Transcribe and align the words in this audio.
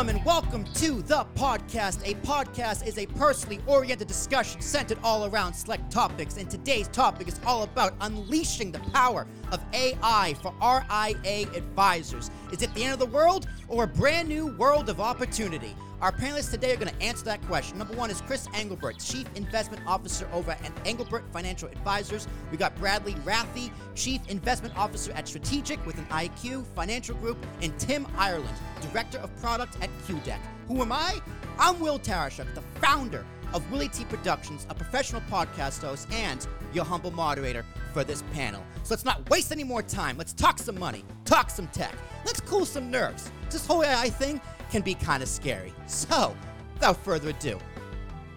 gentlemen, 0.00 0.24
welcome 0.24 0.64
to 0.72 1.02
the 1.02 1.26
podcast. 1.34 2.00
A 2.10 2.14
podcast 2.26 2.86
is 2.86 2.96
a 2.96 3.04
personally 3.04 3.60
oriented 3.66 4.08
discussion 4.08 4.58
centered 4.62 4.96
all 5.04 5.26
around 5.26 5.52
select 5.52 5.92
topics, 5.92 6.38
and 6.38 6.48
today's 6.48 6.88
topic 6.88 7.28
is 7.28 7.38
all 7.44 7.64
about 7.64 7.92
unleashing 8.00 8.72
the 8.72 8.78
power 8.94 9.26
of 9.52 9.62
AI 9.74 10.34
for 10.40 10.54
RIA 10.62 11.46
advisors. 11.54 12.30
Is 12.50 12.62
it 12.62 12.72
the 12.72 12.84
end 12.84 12.94
of 12.94 12.98
the 12.98 13.14
world 13.14 13.46
or 13.70 13.84
a 13.84 13.86
brand 13.86 14.28
new 14.28 14.48
world 14.58 14.90
of 14.90 15.00
opportunity? 15.00 15.74
Our 16.02 16.12
panelists 16.12 16.50
today 16.50 16.72
are 16.72 16.76
going 16.76 16.92
to 16.92 17.02
answer 17.02 17.24
that 17.26 17.42
question. 17.42 17.78
Number 17.78 17.94
one 17.94 18.10
is 18.10 18.20
Chris 18.22 18.48
Englebert, 18.48 19.06
Chief 19.06 19.26
Investment 19.36 19.82
Officer 19.86 20.28
over 20.32 20.50
at 20.50 20.74
Englebert 20.84 21.22
Financial 21.30 21.68
Advisors. 21.68 22.26
We 22.50 22.56
got 22.56 22.74
Bradley 22.76 23.14
Rathe, 23.16 23.70
Chief 23.94 24.20
Investment 24.28 24.76
Officer 24.76 25.12
at 25.12 25.28
Strategic 25.28 25.84
with 25.86 25.98
an 25.98 26.06
IQ 26.06 26.66
Financial 26.74 27.14
Group, 27.16 27.38
and 27.62 27.78
Tim 27.78 28.06
Ireland, 28.16 28.56
Director 28.80 29.18
of 29.18 29.34
Product 29.40 29.76
at 29.82 29.90
QDeck. 30.06 30.40
Who 30.68 30.80
am 30.80 30.90
I? 30.90 31.20
I'm 31.58 31.78
Will 31.80 31.98
Tarashuk, 31.98 32.54
the 32.54 32.62
founder 32.80 33.26
of 33.52 33.70
Willie 33.70 33.88
T 33.88 34.04
Productions, 34.04 34.66
a 34.70 34.74
professional 34.74 35.20
podcast 35.30 35.82
host, 35.82 36.08
and 36.12 36.46
your 36.72 36.84
humble 36.84 37.10
moderator 37.10 37.64
for 37.92 38.04
this 38.04 38.22
panel. 38.32 38.64
So 38.84 38.94
let's 38.94 39.04
not 39.04 39.28
waste 39.28 39.52
any 39.52 39.64
more 39.64 39.82
time. 39.82 40.16
Let's 40.16 40.32
talk 40.32 40.58
some 40.58 40.78
money, 40.78 41.04
talk 41.24 41.50
some 41.50 41.66
tech. 41.68 41.94
Let's 42.24 42.40
cool 42.40 42.64
some 42.64 42.90
nerves. 42.90 43.30
This 43.50 43.66
whole 43.66 43.84
AI 43.84 44.10
thing 44.10 44.40
can 44.70 44.82
be 44.82 44.94
kind 44.94 45.24
of 45.24 45.28
scary. 45.28 45.72
So, 45.88 46.36
without 46.74 46.96
further 46.98 47.30
ado, 47.30 47.58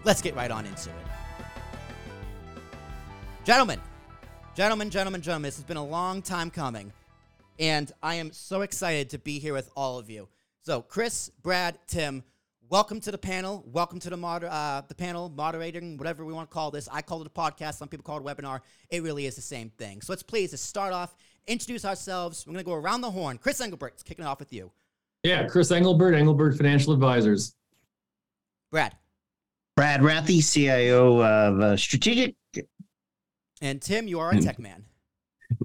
let's 0.04 0.24
get 0.24 0.36
right 0.36 0.50
on 0.50 0.66
into 0.66 0.90
it. 0.90 0.96
Gentlemen, 3.44 3.80
gentlemen, 4.56 4.90
gentlemen, 4.90 5.22
gentlemen, 5.22 5.44
this 5.44 5.58
has 5.58 5.66
been 5.66 5.78
a 5.78 5.86
long 5.86 6.24
time 6.24 6.50
coming, 6.50 6.92
and 7.60 7.92
I 8.02 8.16
am 8.16 8.32
so 8.32 8.62
excited 8.62 9.12
to 9.12 9.20
be 9.20 9.38
here 9.38 9.54
with 9.54 9.70
all 9.76 10.00
of 10.00 10.10
you. 10.10 10.30
So, 10.64 10.82
Chris, 10.82 11.30
Brad, 11.44 11.78
Tim, 11.86 12.24
welcome 12.70 13.00
to 13.02 13.12
the 13.12 13.18
panel. 13.20 13.64
Welcome 13.68 14.00
to 14.00 14.10
the 14.10 14.18
moder- 14.18 14.50
uh, 14.50 14.82
the 14.88 14.96
panel, 14.96 15.30
moderating, 15.30 15.98
whatever 15.98 16.26
we 16.26 16.34
want 16.34 16.50
to 16.50 16.54
call 16.54 16.72
this. 16.72 16.90
I 16.92 17.04
call 17.04 17.22
it 17.22 17.28
a 17.28 17.30
podcast. 17.30 17.76
Some 17.76 17.88
people 17.88 18.04
call 18.04 18.18
it 18.18 18.32
a 18.32 18.36
webinar. 18.36 18.62
It 18.90 19.04
really 19.04 19.28
is 19.28 19.36
the 19.36 19.42
same 19.42 19.70
thing. 19.70 20.02
So 20.02 20.12
let's 20.12 20.24
please 20.24 20.52
just 20.52 20.66
start 20.66 20.92
off, 20.92 21.16
introduce 21.46 21.86
ourselves. 21.86 22.48
We're 22.48 22.54
going 22.54 22.66
to 22.66 22.70
go 22.72 22.74
around 22.74 23.02
the 23.02 23.12
horn. 23.12 23.38
Chris 23.38 23.62
Englebert, 23.62 24.04
kicking 24.04 24.26
it 24.26 24.28
off 24.28 24.40
with 24.40 24.52
you. 24.52 24.72
Yeah, 25.24 25.48
Chris 25.48 25.72
Englebert, 25.72 26.14
Englebert 26.14 26.58
Financial 26.58 26.92
Advisors. 26.92 27.56
Brad. 28.72 28.96
Brad 29.78 30.02
Rathe, 30.02 30.54
CIO 30.54 31.22
of 31.22 31.60
uh, 31.60 31.76
StrategIQ. 31.76 32.36
And 33.62 33.82
Tim, 33.82 34.08
you 34.08 34.20
are 34.20 34.32
a 34.32 34.42
tech 34.42 34.60
man. 34.60 34.84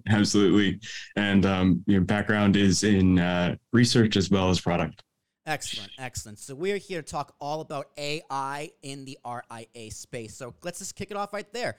Absolutely. 0.09 0.79
And 1.17 1.45
um, 1.45 1.83
your 1.86 2.03
background 2.03 2.56
is 2.56 2.84
in 2.84 3.19
uh, 3.19 3.56
research 3.73 4.17
as 4.17 4.31
well 4.31 4.48
as 4.48 4.61
product. 4.61 5.03
Excellent, 5.47 5.91
excellent. 5.98 6.39
So 6.39 6.55
we're 6.55 6.77
here 6.77 7.03
to 7.03 7.11
talk 7.11 7.34
all 7.41 7.61
about 7.61 7.86
AI 7.97 8.70
in 8.83 9.05
the 9.05 9.19
RIA 9.27 9.91
space. 9.91 10.36
So 10.36 10.55
let's 10.62 10.79
just 10.79 10.95
kick 10.95 11.11
it 11.11 11.17
off 11.17 11.33
right 11.33 11.51
there. 11.53 11.77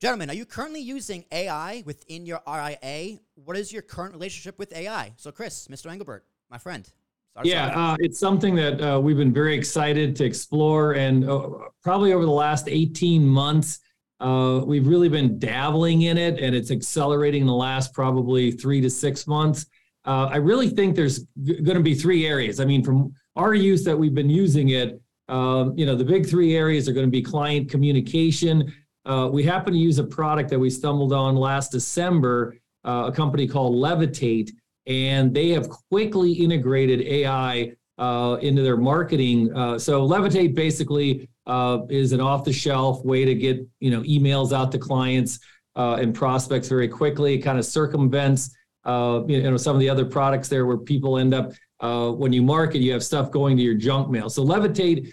Gentlemen, 0.00 0.30
are 0.30 0.34
you 0.34 0.46
currently 0.46 0.80
using 0.80 1.24
AI 1.30 1.82
within 1.84 2.24
your 2.24 2.40
RIA? 2.46 3.18
What 3.34 3.56
is 3.56 3.72
your 3.72 3.82
current 3.82 4.14
relationship 4.14 4.58
with 4.58 4.72
AI? 4.74 5.12
So, 5.16 5.32
Chris, 5.32 5.68
Mr. 5.68 5.90
Englebert 5.94 6.20
my 6.54 6.58
friend. 6.58 6.88
Sorry, 7.34 7.50
yeah, 7.50 7.66
uh, 7.74 7.96
it's 7.98 8.20
something 8.20 8.54
that 8.54 8.80
uh, 8.80 9.00
we've 9.00 9.16
been 9.16 9.32
very 9.32 9.56
excited 9.56 10.14
to 10.14 10.24
explore, 10.24 10.92
and 10.92 11.28
uh, 11.28 11.48
probably 11.82 12.12
over 12.12 12.24
the 12.24 12.30
last 12.30 12.68
18 12.68 13.26
months, 13.26 13.80
uh, 14.20 14.60
we've 14.64 14.86
really 14.86 15.08
been 15.08 15.36
dabbling 15.40 16.02
in 16.02 16.16
it, 16.16 16.38
and 16.38 16.54
it's 16.54 16.70
accelerating 16.70 17.40
in 17.40 17.48
the 17.48 17.52
last 17.52 17.92
probably 17.92 18.52
three 18.52 18.80
to 18.80 18.88
six 18.88 19.26
months. 19.26 19.66
Uh, 20.04 20.28
I 20.30 20.36
really 20.36 20.68
think 20.68 20.94
there's 20.94 21.26
g- 21.42 21.60
going 21.60 21.76
to 21.76 21.82
be 21.82 21.96
three 21.96 22.24
areas. 22.24 22.60
I 22.60 22.66
mean, 22.66 22.84
from 22.84 23.12
our 23.34 23.52
use 23.52 23.82
that 23.82 23.98
we've 23.98 24.14
been 24.14 24.30
using 24.30 24.68
it, 24.68 25.02
um, 25.28 25.76
you 25.76 25.86
know, 25.86 25.96
the 25.96 26.04
big 26.04 26.24
three 26.24 26.54
areas 26.54 26.88
are 26.88 26.92
going 26.92 27.06
to 27.06 27.10
be 27.10 27.20
client 27.20 27.68
communication. 27.68 28.72
Uh, 29.06 29.28
we 29.32 29.42
happen 29.42 29.72
to 29.72 29.78
use 29.78 29.98
a 29.98 30.04
product 30.04 30.50
that 30.50 30.58
we 30.60 30.70
stumbled 30.70 31.12
on 31.12 31.34
last 31.34 31.72
December, 31.72 32.54
a 32.84 33.10
company 33.10 33.48
called 33.48 33.74
Levitate 33.74 34.50
and 34.86 35.34
they 35.34 35.50
have 35.50 35.68
quickly 35.68 36.32
integrated 36.32 37.00
AI 37.02 37.72
uh, 37.98 38.38
into 38.42 38.62
their 38.62 38.76
marketing. 38.76 39.54
Uh, 39.56 39.78
so 39.78 40.06
Levitate 40.06 40.54
basically 40.54 41.28
uh, 41.46 41.80
is 41.88 42.12
an 42.12 42.20
off-the-shelf 42.20 43.04
way 43.04 43.24
to 43.24 43.34
get 43.34 43.66
you 43.80 43.90
know 43.90 44.02
emails 44.02 44.52
out 44.52 44.72
to 44.72 44.78
clients 44.78 45.38
uh, 45.76 45.98
and 46.00 46.14
prospects 46.14 46.68
very 46.68 46.88
quickly. 46.88 47.34
It 47.34 47.38
kind 47.38 47.58
of 47.58 47.64
circumvents 47.64 48.54
uh, 48.84 49.22
you 49.26 49.42
know 49.42 49.56
some 49.56 49.76
of 49.76 49.80
the 49.80 49.88
other 49.88 50.04
products 50.04 50.48
there 50.48 50.66
where 50.66 50.78
people 50.78 51.18
end 51.18 51.34
up 51.34 51.52
uh, 51.80 52.10
when 52.10 52.32
you 52.32 52.42
market, 52.42 52.80
you 52.80 52.92
have 52.92 53.04
stuff 53.04 53.30
going 53.30 53.56
to 53.56 53.62
your 53.62 53.74
junk 53.74 54.08
mail. 54.08 54.30
So 54.30 54.44
Levitate 54.44 55.12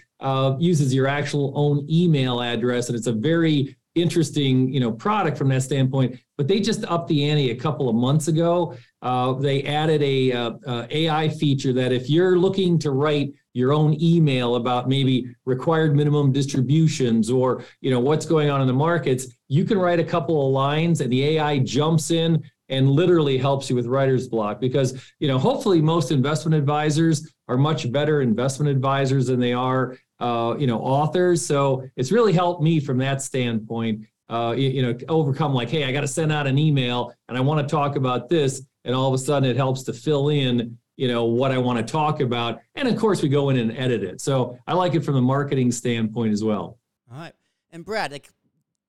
uses 0.60 0.94
your 0.94 1.06
actual 1.06 1.52
own 1.54 1.86
email 1.90 2.40
address, 2.40 2.88
and 2.88 2.96
it's 2.96 3.08
a 3.08 3.12
very 3.12 3.76
interesting 3.94 4.72
you 4.72 4.80
know 4.80 4.90
product 4.90 5.36
from 5.36 5.48
that 5.48 5.62
standpoint 5.62 6.18
but 6.42 6.48
they 6.48 6.60
just 6.60 6.84
upped 6.86 7.06
the 7.06 7.30
ante 7.30 7.50
a 7.50 7.54
couple 7.54 7.88
of 7.88 7.94
months 7.94 8.26
ago. 8.26 8.74
Uh, 9.00 9.32
they 9.34 9.62
added 9.62 10.02
a 10.02 10.32
uh, 10.32 10.50
uh, 10.66 10.86
ai 10.90 11.28
feature 11.28 11.72
that 11.72 11.92
if 11.92 12.10
you're 12.10 12.36
looking 12.36 12.80
to 12.80 12.90
write 12.90 13.32
your 13.54 13.72
own 13.72 13.96
email 14.02 14.56
about 14.56 14.88
maybe 14.88 15.32
required 15.44 15.94
minimum 15.94 16.32
distributions 16.32 17.30
or 17.30 17.64
you 17.80 17.92
know 17.92 18.00
what's 18.00 18.26
going 18.26 18.50
on 18.50 18.60
in 18.60 18.66
the 18.66 18.72
markets 18.72 19.28
you 19.46 19.64
can 19.64 19.78
write 19.78 20.00
a 20.00 20.04
couple 20.04 20.46
of 20.46 20.52
lines 20.52 21.00
and 21.00 21.12
the 21.12 21.36
ai 21.36 21.58
jumps 21.58 22.10
in 22.10 22.42
and 22.68 22.90
literally 22.90 23.36
helps 23.38 23.70
you 23.70 23.76
with 23.76 23.86
writer's 23.86 24.26
block 24.26 24.60
because 24.60 25.00
you 25.20 25.28
know 25.28 25.38
hopefully 25.38 25.80
most 25.80 26.10
investment 26.10 26.56
advisors 26.56 27.32
are 27.46 27.58
much 27.58 27.92
better 27.92 28.20
investment 28.22 28.68
advisors 28.68 29.28
than 29.28 29.38
they 29.38 29.52
are 29.52 29.96
uh, 30.22 30.56
you 30.56 30.68
know, 30.68 30.78
authors. 30.78 31.44
So 31.44 31.84
it's 31.96 32.12
really 32.12 32.32
helped 32.32 32.62
me 32.62 32.78
from 32.78 32.96
that 32.98 33.20
standpoint. 33.20 34.06
Uh, 34.28 34.54
you, 34.56 34.68
you 34.68 34.82
know, 34.82 34.96
overcome 35.08 35.52
like, 35.52 35.68
hey, 35.68 35.84
I 35.84 35.90
got 35.90 36.02
to 36.02 36.08
send 36.08 36.30
out 36.30 36.46
an 36.46 36.58
email 36.58 37.12
and 37.28 37.36
I 37.36 37.40
want 37.40 37.66
to 37.66 37.70
talk 37.70 37.96
about 37.96 38.28
this, 38.28 38.62
and 38.84 38.94
all 38.94 39.08
of 39.08 39.14
a 39.14 39.18
sudden 39.18 39.50
it 39.50 39.56
helps 39.56 39.82
to 39.82 39.92
fill 39.92 40.28
in, 40.28 40.78
you 40.96 41.08
know, 41.08 41.24
what 41.24 41.50
I 41.50 41.58
want 41.58 41.84
to 41.84 41.92
talk 41.92 42.20
about. 42.20 42.60
And 42.76 42.86
of 42.86 42.96
course, 42.96 43.20
we 43.20 43.28
go 43.28 43.50
in 43.50 43.58
and 43.58 43.76
edit 43.76 44.04
it. 44.04 44.20
So 44.20 44.56
I 44.66 44.74
like 44.74 44.94
it 44.94 45.00
from 45.00 45.14
the 45.14 45.20
marketing 45.20 45.72
standpoint 45.72 46.32
as 46.32 46.44
well. 46.44 46.78
All 47.10 47.18
right, 47.18 47.34
and 47.72 47.84
Brad, 47.84 48.12
like 48.12 48.30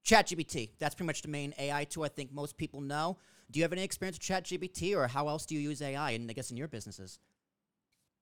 ChatGPT, 0.06 0.70
that's 0.78 0.94
pretty 0.94 1.08
much 1.08 1.24
the 1.24 1.30
main 1.30 1.54
AI 1.58 1.84
tool 1.86 2.04
I 2.04 2.10
think 2.10 2.32
most 2.32 2.58
people 2.58 2.80
know. 2.80 3.18
Do 3.50 3.60
you 3.60 3.64
have 3.64 3.74
any 3.74 3.84
experience 3.84 4.18
with 4.18 4.28
ChatGPT, 4.28 4.96
or 4.96 5.08
how 5.08 5.28
else 5.28 5.48
do 5.48 5.56
you 5.56 5.62
use 5.62 5.82
AI? 5.82 6.12
And 6.12 6.30
I 6.30 6.34
guess 6.34 6.52
in 6.52 6.58
your 6.58 6.68
businesses. 6.68 7.20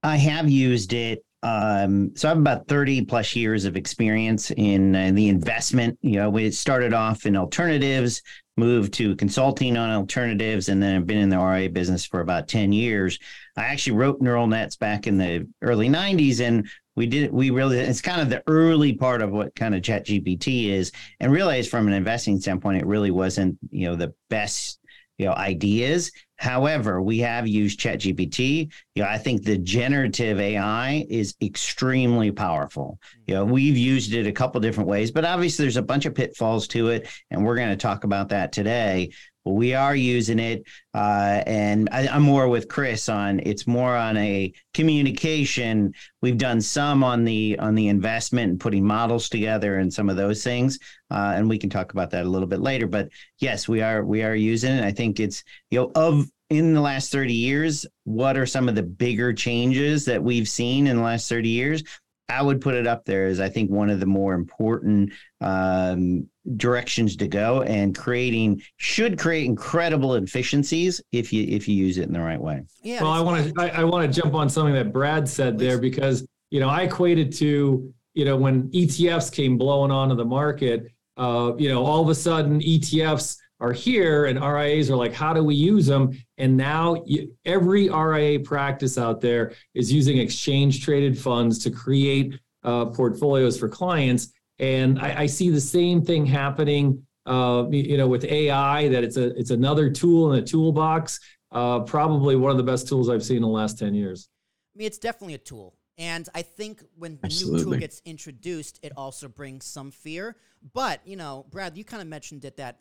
I 0.04 0.18
have 0.18 0.50
used 0.50 0.94
it. 0.94 1.24
Um, 1.44 2.12
so 2.16 2.28
I 2.28 2.30
have 2.30 2.38
about 2.38 2.68
30 2.68 3.06
plus 3.06 3.36
years 3.36 3.66
of 3.66 3.76
experience 3.76 4.52
in 4.52 4.96
uh, 4.96 5.12
the 5.14 5.30
investment. 5.30 5.98
You 6.02 6.18
know, 6.18 6.30
we 6.30 6.52
started 6.52 6.94
off 6.94 7.26
in 7.26 7.36
alternatives, 7.36 8.22
moved 8.58 8.94
to 8.96 9.16
consulting 9.16 9.76
on 9.76 9.90
alternatives, 9.90 10.70
and 10.70 10.82
then 10.82 10.96
I've 10.96 11.08
been 11.08 11.18
in 11.18 11.30
the 11.30 11.40
RIA 11.40 11.70
business 11.70 12.06
for 12.06 12.22
about 12.22 12.48
10 12.48 12.72
years. 12.72 13.18
I 13.58 13.64
actually 13.64 13.98
wrote 13.98 14.22
neural 14.22 14.46
nets 14.46 14.76
back 14.76 15.08
in 15.08 15.18
the 15.18 15.48
early 15.64 15.90
90s, 15.90 16.42
and 16.42 16.68
we 16.96 17.08
did 17.08 17.32
we 17.32 17.50
really 17.50 17.80
it's 17.80 18.02
kind 18.02 18.22
of 18.22 18.30
the 18.30 18.44
early 18.48 18.94
part 18.94 19.22
of 19.22 19.32
what 19.32 19.56
kind 19.56 19.74
of 19.74 19.82
chat 19.82 20.06
gpt 20.06 20.70
is 20.70 20.92
and 21.20 21.32
realized 21.32 21.70
from 21.70 21.88
an 21.88 21.94
investing 21.94 22.40
standpoint 22.40 22.82
it 22.82 22.86
really 22.86 23.12
wasn't 23.12 23.58
you 23.70 23.88
know 23.88 23.96
the 23.96 24.14
best 24.30 24.81
you 25.22 25.28
know 25.28 25.34
ideas 25.34 26.12
However, 26.42 27.04
we 27.04 27.20
have 27.20 27.48
used 27.48 27.80
ChatGPT. 27.80 28.72
You 28.96 29.04
know, 29.04 29.08
I 29.08 29.20
think 29.20 29.44
the 29.44 29.60
generative 29.60 30.40
AI 30.40 31.06
is 31.08 31.36
extremely 31.40 32.32
powerful. 32.32 32.98
Hmm. 33.14 33.22
You 33.28 33.36
know, 33.36 33.46
we've 33.46 33.78
used 33.78 34.16
it 34.16 34.26
a 34.26 34.32
couple 34.32 34.60
different 34.60 34.90
ways, 34.90 35.12
but 35.12 35.24
obviously 35.24 35.66
there's 35.66 35.78
a 35.78 35.84
bunch 35.84 36.08
of 36.08 36.16
pitfalls 36.16 36.68
to 36.70 36.88
it, 36.88 37.08
and 37.30 37.46
we're 37.46 37.58
going 37.58 37.70
to 37.70 37.76
talk 37.76 38.06
about 38.06 38.30
that 38.30 38.52
today. 38.54 39.12
We 39.44 39.74
are 39.74 39.96
using 39.96 40.38
it, 40.38 40.64
uh, 40.94 41.42
and 41.48 41.90
I, 41.92 42.08
I'm 42.08 42.22
more 42.22 42.48
with 42.48 42.68
Chris 42.68 43.10
on. 43.10 43.40
It's 43.44 43.66
more 43.66 43.96
on 43.96 44.16
a 44.18 44.54
communication. 44.74 45.94
We've 46.22 46.38
done 46.38 46.62
some 46.62 47.04
on 47.04 47.24
the 47.24 47.58
on 47.60 47.74
the 47.74 47.88
investment 47.88 48.52
and 48.52 48.60
putting 48.60 48.86
models 48.86 49.30
together 49.30 49.78
and 49.78 49.92
some 49.92 50.10
of 50.10 50.18
those 50.18 50.44
things, 50.44 50.78
uh, 51.10 51.34
and 51.36 51.50
we 51.50 51.58
can 51.58 51.72
talk 51.72 51.92
about 51.92 52.12
that 52.12 52.26
a 52.26 52.30
little 52.30 52.48
bit 52.48 52.60
later. 52.60 52.86
But 52.86 53.10
yes, 53.40 53.68
we 53.68 53.82
are 53.82 54.06
we 54.06 54.22
are 54.22 54.36
using 54.36 54.74
it. 54.74 54.84
I 54.84 54.92
think 54.92 55.20
it's 55.20 55.44
you 55.72 55.80
know 55.80 55.92
of 55.96 56.28
in 56.52 56.74
the 56.74 56.82
last 56.82 57.14
30 57.14 57.34
years, 57.34 57.86
what 58.04 58.36
are 58.36 58.46
some 58.46 58.68
of 58.68 58.76
the 58.76 58.84
bigger 58.84 59.32
changes 59.32 60.04
that 60.04 60.22
we've 60.22 60.50
seen 60.50 60.86
in 60.86 60.98
the 60.98 61.02
last 61.02 61.30
30 61.30 61.48
years? 61.48 61.82
I 62.32 62.42
would 62.42 62.62
put 62.62 62.76
it 62.76 62.88
up 62.88 63.06
there 63.06 63.26
as 63.26 63.40
I 63.40 63.50
think 63.50 63.70
one 63.70 63.90
of 63.90 64.00
the 64.00 64.06
more 64.06 64.34
important 64.34 65.14
um, 65.42 66.28
directions 66.56 67.16
to 67.18 67.28
go, 67.28 67.62
and 67.64 67.96
creating 67.96 68.62
should 68.78 69.20
create 69.20 69.46
incredible 69.46 70.16
efficiencies 70.16 71.02
if 71.12 71.34
you 71.34 71.46
if 71.48 71.68
you 71.68 71.76
use 71.76 71.98
it 71.98 72.08
in 72.08 72.14
the 72.14 72.22
right 72.22 72.40
way. 72.40 72.64
Yeah. 72.84 73.04
Well, 73.04 73.12
I 73.12 73.20
want 73.20 73.54
to 73.54 73.62
I, 73.62 73.82
I 73.82 73.84
want 73.84 74.12
to 74.12 74.22
jump 74.22 74.34
on 74.34 74.50
something 74.50 74.74
that 74.74 74.94
Brad 74.94 75.28
said 75.28 75.58
there 75.58 75.78
because 75.78 76.26
you 76.50 76.60
know 76.60 76.70
I 76.70 76.84
equated 76.84 77.34
to 77.34 77.94
you 78.14 78.26
know 78.26 78.38
when 78.38 78.70
ETFs 78.72 79.32
came 79.32 79.58
blowing 79.58 79.92
onto 79.92 80.16
the 80.16 80.26
market, 80.26 80.88
uh, 81.18 81.54
you 81.58 81.70
know 81.70 81.86
all 81.86 82.02
of 82.02 82.10
a 82.10 82.16
sudden 82.16 82.60
ETFs 82.62 83.38
are 83.62 83.72
here 83.72 84.26
and 84.26 84.42
RIAs 84.42 84.90
are 84.90 84.96
like, 84.96 85.14
how 85.14 85.34
do 85.34 85.44
we 85.44 85.56
use 85.56 85.86
them? 85.86 86.12
And 86.38 86.58
now 86.58 87.04
you, 87.06 87.34
every 87.46 87.90
RIA 87.90 88.40
practice 88.40 88.98
out 88.98 89.22
there 89.22 89.54
is 89.76 89.94
using 89.94 90.18
exchange 90.18 90.84
traded 90.84 91.18
funds 91.18 91.60
to 91.60 91.72
create 91.72 92.40
uh, 92.64 92.86
portfolios 92.86 93.58
for 93.58 93.70
clients. 93.70 94.34
And 94.60 95.00
I, 95.00 95.22
I, 95.22 95.26
see 95.26 95.50
the 95.50 95.62
same 95.62 96.04
thing 96.04 96.26
happening, 96.26 97.06
uh, 97.26 97.66
you 97.72 97.98
know, 97.98 98.08
with 98.08 98.26
AI. 98.26 98.90
That 98.90 99.04
it's 99.04 99.18
a 99.18 99.36
it's 99.36 99.50
another 99.50 99.90
tool 99.90 100.34
in 100.34 100.44
a 100.44 100.46
toolbox. 100.46 101.20
Uh, 101.52 101.80
probably 101.80 102.36
one 102.36 102.52
of 102.52 102.58
the 102.58 102.64
best 102.64 102.88
tools 102.88 103.10
I've 103.10 103.24
seen 103.24 103.38
in 103.38 103.42
the 103.44 103.48
last 103.48 103.80
ten 103.80 103.96
years. 103.96 104.30
I 104.76 104.78
mean, 104.78 104.88
it's 104.88 105.00
definitely 105.00 105.34
a 105.34 105.40
tool. 105.40 105.76
And 105.98 106.28
I 106.34 106.42
think 106.44 106.84
when 106.98 107.20
Absolutely. 107.24 107.58
new 107.58 107.64
tool 107.64 107.80
gets 107.80 108.02
introduced, 108.06 108.80
it 108.84 108.94
also 108.96 109.28
brings 109.28 109.66
some 109.66 109.92
fear. 109.92 110.36
But, 110.74 111.02
you 111.06 111.16
know, 111.16 111.46
Brad, 111.50 111.78
you 111.78 111.84
kind 111.84 112.02
of 112.02 112.08
mentioned 112.08 112.46
it 112.46 112.58
that 112.58 112.78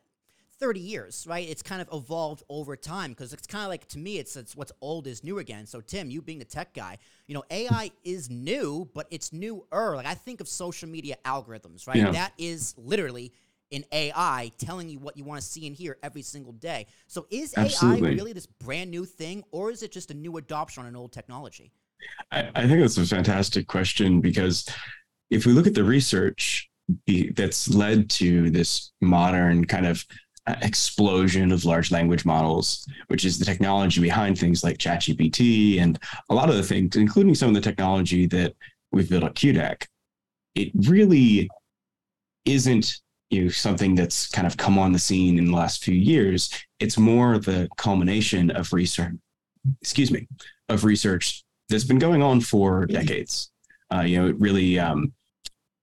30 0.60 0.80
years, 0.80 1.26
right? 1.28 1.48
It's 1.48 1.62
kind 1.62 1.80
of 1.80 1.88
evolved 1.92 2.42
over 2.48 2.76
time 2.76 3.10
because 3.10 3.32
it's 3.32 3.46
kind 3.46 3.64
of 3.64 3.70
like 3.70 3.88
to 3.88 3.98
me, 3.98 4.18
it's, 4.18 4.36
it's 4.36 4.54
what's 4.54 4.72
old 4.80 5.06
is 5.06 5.24
new 5.24 5.38
again. 5.38 5.66
So, 5.66 5.80
Tim, 5.80 6.10
you 6.10 6.20
being 6.20 6.38
the 6.38 6.44
tech 6.44 6.74
guy, 6.74 6.98
you 7.26 7.34
know, 7.34 7.44
AI 7.50 7.90
is 8.04 8.30
new, 8.30 8.88
but 8.94 9.06
it's 9.10 9.32
newer. 9.32 9.96
Like 9.96 10.06
I 10.06 10.14
think 10.14 10.40
of 10.40 10.48
social 10.48 10.88
media 10.88 11.16
algorithms, 11.24 11.88
right? 11.88 11.96
Yeah. 11.96 12.10
That 12.10 12.32
is 12.36 12.74
literally 12.76 13.32
an 13.72 13.84
AI 13.92 14.50
telling 14.58 14.88
you 14.88 14.98
what 14.98 15.16
you 15.16 15.24
want 15.24 15.40
to 15.40 15.46
see 15.46 15.66
and 15.66 15.74
hear 15.74 15.96
every 16.02 16.22
single 16.22 16.52
day. 16.52 16.86
So, 17.06 17.26
is 17.30 17.54
Absolutely. 17.56 18.10
AI 18.10 18.12
really 18.14 18.32
this 18.32 18.46
brand 18.46 18.90
new 18.90 19.04
thing, 19.04 19.44
or 19.52 19.70
is 19.70 19.82
it 19.82 19.92
just 19.92 20.10
a 20.10 20.14
new 20.14 20.36
adoption 20.36 20.82
on 20.82 20.88
an 20.88 20.96
old 20.96 21.12
technology? 21.12 21.72
I, 22.32 22.50
I 22.54 22.66
think 22.66 22.80
that's 22.80 22.98
a 22.98 23.06
fantastic 23.06 23.66
question 23.66 24.20
because 24.20 24.68
if 25.30 25.46
we 25.46 25.52
look 25.52 25.66
at 25.66 25.74
the 25.74 25.84
research 25.84 26.68
that's 27.34 27.68
led 27.68 28.10
to 28.10 28.50
this 28.50 28.92
modern 29.00 29.64
kind 29.64 29.86
of 29.86 30.04
explosion 30.46 31.52
of 31.52 31.64
large 31.64 31.90
language 31.90 32.24
models, 32.24 32.86
which 33.08 33.24
is 33.24 33.38
the 33.38 33.44
technology 33.44 34.00
behind 34.00 34.38
things 34.38 34.64
like 34.64 34.78
ChatGPT 34.78 35.80
and 35.80 35.98
a 36.28 36.34
lot 36.34 36.48
of 36.48 36.56
the 36.56 36.62
things, 36.62 36.96
including 36.96 37.34
some 37.34 37.48
of 37.48 37.54
the 37.54 37.60
technology 37.60 38.26
that 38.26 38.54
we've 38.92 39.08
built 39.08 39.24
at 39.24 39.34
Qdeck, 39.34 39.86
it 40.54 40.70
really 40.74 41.48
isn't 42.44 42.96
you 43.30 43.44
know, 43.44 43.50
something 43.50 43.94
that's 43.94 44.28
kind 44.28 44.46
of 44.46 44.56
come 44.56 44.78
on 44.78 44.92
the 44.92 44.98
scene 44.98 45.38
in 45.38 45.46
the 45.46 45.56
last 45.56 45.84
few 45.84 45.94
years. 45.94 46.50
It's 46.80 46.98
more 46.98 47.38
the 47.38 47.68
culmination 47.76 48.50
of 48.50 48.72
research, 48.72 49.14
excuse 49.80 50.10
me, 50.10 50.26
of 50.68 50.84
research 50.84 51.44
that's 51.68 51.84
been 51.84 51.98
going 51.98 52.22
on 52.22 52.40
for 52.40 52.86
decades. 52.86 53.52
Uh, 53.94 54.00
you 54.00 54.20
know, 54.20 54.28
it 54.28 54.40
really, 54.40 54.78
um, 54.78 55.12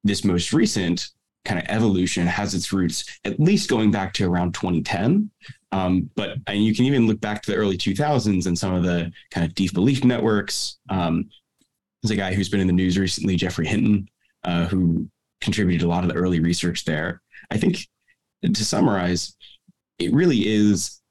this 0.03 0.23
most 0.23 0.53
recent 0.53 1.09
kind 1.47 1.59
of 1.59 1.65
evolution 1.69 2.27
has 2.27 2.53
its 2.53 2.73
roots 2.73 3.19
at 3.23 3.39
least 3.39 3.69
going 3.69 3.89
back 3.89 4.13
to 4.13 4.29
around 4.29 4.53
2010. 4.53 5.31
Um, 5.71 6.09
but 6.15 6.37
and 6.45 6.63
you 6.63 6.75
can 6.75 6.85
even 6.85 7.07
look 7.07 7.21
back 7.21 7.41
to 7.41 7.51
the 7.51 7.57
early 7.57 7.77
2000s 7.77 8.45
and 8.45 8.57
some 8.57 8.73
of 8.73 8.83
the 8.83 9.11
kind 9.31 9.45
of 9.45 9.55
deep 9.55 9.73
belief 9.73 10.03
networks. 10.03 10.77
Um, 10.89 11.29
there's 12.03 12.11
a 12.11 12.15
guy 12.15 12.33
who's 12.33 12.49
been 12.49 12.59
in 12.59 12.67
the 12.67 12.73
news 12.73 12.97
recently, 12.97 13.37
Geoffrey 13.37 13.65
Hinton, 13.65 14.09
uh, 14.43 14.67
who 14.67 15.09
contributed 15.39 15.85
a 15.85 15.89
lot 15.89 16.03
of 16.03 16.09
the 16.09 16.15
early 16.15 16.41
research 16.41 16.83
there. 16.83 17.21
I 17.49 17.57
think 17.57 17.87
to 18.43 18.65
summarize, 18.65 19.35
it 19.99 20.13
really 20.13 20.47
is 20.47 21.01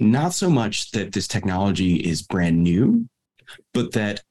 not 0.00 0.32
so 0.32 0.48
much 0.48 0.92
that 0.92 1.12
this 1.12 1.28
technology 1.28 1.96
is 1.96 2.22
brand 2.22 2.62
new, 2.62 3.08
but 3.72 3.92
that 3.92 4.22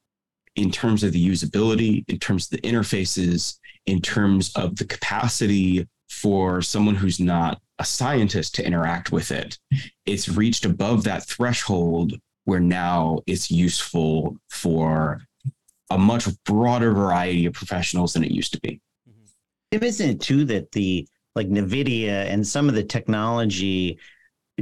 in 0.56 0.70
terms 0.70 1.02
of 1.02 1.12
the 1.12 1.28
usability, 1.28 2.04
in 2.08 2.18
terms 2.18 2.44
of 2.46 2.50
the 2.50 2.68
interfaces, 2.68 3.58
in 3.86 4.00
terms 4.00 4.52
of 4.54 4.76
the 4.76 4.84
capacity 4.84 5.86
for 6.08 6.62
someone 6.62 6.94
who's 6.94 7.20
not 7.20 7.60
a 7.78 7.84
scientist 7.84 8.54
to 8.54 8.66
interact 8.66 9.12
with 9.12 9.30
it, 9.30 9.58
it's 10.06 10.28
reached 10.28 10.64
above 10.64 11.04
that 11.04 11.24
threshold 11.26 12.14
where 12.44 12.60
now 12.60 13.20
it's 13.26 13.50
useful 13.50 14.36
for 14.48 15.20
a 15.90 15.98
much 15.98 16.28
broader 16.44 16.92
variety 16.92 17.46
of 17.46 17.52
professionals 17.52 18.12
than 18.12 18.24
it 18.24 18.30
used 18.30 18.52
to 18.52 18.60
be. 18.60 18.80
Isn't 19.70 20.10
it 20.10 20.20
too 20.20 20.44
that 20.46 20.70
the 20.72 21.06
like 21.34 21.48
NVIDIA 21.48 22.26
and 22.28 22.46
some 22.46 22.68
of 22.68 22.74
the 22.74 22.84
technology 22.84 23.98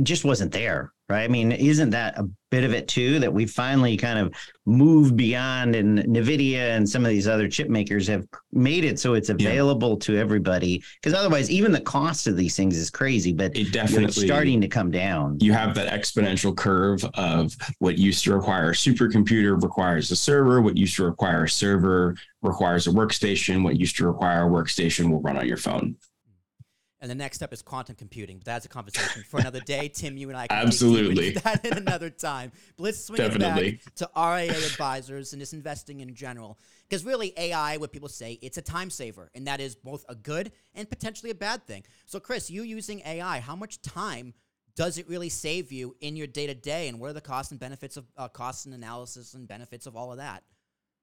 just 0.02 0.24
wasn't 0.24 0.52
there? 0.52 0.92
Right? 1.12 1.24
I 1.24 1.28
mean, 1.28 1.52
isn't 1.52 1.90
that 1.90 2.18
a 2.18 2.26
bit 2.50 2.64
of 2.64 2.72
it 2.72 2.88
too 2.88 3.18
that 3.18 3.32
we 3.32 3.46
finally 3.46 3.96
kind 3.96 4.18
of 4.18 4.34
moved 4.64 5.14
beyond 5.16 5.74
and 5.74 5.98
Nvidia 5.98 6.76
and 6.76 6.88
some 6.88 7.04
of 7.04 7.10
these 7.10 7.28
other 7.28 7.48
chip 7.48 7.68
makers 7.68 8.06
have 8.06 8.26
made 8.52 8.84
it 8.84 8.98
so 8.98 9.14
it's 9.14 9.28
available 9.28 9.92
yeah. 9.92 9.98
to 10.00 10.16
everybody 10.18 10.82
because 11.00 11.18
otherwise 11.18 11.50
even 11.50 11.72
the 11.72 11.80
cost 11.80 12.26
of 12.26 12.36
these 12.36 12.54
things 12.54 12.76
is 12.76 12.90
crazy 12.90 13.32
but 13.32 13.56
it 13.56 13.72
definitely 13.72 14.04
it's 14.04 14.20
starting 14.20 14.60
to 14.60 14.68
come 14.68 14.90
down 14.90 15.38
you 15.40 15.52
have 15.52 15.74
that 15.74 15.88
exponential 15.88 16.54
curve 16.54 17.02
of 17.14 17.56
what 17.78 17.96
used 17.98 18.22
to 18.24 18.34
require 18.34 18.70
a 18.70 18.74
supercomputer 18.74 19.60
requires 19.62 20.10
a 20.10 20.16
server 20.16 20.60
what 20.60 20.76
used 20.76 20.94
to 20.96 21.04
require 21.04 21.44
a 21.44 21.48
server 21.48 22.14
requires 22.42 22.86
a 22.86 22.90
workstation 22.90 23.64
what 23.64 23.80
used 23.80 23.96
to 23.96 24.06
require 24.06 24.46
a 24.46 24.50
workstation 24.50 25.10
will 25.10 25.22
run 25.22 25.38
on 25.38 25.48
your 25.48 25.56
phone 25.56 25.96
and 27.02 27.10
the 27.10 27.16
next 27.16 27.36
step 27.36 27.52
is 27.52 27.60
quantum 27.60 27.96
computing. 27.96 28.38
But 28.38 28.46
that's 28.46 28.64
a 28.64 28.68
conversation 28.68 29.24
for 29.28 29.40
another 29.40 29.58
day. 29.60 29.88
Tim, 29.94 30.16
you 30.16 30.28
and 30.28 30.38
I 30.38 30.46
can 30.46 30.56
absolutely 30.56 31.30
that 31.44 31.66
in 31.66 31.76
another 31.76 32.08
time. 32.08 32.52
But 32.76 32.84
let's 32.84 33.04
swing 33.04 33.16
Definitely. 33.16 33.68
it 33.68 33.84
back 33.84 33.94
to 33.96 34.10
RIA 34.16 34.56
advisors 34.64 35.32
and 35.32 35.40
just 35.40 35.52
investing 35.52 36.00
in 36.00 36.14
general. 36.14 36.58
Because 36.88 37.04
really, 37.04 37.32
AI, 37.36 37.76
what 37.78 37.90
people 37.90 38.08
say, 38.08 38.38
it's 38.40 38.56
a 38.56 38.62
time 38.62 38.88
saver, 38.88 39.30
and 39.34 39.46
that 39.48 39.60
is 39.60 39.74
both 39.74 40.04
a 40.08 40.14
good 40.14 40.52
and 40.74 40.88
potentially 40.88 41.32
a 41.32 41.34
bad 41.34 41.66
thing. 41.66 41.82
So, 42.06 42.20
Chris, 42.20 42.48
you 42.48 42.62
using 42.62 43.02
AI, 43.04 43.40
how 43.40 43.56
much 43.56 43.82
time 43.82 44.32
does 44.76 44.96
it 44.96 45.08
really 45.08 45.28
save 45.28 45.72
you 45.72 45.96
in 46.00 46.14
your 46.14 46.28
day 46.28 46.46
to 46.46 46.54
day, 46.54 46.86
and 46.86 47.00
what 47.00 47.10
are 47.10 47.14
the 47.14 47.20
costs 47.20 47.50
and 47.50 47.58
benefits 47.58 47.96
of 47.96 48.06
uh, 48.16 48.28
costs 48.28 48.64
and 48.64 48.74
analysis 48.74 49.34
and 49.34 49.48
benefits 49.48 49.86
of 49.86 49.96
all 49.96 50.12
of 50.12 50.18
that? 50.18 50.44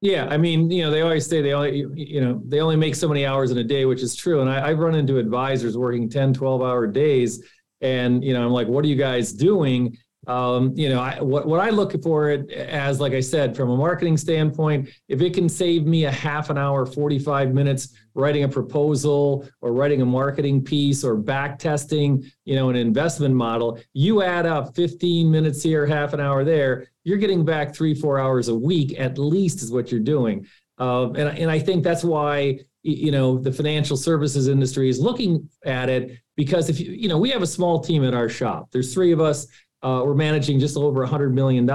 Yeah, 0.02 0.28
I 0.30 0.38
mean, 0.38 0.72
you 0.72 0.84
know, 0.84 0.92
they 0.92 1.02
always 1.02 1.28
say 1.28 1.42
they 1.42 1.52
only, 1.54 1.86
you 1.94 2.22
know, 2.22 2.42
they 2.48 2.62
only 2.62 2.78
make 2.78 2.96
so 2.96 3.08
many 3.08 3.26
hours 3.26 3.52
in 3.52 3.58
a 3.58 3.64
day, 3.64 3.84
which 3.84 4.02
is 4.02 4.16
true. 4.16 4.40
And 4.40 4.50
I, 4.50 4.70
I've 4.70 4.80
run 4.80 4.96
into 4.96 5.18
advisors 5.18 5.78
working 5.78 6.10
10, 6.10 6.34
12 6.34 6.62
hour 6.62 6.88
days. 6.88 7.44
And, 7.82 8.24
you 8.24 8.34
know, 8.34 8.46
I'm 8.46 8.52
like, 8.52 8.68
what 8.68 8.86
are 8.86 8.88
you 8.88 8.96
guys 8.96 9.34
doing? 9.34 9.98
Um, 10.28 10.74
you 10.76 10.90
know, 10.90 11.00
I, 11.00 11.22
what, 11.22 11.48
what 11.48 11.60
I 11.60 11.70
look 11.70 12.02
for 12.04 12.30
it 12.30 12.52
as, 12.52 13.00
like 13.00 13.14
I 13.14 13.20
said, 13.22 13.56
from 13.56 13.70
a 13.70 13.78
marketing 13.78 14.18
standpoint, 14.18 14.90
if 15.08 15.22
it 15.22 15.34
can 15.34 15.48
save 15.48 15.86
me 15.86 16.06
a 16.06 16.12
half 16.12 16.50
an 16.50 16.58
hour, 16.58 16.86
45 16.86 17.54
minutes 17.54 17.94
writing 18.14 18.44
a 18.44 18.50
proposal 18.50 19.48
or 19.62 19.72
writing 19.72 20.02
a 20.02 20.06
marketing 20.06 20.62
piece 20.64 21.04
or 21.04 21.16
back 21.16 21.58
testing, 21.58 22.30
you 22.44 22.56
know, 22.56 22.70
an 22.70 22.76
investment 22.76 23.34
model, 23.34 23.80
you 23.94 24.22
add 24.22 24.46
up 24.46 24.76
15 24.76 25.32
minutes 25.32 25.64
here, 25.64 25.86
half 25.86 26.14
an 26.14 26.20
hour 26.20 26.44
there, 26.44 26.88
you're 27.04 27.18
getting 27.18 27.46
back 27.46 27.74
three, 27.74 27.96
four 27.96 28.20
hours 28.20 28.50
a 28.50 28.56
week 28.56 29.00
at 29.00 29.18
least 29.18 29.62
is 29.64 29.72
what 29.72 29.90
you're 29.90 30.02
doing. 30.02 30.46
Uh, 30.80 31.12
and, 31.12 31.38
and 31.38 31.50
I 31.50 31.60
think 31.60 31.84
that's 31.84 32.04
why, 32.04 32.60
you 32.84 33.12
know, 33.12 33.38
the 33.38 33.52
financial 33.52 33.98
services 33.98 34.48
industry 34.48 34.90
is 34.90 35.00
looking 35.00 35.50
at 35.66 35.90
it 35.90 36.20
because 36.36 36.70
if 36.70 36.80
you, 36.80 36.92
you 36.92 37.10
know, 37.10 37.18
we 37.18 37.30
have 37.32 37.42
a 37.42 37.48
small 37.48 37.82
team 37.82 38.04
at 38.06 38.14
our 38.14 38.30
shop. 38.30 38.70
There's 38.72 38.94
three 38.94 39.12
of 39.12 39.20
us. 39.20 39.48
Uh, 39.82 40.04
we're 40.06 40.14
managing 40.14 40.60
just 40.60 40.78
over 40.78 41.06
$100 41.06 41.32
million. 41.32 41.70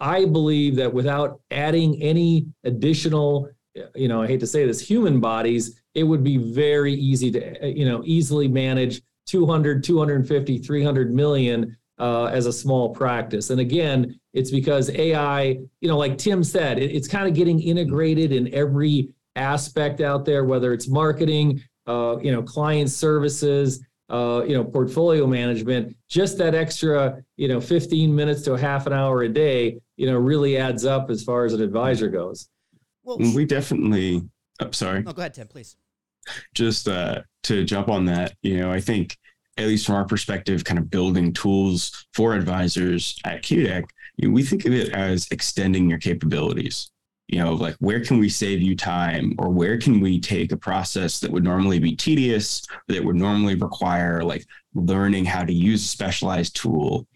I 0.00 0.24
believe 0.24 0.76
that 0.76 0.92
without 0.92 1.40
adding 1.50 2.00
any 2.02 2.46
additional 2.64 3.50
you 3.94 4.08
know, 4.08 4.22
I 4.22 4.26
hate 4.26 4.40
to 4.40 4.46
say 4.46 4.66
this, 4.66 4.80
human 4.80 5.20
bodies, 5.20 5.80
it 5.94 6.04
would 6.04 6.24
be 6.24 6.36
very 6.36 6.92
easy 6.92 7.30
to, 7.32 7.68
you 7.68 7.84
know, 7.84 8.02
easily 8.04 8.48
manage 8.48 9.02
200, 9.26 9.84
250, 9.84 10.58
300 10.58 11.12
million 11.12 11.76
uh, 11.98 12.24
as 12.26 12.46
a 12.46 12.52
small 12.52 12.94
practice. 12.94 13.50
And 13.50 13.60
again, 13.60 14.18
it's 14.32 14.50
because 14.50 14.90
AI, 14.90 15.58
you 15.80 15.88
know, 15.88 15.98
like 15.98 16.18
Tim 16.18 16.42
said, 16.42 16.78
it, 16.78 16.90
it's 16.90 17.08
kind 17.08 17.28
of 17.28 17.34
getting 17.34 17.60
integrated 17.60 18.32
in 18.32 18.52
every 18.54 19.14
aspect 19.36 20.00
out 20.00 20.24
there, 20.24 20.44
whether 20.44 20.72
it's 20.72 20.88
marketing, 20.88 21.62
uh, 21.86 22.16
you 22.22 22.32
know, 22.32 22.42
client 22.42 22.90
services, 22.90 23.84
uh, 24.10 24.44
you 24.46 24.54
know, 24.54 24.64
portfolio 24.64 25.26
management, 25.26 25.96
just 26.08 26.36
that 26.38 26.54
extra, 26.54 27.22
you 27.36 27.48
know, 27.48 27.60
15 27.60 28.14
minutes 28.14 28.42
to 28.42 28.54
a 28.54 28.58
half 28.58 28.86
an 28.86 28.92
hour 28.92 29.22
a 29.22 29.28
day, 29.28 29.78
you 29.96 30.06
know, 30.06 30.18
really 30.18 30.56
adds 30.56 30.84
up 30.84 31.10
as 31.10 31.22
far 31.22 31.44
as 31.44 31.52
an 31.52 31.62
advisor 31.62 32.08
goes. 32.08 32.48
Well, 33.04 33.18
we 33.18 33.44
definitely. 33.44 34.22
Oh, 34.60 34.70
sorry. 34.72 35.02
No, 35.02 35.12
go 35.12 35.22
ahead, 35.22 35.34
Tim, 35.34 35.46
please. 35.46 35.76
Just 36.54 36.88
uh, 36.88 37.22
to 37.44 37.64
jump 37.64 37.88
on 37.88 38.04
that, 38.06 38.34
you 38.42 38.58
know, 38.58 38.70
I 38.70 38.80
think 38.80 39.16
at 39.56 39.66
least 39.66 39.86
from 39.86 39.94
our 39.94 40.04
perspective, 40.04 40.64
kind 40.64 40.78
of 40.78 40.90
building 40.90 41.32
tools 41.32 42.06
for 42.12 42.34
advisors 42.34 43.18
at 43.24 43.42
Qdeck, 43.42 43.84
you 44.16 44.28
know, 44.28 44.34
we 44.34 44.42
think 44.42 44.64
of 44.64 44.72
it 44.72 44.90
as 44.90 45.28
extending 45.30 45.88
your 45.88 45.98
capabilities. 45.98 46.90
You 47.30 47.38
know, 47.38 47.52
like 47.54 47.76
where 47.78 48.04
can 48.04 48.18
we 48.18 48.28
save 48.28 48.60
you 48.60 48.74
time, 48.74 49.36
or 49.38 49.50
where 49.50 49.78
can 49.78 50.00
we 50.00 50.18
take 50.18 50.50
a 50.50 50.56
process 50.56 51.20
that 51.20 51.30
would 51.30 51.44
normally 51.44 51.78
be 51.78 51.94
tedious, 51.94 52.62
that 52.88 53.04
would 53.04 53.16
normally 53.16 53.54
require 53.54 54.22
like 54.22 54.46
learning 54.74 55.24
how 55.26 55.44
to 55.44 55.52
use 55.52 55.84
a 55.84 55.88
specialized 55.88 56.56
tool 56.56 57.06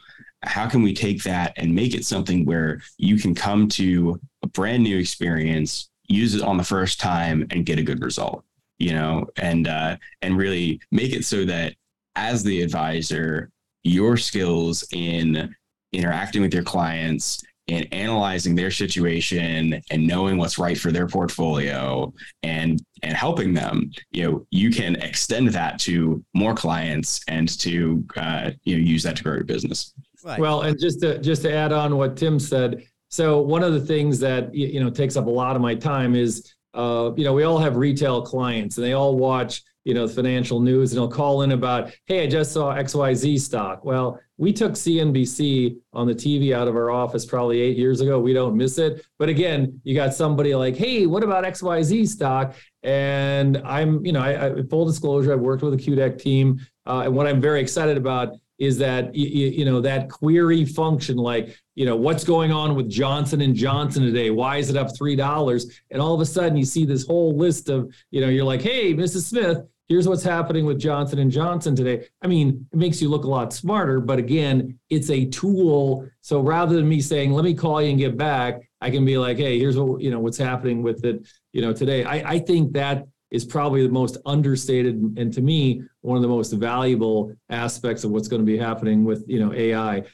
how 0.47 0.69
can 0.69 0.83
we 0.83 0.95
take 0.95 1.23
that 1.23 1.53
and 1.57 1.75
make 1.75 1.95
it 1.95 2.05
something 2.05 2.45
where 2.45 2.81
you 2.99 3.19
can 3.19 3.35
come 3.35 3.69
to 3.69 4.21
a 4.43 4.47
brand 4.49 4.83
new 4.83 4.99
experience, 4.99 5.91
use 6.07 6.35
it 6.35 6.43
on 6.43 6.57
the 6.57 6.65
first 6.65 7.01
time, 7.01 7.47
and 7.51 7.67
get 7.67 7.79
a 7.79 7.83
good 7.83 8.03
result? 8.03 8.45
You 8.79 8.93
know, 8.93 9.27
and 9.37 9.69
uh, 9.69 9.97
and 10.23 10.37
really 10.37 10.81
make 10.91 11.13
it 11.13 11.25
so 11.25 11.45
that 11.45 11.75
as 12.17 12.43
the 12.43 12.63
advisor, 12.63 13.51
your 13.83 14.17
skills 14.17 14.85
in 14.93 15.55
interacting 15.93 16.43
with 16.43 16.53
your 16.53 16.65
clients 16.65 17.43
and 17.69 17.87
analyzing 17.93 18.55
their 18.55 18.71
situation 18.71 19.81
and 19.91 20.07
knowing 20.07 20.37
what's 20.37 20.59
right 20.59 20.79
for 20.79 20.93
their 20.93 21.07
portfolio 21.07 22.13
and 22.43 22.83
and 23.03 23.15
helping 23.15 23.55
them 23.55 23.91
you 24.11 24.23
know 24.23 24.47
you 24.51 24.71
can 24.71 24.97
extend 24.97 25.49
that 25.49 25.79
to 25.79 26.23
more 26.35 26.55
clients 26.55 27.23
and 27.29 27.59
to 27.59 28.05
uh, 28.17 28.51
you 28.65 28.77
know 28.77 28.83
use 28.83 29.03
that 29.03 29.17
to 29.17 29.23
grow 29.23 29.35
your 29.35 29.45
business 29.45 29.95
right. 30.25 30.39
well 30.39 30.63
and 30.63 30.79
just 30.79 31.01
to 31.01 31.19
just 31.19 31.43
to 31.43 31.53
add 31.53 31.73
on 31.73 31.97
what 31.97 32.17
tim 32.17 32.39
said 32.39 32.85
so 33.09 33.41
one 33.41 33.63
of 33.63 33.73
the 33.73 33.81
things 33.81 34.19
that 34.19 34.55
you 34.55 34.81
know 34.81 34.91
takes 34.91 35.17
up 35.17 35.27
a 35.27 35.31
lot 35.31 35.57
of 35.57 35.63
my 35.63 35.75
time 35.75 36.15
is 36.15 36.55
uh, 36.75 37.13
you 37.17 37.25
know 37.25 37.33
we 37.33 37.45
all 37.45 37.59
have 37.59 37.77
retail 37.77 38.21
clients 38.21 38.77
and 38.77 38.87
they 38.87 38.93
all 38.93 39.17
watch 39.17 39.63
you 39.85 39.93
know, 39.93 40.07
the 40.07 40.15
financial 40.15 40.61
news 40.61 40.93
and 40.93 40.99
they'll 40.99 41.09
call 41.09 41.43
in 41.43 41.53
about, 41.53 41.93
hey, 42.07 42.25
I 42.25 42.27
just 42.27 42.53
saw 42.53 42.75
XYZ 42.75 43.39
stock. 43.39 43.85
Well, 43.85 44.19
we 44.37 44.53
took 44.53 44.73
CNBC 44.73 45.77
on 45.93 46.07
the 46.07 46.15
TV 46.15 46.55
out 46.55 46.67
of 46.67 46.75
our 46.75 46.91
office 46.91 47.25
probably 47.25 47.61
eight 47.61 47.77
years 47.77 48.01
ago. 48.01 48.19
We 48.19 48.33
don't 48.33 48.57
miss 48.57 48.79
it. 48.79 49.07
But 49.19 49.29
again, 49.29 49.81
you 49.85 49.95
got 49.95 50.13
somebody 50.13 50.55
like, 50.55 50.77
hey, 50.77 51.07
what 51.07 51.23
about 51.23 51.45
XYZ 51.45 52.09
stock? 52.09 52.55
And 52.83 53.59
I'm, 53.59 54.05
you 54.05 54.13
know, 54.13 54.21
I, 54.21 54.47
I 54.47 54.63
full 54.69 54.87
disclosure, 54.87 55.33
I've 55.33 55.41
worked 55.41 55.63
with 55.63 55.79
the 55.79 55.83
Qdeck 55.83 56.21
team. 56.21 56.61
Uh, 56.87 57.03
and 57.05 57.15
what 57.15 57.27
I'm 57.27 57.41
very 57.41 57.61
excited 57.61 57.97
about 57.97 58.35
is 58.59 58.79
that 58.79 59.15
you, 59.15 59.49
you 59.49 59.65
know 59.65 59.81
that 59.81 60.09
query 60.09 60.65
function 60.65 61.17
like 61.17 61.59
you 61.75 61.85
know 61.85 61.97
what's 61.97 62.23
going 62.23 62.53
on 62.53 62.77
with 62.77 62.89
johnson 62.89 63.41
and 63.41 63.57
johnson 63.57 64.05
today 64.05 64.31
why 64.31 64.59
is 64.59 64.71
it 64.71 64.77
up 64.77 64.97
three 64.97 65.17
dollars 65.17 65.81
and 65.91 66.01
all 66.01 66.15
of 66.15 66.21
a 66.21 66.27
sudden 66.27 66.57
you 66.57 66.65
see 66.65 66.85
this 66.85 67.05
whole 67.05 67.37
list 67.37 67.69
of 67.69 67.93
you 68.13 68.21
know 68.21 68.29
you're 68.29 68.45
like 68.45 68.63
hey 68.63 68.95
mrs 68.95 69.23
smith 69.23 69.59
here's 69.89 70.09
what's 70.09 70.23
happening 70.23 70.65
with 70.65 70.79
Johnson 70.79 71.19
and 71.19 71.31
Johnson 71.31 71.77
today. 71.77 72.07
I 72.23 72.27
mean, 72.27 72.67
it 72.73 72.79
makes 72.79 73.03
you 73.03 73.09
look 73.09 73.25
a 73.25 73.29
lot 73.29 73.53
smarter, 73.53 74.01
but 74.01 74.19
again, 74.19 74.79
it's 74.91 75.11
a 75.11 75.27
tool. 75.27 76.09
So 76.21 76.41
rather 76.41 76.75
than 76.77 76.89
me 76.89 77.01
saying, 77.01 77.33
let 77.33 77.45
me 77.45 77.55
call 77.55 77.83
you 77.83 77.91
and 77.91 77.99
get 77.99 78.17
back, 78.17 78.69
I 78.81 78.91
can 78.91 79.05
be 79.05 79.19
like, 79.19 79.37
hey, 79.37 79.59
here's 79.59 79.77
what, 79.77 80.01
you 80.01 80.11
know, 80.11 80.21
what's 80.21 80.39
happening 80.39 80.83
with 80.83 81.05
it, 81.05 81.27
you 81.53 81.61
know, 81.61 81.73
today. 81.73 82.05
I, 82.05 82.33
I 82.33 82.39
think 82.39 82.73
that 82.73 83.07
is 83.31 83.45
probably 83.45 83.87
the 83.87 83.93
most 83.93 84.17
understated 84.27 84.97
and 85.17 85.33
to 85.33 85.41
me, 85.41 85.83
one 86.01 86.17
of 86.17 86.23
the 86.23 86.29
most 86.29 86.53
valuable 86.53 87.35
aspects 87.51 88.05
of 88.05 88.11
what's 88.11 88.29
going 88.29 88.41
to 88.41 88.47
be 88.47 88.57
happening 88.57 89.05
with, 89.05 89.25
you 89.27 89.41
know, 89.41 89.53
AI. 89.53 90.05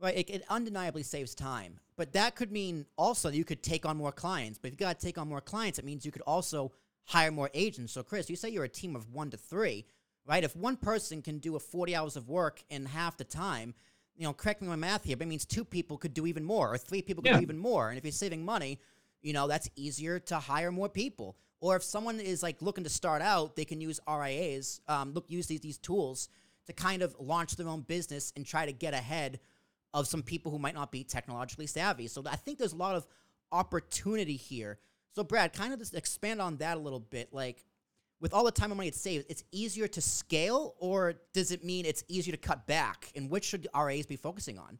Right. 0.00 0.16
It, 0.16 0.30
it 0.30 0.42
undeniably 0.48 1.02
saves 1.02 1.34
time. 1.34 1.78
But 1.96 2.12
that 2.14 2.34
could 2.34 2.50
mean 2.50 2.86
also 2.96 3.30
you 3.30 3.44
could 3.44 3.62
take 3.62 3.84
on 3.84 3.96
more 3.96 4.12
clients. 4.12 4.58
But 4.58 4.68
if 4.68 4.72
you 4.72 4.78
got 4.78 4.98
to 4.98 5.06
take 5.06 5.18
on 5.18 5.28
more 5.28 5.40
clients, 5.40 5.78
it 5.78 5.84
means 5.84 6.04
you 6.04 6.12
could 6.12 6.22
also 6.22 6.72
hire 7.04 7.30
more 7.30 7.50
agents. 7.54 7.92
So, 7.92 8.02
Chris, 8.02 8.30
you 8.30 8.36
say 8.36 8.48
you're 8.48 8.64
a 8.64 8.68
team 8.68 8.96
of 8.96 9.12
one 9.12 9.30
to 9.30 9.36
three, 9.36 9.84
right? 10.26 10.44
If 10.44 10.56
one 10.56 10.76
person 10.76 11.22
can 11.22 11.38
do 11.38 11.56
a 11.56 11.60
40 11.60 11.96
hours 11.96 12.16
of 12.16 12.28
work 12.28 12.62
in 12.70 12.86
half 12.86 13.16
the 13.16 13.24
time, 13.24 13.74
you 14.16 14.24
know, 14.24 14.32
correct 14.32 14.62
me 14.62 14.68
my 14.68 14.76
math 14.76 15.04
here, 15.04 15.16
but 15.16 15.26
it 15.26 15.28
means 15.28 15.44
two 15.44 15.64
people 15.64 15.98
could 15.98 16.14
do 16.14 16.26
even 16.26 16.44
more, 16.44 16.72
or 16.72 16.78
three 16.78 17.02
people 17.02 17.22
could 17.22 17.30
yeah. 17.30 17.38
do 17.38 17.42
even 17.42 17.58
more. 17.58 17.88
And 17.88 17.98
if 17.98 18.04
you're 18.04 18.12
saving 18.12 18.44
money, 18.44 18.78
you 19.20 19.32
know, 19.32 19.48
that's 19.48 19.68
easier 19.76 20.18
to 20.20 20.36
hire 20.36 20.70
more 20.70 20.88
people. 20.88 21.36
Or 21.60 21.76
if 21.76 21.84
someone 21.84 22.20
is 22.20 22.42
like 22.42 22.60
looking 22.60 22.84
to 22.84 22.90
start 22.90 23.22
out, 23.22 23.56
they 23.56 23.64
can 23.64 23.80
use 23.80 24.00
RIAs, 24.08 24.80
um, 24.88 25.12
look, 25.12 25.24
use 25.28 25.46
these, 25.46 25.60
these 25.60 25.78
tools 25.78 26.28
to 26.66 26.72
kind 26.72 27.02
of 27.02 27.14
launch 27.18 27.56
their 27.56 27.68
own 27.68 27.82
business 27.82 28.32
and 28.36 28.44
try 28.44 28.66
to 28.66 28.72
get 28.72 28.94
ahead 28.94 29.40
of 29.94 30.06
some 30.06 30.22
people 30.22 30.50
who 30.50 30.58
might 30.58 30.74
not 30.74 30.90
be 30.90 31.04
technologically 31.04 31.66
savvy. 31.66 32.06
So 32.08 32.22
I 32.26 32.36
think 32.36 32.58
there's 32.58 32.72
a 32.72 32.76
lot 32.76 32.96
of 32.96 33.06
opportunity 33.50 34.36
here 34.36 34.78
so, 35.14 35.24
Brad, 35.24 35.52
kind 35.52 35.72
of 35.72 35.78
just 35.78 35.94
expand 35.94 36.40
on 36.40 36.56
that 36.58 36.76
a 36.76 36.80
little 36.80 37.00
bit. 37.00 37.32
Like, 37.32 37.64
with 38.20 38.32
all 38.32 38.44
the 38.44 38.52
time 38.52 38.70
and 38.70 38.76
money 38.76 38.88
it 38.88 38.94
saves, 38.94 39.24
it's 39.28 39.44
easier 39.52 39.88
to 39.88 40.00
scale, 40.00 40.74
or 40.78 41.14
does 41.34 41.50
it 41.50 41.64
mean 41.64 41.84
it's 41.84 42.04
easier 42.08 42.32
to 42.32 42.38
cut 42.38 42.66
back? 42.66 43.10
And 43.16 43.28
which 43.28 43.44
should 43.44 43.68
RAs 43.74 44.06
be 44.06 44.16
focusing 44.16 44.58
on? 44.58 44.78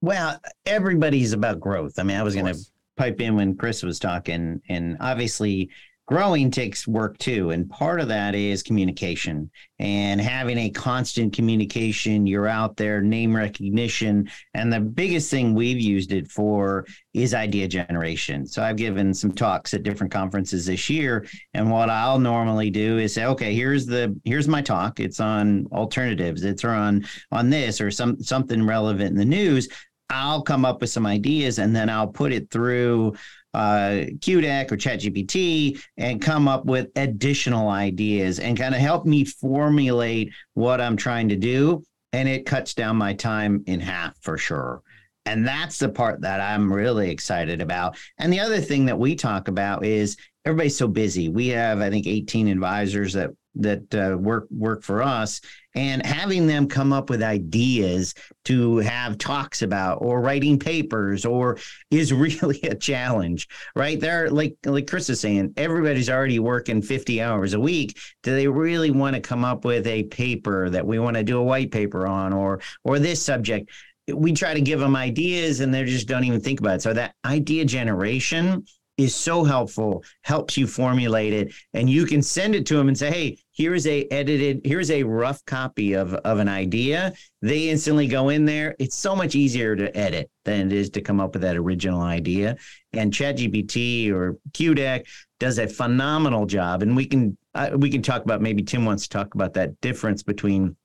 Well, 0.00 0.40
everybody's 0.66 1.32
about 1.32 1.60
growth. 1.60 1.98
I 1.98 2.02
mean, 2.02 2.16
I 2.16 2.22
was 2.22 2.34
going 2.34 2.52
to 2.52 2.58
pipe 2.96 3.20
in 3.20 3.36
when 3.36 3.56
Chris 3.56 3.82
was 3.82 3.98
talking, 3.98 4.60
and 4.68 4.96
obviously, 5.00 5.70
growing 6.08 6.50
takes 6.50 6.88
work 6.88 7.18
too. 7.18 7.50
And 7.50 7.68
part 7.68 8.00
of 8.00 8.08
that 8.08 8.34
is 8.34 8.62
communication 8.62 9.50
and 9.78 10.18
having 10.18 10.56
a 10.56 10.70
constant 10.70 11.34
communication. 11.34 12.26
You're 12.26 12.48
out 12.48 12.78
there, 12.78 13.02
name 13.02 13.36
recognition. 13.36 14.30
And 14.54 14.72
the 14.72 14.80
biggest 14.80 15.30
thing 15.30 15.52
we've 15.52 15.78
used 15.78 16.12
it 16.12 16.26
for 16.26 16.86
is 17.12 17.34
idea 17.34 17.68
generation. 17.68 18.46
So 18.46 18.62
I've 18.62 18.76
given 18.76 19.12
some 19.12 19.32
talks 19.32 19.74
at 19.74 19.82
different 19.82 20.10
conferences 20.10 20.64
this 20.64 20.88
year. 20.88 21.26
And 21.52 21.70
what 21.70 21.90
I'll 21.90 22.18
normally 22.18 22.70
do 22.70 22.96
is 22.96 23.12
say, 23.12 23.26
okay, 23.26 23.54
here's 23.54 23.84
the 23.84 24.18
here's 24.24 24.48
my 24.48 24.62
talk. 24.62 25.00
It's 25.00 25.20
on 25.20 25.66
alternatives. 25.72 26.42
It's 26.42 26.64
on 26.64 27.04
on 27.32 27.50
this 27.50 27.82
or 27.82 27.90
some 27.90 28.18
something 28.22 28.66
relevant 28.66 29.10
in 29.10 29.16
the 29.16 29.26
news. 29.26 29.68
I'll 30.10 30.40
come 30.40 30.64
up 30.64 30.80
with 30.80 30.88
some 30.88 31.04
ideas 31.04 31.58
and 31.58 31.76
then 31.76 31.90
I'll 31.90 32.08
put 32.08 32.32
it 32.32 32.50
through 32.50 33.14
uh, 33.54 34.04
Qdeck 34.18 34.70
or 34.70 34.76
ChatGPT 34.76 35.80
and 35.96 36.20
come 36.20 36.48
up 36.48 36.64
with 36.64 36.88
additional 36.96 37.68
ideas 37.68 38.38
and 38.38 38.58
kind 38.58 38.74
of 38.74 38.80
help 38.80 39.06
me 39.06 39.24
formulate 39.24 40.32
what 40.54 40.80
I'm 40.80 40.96
trying 40.96 41.28
to 41.30 41.36
do. 41.36 41.82
And 42.12 42.28
it 42.28 42.46
cuts 42.46 42.74
down 42.74 42.96
my 42.96 43.14
time 43.14 43.64
in 43.66 43.80
half 43.80 44.16
for 44.20 44.38
sure. 44.38 44.82
And 45.26 45.46
that's 45.46 45.78
the 45.78 45.90
part 45.90 46.22
that 46.22 46.40
I'm 46.40 46.72
really 46.72 47.10
excited 47.10 47.60
about. 47.60 47.98
And 48.18 48.32
the 48.32 48.40
other 48.40 48.60
thing 48.60 48.86
that 48.86 48.98
we 48.98 49.14
talk 49.14 49.48
about 49.48 49.84
is 49.84 50.16
everybody's 50.46 50.76
so 50.76 50.88
busy. 50.88 51.28
We 51.28 51.48
have, 51.48 51.80
I 51.82 51.90
think, 51.90 52.06
18 52.06 52.48
advisors 52.48 53.12
that 53.12 53.30
that 53.56 53.94
uh, 53.94 54.16
work 54.16 54.46
work 54.50 54.82
for 54.82 55.02
us. 55.02 55.40
And 55.74 56.04
having 56.04 56.46
them 56.46 56.66
come 56.66 56.92
up 56.92 57.08
with 57.08 57.22
ideas 57.22 58.14
to 58.46 58.78
have 58.78 59.18
talks 59.18 59.62
about 59.62 59.98
or 60.00 60.20
writing 60.20 60.58
papers 60.58 61.24
or 61.24 61.58
is 61.90 62.12
really 62.12 62.60
a 62.62 62.74
challenge 62.74 63.46
right? 63.74 63.98
There 64.00 64.30
like 64.30 64.56
like 64.64 64.86
chris 64.86 65.10
is 65.10 65.20
saying 65.20 65.54
everybody's 65.56 66.10
already 66.10 66.38
working 66.38 66.82
50 66.82 67.20
hours 67.22 67.54
a 67.54 67.60
week. 67.60 67.98
Do 68.22 68.34
they 68.34 68.48
really 68.48 68.90
want 68.90 69.14
to 69.14 69.20
come 69.20 69.44
up 69.44 69.64
with 69.64 69.86
a 69.86 70.04
paper 70.04 70.70
that 70.70 70.86
we 70.86 70.98
want 70.98 71.16
to 71.16 71.22
do 71.22 71.38
a 71.38 71.44
white 71.44 71.70
paper 71.70 72.06
on 72.06 72.32
or 72.32 72.60
or 72.84 72.98
this 72.98 73.22
subject? 73.22 73.70
We 74.12 74.32
try 74.32 74.54
to 74.54 74.60
give 74.60 74.80
them 74.80 74.96
ideas 74.96 75.60
and 75.60 75.72
they 75.72 75.84
just 75.84 76.08
don't 76.08 76.24
even 76.24 76.40
think 76.40 76.60
about 76.60 76.76
it. 76.76 76.82
So 76.82 76.94
that 76.94 77.14
idea 77.24 77.64
generation 77.64 78.64
is 78.98 79.14
so 79.14 79.44
helpful, 79.44 80.04
helps 80.22 80.56
you 80.56 80.66
formulate 80.66 81.32
it, 81.32 81.54
and 81.72 81.88
you 81.88 82.04
can 82.04 82.20
send 82.20 82.54
it 82.54 82.66
to 82.66 82.76
them 82.76 82.88
and 82.88 82.98
say, 82.98 83.10
"Hey, 83.10 83.38
here's 83.52 83.86
a 83.86 84.06
edited, 84.10 84.60
here's 84.64 84.90
a 84.90 85.04
rough 85.04 85.42
copy 85.46 85.94
of 85.94 86.12
of 86.14 86.38
an 86.40 86.48
idea." 86.48 87.14
They 87.40 87.70
instantly 87.70 88.08
go 88.08 88.28
in 88.28 88.44
there. 88.44 88.74
It's 88.78 88.98
so 88.98 89.16
much 89.16 89.34
easier 89.34 89.76
to 89.76 89.96
edit 89.96 90.30
than 90.44 90.66
it 90.66 90.72
is 90.72 90.90
to 90.90 91.00
come 91.00 91.20
up 91.20 91.32
with 91.32 91.42
that 91.42 91.56
original 91.56 92.02
idea. 92.02 92.56
And 92.92 93.12
ChatGPT 93.12 94.10
or 94.10 94.36
Qdeck 94.52 95.06
does 95.38 95.58
a 95.58 95.68
phenomenal 95.68 96.46
job, 96.46 96.82
and 96.82 96.96
we 96.96 97.06
can 97.06 97.38
uh, 97.54 97.70
we 97.76 97.90
can 97.90 98.02
talk 98.02 98.24
about 98.24 98.42
maybe 98.42 98.62
Tim 98.62 98.84
wants 98.84 99.04
to 99.04 99.08
talk 99.08 99.34
about 99.34 99.54
that 99.54 99.80
difference 99.80 100.22
between 100.22 100.76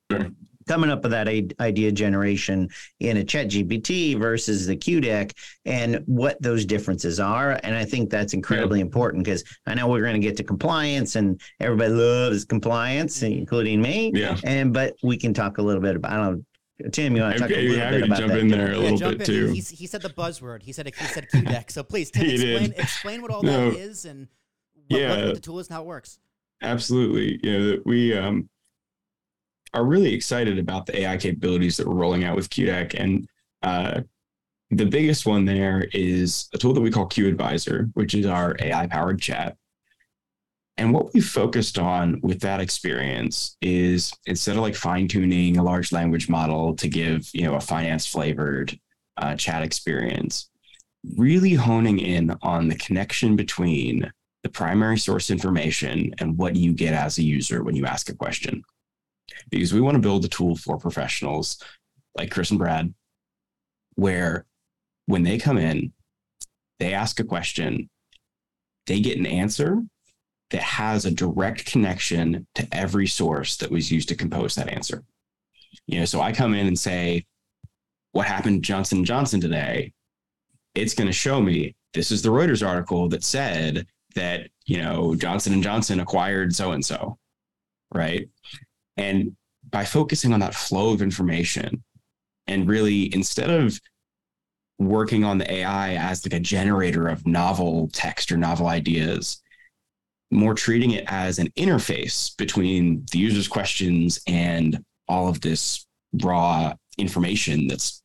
coming 0.66 0.90
up 0.90 1.02
with 1.02 1.12
that 1.12 1.28
idea 1.60 1.92
generation 1.92 2.68
in 3.00 3.18
a 3.18 3.24
chat 3.24 3.48
gpt 3.48 4.18
versus 4.18 4.66
the 4.66 4.76
Qdeck 4.76 5.32
and 5.64 6.02
what 6.06 6.40
those 6.42 6.64
differences 6.64 7.20
are 7.20 7.58
and 7.62 7.74
i 7.74 7.84
think 7.84 8.10
that's 8.10 8.34
incredibly 8.34 8.78
yeah. 8.78 8.84
important 8.84 9.24
because 9.24 9.44
i 9.66 9.74
know 9.74 9.88
we're 9.88 10.02
going 10.02 10.14
to 10.14 10.26
get 10.26 10.36
to 10.36 10.44
compliance 10.44 11.16
and 11.16 11.40
everybody 11.60 11.92
loves 11.92 12.44
compliance 12.44 13.20
mm-hmm. 13.20 13.38
including 13.38 13.80
me 13.80 14.10
yeah 14.14 14.36
and 14.44 14.72
but 14.72 14.94
we 15.02 15.16
can 15.16 15.34
talk 15.34 15.58
a 15.58 15.62
little 15.62 15.82
bit 15.82 15.96
about 15.96 16.12
i 16.12 16.16
don't 16.16 16.36
know 16.36 16.44
Tim, 16.90 17.14
you 17.14 17.22
want 17.22 17.34
to 17.34 17.40
talk 17.40 17.50
a 17.50 17.54
little 17.54 17.90
bit 17.90 18.04
about 18.04 18.18
jump 18.18 18.32
that? 18.32 18.40
in 18.40 18.48
there 18.48 18.72
a 18.72 18.78
yeah, 18.78 18.90
little 18.90 19.10
bit 19.10 19.20
in. 19.20 19.26
too. 19.26 19.46
He, 19.52 19.60
he, 19.60 19.86
said 19.86 20.02
the 20.02 20.10
buzzword. 20.10 20.60
He 20.60 20.72
said 20.72 20.86
he 20.86 21.04
said 21.04 21.28
Qdeck. 21.32 21.70
So 21.70 21.84
please, 21.84 22.10
Tim, 22.10 22.24
explain, 22.28 22.72
explain 22.76 23.22
what 23.22 23.30
all 23.30 23.44
no. 23.44 23.70
that 23.70 23.78
is 23.78 24.04
and 24.04 24.26
what, 24.88 25.00
yeah. 25.00 25.26
what 25.26 25.34
the 25.34 25.40
tool 25.40 25.60
is 25.60 25.68
and 25.68 25.76
how 25.76 25.82
it 25.82 25.86
works. 25.86 26.18
Absolutely. 26.62 27.38
Yeah, 27.42 27.58
you 27.58 27.76
know, 27.76 27.82
we 27.84 28.16
um, 28.16 28.48
are 29.74 29.84
really 29.84 30.14
excited 30.14 30.58
about 30.58 30.86
the 30.86 31.00
AI 31.00 31.16
capabilities 31.16 31.76
that 31.76 31.86
we're 31.86 31.96
rolling 31.96 32.24
out 32.24 32.36
with 32.36 32.48
Qdeck. 32.48 32.94
And 32.98 33.28
uh, 33.62 34.02
the 34.70 34.86
biggest 34.86 35.26
one 35.26 35.44
there 35.44 35.88
is 35.92 36.48
a 36.54 36.58
tool 36.58 36.72
that 36.72 36.80
we 36.80 36.90
call 36.90 37.06
Q 37.06 37.26
Advisor, 37.26 37.90
which 37.94 38.14
is 38.14 38.24
our 38.24 38.56
AI 38.60 38.86
powered 38.86 39.20
chat. 39.20 39.56
And 40.76 40.92
what 40.92 41.12
we 41.12 41.20
focused 41.20 41.78
on 41.78 42.20
with 42.22 42.40
that 42.40 42.60
experience 42.60 43.56
is 43.60 44.12
instead 44.26 44.56
of 44.56 44.62
like 44.62 44.74
fine 44.74 45.06
tuning 45.06 45.56
a 45.56 45.62
large 45.62 45.92
language 45.92 46.28
model 46.28 46.74
to 46.76 46.88
give, 46.88 47.28
you 47.32 47.42
know, 47.42 47.54
a 47.54 47.60
finance 47.60 48.06
flavored 48.06 48.76
uh, 49.16 49.36
chat 49.36 49.62
experience, 49.62 50.50
really 51.16 51.54
honing 51.54 52.00
in 52.00 52.36
on 52.42 52.68
the 52.68 52.74
connection 52.76 53.36
between 53.36 54.10
the 54.42 54.48
primary 54.48 54.98
source 54.98 55.30
information 55.30 56.12
and 56.18 56.36
what 56.36 56.56
you 56.56 56.72
get 56.72 56.92
as 56.92 57.18
a 57.18 57.22
user 57.22 57.62
when 57.62 57.76
you 57.76 57.86
ask 57.86 58.08
a 58.08 58.14
question 58.14 58.62
because 59.50 59.72
we 59.72 59.80
want 59.80 59.94
to 59.94 60.00
build 60.00 60.24
a 60.24 60.28
tool 60.28 60.56
for 60.56 60.78
professionals 60.78 61.62
like 62.16 62.30
Chris 62.30 62.50
and 62.50 62.58
Brad, 62.58 62.92
where 63.94 64.46
when 65.06 65.22
they 65.22 65.38
come 65.38 65.58
in, 65.58 65.92
they 66.78 66.94
ask 66.94 67.20
a 67.20 67.24
question, 67.24 67.88
they 68.86 69.00
get 69.00 69.18
an 69.18 69.26
answer, 69.26 69.82
that 70.50 70.62
has 70.62 71.04
a 71.04 71.10
direct 71.10 71.66
connection 71.66 72.46
to 72.54 72.68
every 72.70 73.06
source 73.06 73.56
that 73.56 73.70
was 73.70 73.90
used 73.90 74.08
to 74.08 74.14
compose 74.14 74.54
that 74.54 74.68
answer. 74.68 75.02
You 75.86 76.00
know, 76.00 76.04
so 76.04 76.20
I 76.20 76.32
come 76.32 76.54
in 76.54 76.66
and 76.66 76.78
say, 76.78 77.24
what 78.12 78.26
happened 78.26 78.62
to 78.62 78.66
Johnson 78.66 79.04
Johnson 79.04 79.40
today? 79.40 79.92
It's 80.74 80.94
going 80.94 81.08
to 81.08 81.12
show 81.12 81.40
me 81.40 81.74
this 81.92 82.10
is 82.10 82.22
the 82.22 82.28
Reuters 82.28 82.66
article 82.66 83.08
that 83.08 83.24
said 83.24 83.86
that, 84.14 84.48
you 84.66 84.80
know, 84.80 85.14
Johnson 85.14 85.52
and 85.52 85.62
Johnson 85.62 86.00
acquired 86.00 86.54
so 86.54 86.72
and 86.72 86.84
so, 86.84 87.18
right? 87.92 88.28
And 88.96 89.36
by 89.70 89.84
focusing 89.84 90.32
on 90.32 90.40
that 90.40 90.54
flow 90.54 90.92
of 90.92 91.02
information 91.02 91.82
and 92.46 92.68
really 92.68 93.12
instead 93.14 93.50
of 93.50 93.80
working 94.78 95.24
on 95.24 95.38
the 95.38 95.50
AI 95.50 95.94
as 95.94 96.24
like 96.24 96.34
a 96.34 96.40
generator 96.40 97.08
of 97.08 97.26
novel 97.26 97.88
text 97.92 98.30
or 98.30 98.36
novel 98.36 98.66
ideas, 98.66 99.40
more 100.30 100.54
treating 100.54 100.92
it 100.92 101.04
as 101.06 101.38
an 101.38 101.48
interface 101.56 102.36
between 102.36 103.04
the 103.12 103.18
user's 103.18 103.48
questions 103.48 104.20
and 104.26 104.82
all 105.08 105.28
of 105.28 105.40
this 105.40 105.86
raw 106.22 106.74
information 106.98 107.66
that's 107.66 108.02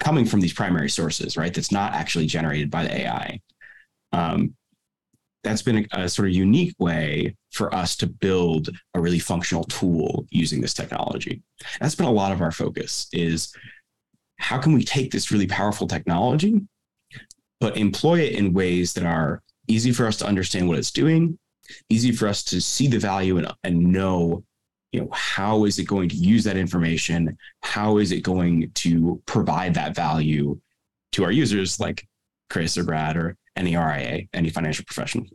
coming 0.00 0.24
from 0.24 0.40
these 0.40 0.52
primary 0.52 0.90
sources, 0.90 1.36
right? 1.36 1.54
That's 1.54 1.72
not 1.72 1.94
actually 1.94 2.26
generated 2.26 2.70
by 2.70 2.84
the 2.84 3.00
AI. 3.00 3.40
Um, 4.12 4.54
that's 5.46 5.62
been 5.62 5.86
a, 5.92 6.02
a, 6.04 6.08
sort 6.08 6.28
of 6.28 6.34
unique 6.34 6.74
way 6.78 7.34
for 7.52 7.74
us 7.74 7.96
to 7.96 8.06
build 8.06 8.68
a 8.94 9.00
really 9.00 9.18
functional 9.18 9.64
tool 9.64 10.26
using 10.30 10.60
this 10.60 10.74
technology. 10.74 11.42
That's 11.80 11.94
been 11.94 12.06
a 12.06 12.12
lot 12.12 12.32
of 12.32 12.42
our 12.42 12.52
focus 12.52 13.08
is 13.12 13.52
how 14.38 14.58
can 14.58 14.72
we 14.72 14.84
take 14.84 15.10
this 15.10 15.30
really 15.30 15.46
powerful 15.46 15.86
technology, 15.86 16.60
but 17.60 17.76
employ 17.76 18.20
it 18.20 18.34
in 18.34 18.52
ways 18.52 18.92
that 18.94 19.04
are 19.04 19.42
easy 19.68 19.92
for 19.92 20.06
us 20.06 20.16
to 20.18 20.26
understand 20.26 20.68
what 20.68 20.78
it's 20.78 20.90
doing, 20.90 21.38
easy 21.88 22.12
for 22.12 22.28
us 22.28 22.42
to 22.44 22.60
see 22.60 22.88
the 22.88 22.98
value 22.98 23.38
and, 23.38 23.52
and 23.64 23.78
know, 23.78 24.44
you 24.92 25.00
know, 25.00 25.08
how 25.12 25.64
is 25.64 25.78
it 25.78 25.84
going 25.84 26.08
to 26.08 26.16
use 26.16 26.44
that 26.44 26.56
information? 26.56 27.36
How 27.62 27.98
is 27.98 28.12
it 28.12 28.22
going 28.22 28.70
to 28.74 29.20
provide 29.26 29.74
that 29.74 29.94
value 29.94 30.60
to 31.12 31.24
our 31.24 31.32
users 31.32 31.80
like 31.80 32.06
Chris 32.50 32.76
or 32.76 32.84
Brad 32.84 33.16
or 33.16 33.36
any 33.56 33.76
RIA, 33.76 34.28
any 34.32 34.50
financial 34.50 34.84
professional? 34.84 35.26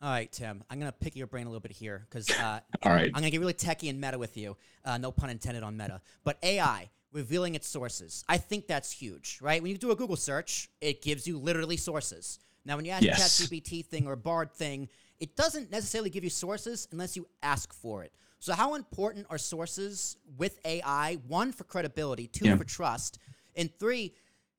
All 0.00 0.10
right, 0.10 0.30
Tim. 0.30 0.62
I'm 0.70 0.78
gonna 0.78 0.92
pick 0.92 1.16
your 1.16 1.26
brain 1.26 1.46
a 1.46 1.50
little 1.50 1.60
bit 1.60 1.72
here 1.72 2.06
because 2.08 2.30
uh, 2.30 2.60
all 2.84 2.92
right, 2.92 3.06
I'm 3.06 3.20
gonna 3.20 3.30
get 3.30 3.40
really 3.40 3.54
techie 3.54 3.90
and 3.90 4.00
meta 4.00 4.18
with 4.18 4.36
you. 4.36 4.56
Uh, 4.84 4.98
no 4.98 5.10
pun 5.10 5.30
intended 5.30 5.62
on 5.62 5.76
meta. 5.76 6.00
But 6.22 6.38
AI 6.42 6.88
revealing 7.12 7.54
its 7.54 7.66
sources, 7.66 8.24
I 8.28 8.36
think 8.36 8.68
that's 8.68 8.92
huge, 8.92 9.38
right? 9.42 9.60
When 9.60 9.72
you 9.72 9.78
do 9.78 9.90
a 9.90 9.96
Google 9.96 10.16
search, 10.16 10.68
it 10.80 11.02
gives 11.02 11.26
you 11.26 11.38
literally 11.38 11.76
sources. 11.76 12.38
Now, 12.64 12.76
when 12.76 12.84
you 12.84 12.92
ask 12.92 13.02
yes. 13.02 13.40
ChatGPT 13.40 13.84
thing 13.84 14.06
or 14.06 14.12
a 14.12 14.16
Bard 14.16 14.52
thing, 14.52 14.88
it 15.18 15.34
doesn't 15.34 15.70
necessarily 15.70 16.10
give 16.10 16.22
you 16.22 16.30
sources 16.30 16.86
unless 16.92 17.16
you 17.16 17.26
ask 17.42 17.72
for 17.72 18.04
it. 18.04 18.12
So, 18.40 18.52
how 18.52 18.74
important 18.74 19.26
are 19.30 19.38
sources 19.38 20.16
with 20.36 20.60
AI? 20.64 21.14
One 21.26 21.50
for 21.50 21.64
credibility, 21.64 22.28
two 22.28 22.44
yeah. 22.44 22.56
for 22.56 22.64
trust, 22.64 23.18
and 23.56 23.68
three 23.80 24.14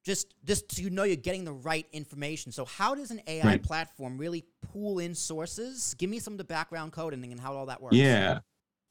just 0.06 0.34
just 0.46 0.72
so 0.72 0.82
you 0.82 0.90
know 0.90 1.04
you're 1.04 1.16
getting 1.16 1.44
the 1.44 1.54
right 1.54 1.86
information. 1.92 2.52
So 2.52 2.66
how 2.66 2.96
does 2.96 3.12
an 3.12 3.22
AI 3.28 3.46
right. 3.46 3.64
platform 3.64 4.18
really 4.18 4.46
pull 4.72 5.00
in 5.00 5.14
sources? 5.14 5.96
Give 5.98 6.10
me 6.10 6.20
some 6.20 6.34
of 6.34 6.38
the 6.38 6.44
background 6.44 6.92
coding 6.92 7.32
and 7.32 7.40
how 7.40 7.54
all 7.54 7.66
that 7.68 7.82
works. 7.82 7.96
Yeah, 7.96 8.40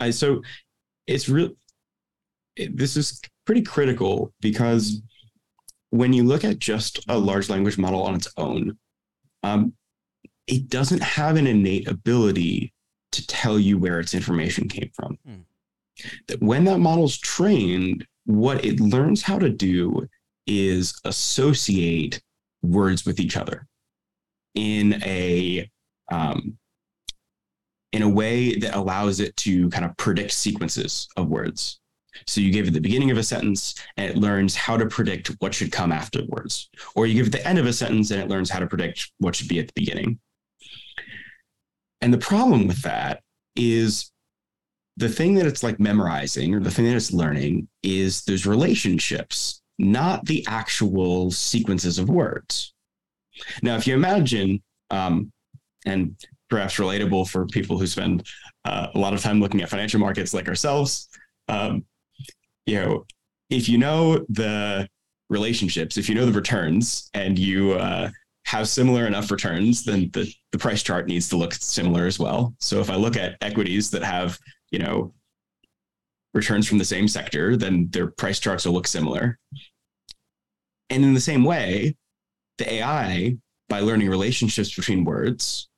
I, 0.00 0.10
so 0.10 0.42
it's 1.06 1.28
real. 1.28 1.50
It, 2.56 2.76
this 2.76 2.96
is 2.96 3.20
pretty 3.46 3.62
critical 3.62 4.32
because 4.40 5.00
when 5.90 6.12
you 6.12 6.24
look 6.24 6.44
at 6.44 6.58
just 6.58 7.04
a 7.08 7.18
large 7.18 7.48
language 7.48 7.78
model 7.78 8.02
on 8.02 8.14
its 8.14 8.28
own, 8.36 8.76
um, 9.42 9.72
it 10.46 10.68
doesn't 10.68 11.02
have 11.02 11.36
an 11.36 11.46
innate 11.46 11.88
ability 11.88 12.72
to 13.12 13.26
tell 13.26 13.58
you 13.58 13.78
where 13.78 14.00
its 14.00 14.14
information 14.14 14.68
came 14.68 14.90
from. 14.94 15.18
Hmm. 15.24 15.40
That 16.28 16.42
when 16.42 16.64
that 16.64 16.78
model's 16.78 17.18
trained, 17.18 18.06
what 18.24 18.64
it 18.64 18.78
learns 18.78 19.22
how 19.22 19.38
to 19.38 19.48
do 19.48 20.06
is 20.48 20.98
associate 21.04 22.20
words 22.62 23.04
with 23.04 23.20
each 23.20 23.36
other 23.36 23.66
in 24.54 25.00
a 25.04 25.70
um, 26.10 26.58
in 27.92 28.02
a 28.02 28.08
way 28.08 28.56
that 28.56 28.74
allows 28.74 29.20
it 29.20 29.36
to 29.36 29.68
kind 29.70 29.84
of 29.84 29.96
predict 29.96 30.32
sequences 30.32 31.08
of 31.16 31.28
words. 31.28 31.80
So 32.26 32.40
you 32.40 32.50
give 32.50 32.66
it 32.66 32.72
the 32.72 32.80
beginning 32.80 33.10
of 33.10 33.18
a 33.18 33.22
sentence 33.22 33.74
and 33.96 34.10
it 34.10 34.16
learns 34.16 34.56
how 34.56 34.76
to 34.76 34.86
predict 34.86 35.28
what 35.38 35.54
should 35.54 35.70
come 35.70 35.92
afterwards. 35.92 36.68
Or 36.94 37.06
you 37.06 37.14
give 37.14 37.28
it 37.28 37.32
the 37.32 37.46
end 37.46 37.58
of 37.58 37.66
a 37.66 37.72
sentence 37.72 38.10
and 38.10 38.20
it 38.20 38.28
learns 38.28 38.50
how 38.50 38.58
to 38.58 38.66
predict 38.66 39.12
what 39.18 39.36
should 39.36 39.48
be 39.48 39.60
at 39.60 39.68
the 39.68 39.72
beginning. 39.74 40.18
And 42.00 42.12
the 42.12 42.18
problem 42.18 42.66
with 42.66 42.82
that 42.82 43.22
is 43.56 44.10
the 44.96 45.08
thing 45.08 45.34
that 45.34 45.46
it's 45.46 45.62
like 45.62 45.78
memorizing 45.78 46.54
or 46.54 46.60
the 46.60 46.70
thing 46.70 46.86
that 46.86 46.96
it's 46.96 47.12
learning 47.12 47.68
is 47.82 48.24
those 48.24 48.46
relationships 48.46 49.62
not 49.78 50.24
the 50.26 50.44
actual 50.48 51.30
sequences 51.30 51.98
of 51.98 52.08
words. 52.08 52.74
Now, 53.62 53.76
if 53.76 53.86
you 53.86 53.94
imagine, 53.94 54.62
um, 54.90 55.32
and 55.86 56.16
perhaps 56.50 56.76
relatable 56.76 57.28
for 57.28 57.46
people 57.46 57.78
who 57.78 57.86
spend 57.86 58.26
uh, 58.64 58.88
a 58.94 58.98
lot 58.98 59.14
of 59.14 59.20
time 59.20 59.40
looking 59.40 59.62
at 59.62 59.68
financial 59.68 60.00
markets 60.00 60.34
like 60.34 60.48
ourselves, 60.48 61.08
um, 61.48 61.84
you 62.66 62.74
know, 62.74 63.04
if 63.50 63.68
you 63.68 63.78
know 63.78 64.24
the 64.28 64.88
relationships, 65.30 65.96
if 65.96 66.08
you 66.08 66.14
know 66.14 66.26
the 66.26 66.32
returns, 66.32 67.10
and 67.14 67.38
you 67.38 67.72
uh, 67.72 68.10
have 68.44 68.68
similar 68.68 69.06
enough 69.06 69.30
returns, 69.30 69.84
then 69.84 70.10
the, 70.12 70.32
the 70.52 70.58
price 70.58 70.82
chart 70.82 71.06
needs 71.06 71.28
to 71.28 71.36
look 71.36 71.54
similar 71.54 72.06
as 72.06 72.18
well. 72.18 72.54
So 72.60 72.80
if 72.80 72.90
I 72.90 72.96
look 72.96 73.16
at 73.16 73.36
equities 73.42 73.90
that 73.90 74.02
have, 74.02 74.38
you 74.70 74.78
know, 74.78 75.12
returns 76.38 76.66
from 76.66 76.78
the 76.78 76.84
same 76.84 77.08
sector, 77.08 77.56
then 77.56 77.88
their 77.90 78.06
price 78.06 78.38
charts 78.38 78.64
will 78.64 78.72
look 78.72 78.86
similar. 78.86 79.38
And 80.88 81.04
in 81.04 81.12
the 81.12 81.20
same 81.20 81.44
way, 81.44 81.96
the 82.56 82.72
AI, 82.74 83.36
by 83.68 83.80
learning 83.80 84.08
relationships 84.08 84.74
between 84.74 85.04
words, 85.04 85.68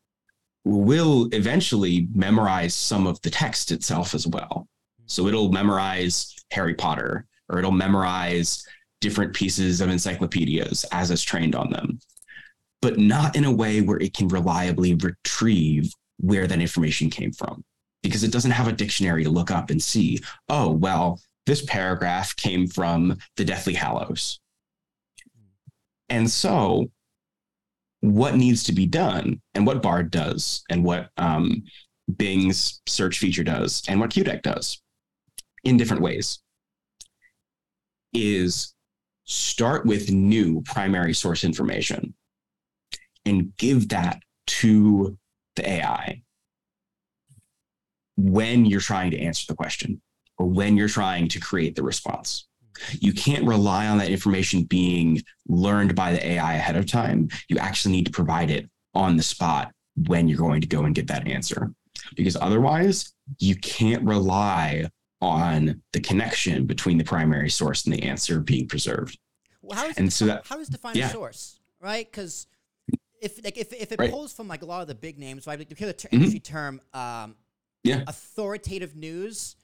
will 0.65 1.29
eventually 1.33 2.07
memorize 2.15 2.75
some 2.75 3.07
of 3.07 3.21
the 3.23 3.31
text 3.31 3.73
itself 3.73 4.15
as 4.15 4.27
well. 4.27 4.69
So 5.07 5.27
it'll 5.27 5.51
memorize 5.51 6.37
Harry 6.53 6.75
Potter 6.75 7.27
or 7.49 7.59
it'll 7.59 7.73
memorize 7.73 8.65
different 9.01 9.35
pieces 9.35 9.81
of 9.81 9.89
encyclopedias 9.89 10.85
as 10.93 11.11
it's 11.11 11.23
trained 11.23 11.55
on 11.55 11.71
them, 11.71 11.99
but 12.83 12.99
not 12.99 13.35
in 13.35 13.45
a 13.45 13.53
way 13.53 13.81
where 13.81 13.99
it 13.99 14.13
can 14.13 14.29
reliably 14.29 14.95
retrieve 14.95 15.91
where 16.19 16.47
that 16.47 16.61
information 16.61 17.09
came 17.09 17.33
from 17.33 17.65
because 18.03 18.25
it 18.25 18.33
doesn't 18.33 18.51
have 18.51 18.69
a 18.69 18.73
dictionary 18.73 19.25
to 19.25 19.31
look 19.31 19.51
up 19.51 19.71
and 19.71 19.83
see, 19.83 20.21
oh, 20.49 20.71
well, 20.71 21.21
this 21.47 21.65
paragraph 21.65 22.35
came 22.37 22.67
from 22.67 23.17
the 23.37 23.45
Deathly 23.45 23.75
Hallows. 23.75 24.41
And 26.09 26.29
so, 26.29 26.91
what 28.01 28.37
needs 28.37 28.65
to 28.65 28.73
be 28.73 28.87
done, 28.87 29.41
and 29.55 29.67
what 29.67 29.83
Bard 29.83 30.11
does, 30.11 30.65
and 30.71 30.85
what 30.85 31.11
um, 31.17 31.63
Bing's 32.17 32.81
search 32.87 33.19
feature 33.19 33.45
does, 33.45 33.83
and 33.89 34.01
what 34.01 34.11
QDeck 34.11 34.43
does 34.43 34.81
in 35.65 35.77
different 35.77 36.03
ways 36.03 36.41
is 38.13 38.75
start 39.25 39.87
with 39.87 40.11
new 40.11 40.63
primary 40.63 41.15
source 41.15 41.45
information 41.45 42.15
and 43.25 43.57
give 43.57 43.89
that 43.91 44.21
to 44.47 45.17
the 45.57 45.69
AI 45.69 46.23
when 48.21 48.65
you're 48.65 48.81
trying 48.81 49.11
to 49.13 49.19
answer 49.19 49.47
the 49.49 49.55
question 49.55 50.01
or 50.39 50.47
when 50.47 50.77
you're 50.77 50.89
trying 50.89 51.29
to 51.29 51.41
create 51.41 51.75
the 51.75 51.83
response. 51.83 52.47
You 52.99 53.13
can't 53.13 53.45
rely 53.45 53.89
on 53.89 53.99
that 53.99 54.09
information 54.09 54.63
being 54.63 55.23
learned 55.49 55.95
by 55.95 56.13
the 56.13 56.27
AI 56.27 56.55
ahead 56.55 56.77
of 56.77 56.87
time. 56.87 57.29
You 57.49 57.59
actually 57.59 57.93
need 57.93 58.07
to 58.07 58.13
provide 58.13 58.51
it 58.51 58.71
on 58.95 59.17
the 59.17 59.23
spot 59.23 59.73
when 60.07 60.29
you're 60.29 60.39
going 60.39 60.63
to 60.63 60.67
go 60.67 60.85
and 60.85 60.95
get 60.95 61.07
that 61.09 61.29
answer. 61.29 61.73
Because 62.17 62.37
otherwise, 62.37 63.13
you 63.39 63.55
can't 63.57 64.03
rely 64.05 64.87
on 65.21 65.83
the 65.93 66.01
connection 66.01 66.67
between 66.67 66.97
the 66.97 67.05
primary 67.05 67.51
source 67.51 67.85
and 67.85 67.95
the 67.95 68.03
answer 68.03 68.41
being 68.41 68.67
preserved. 68.67 69.19
Well, 69.61 69.79
how, 69.79 69.91
and 69.97 70.11
so 70.11 70.27
that, 70.27 70.47
how 70.47 70.57
does 70.57 70.69
define 70.69 70.97
yeah. 70.97 71.09
a 71.09 71.13
source, 71.13 71.61
right? 71.81 72.11
Because 72.11 72.47
if 73.21 73.45
like 73.45 73.59
if, 73.59 73.73
if 73.73 73.93
it 73.93 73.99
right. 73.99 74.11
pulls 74.11 74.33
from 74.33 74.49
like 74.49 74.63
a 74.63 74.67
lot 74.67 74.81
of 74.81 74.89
the 74.89 74.95
big 74.95 75.19
names, 75.19 75.47
right? 75.47 75.59
Like 75.59 75.71
you 75.71 75.77
hear 75.77 75.89
the 75.89 75.93
ter- 75.93 76.09
mm-hmm. 76.09 76.17
industry 76.17 76.41
term, 76.41 76.81
um, 76.95 77.37
yeah, 77.83 78.03
authoritative 78.07 78.97
news, 78.97 79.57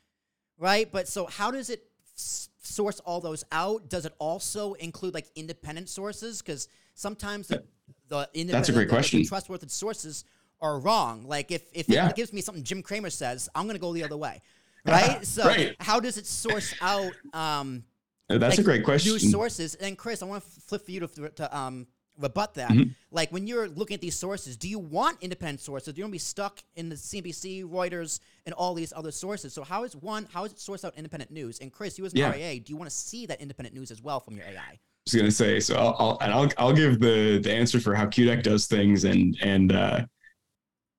right? 0.59 0.91
But 0.91 1.09
so 1.09 1.27
how 1.27 1.51
does 1.51 1.71
it 1.71 1.85
source 2.17 3.01
all 3.01 3.21
those 3.21 3.45
out? 3.53 3.89
Does 3.89 4.07
it 4.07 4.15
also 4.19 4.75
include 4.75 5.15
like 5.15 5.27
independent 5.35 5.89
sources? 5.89 6.43
Because 6.43 6.69
sometimes 6.95 7.49
the, 7.49 7.63
the 8.09 8.29
independent, 8.35 8.51
that's 8.53 8.69
a 8.69 8.73
great 8.73 8.89
the, 8.89 8.95
question. 8.95 9.21
The 9.21 9.27
trustworthy 9.27 9.69
sources 9.69 10.25
are 10.61 10.79
wrong. 10.79 11.27
Like 11.27 11.51
if 11.51 11.63
if 11.73 11.89
yeah. 11.89 12.09
it 12.09 12.17
gives 12.17 12.33
me 12.33 12.41
something 12.41 12.65
Jim 12.65 12.83
Cramer 12.83 13.11
says, 13.11 13.49
I'm 13.55 13.65
going 13.65 13.77
to 13.77 13.81
go 13.81 13.93
the 13.93 14.05
other 14.05 14.17
way, 14.17 14.41
right? 14.85 15.25
so 15.27 15.45
right. 15.45 15.77
how 15.81 16.01
does 16.01 16.19
it 16.19 16.27
source 16.27 16.75
out? 16.81 17.13
Um, 17.33 17.85
that's 18.29 18.41
like, 18.41 18.59
a 18.59 18.63
great 18.63 18.85
question. 18.85 19.13
New 19.13 19.19
sources. 19.19 19.77
And 19.77 19.97
Chris, 19.97 20.23
I 20.23 20.27
want 20.27 20.43
to 20.43 20.61
flip 20.63 20.85
for 20.85 20.91
you 20.91 21.01
to, 21.01 21.29
to 21.29 21.57
um, 21.57 21.87
rebut 22.19 22.55
that. 22.55 22.71
Mm-hmm. 22.71 22.91
Like 23.11 23.31
when 23.33 23.47
you're 23.47 23.69
looking 23.69 23.95
at 23.95 24.01
these 24.01 24.17
sources, 24.17 24.57
do 24.57 24.69
you 24.69 24.79
want 24.79 25.19
independent 25.23 25.61
sources? 25.61 25.95
Do 25.95 26.01
you 26.01 26.05
want 26.05 26.13
to 26.13 26.15
be 26.15 26.19
stuck 26.19 26.63
in 26.75 26.89
the 26.89 26.97
CNBC, 26.97 27.65
Reuters, 27.65 28.21
and 28.45 28.55
all 28.55 28.75
these 28.75 28.93
other 28.95 29.11
sources? 29.11 29.53
So 29.53 29.63
how 29.63 29.85
is 29.85 29.97
one? 29.97 30.29
How 30.33 30.45
is 30.45 30.53
it 30.53 30.61
source 30.61 30.85
out 30.85 30.95
independent 30.97 31.31
news? 31.31 31.59
And 31.61 31.73
Chris, 31.73 31.99
you 31.99 32.05
as 32.05 32.13
an 32.13 32.19
yeah. 32.19 32.33
RIA, 32.33 32.61
do 32.61 32.73
you 32.73 32.77
want 32.77 32.91
to 32.91 32.97
see 32.97 33.27
that 33.27 33.41
independent 33.41 33.75
news 33.75 33.91
as 33.91 34.03
well 34.03 34.21
from 34.21 34.37
your 34.37 34.47
AI? 34.47 34.59
I 34.59 34.79
was 35.07 35.15
gonna 35.15 35.31
say 35.31 35.61
so. 35.61 35.77
I'll, 35.77 35.97
I'll 35.99 36.19
and 36.21 36.33
I'll 36.33 36.49
I'll 36.59 36.73
give 36.73 36.99
the 36.99 37.39
the 37.39 37.53
answer 37.53 37.79
for 37.79 37.95
how 37.95 38.07
Qdeck 38.07 38.43
does 38.43 38.67
things 38.67 39.05
and 39.05 39.39
and 39.41 39.73
uh, 39.73 40.05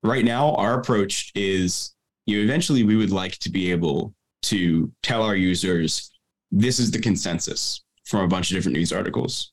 right 0.02 0.24
now 0.24 0.54
our 0.54 0.80
approach 0.80 1.30
is 1.34 1.94
you 2.24 2.38
know 2.38 2.42
eventually 2.42 2.84
we 2.84 2.96
would 2.96 3.10
like 3.10 3.36
to 3.38 3.50
be 3.50 3.70
able 3.70 4.14
to 4.42 4.90
tell 5.02 5.22
our 5.22 5.36
users 5.36 6.10
this 6.50 6.78
is 6.78 6.90
the 6.90 6.98
consensus 6.98 7.84
from 8.04 8.20
a 8.24 8.28
bunch 8.28 8.50
of 8.50 8.56
different 8.56 8.76
news 8.76 8.92
articles. 8.92 9.52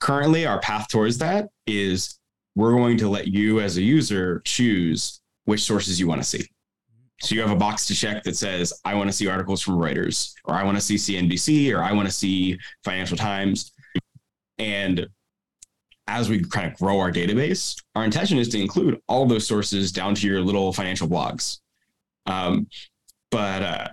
Currently, 0.00 0.46
our 0.46 0.60
path 0.60 0.88
towards 0.88 1.18
that 1.18 1.48
is 1.66 2.18
we're 2.54 2.72
going 2.72 2.98
to 2.98 3.08
let 3.08 3.28
you 3.28 3.60
as 3.60 3.76
a 3.76 3.82
user 3.82 4.40
choose 4.44 5.20
which 5.44 5.62
sources 5.62 5.98
you 5.98 6.06
want 6.06 6.20
to 6.20 6.26
see. 6.26 6.46
So 7.20 7.34
you 7.34 7.40
have 7.40 7.50
a 7.50 7.56
box 7.56 7.86
to 7.86 7.94
check 7.94 8.22
that 8.24 8.36
says, 8.36 8.72
I 8.84 8.94
want 8.94 9.08
to 9.08 9.12
see 9.12 9.26
articles 9.26 9.60
from 9.60 9.74
Reuters, 9.74 10.32
or 10.44 10.54
I 10.54 10.62
want 10.62 10.76
to 10.76 10.80
see 10.80 10.94
CNBC, 10.94 11.74
or 11.74 11.82
I 11.82 11.92
want 11.92 12.06
to 12.06 12.14
see 12.14 12.58
Financial 12.84 13.16
Times. 13.16 13.72
And 14.58 15.08
as 16.06 16.28
we 16.28 16.42
kind 16.42 16.70
of 16.72 16.78
grow 16.78 16.98
our 17.00 17.10
database, 17.12 17.76
our 17.94 18.04
intention 18.04 18.38
is 18.38 18.48
to 18.50 18.60
include 18.60 19.00
all 19.08 19.26
those 19.26 19.46
sources 19.46 19.90
down 19.90 20.14
to 20.16 20.26
your 20.26 20.40
little 20.40 20.72
financial 20.72 21.08
blogs. 21.08 21.58
Um, 22.26 22.68
but 23.30 23.62
uh, 23.62 23.88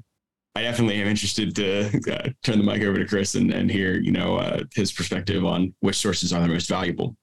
I 0.56 0.62
definitely 0.62 1.02
am 1.02 1.08
interested 1.08 1.54
to 1.56 1.88
uh, 2.14 2.30
turn 2.44 2.58
the 2.58 2.64
mic 2.64 2.82
over 2.82 2.98
to 2.98 3.06
Chris 3.06 3.36
and, 3.36 3.52
and 3.52 3.70
hear, 3.70 4.00
you 4.00 4.12
know, 4.12 4.38
uh, 4.38 4.64
his 4.74 4.94
perspective 4.94 5.44
on 5.44 5.74
which 5.82 5.98
sources 5.98 6.32
are 6.32 6.42
the 6.42 6.48
most 6.48 6.70
valuable. 6.70 7.18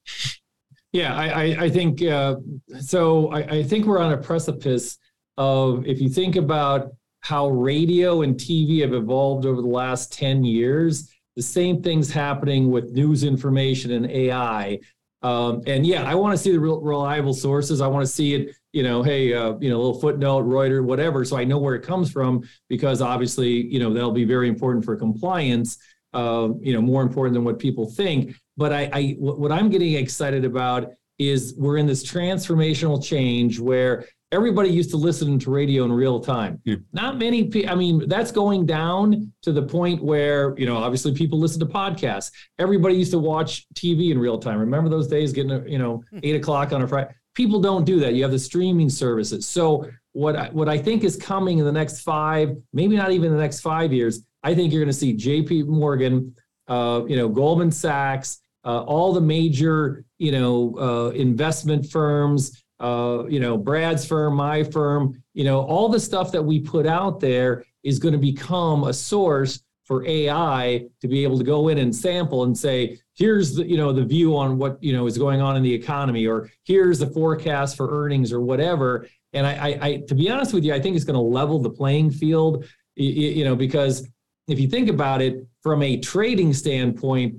Yeah, 0.93 1.17
I, 1.17 1.29
I, 1.29 1.43
I 1.63 1.71
think 1.71 2.03
uh, 2.03 2.37
so. 2.79 3.33
I, 3.33 3.39
I 3.39 3.63
think 3.63 3.87
we're 3.87 3.99
on 3.99 4.13
a 4.13 4.19
precipice 4.19 4.99
of 5.39 5.87
if 5.87 6.01
you 6.01 6.11
think 6.11 6.37
about 6.37 6.91
how 7.21 7.49
radio 7.49 8.23
and 8.23 8.35
TV 8.35 8.83
have 8.83 8.93
evolved 8.93 9.47
over 9.47 9.63
the 9.63 9.69
last 9.69 10.13
10 10.13 10.45
years, 10.45 11.11
the 11.37 11.43
same 11.43 11.83
thing's 11.83 12.11
happening 12.11 12.71
with 12.71 12.91
news 12.91 13.25
information 13.25 13.93
and 13.93 14.11
AI. 14.11 14.79
Um, 15.23 15.63
and 15.67 15.87
yeah, 15.87 16.05
I 16.05 16.15
want 16.15 16.37
to 16.37 16.39
see 16.39 16.53
the 16.53 16.61
real 16.61 16.81
reliable 16.81 17.33
sources. 17.33 17.81
I 17.81 17.87
want 17.87 18.05
to 18.05 18.13
see 18.13 18.35
it, 18.35 18.57
you 18.73 18.83
know, 18.83 19.03
hey, 19.03 19.35
uh, 19.35 19.55
you 19.61 19.71
know, 19.71 19.77
a 19.77 19.83
little 19.83 20.01
footnote, 20.01 20.47
Reuters, 20.47 20.85
whatever, 20.85 21.25
so 21.25 21.37
I 21.37 21.45
know 21.45 21.59
where 21.59 21.75
it 21.75 21.83
comes 21.83 22.11
from 22.11 22.43
because 22.69 23.03
obviously, 23.03 23.67
you 23.67 23.79
know, 23.79 23.93
that'll 23.93 24.13
be 24.13 24.25
very 24.25 24.49
important 24.49 24.85
for 24.85 24.97
compliance. 24.97 25.79
Uh, 26.15 26.51
you 26.61 26.75
know, 26.75 26.83
more 26.83 27.01
important 27.01 27.33
than 27.33 27.43
what 27.43 27.59
people 27.59 27.91
think. 27.91 28.37
But 28.59 28.71
I, 28.71 28.91
I, 28.93 29.17
what 29.19 29.51
I'm 29.51 29.71
getting 29.71 29.95
excited 29.95 30.45
about 30.45 30.91
is 31.19 31.55
we're 31.57 31.79
in 31.79 31.87
this 31.87 32.05
transformational 32.05 33.03
change 33.03 33.59
where 33.59 34.05
everybody 34.33 34.71
used 34.71 34.91
to 34.91 34.97
listen 34.97 35.39
to 35.39 35.51
radio 35.51 35.85
in 35.85 35.93
real 35.93 36.19
time. 36.21 36.61
Yeah. 36.65 36.77
Not 36.93 37.19
many 37.19 37.45
people, 37.45 37.71
I 37.71 37.75
mean, 37.75 38.09
that's 38.09 38.33
going 38.33 38.67
down 38.67 39.33
to 39.43 39.53
the 39.53 39.63
point 39.63 40.03
where, 40.03 40.55
you 40.59 40.67
know, 40.67 40.77
obviously 40.77 41.15
people 41.15 41.39
listen 41.39 41.61
to 41.61 41.67
podcasts. 41.67 42.31
Everybody 42.59 42.95
used 42.95 43.13
to 43.13 43.19
watch 43.19 43.67
TV 43.75 44.11
in 44.11 44.19
real 44.19 44.39
time. 44.39 44.59
Remember 44.59 44.89
those 44.89 45.07
days 45.07 45.33
getting, 45.33 45.69
you 45.69 45.79
know, 45.79 46.03
hmm. 46.11 46.19
eight 46.23 46.35
o'clock 46.35 46.73
on 46.73 46.83
a 46.83 46.89
Friday? 46.89 47.11
People 47.35 47.61
don't 47.61 47.85
do 47.85 47.99
that. 48.01 48.15
You 48.15 48.23
have 48.23 48.33
the 48.33 48.39
streaming 48.39 48.91
services. 48.91 49.47
So 49.47 49.89
what 50.13 50.37
I, 50.37 50.49
what 50.51 50.69
I 50.69 50.79
think 50.79 51.05
is 51.05 51.17
coming 51.17 51.59
in 51.59 51.65
the 51.65 51.73
next 51.73 52.01
five, 52.01 52.57
maybe 52.73 52.97
not 52.97 53.13
even 53.13 53.33
the 53.33 53.39
next 53.39 53.61
five 53.61 53.93
years, 53.93 54.23
I 54.43 54.55
think 54.55 54.73
you're 54.73 54.83
going 54.83 54.93
to 54.93 54.99
see 54.99 55.15
JP 55.15 55.67
Morgan, 55.67 56.35
uh, 56.69 57.03
you 57.07 57.17
know, 57.17 57.29
Goldman 57.29 57.71
Sachs, 57.71 58.41
uh, 58.65 58.83
all 58.83 59.13
the 59.13 59.21
major, 59.21 60.05
you 60.19 60.33
know, 60.33 60.77
uh, 60.79 61.11
investment 61.11 61.87
firms, 61.87 62.63
uh, 62.81 63.25
you 63.29 63.41
know, 63.41 63.57
Brad's 63.57 64.05
firm, 64.05 64.35
my 64.35 64.63
firm, 64.63 65.23
you 65.35 65.45
know, 65.45 65.61
all 65.61 65.89
the 65.89 66.01
stuff 66.01 66.33
that 66.33 66.43
we 66.43 66.61
put 66.61 66.87
out 66.87 67.21
there 67.21 67.65
is 67.83 67.99
going 67.99 68.13
to 68.13 68.19
become 68.19 68.85
a 68.85 68.93
source 68.93 69.63
for 69.85 70.07
AI 70.07 70.85
to 71.01 71.09
be 71.09 71.23
able 71.23 71.39
to 71.39 71.45
go 71.45 71.69
in 71.69 71.79
and 71.79 71.95
sample 71.95 72.45
and 72.45 72.57
say, 72.57 72.99
here's 73.15 73.57
the, 73.57 73.67
you 73.67 73.77
know, 73.77 73.93
the 73.93 74.05
view 74.05 74.37
on 74.37 74.59
what, 74.59 74.83
you 74.83 74.93
know, 74.93 75.07
is 75.07 75.19
going 75.19 75.41
on 75.41 75.57
in 75.57 75.63
the 75.63 75.73
economy, 75.73 76.27
or 76.27 76.51
here's 76.65 76.99
the 76.99 77.07
forecast 77.07 77.77
for 77.77 77.91
earnings 77.91 78.33
or 78.33 78.41
whatever. 78.41 79.07
And 79.33 79.47
I, 79.47 79.53
I, 79.53 79.87
I 79.87 79.97
to 80.09 80.15
be 80.15 80.31
honest 80.31 80.55
with 80.55 80.65
you, 80.65 80.75
I 80.75 80.81
think 80.81 80.97
it's 80.97 81.05
going 81.05 81.15
to 81.15 81.21
level 81.21 81.59
the 81.59 81.71
playing 81.71 82.11
field, 82.11 82.65
you, 82.97 83.11
you 83.11 83.45
know, 83.45 83.57
because 83.57 84.09
if 84.49 84.59
you 84.59 84.69
think 84.69 84.89
about 84.89 85.23
it 85.23 85.47
from 85.63 85.83
a 85.83 85.99
trading 85.99 86.53
standpoint, 86.53 87.37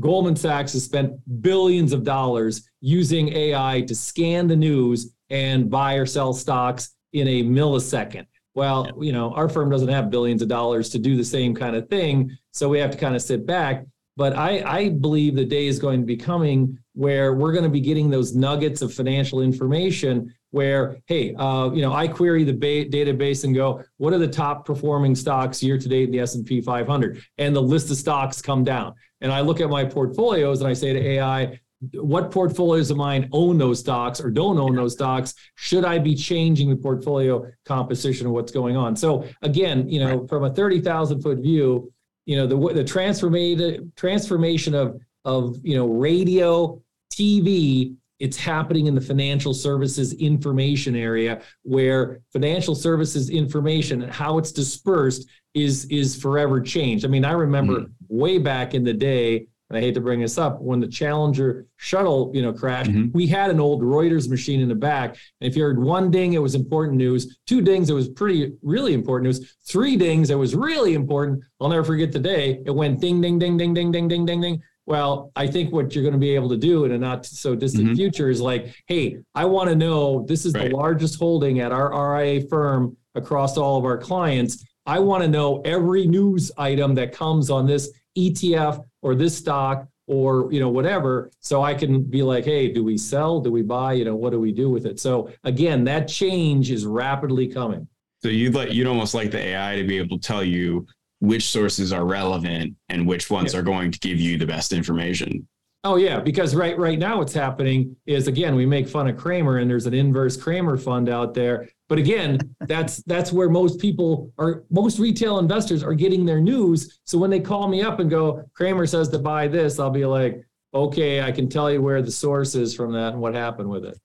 Goldman 0.00 0.36
Sachs 0.36 0.72
has 0.74 0.84
spent 0.84 1.12
billions 1.42 1.92
of 1.92 2.04
dollars 2.04 2.68
using 2.80 3.32
AI 3.32 3.82
to 3.82 3.94
scan 3.94 4.46
the 4.46 4.56
news 4.56 5.12
and 5.30 5.68
buy 5.68 5.94
or 5.94 6.06
sell 6.06 6.32
stocks 6.32 6.94
in 7.12 7.26
a 7.26 7.42
millisecond. 7.42 8.26
Well, 8.54 8.90
you 9.00 9.12
know, 9.12 9.32
our 9.34 9.48
firm 9.48 9.70
doesn't 9.70 9.88
have 9.88 10.10
billions 10.10 10.42
of 10.42 10.48
dollars 10.48 10.88
to 10.90 10.98
do 10.98 11.16
the 11.16 11.24
same 11.24 11.54
kind 11.54 11.76
of 11.76 11.88
thing. 11.88 12.36
So 12.52 12.68
we 12.68 12.78
have 12.78 12.90
to 12.90 12.98
kind 12.98 13.14
of 13.14 13.22
sit 13.22 13.46
back. 13.46 13.84
But 14.18 14.36
I, 14.36 14.64
I 14.66 14.88
believe 14.88 15.36
the 15.36 15.44
day 15.44 15.68
is 15.68 15.78
going 15.78 16.00
to 16.00 16.04
be 16.04 16.16
coming 16.16 16.76
where 16.94 17.34
we're 17.34 17.52
going 17.52 17.62
to 17.62 17.70
be 17.70 17.80
getting 17.80 18.10
those 18.10 18.34
nuggets 18.34 18.82
of 18.82 18.92
financial 18.92 19.40
information 19.40 20.34
where, 20.50 20.96
hey, 21.06 21.36
uh, 21.36 21.70
you 21.72 21.82
know, 21.82 21.92
I 21.92 22.08
query 22.08 22.42
the 22.42 22.52
ba- 22.52 22.90
database 22.90 23.44
and 23.44 23.54
go, 23.54 23.80
what 23.98 24.12
are 24.12 24.18
the 24.18 24.26
top 24.26 24.66
performing 24.66 25.14
stocks 25.14 25.62
year 25.62 25.78
to 25.78 25.88
date 25.88 26.06
in 26.06 26.10
the 26.10 26.18
S&P 26.18 26.60
500? 26.60 27.22
And 27.38 27.54
the 27.54 27.62
list 27.62 27.92
of 27.92 27.96
stocks 27.96 28.42
come 28.42 28.64
down. 28.64 28.92
And 29.20 29.30
I 29.30 29.40
look 29.40 29.60
at 29.60 29.70
my 29.70 29.84
portfolios 29.84 30.62
and 30.62 30.68
I 30.68 30.72
say 30.72 30.92
to 30.92 31.00
AI, 31.00 31.60
what 31.92 32.32
portfolios 32.32 32.90
of 32.90 32.96
mine 32.96 33.28
own 33.30 33.56
those 33.56 33.78
stocks 33.78 34.20
or 34.20 34.32
don't 34.32 34.58
own 34.58 34.74
those 34.74 34.94
stocks? 34.94 35.32
Should 35.54 35.84
I 35.84 36.00
be 36.00 36.16
changing 36.16 36.70
the 36.70 36.76
portfolio 36.76 37.46
composition 37.64 38.26
of 38.26 38.32
what's 38.32 38.50
going 38.50 38.76
on? 38.76 38.96
So 38.96 39.28
again, 39.42 39.88
you 39.88 40.00
know, 40.00 40.26
from 40.26 40.42
a 40.42 40.52
30,000 40.52 41.22
foot 41.22 41.38
view, 41.38 41.92
you 42.28 42.36
know, 42.36 42.46
the, 42.46 42.74
the 42.74 42.84
transformation, 42.84 43.90
transformation 43.96 44.74
of, 44.74 45.00
of, 45.24 45.56
you 45.62 45.74
know, 45.74 45.86
radio, 45.86 46.78
TV, 47.10 47.96
it's 48.18 48.36
happening 48.36 48.86
in 48.86 48.94
the 48.94 49.00
financial 49.00 49.54
services 49.54 50.12
information 50.12 50.94
area 50.94 51.40
where 51.62 52.20
financial 52.30 52.74
services 52.74 53.30
information 53.30 54.02
and 54.02 54.12
how 54.12 54.36
it's 54.36 54.52
dispersed 54.52 55.26
is 55.54 55.86
is 55.86 56.20
forever 56.20 56.60
changed. 56.60 57.06
I 57.06 57.08
mean, 57.08 57.24
I 57.24 57.32
remember 57.32 57.80
mm-hmm. 57.80 57.92
way 58.08 58.36
back 58.36 58.74
in 58.74 58.84
the 58.84 58.92
day, 58.92 59.46
and 59.68 59.76
I 59.76 59.80
hate 59.80 59.94
to 59.94 60.00
bring 60.00 60.20
this 60.20 60.38
up, 60.38 60.60
when 60.60 60.80
the 60.80 60.88
Challenger 60.88 61.66
shuttle, 61.76 62.30
you 62.34 62.40
know, 62.40 62.52
crashed, 62.52 62.90
mm-hmm. 62.90 63.12
we 63.12 63.26
had 63.26 63.50
an 63.50 63.60
old 63.60 63.82
Reuters 63.82 64.28
machine 64.28 64.60
in 64.60 64.68
the 64.68 64.74
back. 64.74 65.10
And 65.40 65.50
if 65.50 65.56
you 65.56 65.62
heard 65.62 65.78
one 65.78 66.10
ding, 66.10 66.32
it 66.32 66.42
was 66.42 66.54
important 66.54 66.96
news. 66.96 67.38
Two 67.46 67.60
dings, 67.60 67.90
it 67.90 67.94
was 67.94 68.08
pretty 68.08 68.52
really 68.62 68.94
important 68.94 69.26
news. 69.26 69.56
Three 69.66 69.96
dings, 69.96 70.30
it 70.30 70.36
was 70.36 70.54
really 70.54 70.94
important. 70.94 71.44
I'll 71.60 71.68
never 71.68 71.84
forget 71.84 72.12
the 72.12 72.18
day. 72.18 72.62
It 72.64 72.74
went 72.74 73.00
ding, 73.00 73.20
ding, 73.20 73.38
ding, 73.38 73.58
ding, 73.58 73.74
ding, 73.74 73.92
ding, 73.92 74.08
ding, 74.08 74.24
ding, 74.24 74.40
ding. 74.40 74.62
Well, 74.86 75.30
I 75.36 75.46
think 75.46 75.70
what 75.70 75.94
you're 75.94 76.02
going 76.02 76.14
to 76.14 76.18
be 76.18 76.34
able 76.34 76.48
to 76.48 76.56
do 76.56 76.86
in 76.86 76.92
a 76.92 76.98
not 76.98 77.26
so 77.26 77.54
distant 77.54 77.88
mm-hmm. 77.88 77.94
future 77.94 78.30
is 78.30 78.40
like, 78.40 78.74
hey, 78.86 79.18
I 79.34 79.44
want 79.44 79.68
to 79.68 79.76
know 79.76 80.24
this 80.26 80.46
is 80.46 80.54
right. 80.54 80.70
the 80.70 80.76
largest 80.76 81.18
holding 81.18 81.60
at 81.60 81.72
our 81.72 82.16
RIA 82.16 82.46
firm 82.48 82.96
across 83.14 83.58
all 83.58 83.76
of 83.76 83.84
our 83.84 83.98
clients. 83.98 84.64
I 84.86 84.98
want 85.00 85.22
to 85.24 85.28
know 85.28 85.60
every 85.66 86.06
news 86.06 86.50
item 86.56 86.94
that 86.94 87.12
comes 87.12 87.50
on 87.50 87.66
this 87.66 87.92
ETF 88.16 88.82
or 89.02 89.14
this 89.14 89.36
stock 89.36 89.86
or 90.06 90.52
you 90.52 90.60
know 90.60 90.68
whatever. 90.68 91.30
So 91.40 91.62
i 91.62 91.74
can 91.74 92.02
be 92.02 92.22
like 92.22 92.44
hey 92.44 92.72
do 92.72 92.82
we 92.84 92.98
sell? 92.98 93.40
Do 93.40 93.52
we 93.52 93.62
buy? 93.62 93.94
You 93.94 94.04
know 94.04 94.16
what 94.16 94.30
do 94.30 94.40
we 94.40 94.52
do 94.52 94.70
with 94.70 94.86
it? 94.86 94.98
So 95.00 95.30
again 95.44 95.84
that 95.84 96.08
change 96.08 96.70
is 96.70 96.86
rapidly 96.86 97.48
coming. 97.48 97.86
So 98.22 98.28
you'd 98.28 98.54
like 98.54 98.72
you'd 98.72 98.86
almost 98.86 99.14
like 99.14 99.30
the 99.30 99.38
ai 99.38 99.76
to 99.76 99.84
be 99.84 99.98
able 99.98 100.18
to 100.18 100.26
tell 100.26 100.42
you 100.42 100.86
which 101.20 101.50
sources 101.50 101.92
are 101.92 102.04
relevant 102.04 102.74
and 102.88 103.06
which 103.06 103.28
ones 103.30 103.52
yeah. 103.52 103.60
are 103.60 103.62
going 103.62 103.90
to 103.90 103.98
give 103.98 104.20
you 104.20 104.38
the 104.38 104.46
best 104.46 104.72
information 104.72 105.46
Oh 105.84 105.96
yeah, 105.96 106.18
because 106.18 106.54
right 106.54 106.76
right 106.76 106.98
now 106.98 107.18
what's 107.18 107.32
happening 107.32 107.94
is 108.04 108.26
again 108.26 108.56
we 108.56 108.66
make 108.66 108.88
fun 108.88 109.06
of 109.06 109.16
Cramer 109.16 109.58
and 109.58 109.70
there's 109.70 109.86
an 109.86 109.94
inverse 109.94 110.36
Cramer 110.36 110.76
fund 110.76 111.08
out 111.08 111.34
there. 111.34 111.68
But 111.88 111.98
again, 111.98 112.38
that's 112.62 113.02
that's 113.04 113.32
where 113.32 113.48
most 113.48 113.80
people 113.80 114.32
are 114.38 114.64
most 114.70 114.98
retail 114.98 115.38
investors 115.38 115.84
are 115.84 115.94
getting 115.94 116.24
their 116.24 116.40
news. 116.40 117.00
So 117.04 117.16
when 117.16 117.30
they 117.30 117.40
call 117.40 117.68
me 117.68 117.82
up 117.82 118.00
and 118.00 118.10
go, 118.10 118.42
Cramer 118.54 118.86
says 118.86 119.08
to 119.10 119.18
buy 119.18 119.46
this, 119.46 119.78
I'll 119.78 119.90
be 119.90 120.04
like, 120.04 120.44
okay, 120.74 121.22
I 121.22 121.30
can 121.30 121.48
tell 121.48 121.70
you 121.70 121.80
where 121.80 122.02
the 122.02 122.10
source 122.10 122.54
is 122.54 122.74
from 122.74 122.92
that 122.92 123.12
and 123.12 123.20
what 123.20 123.34
happened 123.34 123.68
with 123.68 123.84
it. 123.84 123.98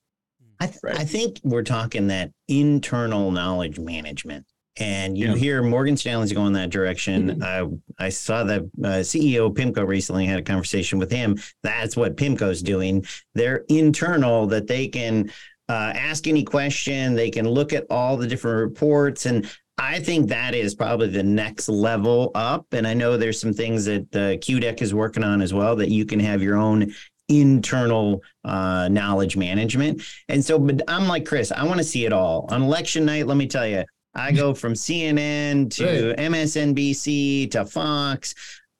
I, 0.59 0.67
th- 0.67 0.79
right. 0.83 0.99
I 0.99 1.03
think 1.03 1.39
we're 1.43 1.63
talking 1.63 2.07
that 2.07 2.31
internal 2.47 3.31
knowledge 3.31 3.79
management 3.79 4.45
and 4.77 5.17
you 5.17 5.27
yeah. 5.27 5.35
hear 5.35 5.63
Morgan 5.63 5.95
Stanley's 5.97 6.33
going 6.33 6.53
that 6.53 6.69
direction. 6.69 7.39
Mm-hmm. 7.39 7.75
I 7.99 8.09
saw 8.09 8.43
the 8.43 8.69
uh, 8.83 9.01
CEO 9.01 9.53
PIMCO 9.53 9.85
recently 9.87 10.25
had 10.25 10.39
a 10.39 10.43
conversation 10.43 10.99
with 10.99 11.11
him. 11.11 11.37
That's 11.61 11.95
what 11.95 12.17
PIMCO's 12.17 12.61
doing. 12.61 13.05
They're 13.35 13.65
internal 13.69 14.47
that 14.47 14.67
they 14.67 14.87
can 14.87 15.31
uh, 15.69 15.93
ask 15.95 16.27
any 16.27 16.43
question. 16.43 17.15
They 17.15 17.29
can 17.29 17.47
look 17.47 17.73
at 17.73 17.85
all 17.89 18.17
the 18.17 18.27
different 18.27 18.57
reports, 18.57 19.25
and 19.25 19.49
I 19.77 19.99
think 19.99 20.29
that 20.29 20.53
is 20.53 20.75
probably 20.75 21.07
the 21.07 21.23
next 21.23 21.67
level 21.67 22.31
up. 22.35 22.65
And 22.73 22.87
I 22.87 22.93
know 22.93 23.17
there's 23.17 23.39
some 23.39 23.53
things 23.53 23.85
that 23.85 24.15
uh, 24.15 24.37
Qdeck 24.37 24.81
is 24.81 24.93
working 24.93 25.23
on 25.23 25.41
as 25.41 25.53
well 25.53 25.75
that 25.77 25.89
you 25.89 26.05
can 26.05 26.19
have 26.19 26.41
your 26.41 26.57
own 26.57 26.93
internal 27.29 28.21
uh, 28.43 28.87
knowledge 28.89 29.35
management. 29.37 30.03
And 30.29 30.43
so, 30.43 30.59
but 30.59 30.81
I'm 30.87 31.07
like 31.07 31.25
Chris, 31.25 31.51
I 31.51 31.63
want 31.63 31.77
to 31.77 31.83
see 31.83 32.05
it 32.05 32.13
all 32.13 32.47
on 32.49 32.61
election 32.61 33.05
night. 33.05 33.27
Let 33.27 33.37
me 33.37 33.47
tell 33.47 33.65
you, 33.65 33.83
I 34.15 34.31
go 34.31 34.53
from 34.53 34.73
CNN 34.73 35.71
to 35.75 36.09
right. 36.09 36.17
MSNBC 36.17 37.51
to 37.51 37.65
Fox. 37.65 38.35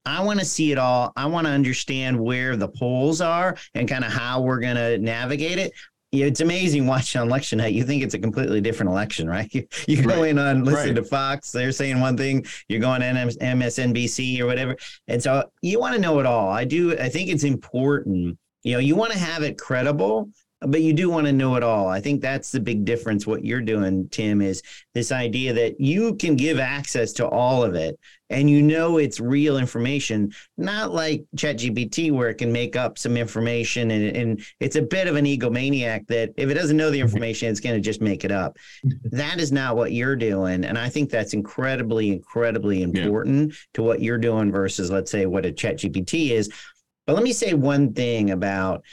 I 0.06 0.22
want 0.22 0.40
to 0.40 0.46
see 0.46 0.72
it 0.72 0.78
all. 0.78 1.14
I 1.16 1.26
want 1.28 1.48
to 1.48 1.54
understand 1.54 2.20
where 2.20 2.56
the 2.56 2.68
polls 2.68 3.22
are 3.22 3.56
and 3.74 3.88
kind 3.88 4.04
of 4.04 4.12
how 4.12 4.42
we're 4.42 4.60
going 4.60 4.76
to 4.76 4.98
navigate 4.98 5.58
it. 5.58 5.74
It's 6.12 6.42
amazing 6.42 6.86
watching 6.86 7.22
on 7.22 7.28
election 7.28 7.58
night. 7.58 7.74
You 7.74 7.84
think 7.84 8.04
it's 8.04 8.14
a 8.14 8.20
completely 8.20 8.62
different 8.62 8.92
election, 8.92 9.28
right? 9.30 9.52
You, 9.54 9.66
you 9.88 10.04
go 10.04 10.22
right. 10.22 10.30
in 10.30 10.38
on 10.38 10.64
listen 10.64 10.88
right. 10.88 10.96
to 10.96 11.04
Fox, 11.04 11.52
they're 11.52 11.72
saying 11.72 12.00
one 12.00 12.18
thing, 12.18 12.46
you're 12.68 12.82
going 12.82 13.02
to 13.02 13.08
MSNBC 13.08 14.40
or 14.40 14.46
whatever. 14.46 14.76
And 15.08 15.24
so 15.24 15.50
you 15.62 15.80
want 15.80 15.96
to 15.96 16.02
know 16.02 16.20
it 16.20 16.26
all. 16.26 16.50
I 16.50 16.66
do. 16.66 16.98
I 16.98 17.10
think 17.10 17.30
it's 17.30 17.44
important. 17.44 18.38
You 18.64 18.74
know, 18.74 18.80
you 18.80 18.96
want 18.96 19.12
to 19.14 19.18
have 19.18 19.44
it 19.44 19.58
credible, 19.58 20.30
but 20.68 20.82
you 20.82 20.94
do 20.94 21.10
want 21.10 21.28
to 21.28 21.34
know 21.34 21.56
it 21.56 21.64
all. 21.64 21.88
I 21.88 22.00
think 22.00 22.22
that's 22.22 22.52
the 22.52 22.60
big 22.60 22.86
difference. 22.86 23.28
What 23.28 23.46
you're 23.46 23.62
doing, 23.62 24.10
Tim, 24.10 24.42
is 24.42 24.62
this 24.94 25.12
idea 25.12 25.54
that 25.54 25.80
you 25.80 26.16
can 26.16 26.36
give 26.36 26.60
access 26.60 27.14
to 27.14 27.28
all 27.28 27.64
of 27.64 27.76
it 27.76 28.00
and 28.30 28.50
you 28.50 28.62
know 28.62 28.98
it's 28.98 29.20
real 29.20 29.58
information, 29.58 30.34
not 30.58 30.94
like 30.94 31.24
ChatGPT 31.36 32.12
where 32.12 32.30
it 32.30 32.36
can 32.36 32.52
make 32.52 32.76
up 32.76 32.98
some 32.98 33.16
information 33.16 33.92
and, 33.92 34.18
and 34.18 34.46
it's 34.60 34.76
a 34.76 34.82
bit 34.82 35.08
of 35.08 35.16
an 35.16 35.26
egomaniac 35.26 36.08
that 36.08 36.34
if 36.36 36.50
it 36.50 36.56
doesn't 36.56 36.78
know 36.78 36.90
the 36.90 36.98
mm-hmm. 36.98 37.06
information, 37.06 37.50
it's 37.50 37.60
going 37.60 37.76
to 37.76 37.82
just 37.82 38.02
make 38.02 38.26
it 38.26 38.32
up. 38.32 38.58
Mm-hmm. 38.86 39.18
that 39.18 39.40
is 39.40 39.52
not 39.52 39.76
what 39.76 39.92
you're 39.92 40.16
doing. 40.16 40.66
And 40.66 40.78
I 40.78 40.90
think 40.90 41.10
that's 41.10 41.34
incredibly, 41.34 42.12
incredibly 42.12 42.82
important 42.82 43.50
yeah. 43.50 43.56
to 43.76 43.84
what 43.84 44.02
you're 44.02 44.18
doing 44.18 44.52
versus, 44.52 44.90
let's 44.90 45.12
say, 45.12 45.26
what 45.26 45.46
a 45.46 45.52
ChatGPT 45.52 46.32
is. 46.32 46.52
But 47.06 47.14
let 47.14 47.24
me 47.24 47.34
say 47.34 47.54
one 47.54 47.94
thing 47.94 48.32
about 48.32 48.84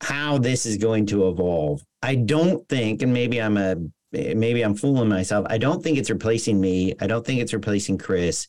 how 0.00 0.38
this 0.38 0.66
is 0.66 0.76
going 0.76 1.06
to 1.06 1.28
evolve. 1.28 1.82
I 2.02 2.14
don't 2.14 2.66
think, 2.68 3.02
and 3.02 3.12
maybe 3.12 3.40
I'm 3.40 3.56
a 3.56 3.76
maybe 4.12 4.62
I'm 4.62 4.74
fooling 4.74 5.08
myself. 5.08 5.46
I 5.48 5.58
don't 5.58 5.82
think 5.82 5.96
it's 5.96 6.10
replacing 6.10 6.60
me. 6.60 6.94
I 7.00 7.06
don't 7.06 7.24
think 7.24 7.40
it's 7.40 7.52
replacing 7.52 7.98
Chris. 7.98 8.48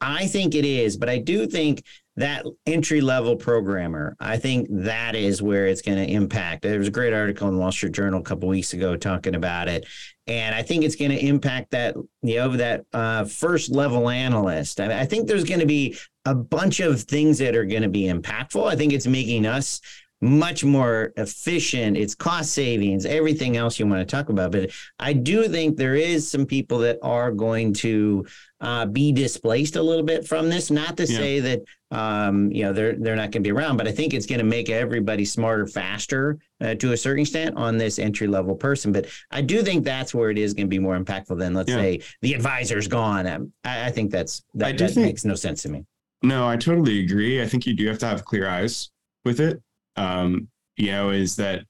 I 0.00 0.26
think 0.26 0.54
it 0.54 0.64
is, 0.64 0.96
but 0.96 1.08
I 1.08 1.18
do 1.18 1.46
think 1.46 1.84
that 2.16 2.44
entry 2.66 3.00
level 3.00 3.36
programmer, 3.36 4.16
I 4.20 4.36
think 4.36 4.66
that 4.70 5.14
is 5.14 5.40
where 5.40 5.66
it's 5.66 5.80
going 5.80 5.98
to 5.98 6.12
impact. 6.12 6.62
There 6.62 6.78
was 6.78 6.88
a 6.88 6.92
great 6.92 7.12
article 7.12 7.48
in 7.48 7.54
the 7.54 7.60
Wall 7.60 7.72
Street 7.72 7.92
Journal 7.92 8.20
a 8.20 8.24
couple 8.24 8.48
weeks 8.48 8.72
ago 8.74 8.96
talking 8.96 9.34
about 9.34 9.68
it, 9.68 9.86
and 10.26 10.54
I 10.54 10.62
think 10.62 10.84
it's 10.84 10.96
going 10.96 11.12
to 11.12 11.24
impact 11.24 11.70
that 11.70 11.94
you 12.22 12.36
know 12.36 12.56
that 12.56 12.84
uh, 12.92 13.24
first 13.24 13.70
level 13.70 14.10
analyst. 14.10 14.80
I, 14.80 15.00
I 15.00 15.06
think 15.06 15.26
there's 15.26 15.44
going 15.44 15.60
to 15.60 15.66
be 15.66 15.96
a 16.24 16.34
bunch 16.34 16.80
of 16.80 17.00
things 17.02 17.38
that 17.38 17.56
are 17.56 17.64
going 17.64 17.82
to 17.82 17.88
be 17.88 18.04
impactful. 18.04 18.68
I 18.68 18.76
think 18.76 18.92
it's 18.92 19.06
making 19.06 19.46
us 19.46 19.80
much 20.22 20.64
more 20.64 21.12
efficient. 21.16 21.96
It's 21.96 22.14
cost 22.14 22.52
savings, 22.52 23.04
everything 23.04 23.56
else 23.56 23.78
you 23.78 23.86
want 23.88 24.08
to 24.08 24.16
talk 24.16 24.28
about. 24.28 24.52
But 24.52 24.70
I 25.00 25.12
do 25.12 25.48
think 25.48 25.76
there 25.76 25.96
is 25.96 26.30
some 26.30 26.46
people 26.46 26.78
that 26.78 26.98
are 27.02 27.32
going 27.32 27.74
to 27.74 28.24
uh, 28.60 28.86
be 28.86 29.10
displaced 29.10 29.74
a 29.74 29.82
little 29.82 30.04
bit 30.04 30.26
from 30.26 30.48
this. 30.48 30.70
Not 30.70 30.96
to 30.98 31.06
yeah. 31.06 31.18
say 31.18 31.40
that 31.40 31.62
um, 31.90 32.52
you 32.52 32.62
know 32.62 32.72
they're 32.72 32.94
they're 32.94 33.16
not 33.16 33.32
going 33.32 33.32
to 33.32 33.40
be 33.40 33.50
around, 33.50 33.76
but 33.76 33.88
I 33.88 33.90
think 33.90 34.14
it's 34.14 34.26
going 34.26 34.38
to 34.38 34.44
make 34.44 34.70
everybody 34.70 35.24
smarter, 35.24 35.66
faster 35.66 36.38
uh, 36.60 36.74
to 36.76 36.92
a 36.92 36.96
certain 36.96 37.22
extent 37.22 37.56
on 37.56 37.76
this 37.76 37.98
entry 37.98 38.28
level 38.28 38.54
person. 38.54 38.92
But 38.92 39.06
I 39.32 39.42
do 39.42 39.62
think 39.62 39.84
that's 39.84 40.14
where 40.14 40.30
it 40.30 40.38
is 40.38 40.54
going 40.54 40.66
to 40.66 40.70
be 40.70 40.78
more 40.78 40.96
impactful 40.96 41.36
than 41.36 41.52
let's 41.52 41.68
yeah. 41.68 41.76
say 41.76 42.00
the 42.20 42.34
advisor's 42.34 42.86
gone. 42.86 43.26
Um, 43.26 43.52
I, 43.64 43.86
I 43.86 43.90
think 43.90 44.12
that's 44.12 44.44
that, 44.54 44.78
that 44.78 44.92
think, 44.92 45.04
makes 45.04 45.24
no 45.24 45.34
sense 45.34 45.62
to 45.62 45.68
me. 45.68 45.84
No, 46.22 46.46
I 46.46 46.56
totally 46.56 47.00
agree. 47.00 47.42
I 47.42 47.46
think 47.48 47.66
you 47.66 47.74
do 47.74 47.88
have 47.88 47.98
to 47.98 48.06
have 48.06 48.24
clear 48.24 48.48
eyes 48.48 48.92
with 49.24 49.40
it 49.40 49.60
um, 49.96 50.48
you 50.76 50.90
know, 50.90 51.10
is 51.10 51.36
that 51.36 51.64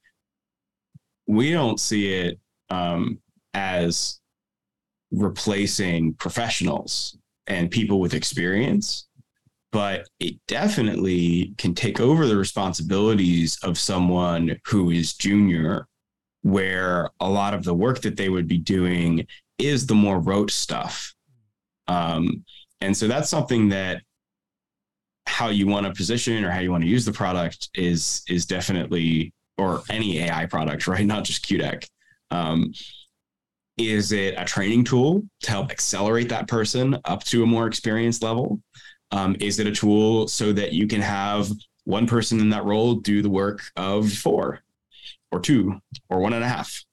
we 1.27 1.51
don't 1.51 1.79
see 1.79 2.13
it 2.13 2.39
um, 2.69 3.19
as 3.53 4.19
replacing 5.11 6.13
professionals 6.15 7.17
and 7.47 7.69
people 7.69 7.99
with 7.99 8.13
experience, 8.13 9.07
but 9.71 10.07
it 10.19 10.35
definitely 10.47 11.53
can 11.57 11.73
take 11.73 11.99
over 11.99 12.25
the 12.25 12.37
responsibilities 12.37 13.57
of 13.63 13.77
someone 13.77 14.57
who 14.65 14.89
is 14.91 15.13
junior, 15.13 15.87
where 16.41 17.09
a 17.19 17.29
lot 17.29 17.53
of 17.53 17.63
the 17.63 17.73
work 17.73 18.01
that 18.01 18.17
they 18.17 18.29
would 18.29 18.47
be 18.47 18.57
doing 18.57 19.25
is 19.57 19.85
the 19.85 19.95
more 19.95 20.19
rote 20.19 20.51
stuff. 20.51 21.13
Um, 21.87 22.43
and 22.81 22.95
so 22.95 23.07
that's 23.07 23.29
something 23.29 23.69
that 23.69 24.01
how 25.33 25.49
you 25.49 25.65
want 25.65 25.83
to 25.85 25.91
position 25.91 26.45
or 26.45 26.51
how 26.51 26.59
you 26.59 26.71
want 26.71 26.83
to 26.83 26.89
use 26.89 27.05
the 27.05 27.11
product 27.11 27.69
is 27.73 28.23
is 28.29 28.45
definitely 28.45 29.33
or 29.57 29.81
any 29.89 30.19
AI 30.19 30.45
product, 30.45 30.87
right? 30.93 31.05
Not 31.05 31.23
just 31.23 31.45
QDeck. 31.45 31.87
Um, 32.29 32.73
is 33.77 34.11
it 34.11 34.35
a 34.37 34.45
training 34.45 34.83
tool 34.83 35.23
to 35.41 35.49
help 35.49 35.71
accelerate 35.71 36.29
that 36.29 36.47
person 36.47 36.97
up 37.05 37.23
to 37.25 37.41
a 37.41 37.47
more 37.47 37.65
experienced 37.65 38.21
level? 38.21 38.61
Um, 39.11 39.35
is 39.39 39.59
it 39.59 39.65
a 39.65 39.71
tool 39.71 40.27
so 40.27 40.53
that 40.53 40.73
you 40.73 40.87
can 40.87 41.01
have 41.01 41.49
one 41.85 42.05
person 42.05 42.39
in 42.39 42.49
that 42.51 42.65
role 42.65 42.95
do 42.95 43.23
the 43.23 43.29
work 43.29 43.61
of 43.75 44.11
four 44.13 44.59
or 45.31 45.39
two 45.39 45.81
or 46.09 46.19
one 46.19 46.33
and 46.33 46.43
a 46.43 46.47
half? 46.47 46.83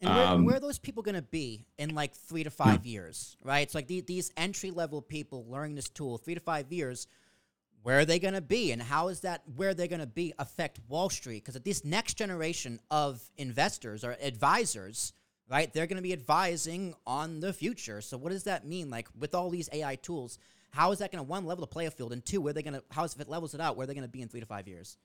And 0.00 0.14
where, 0.14 0.26
um, 0.26 0.44
where, 0.46 0.56
are 0.56 0.60
those 0.60 0.78
people 0.78 1.02
going 1.02 1.14
to 1.14 1.22
be 1.22 1.66
in 1.78 1.94
like 1.94 2.14
three 2.14 2.44
to 2.44 2.50
five 2.50 2.86
yeah. 2.86 2.92
years, 2.92 3.36
right? 3.42 3.60
It's 3.60 3.74
like 3.74 3.86
the, 3.86 4.00
these 4.00 4.32
entry 4.38 4.70
level 4.70 5.02
people 5.02 5.44
learning 5.48 5.74
this 5.74 5.90
tool, 5.90 6.16
three 6.16 6.34
to 6.34 6.40
five 6.40 6.72
years 6.72 7.06
where 7.86 8.00
are 8.00 8.04
they 8.04 8.18
going 8.18 8.34
to 8.34 8.40
be 8.40 8.72
and 8.72 8.82
how 8.82 9.06
is 9.06 9.20
that 9.20 9.42
where 9.54 9.72
they're 9.72 9.86
going 9.86 10.00
to 10.00 10.08
be 10.08 10.34
affect 10.40 10.80
wall 10.88 11.08
street? 11.08 11.44
Because 11.44 11.54
at 11.54 11.64
this 11.64 11.84
next 11.84 12.14
generation 12.14 12.80
of 12.90 13.22
investors 13.36 14.02
or 14.02 14.16
advisors 14.20 15.12
right 15.48 15.72
they're 15.72 15.86
going 15.86 15.96
to 15.96 16.02
be 16.02 16.12
advising 16.12 16.96
on 17.06 17.38
the 17.38 17.52
future. 17.52 18.00
So 18.00 18.18
what 18.18 18.32
does 18.32 18.42
that 18.42 18.66
mean? 18.66 18.90
Like 18.90 19.06
with 19.16 19.36
all 19.36 19.50
these 19.50 19.68
ai 19.72 19.94
tools 19.94 20.40
how 20.72 20.90
is 20.90 20.98
that 20.98 21.12
going 21.12 21.24
to 21.24 21.30
one 21.30 21.46
level 21.46 21.60
the 21.60 21.68
playing 21.68 21.92
field 21.92 22.12
and 22.12 22.24
two 22.24 22.40
where 22.40 22.52
they're 22.52 22.64
going 22.64 22.74
to 22.74 22.82
how 22.90 23.04
is 23.04 23.14
it 23.14 23.28
levels 23.28 23.54
it 23.54 23.60
out 23.60 23.76
where 23.76 23.84
are 23.84 23.86
they're 23.86 23.94
going 23.94 24.02
to 24.02 24.10
be 24.10 24.20
in 24.20 24.26
three 24.26 24.40
to 24.40 24.46
five 24.46 24.66
years? 24.66 24.96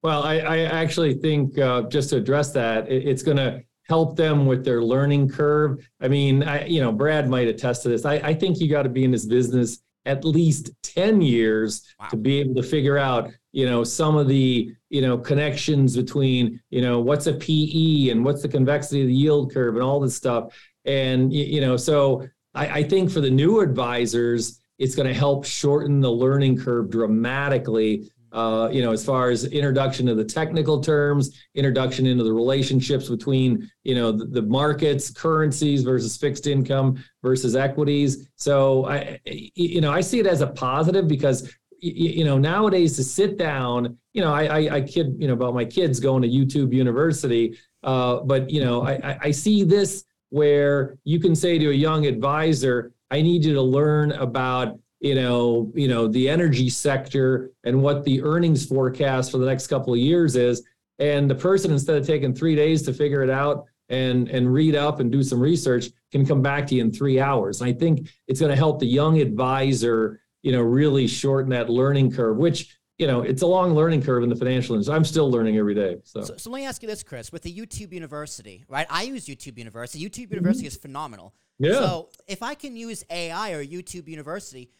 Well 0.00 0.22
i, 0.22 0.38
I 0.38 0.58
actually 0.60 1.12
think 1.12 1.58
uh, 1.58 1.82
just 1.82 2.08
to 2.08 2.16
address 2.16 2.52
that 2.52 2.88
it, 2.88 3.06
it's 3.06 3.22
going 3.22 3.36
to 3.36 3.62
help 3.86 4.16
them 4.16 4.46
with 4.46 4.64
their 4.64 4.82
learning 4.82 5.28
curve. 5.28 5.86
I 6.00 6.08
mean 6.08 6.42
I, 6.42 6.64
you 6.64 6.80
know 6.80 6.90
brad 6.90 7.28
might 7.28 7.48
attest 7.48 7.82
to 7.82 7.90
this. 7.90 8.06
I, 8.06 8.14
I 8.14 8.32
think 8.32 8.60
you 8.60 8.70
got 8.70 8.84
to 8.84 8.88
be 8.88 9.04
in 9.04 9.10
this 9.10 9.26
business 9.26 9.82
at 10.04 10.24
least 10.24 10.70
10 10.82 11.20
years 11.20 11.82
wow. 11.98 12.08
to 12.08 12.16
be 12.16 12.40
able 12.40 12.54
to 12.54 12.62
figure 12.62 12.98
out 12.98 13.30
you 13.52 13.66
know 13.66 13.84
some 13.84 14.16
of 14.16 14.28
the 14.28 14.74
you 14.90 15.02
know 15.02 15.16
connections 15.16 15.96
between 15.96 16.60
you 16.70 16.80
know 16.80 17.00
what's 17.00 17.26
a 17.26 17.34
pe 17.34 18.10
and 18.10 18.24
what's 18.24 18.42
the 18.42 18.48
convexity 18.48 19.02
of 19.02 19.08
the 19.08 19.14
yield 19.14 19.52
curve 19.52 19.74
and 19.74 19.82
all 19.82 20.00
this 20.00 20.16
stuff 20.16 20.54
and 20.84 21.32
you 21.32 21.60
know 21.60 21.76
so 21.76 22.26
i, 22.54 22.80
I 22.80 22.82
think 22.82 23.10
for 23.10 23.20
the 23.20 23.30
new 23.30 23.60
advisors 23.60 24.60
it's 24.78 24.94
going 24.94 25.06
to 25.06 25.14
help 25.14 25.44
shorten 25.44 26.00
the 26.00 26.10
learning 26.10 26.58
curve 26.58 26.90
dramatically 26.90 28.10
uh, 28.32 28.68
you 28.72 28.82
know, 28.82 28.92
as 28.92 29.04
far 29.04 29.30
as 29.30 29.44
introduction 29.44 30.06
to 30.06 30.14
the 30.14 30.24
technical 30.24 30.80
terms, 30.80 31.38
introduction 31.54 32.06
into 32.06 32.24
the 32.24 32.32
relationships 32.32 33.08
between, 33.08 33.70
you 33.84 33.94
know, 33.94 34.10
the, 34.10 34.24
the, 34.24 34.42
markets, 34.42 35.10
currencies 35.10 35.82
versus 35.82 36.16
fixed 36.16 36.46
income 36.46 37.02
versus 37.22 37.54
equities. 37.54 38.28
So 38.36 38.86
I, 38.86 39.20
you 39.24 39.80
know, 39.80 39.92
I 39.92 40.00
see 40.00 40.18
it 40.18 40.26
as 40.26 40.40
a 40.40 40.46
positive 40.46 41.06
because, 41.06 41.54
you 41.78 42.24
know, 42.24 42.38
nowadays 42.38 42.96
to 42.96 43.04
sit 43.04 43.36
down, 43.36 43.98
you 44.14 44.22
know, 44.22 44.32
I, 44.32 44.44
I, 44.44 44.74
I 44.76 44.80
kid, 44.80 45.14
you 45.18 45.28
know, 45.28 45.34
about 45.34 45.52
my 45.54 45.64
kids 45.64 46.00
going 46.00 46.22
to 46.22 46.28
YouTube 46.28 46.72
University, 46.72 47.58
uh, 47.82 48.20
but 48.20 48.48
you 48.48 48.64
know, 48.64 48.86
I, 48.86 49.18
I 49.20 49.30
see 49.30 49.64
this 49.64 50.04
where 50.30 50.96
you 51.04 51.20
can 51.20 51.34
say 51.34 51.58
to 51.58 51.70
a 51.70 51.74
young 51.74 52.06
advisor, 52.06 52.92
I 53.10 53.20
need 53.20 53.44
you 53.44 53.52
to 53.54 53.62
learn 53.62 54.12
about 54.12 54.78
you 55.02 55.16
know, 55.16 55.70
you 55.74 55.88
know, 55.88 56.06
the 56.06 56.28
energy 56.28 56.68
sector 56.68 57.50
and 57.64 57.82
what 57.82 58.04
the 58.04 58.22
earnings 58.22 58.64
forecast 58.64 59.32
for 59.32 59.38
the 59.38 59.46
next 59.46 59.66
couple 59.66 59.92
of 59.92 59.98
years 59.98 60.36
is. 60.36 60.62
And 61.00 61.28
the 61.28 61.34
person, 61.34 61.72
instead 61.72 61.96
of 61.96 62.06
taking 62.06 62.32
three 62.32 62.54
days 62.54 62.82
to 62.82 62.94
figure 62.94 63.22
it 63.22 63.30
out 63.30 63.66
and 63.88 64.28
and 64.28 64.52
read 64.52 64.76
up 64.76 65.00
and 65.00 65.10
do 65.10 65.24
some 65.24 65.40
research, 65.40 65.90
can 66.12 66.24
come 66.24 66.40
back 66.40 66.68
to 66.68 66.76
you 66.76 66.82
in 66.82 66.92
three 66.92 67.18
hours. 67.18 67.60
And 67.60 67.68
I 67.68 67.72
think 67.72 68.08
it's 68.28 68.38
going 68.38 68.50
to 68.50 68.56
help 68.56 68.78
the 68.78 68.86
young 68.86 69.20
advisor, 69.20 70.20
you 70.42 70.52
know, 70.52 70.62
really 70.62 71.08
shorten 71.08 71.50
that 71.50 71.68
learning 71.68 72.12
curve, 72.12 72.36
which 72.36 72.78
you 72.98 73.08
know, 73.08 73.22
it's 73.22 73.42
a 73.42 73.46
long 73.46 73.74
learning 73.74 74.00
curve 74.02 74.22
in 74.22 74.28
the 74.28 74.36
financial 74.36 74.76
industry. 74.76 74.94
I'm 74.94 75.04
still 75.04 75.28
learning 75.28 75.56
every 75.56 75.74
day. 75.74 75.96
So. 76.04 76.22
so, 76.22 76.36
so 76.36 76.50
let 76.50 76.58
me 76.60 76.66
ask 76.66 76.82
you 76.82 76.88
this, 76.88 77.02
Chris. 77.02 77.32
With 77.32 77.42
the 77.42 77.52
YouTube 77.52 77.92
University, 77.92 78.64
right? 78.68 78.86
I 78.88 79.02
use 79.02 79.26
YouTube 79.26 79.58
University. 79.58 80.08
YouTube 80.08 80.30
University 80.30 80.68
mm-hmm. 80.68 80.68
is 80.68 80.76
phenomenal. 80.76 81.34
Yeah. 81.58 81.72
So 81.72 82.10
if 82.28 82.44
I 82.44 82.54
can 82.54 82.76
use 82.76 83.02
AI 83.10 83.52
or 83.52 83.64
YouTube 83.64 84.06
University, 84.06 84.70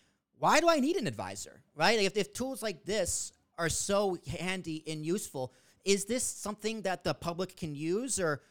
why 0.42 0.58
do 0.58 0.68
I 0.68 0.80
need 0.80 0.96
an 0.96 1.06
advisor, 1.06 1.62
right? 1.76 2.00
If, 2.00 2.16
if 2.16 2.32
tools 2.32 2.64
like 2.64 2.84
this 2.84 3.32
are 3.58 3.68
so 3.68 4.18
handy 4.40 4.82
and 4.88 5.06
useful, 5.06 5.52
is 5.84 6.04
this 6.04 6.24
something 6.24 6.82
that 6.82 7.04
the 7.04 7.14
public 7.14 7.56
can 7.56 7.76
use 7.76 8.18
or 8.18 8.42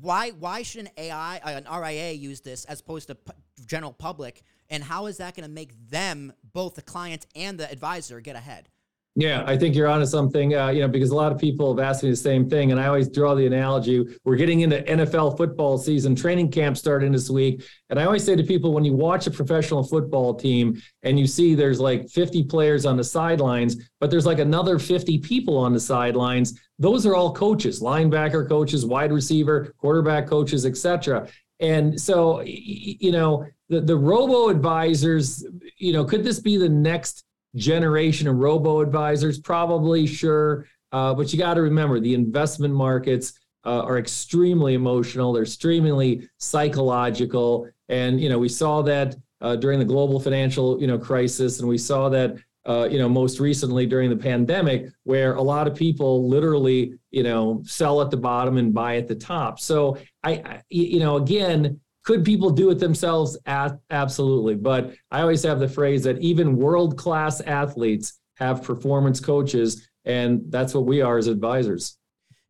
why 0.00 0.30
why 0.30 0.62
should 0.62 0.80
an 0.86 0.90
AI 0.96 1.36
uh, 1.44 1.60
an 1.62 1.66
RIA 1.70 2.12
use 2.12 2.40
this 2.40 2.64
as 2.64 2.80
opposed 2.80 3.08
to 3.08 3.18
general 3.66 3.92
public 3.92 4.42
and 4.70 4.82
how 4.82 5.04
is 5.04 5.18
that 5.18 5.36
going 5.36 5.46
to 5.46 5.54
make 5.54 5.72
them 5.90 6.32
both 6.54 6.74
the 6.74 6.82
client 6.82 7.26
and 7.36 7.60
the 7.60 7.70
advisor 7.70 8.18
get 8.20 8.34
ahead? 8.34 8.70
Yeah, 9.16 9.44
I 9.46 9.56
think 9.56 9.76
you're 9.76 9.86
onto 9.86 10.06
something. 10.06 10.56
Uh, 10.56 10.70
you 10.70 10.80
know, 10.80 10.88
because 10.88 11.10
a 11.10 11.14
lot 11.14 11.30
of 11.30 11.38
people 11.38 11.72
have 11.72 11.84
asked 11.84 12.02
me 12.02 12.10
the 12.10 12.16
same 12.16 12.50
thing, 12.50 12.72
and 12.72 12.80
I 12.80 12.88
always 12.88 13.08
draw 13.08 13.36
the 13.36 13.46
analogy. 13.46 14.04
We're 14.24 14.34
getting 14.34 14.62
into 14.62 14.82
NFL 14.82 15.36
football 15.36 15.78
season. 15.78 16.16
Training 16.16 16.50
camp 16.50 16.76
starting 16.76 17.12
this 17.12 17.30
week, 17.30 17.62
and 17.90 18.00
I 18.00 18.06
always 18.06 18.24
say 18.24 18.34
to 18.34 18.42
people, 18.42 18.72
when 18.72 18.84
you 18.84 18.92
watch 18.92 19.28
a 19.28 19.30
professional 19.30 19.84
football 19.84 20.34
team 20.34 20.82
and 21.04 21.18
you 21.18 21.28
see 21.28 21.54
there's 21.54 21.78
like 21.78 22.08
50 22.08 22.42
players 22.44 22.86
on 22.86 22.96
the 22.96 23.04
sidelines, 23.04 23.88
but 24.00 24.10
there's 24.10 24.26
like 24.26 24.40
another 24.40 24.80
50 24.80 25.18
people 25.18 25.56
on 25.56 25.72
the 25.72 25.80
sidelines. 25.80 26.58
Those 26.80 27.06
are 27.06 27.14
all 27.14 27.32
coaches, 27.32 27.80
linebacker 27.80 28.48
coaches, 28.48 28.84
wide 28.84 29.12
receiver, 29.12 29.72
quarterback 29.78 30.26
coaches, 30.26 30.66
etc. 30.66 31.28
And 31.60 32.00
so, 32.00 32.42
you 32.44 33.12
know, 33.12 33.46
the 33.68 33.80
the 33.80 33.96
robo 33.96 34.48
advisors. 34.48 35.46
You 35.78 35.92
know, 35.92 36.04
could 36.04 36.24
this 36.24 36.40
be 36.40 36.56
the 36.56 36.68
next? 36.68 37.23
Generation 37.56 38.28
of 38.28 38.36
robo 38.36 38.80
advisors? 38.80 39.38
Probably, 39.38 40.06
sure. 40.06 40.66
Uh, 40.92 41.12
but 41.12 41.32
you 41.32 41.38
got 41.38 41.54
to 41.54 41.62
remember 41.62 41.98
the 41.98 42.14
investment 42.14 42.72
markets 42.72 43.32
uh, 43.64 43.82
are 43.82 43.98
extremely 43.98 44.74
emotional. 44.74 45.32
They're 45.32 45.42
extremely 45.42 46.28
psychological, 46.38 47.68
and 47.88 48.20
you 48.20 48.28
know 48.28 48.38
we 48.38 48.48
saw 48.48 48.82
that 48.82 49.16
uh, 49.40 49.56
during 49.56 49.78
the 49.78 49.84
global 49.84 50.20
financial 50.20 50.80
you 50.80 50.86
know 50.86 50.98
crisis, 50.98 51.60
and 51.60 51.68
we 51.68 51.78
saw 51.78 52.08
that 52.10 52.36
uh, 52.66 52.88
you 52.90 52.98
know 52.98 53.08
most 53.08 53.40
recently 53.40 53.86
during 53.86 54.10
the 54.10 54.16
pandemic, 54.16 54.88
where 55.04 55.34
a 55.34 55.42
lot 55.42 55.66
of 55.66 55.74
people 55.74 56.28
literally 56.28 56.94
you 57.10 57.22
know 57.22 57.62
sell 57.64 58.00
at 58.00 58.10
the 58.10 58.16
bottom 58.16 58.58
and 58.58 58.74
buy 58.74 58.96
at 58.96 59.08
the 59.08 59.14
top. 59.14 59.58
So 59.58 59.98
I, 60.22 60.32
I 60.32 60.62
you 60.68 61.00
know 61.00 61.16
again 61.16 61.80
could 62.04 62.24
people 62.24 62.50
do 62.50 62.70
it 62.70 62.78
themselves? 62.78 63.36
absolutely. 63.46 64.54
But 64.54 64.94
I 65.10 65.22
always 65.22 65.42
have 65.42 65.58
the 65.58 65.68
phrase 65.68 66.04
that 66.04 66.18
even 66.18 66.56
world 66.56 66.96
class 66.96 67.40
athletes 67.40 68.20
have 68.36 68.62
performance 68.62 69.20
coaches, 69.20 69.88
and 70.04 70.42
that's 70.48 70.74
what 70.74 70.86
we 70.86 71.00
are 71.00 71.18
as 71.18 71.26
advisors. 71.26 71.96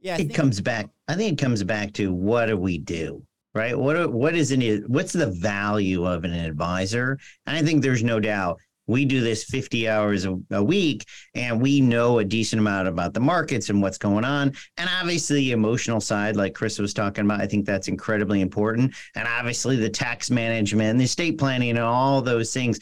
Yeah, 0.01 0.19
it 0.19 0.35
comes 0.35 0.61
back. 0.61 0.91
I 1.09 1.15
think 1.15 1.33
it 1.33 1.43
comes 1.43 1.63
back 1.63 1.93
to 1.95 2.13
what 2.13 2.47
do 2.47 2.57
we 2.57 2.79
do, 2.79 3.23
right? 3.55 3.79
What 3.79 4.13
what 4.13 4.35
is 4.35 4.51
it? 4.51 4.89
What's 4.89 5.13
the 5.13 5.31
value 5.31 6.05
of 6.05 6.25
an 6.25 6.33
advisor? 6.33 7.19
And 7.47 7.57
I 7.57 7.63
think 7.63 7.83
there's 7.83 8.05
no 8.05 8.21
doubt 8.21 8.61
we 8.87 9.05
do 9.05 9.21
this 9.21 9.45
50 9.45 9.89
hours 9.89 10.25
a, 10.25 10.39
a, 10.51 10.63
week 10.63 11.07
and 11.35 11.61
we 11.61 11.81
know 11.81 12.19
a 12.19 12.25
decent 12.25 12.61
amount 12.61 12.89
about 12.89 13.15
the 13.15 13.21
markets 13.21 13.71
and 13.71 13.81
what's 13.81 13.99
going 13.99 14.25
on 14.25 14.53
and 14.77 14.91
obviously 15.01 15.37
the 15.41 15.53
emotional 15.53 16.01
side 16.01 16.37
like 16.37 16.55
chris 16.55 16.79
was 16.79 16.95
talking 16.95 17.25
about 17.25 17.41
i 17.41 17.47
think 17.47 17.67
that's 17.67 17.89
incredibly 17.89 18.41
important 18.41 18.95
and 19.15 19.29
obviously 19.29 19.77
the 19.77 19.91
tax 19.91 20.31
management 20.31 20.91
and 20.91 21.01
the 21.01 21.05
estate 21.05 21.39
planning 21.39 21.71
and 21.71 21.81
all 21.81 22.23
those 22.23 22.53
things 22.53 22.79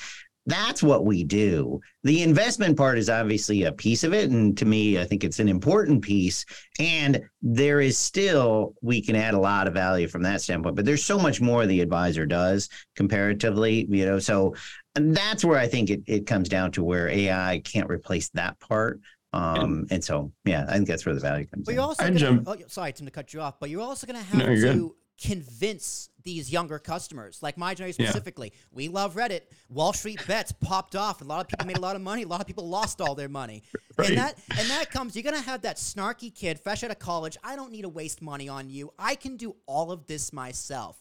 that's 0.46 0.82
what 0.82 1.04
we 1.04 1.22
do. 1.22 1.80
The 2.02 2.22
investment 2.22 2.76
part 2.76 2.98
is 2.98 3.08
obviously 3.08 3.62
a 3.62 3.72
piece 3.72 4.02
of 4.02 4.12
it. 4.12 4.30
And 4.30 4.58
to 4.58 4.64
me, 4.64 4.98
I 4.98 5.04
think 5.04 5.22
it's 5.22 5.38
an 5.38 5.48
important 5.48 6.02
piece. 6.02 6.44
And 6.80 7.22
there 7.42 7.80
is 7.80 7.96
still, 7.96 8.74
we 8.82 9.00
can 9.00 9.14
add 9.14 9.34
a 9.34 9.38
lot 9.38 9.68
of 9.68 9.74
value 9.74 10.08
from 10.08 10.22
that 10.22 10.40
standpoint, 10.40 10.74
but 10.74 10.84
there's 10.84 11.04
so 11.04 11.18
much 11.18 11.40
more 11.40 11.64
the 11.64 11.80
advisor 11.80 12.26
does 12.26 12.68
comparatively, 12.96 13.86
you 13.88 14.04
know. 14.04 14.18
So 14.18 14.54
and 14.94 15.14
that's 15.16 15.44
where 15.44 15.58
I 15.58 15.66
think 15.66 15.90
it, 15.90 16.02
it 16.06 16.26
comes 16.26 16.48
down 16.48 16.72
to 16.72 16.82
where 16.82 17.08
AI 17.08 17.60
can't 17.64 17.88
replace 17.88 18.28
that 18.30 18.58
part. 18.60 19.00
Um, 19.32 19.86
and 19.90 20.04
so, 20.04 20.30
yeah, 20.44 20.66
I 20.68 20.74
think 20.74 20.88
that's 20.88 21.06
where 21.06 21.14
the 21.14 21.20
value 21.20 21.46
comes. 21.46 21.64
But 21.64 21.74
you're 21.74 21.82
also, 21.82 22.02
gonna, 22.02 22.18
jump. 22.18 22.46
Oh, 22.46 22.56
sorry, 22.66 22.92
Tim, 22.92 23.06
to 23.06 23.12
cut 23.12 23.32
you 23.32 23.40
off, 23.40 23.58
but 23.58 23.70
you're 23.70 23.80
also 23.80 24.06
going 24.06 24.18
to 24.18 24.24
have 24.24 24.38
no, 24.38 24.54
to 24.54 24.60
good. 24.60 24.90
convince 25.18 26.10
these 26.22 26.52
younger 26.52 26.78
customers, 26.78 27.42
like 27.42 27.56
my 27.56 27.74
generation 27.74 28.04
specifically. 28.04 28.52
Yeah. 28.52 28.60
We 28.72 28.88
love 28.88 29.14
Reddit. 29.14 29.42
Wall 29.70 29.94
Street 29.94 30.20
bets 30.26 30.52
popped 30.52 30.94
off. 30.94 31.22
A 31.22 31.24
lot 31.24 31.40
of 31.40 31.48
people 31.48 31.66
made 31.66 31.78
a 31.78 31.80
lot 31.80 31.96
of 31.96 32.02
money. 32.02 32.22
A 32.22 32.28
lot 32.28 32.42
of 32.42 32.46
people 32.46 32.68
lost 32.68 33.00
all 33.00 33.14
their 33.14 33.28
money. 33.28 33.62
Right. 33.98 34.08
And 34.08 34.18
that 34.18 34.38
and 34.58 34.70
that 34.70 34.90
comes. 34.90 35.14
You're 35.14 35.22
gonna 35.22 35.38
have 35.38 35.60
that 35.62 35.76
snarky 35.76 36.34
kid 36.34 36.58
fresh 36.58 36.82
out 36.82 36.90
of 36.90 36.98
college. 36.98 37.36
I 37.44 37.56
don't 37.56 37.70
need 37.70 37.82
to 37.82 37.90
waste 37.90 38.22
money 38.22 38.48
on 38.48 38.70
you. 38.70 38.90
I 38.98 39.16
can 39.16 39.36
do 39.36 39.54
all 39.66 39.92
of 39.92 40.06
this 40.06 40.32
myself. 40.32 40.98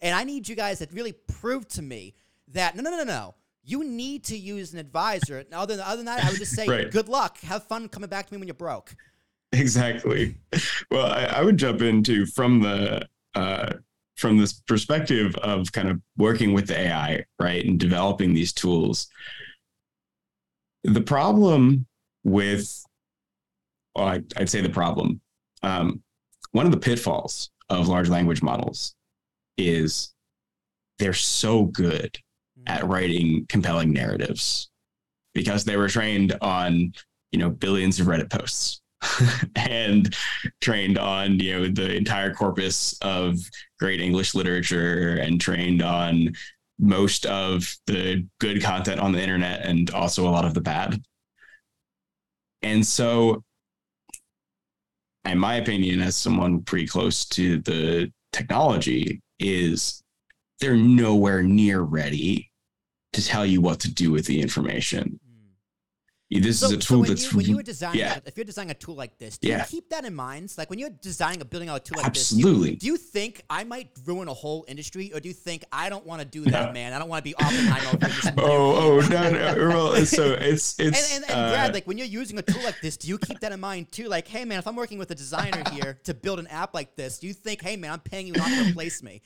And 0.00 0.12
I 0.12 0.24
need 0.24 0.48
you 0.48 0.56
guys 0.56 0.80
to 0.80 0.88
really 0.92 1.12
prove 1.12 1.68
to 1.68 1.82
me 1.82 2.14
that 2.52 2.76
no, 2.76 2.82
no, 2.82 2.90
no, 2.90 3.04
no. 3.04 3.34
You 3.64 3.84
need 3.84 4.24
to 4.24 4.36
use 4.36 4.72
an 4.72 4.80
advisor. 4.80 5.44
Other 5.52 5.76
than, 5.76 5.84
other 5.84 5.98
than 5.98 6.06
that, 6.06 6.24
I 6.24 6.30
would 6.30 6.38
just 6.38 6.52
say, 6.52 6.66
right. 6.66 6.90
good 6.90 7.08
luck. 7.08 7.38
Have 7.42 7.62
fun 7.64 7.88
coming 7.88 8.08
back 8.08 8.26
to 8.26 8.34
me 8.34 8.38
when 8.38 8.48
you're 8.48 8.54
broke. 8.54 8.94
Exactly. 9.52 10.36
Well, 10.90 11.06
I, 11.06 11.24
I 11.24 11.42
would 11.42 11.58
jump 11.58 11.82
into 11.82 12.26
from 12.26 12.60
the 12.60 13.06
uh, 13.34 13.74
from 14.16 14.38
this 14.38 14.52
perspective 14.52 15.34
of 15.36 15.70
kind 15.72 15.88
of 15.88 16.00
working 16.16 16.52
with 16.52 16.66
the 16.68 16.78
AI, 16.78 17.24
right, 17.40 17.64
and 17.64 17.78
developing 17.78 18.32
these 18.32 18.52
tools. 18.52 19.08
The 20.84 21.00
problem 21.00 21.86
with, 22.24 22.84
well, 23.94 24.06
I, 24.06 24.22
would 24.38 24.50
say 24.50 24.60
the 24.60 24.68
problem, 24.68 25.20
um, 25.62 26.02
one 26.52 26.66
of 26.66 26.72
the 26.72 26.78
pitfalls 26.78 27.50
of 27.68 27.88
large 27.88 28.08
language 28.08 28.42
models 28.42 28.94
is 29.56 30.14
they're 30.98 31.12
so 31.14 31.64
good 31.64 32.18
at 32.66 32.86
writing 32.86 33.46
compelling 33.48 33.92
narratives 33.92 34.70
because 35.34 35.64
they 35.64 35.76
were 35.76 35.88
trained 35.88 36.36
on 36.40 36.92
you 37.30 37.38
know 37.38 37.50
billions 37.50 37.98
of 37.98 38.06
reddit 38.06 38.30
posts 38.30 38.80
and 39.56 40.14
trained 40.60 40.98
on 40.98 41.38
you 41.38 41.52
know 41.52 41.68
the 41.68 41.96
entire 41.96 42.32
corpus 42.32 42.96
of 43.02 43.38
great 43.80 44.00
english 44.00 44.34
literature 44.34 45.16
and 45.16 45.40
trained 45.40 45.82
on 45.82 46.32
most 46.82 47.26
of 47.26 47.76
the 47.86 48.26
good 48.40 48.62
content 48.62 49.00
on 49.00 49.12
the 49.12 49.22
internet 49.22 49.64
and 49.64 49.90
also 49.92 50.26
a 50.26 50.30
lot 50.30 50.44
of 50.44 50.52
the 50.52 50.60
bad. 50.60 51.00
And 52.62 52.84
so 52.84 53.42
in 55.24 55.38
my 55.38 55.54
opinion 55.54 56.00
as 56.00 56.16
someone 56.16 56.62
pretty 56.62 56.86
close 56.86 57.24
to 57.26 57.58
the 57.60 58.12
technology 58.32 59.20
is 59.38 60.02
they're 60.60 60.76
nowhere 60.76 61.42
near 61.42 61.80
ready 61.80 62.50
to 63.12 63.24
tell 63.24 63.44
you 63.44 63.60
what 63.60 63.80
to 63.80 63.90
do 63.90 64.10
with 64.10 64.26
the 64.26 64.40
information. 64.40 65.20
Hmm. 65.24 66.40
This 66.40 66.60
so, 66.60 66.66
is 66.66 66.72
a 66.72 66.76
tool 66.78 67.04
so 67.04 67.10
that's 67.10 67.30
you, 67.30 67.36
when 67.36 67.46
you 67.46 67.56
were 67.56 67.62
designing 67.62 68.00
yeah. 68.00 68.18
if 68.24 68.38
you're 68.38 68.44
designing 68.44 68.70
a 68.70 68.74
tool 68.74 68.94
like 68.94 69.18
this, 69.18 69.36
do 69.36 69.48
yeah. 69.48 69.58
you 69.58 69.64
keep 69.64 69.90
that 69.90 70.06
in 70.06 70.14
mind? 70.14 70.54
Like 70.56 70.70
when 70.70 70.78
you're 70.78 70.88
designing 70.88 71.42
a 71.42 71.44
building 71.44 71.68
out 71.68 71.76
a 71.76 71.80
tool 71.80 71.98
like 71.98 72.06
Absolutely. 72.06 72.70
this, 72.70 72.78
do 72.78 72.86
you, 72.86 72.92
do 72.92 72.94
you, 72.94 72.96
think 72.96 73.42
I 73.50 73.64
might 73.64 73.90
ruin 74.06 74.28
a 74.28 74.32
whole 74.32 74.64
industry, 74.66 75.12
or 75.12 75.20
do 75.20 75.28
you 75.28 75.34
think 75.34 75.64
I 75.70 75.90
don't 75.90 76.06
want 76.06 76.22
to 76.22 76.26
do 76.26 76.42
that, 76.50 76.68
no. 76.68 76.72
man? 76.72 76.94
I 76.94 76.98
don't 76.98 77.08
want 77.08 77.22
to 77.22 77.30
be 77.30 77.34
Oppenheimer. 77.34 77.98
oh, 78.38 79.00
oh 79.02 79.08
no, 79.08 79.30
no. 79.30 79.68
Well, 79.72 80.06
so 80.06 80.32
it's 80.32 80.78
it's 80.78 80.78
and, 80.78 81.22
and, 81.22 81.30
and 81.30 81.40
uh, 81.40 81.50
Brad, 81.50 81.74
like 81.74 81.86
when 81.86 81.98
you're 81.98 82.06
using 82.06 82.38
a 82.38 82.42
tool 82.42 82.62
like 82.62 82.80
this, 82.80 82.96
do 82.96 83.08
you 83.08 83.18
keep 83.18 83.40
that 83.40 83.52
in 83.52 83.60
mind 83.60 83.92
too? 83.92 84.08
Like, 84.08 84.26
hey 84.26 84.46
man, 84.46 84.58
if 84.58 84.66
I'm 84.66 84.76
working 84.76 84.98
with 84.98 85.10
a 85.10 85.14
designer 85.14 85.62
here 85.72 85.98
to 86.04 86.14
build 86.14 86.38
an 86.38 86.46
app 86.46 86.72
like 86.72 86.96
this, 86.96 87.18
do 87.18 87.26
you 87.26 87.34
think, 87.34 87.60
hey 87.60 87.76
man, 87.76 87.92
I'm 87.92 88.00
paying 88.00 88.26
you 88.26 88.32
not 88.32 88.48
to 88.48 88.70
replace 88.70 89.02
me? 89.02 89.20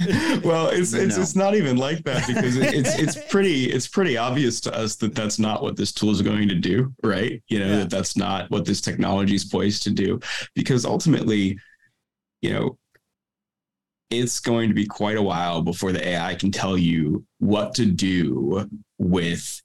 well, 0.44 0.68
it's 0.68 0.94
it's, 0.94 1.16
no. 1.16 1.22
it's 1.22 1.36
not 1.36 1.54
even 1.54 1.76
like 1.76 2.02
that 2.04 2.26
because 2.26 2.56
it's 2.56 2.98
it's 2.98 3.16
pretty 3.30 3.64
it's 3.66 3.86
pretty 3.86 4.16
obvious 4.16 4.60
to 4.60 4.74
us 4.74 4.96
that 4.96 5.14
that's 5.14 5.38
not 5.38 5.62
what 5.62 5.76
this 5.76 5.92
tool 5.92 6.10
is 6.10 6.22
going 6.22 6.48
to 6.48 6.54
do, 6.54 6.92
right? 7.02 7.42
You 7.48 7.58
know 7.58 7.66
yeah. 7.66 7.76
that 7.78 7.90
that's 7.90 8.16
not 8.16 8.50
what 8.50 8.64
this 8.64 8.80
technology 8.80 9.34
is 9.34 9.44
poised 9.44 9.82
to 9.84 9.90
do, 9.90 10.18
because 10.54 10.86
ultimately, 10.86 11.58
you 12.40 12.52
know, 12.52 12.78
it's 14.10 14.40
going 14.40 14.68
to 14.68 14.74
be 14.74 14.86
quite 14.86 15.18
a 15.18 15.22
while 15.22 15.60
before 15.60 15.92
the 15.92 16.06
AI 16.06 16.34
can 16.34 16.50
tell 16.50 16.78
you 16.78 17.24
what 17.38 17.74
to 17.74 17.84
do 17.84 18.68
with, 18.98 19.60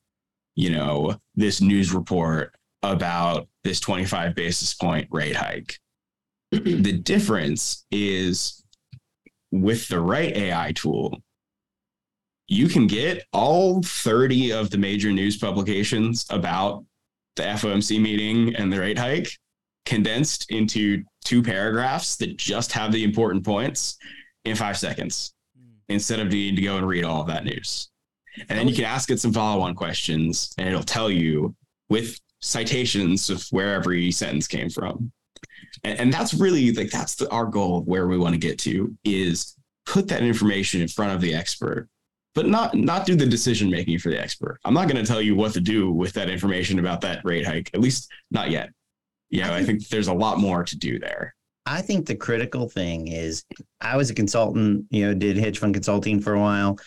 you 0.56 0.70
know, 0.70 1.18
this 1.36 1.62
news 1.62 1.94
report 1.94 2.54
about 2.84 3.48
this 3.64 3.80
25 3.80 4.36
basis 4.36 4.74
point 4.74 5.08
rate 5.12 5.36
hike. 5.36 5.80
the 6.52 6.92
difference 6.92 7.86
is 7.90 8.65
with 9.62 9.88
the 9.88 10.00
right 10.00 10.36
AI 10.36 10.72
tool, 10.74 11.22
you 12.48 12.68
can 12.68 12.88
get 12.88 13.26
all 13.34 13.82
30 13.82 14.52
of 14.52 14.70
the 14.70 14.78
major 14.78 15.12
news 15.12 15.38
publications 15.38 16.26
about 16.30 16.86
the 17.36 17.44
FOMC 17.44 18.00
meeting 18.00 18.56
and 18.56 18.72
the 18.72 18.80
rate 18.80 18.98
hike 18.98 19.30
condensed 19.86 20.50
into 20.52 21.04
two 21.24 21.42
paragraphs 21.42 22.16
that 22.18 22.38
just 22.38 22.72
have 22.72 22.92
the 22.92 23.04
important 23.04 23.44
points 23.44 23.98
in 24.46 24.56
five 24.56 24.78
seconds 24.78 25.34
mm. 25.60 25.74
instead 25.90 26.20
of 26.20 26.28
needing 26.28 26.56
to 26.56 26.62
go 26.62 26.78
and 26.78 26.88
read 26.88 27.04
all 27.04 27.22
of 27.22 27.28
that 27.28 27.46
news. 27.46 27.90
And 28.50 28.60
then 28.60 28.68
you 28.68 28.76
can 28.76 28.86
ask 28.86 29.10
it 29.10 29.20
some 29.20 29.34
follow 29.34 29.62
on 29.62 29.76
questions 29.76 30.54
and 30.58 30.68
it'll 30.68 30.84
tell 30.84 31.10
you 31.10 31.56
with 31.90 32.20
citations 32.42 33.30
of 33.30 33.46
where 33.52 33.74
every 33.74 34.12
sentence 34.12 34.48
came 34.48 34.70
from 34.70 35.12
and, 35.84 36.00
and 36.00 36.14
that's 36.14 36.34
really 36.34 36.72
like 36.72 36.90
that's 36.90 37.16
the, 37.16 37.30
our 37.30 37.46
goal 37.46 37.80
of 37.80 37.88
where 37.88 38.08
we 38.08 38.18
want 38.18 38.34
to 38.34 38.40
get 38.40 38.60
to 38.60 38.96
is 39.04 39.56
put 39.86 40.08
that 40.08 40.24
information 40.24 40.82
in 40.82 40.88
front 40.88 41.12
of 41.12 41.22
the 41.22 41.34
expert 41.34 41.88
but 42.34 42.48
not 42.48 42.76
not 42.76 43.06
do 43.06 43.16
the 43.16 43.26
decision 43.26 43.70
making 43.70 43.98
for 43.98 44.10
the 44.10 44.22
expert. 44.22 44.60
I'm 44.66 44.74
not 44.74 44.90
going 44.90 45.04
to 45.04 45.10
tell 45.10 45.22
you 45.22 45.36
what 45.36 45.54
to 45.54 45.62
do 45.62 45.90
with 45.90 46.14
that 46.14 46.30
information 46.30 46.80
about 46.80 47.02
that 47.02 47.22
rate 47.24 47.46
hike 47.46 47.72
at 47.74 47.80
least 47.80 48.12
not 48.30 48.52
yet. 48.52 48.70
Yeah 49.30 49.54
I 49.54 49.64
think 49.64 49.88
there's 49.88 50.10
a 50.10 50.14
lot 50.14 50.38
more 50.38 50.64
to 50.64 50.78
do 50.78 51.00
there. 51.00 51.34
I 51.66 51.82
think 51.82 52.06
the 52.06 52.16
critical 52.16 52.70
thing 52.70 53.08
is 53.08 53.44
I 53.82 53.98
was 53.98 54.12
a 54.12 54.14
consultant, 54.14 54.86
you 54.92 55.06
know, 55.06 55.14
did 55.16 55.38
hedge 55.38 55.58
fund 55.58 55.74
consulting 55.74 56.20
for 56.20 56.34
a 56.34 56.40
while. 56.40 56.78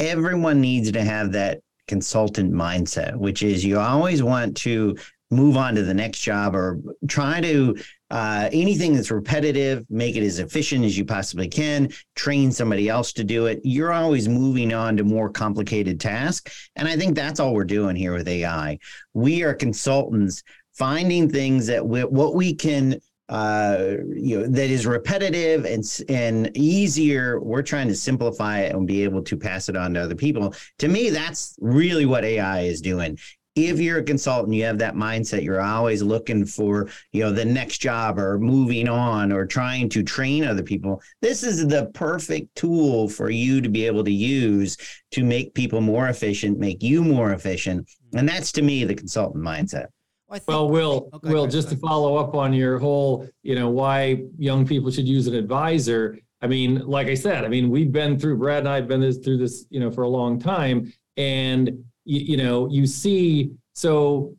Everyone 0.00 0.60
needs 0.60 0.90
to 0.90 1.04
have 1.04 1.32
that 1.32 1.60
consultant 1.86 2.52
mindset, 2.52 3.14
which 3.16 3.42
is 3.42 3.64
you 3.64 3.78
always 3.78 4.22
want 4.22 4.56
to 4.58 4.96
move 5.30 5.56
on 5.56 5.74
to 5.74 5.82
the 5.82 5.94
next 5.94 6.20
job 6.20 6.56
or 6.56 6.80
try 7.06 7.40
to 7.40 7.76
uh, 8.10 8.48
anything 8.52 8.94
that's 8.94 9.10
repetitive, 9.10 9.84
make 9.90 10.16
it 10.16 10.24
as 10.24 10.38
efficient 10.38 10.84
as 10.84 10.96
you 10.96 11.04
possibly 11.04 11.48
can, 11.48 11.90
train 12.14 12.50
somebody 12.50 12.88
else 12.88 13.12
to 13.12 13.24
do 13.24 13.46
it. 13.46 13.60
You're 13.64 13.92
always 13.92 14.28
moving 14.28 14.72
on 14.72 14.96
to 14.96 15.04
more 15.04 15.28
complicated 15.28 16.00
tasks. 16.00 16.70
And 16.76 16.88
I 16.88 16.96
think 16.96 17.14
that's 17.14 17.40
all 17.40 17.54
we're 17.54 17.64
doing 17.64 17.96
here 17.96 18.14
with 18.14 18.28
AI. 18.28 18.78
We 19.14 19.42
are 19.42 19.54
consultants 19.54 20.42
finding 20.74 21.28
things 21.28 21.66
that 21.66 21.86
we, 21.86 22.04
what 22.04 22.34
we 22.34 22.54
can 22.54 23.00
uh, 23.28 23.96
you 24.14 24.38
know 24.38 24.46
that 24.46 24.70
is 24.70 24.86
repetitive 24.86 25.66
and 25.66 25.84
and 26.08 26.50
easier 26.56 27.38
we're 27.40 27.60
trying 27.60 27.86
to 27.86 27.94
simplify 27.94 28.60
it 28.60 28.74
and 28.74 28.86
be 28.86 29.04
able 29.04 29.22
to 29.22 29.36
pass 29.36 29.68
it 29.68 29.76
on 29.76 29.92
to 29.92 30.00
other 30.00 30.14
people 30.14 30.54
to 30.78 30.88
me 30.88 31.10
that's 31.10 31.54
really 31.60 32.06
what 32.06 32.24
ai 32.24 32.60
is 32.60 32.80
doing 32.80 33.18
if 33.66 33.80
you're 33.80 33.98
a 33.98 34.02
consultant 34.02 34.54
you 34.54 34.64
have 34.64 34.78
that 34.78 34.94
mindset 34.94 35.42
you're 35.42 35.60
always 35.60 36.02
looking 36.02 36.44
for 36.44 36.88
you 37.12 37.22
know 37.22 37.32
the 37.32 37.44
next 37.44 37.78
job 37.78 38.18
or 38.18 38.38
moving 38.38 38.88
on 38.88 39.32
or 39.32 39.44
trying 39.44 39.88
to 39.88 40.02
train 40.02 40.44
other 40.44 40.62
people 40.62 41.02
this 41.20 41.42
is 41.42 41.66
the 41.66 41.90
perfect 41.94 42.54
tool 42.54 43.08
for 43.08 43.30
you 43.30 43.60
to 43.60 43.68
be 43.68 43.86
able 43.86 44.04
to 44.04 44.12
use 44.12 44.76
to 45.10 45.24
make 45.24 45.52
people 45.54 45.80
more 45.80 46.08
efficient 46.08 46.58
make 46.58 46.82
you 46.82 47.02
more 47.02 47.32
efficient 47.32 47.88
and 48.14 48.28
that's 48.28 48.52
to 48.52 48.62
me 48.62 48.84
the 48.84 48.94
consultant 48.94 49.44
mindset 49.44 49.86
well, 50.28 50.40
well 50.46 50.68
Will, 50.68 51.08
okay, 51.14 51.32
Will, 51.32 51.46
just 51.46 51.70
to 51.70 51.76
follow 51.76 52.16
up 52.16 52.34
on 52.34 52.52
your 52.52 52.78
whole, 52.78 53.26
you 53.42 53.54
know, 53.54 53.70
why 53.70 54.24
young 54.36 54.66
people 54.66 54.90
should 54.90 55.08
use 55.08 55.26
an 55.26 55.34
advisor. 55.34 56.18
I 56.42 56.46
mean, 56.46 56.86
like 56.86 57.08
I 57.08 57.14
said, 57.14 57.44
I 57.44 57.48
mean, 57.48 57.70
we've 57.70 57.90
been 57.90 58.18
through 58.18 58.36
Brad 58.36 58.58
and 58.58 58.68
I 58.68 58.76
have 58.76 58.88
been 58.88 59.00
this, 59.00 59.18
through 59.18 59.38
this, 59.38 59.64
you 59.70 59.80
know, 59.80 59.90
for 59.90 60.02
a 60.02 60.08
long 60.08 60.38
time, 60.38 60.92
and 61.16 61.82
you, 62.08 62.20
you 62.20 62.36
know, 62.36 62.68
you 62.68 62.86
see, 62.86 63.52
so 63.74 64.34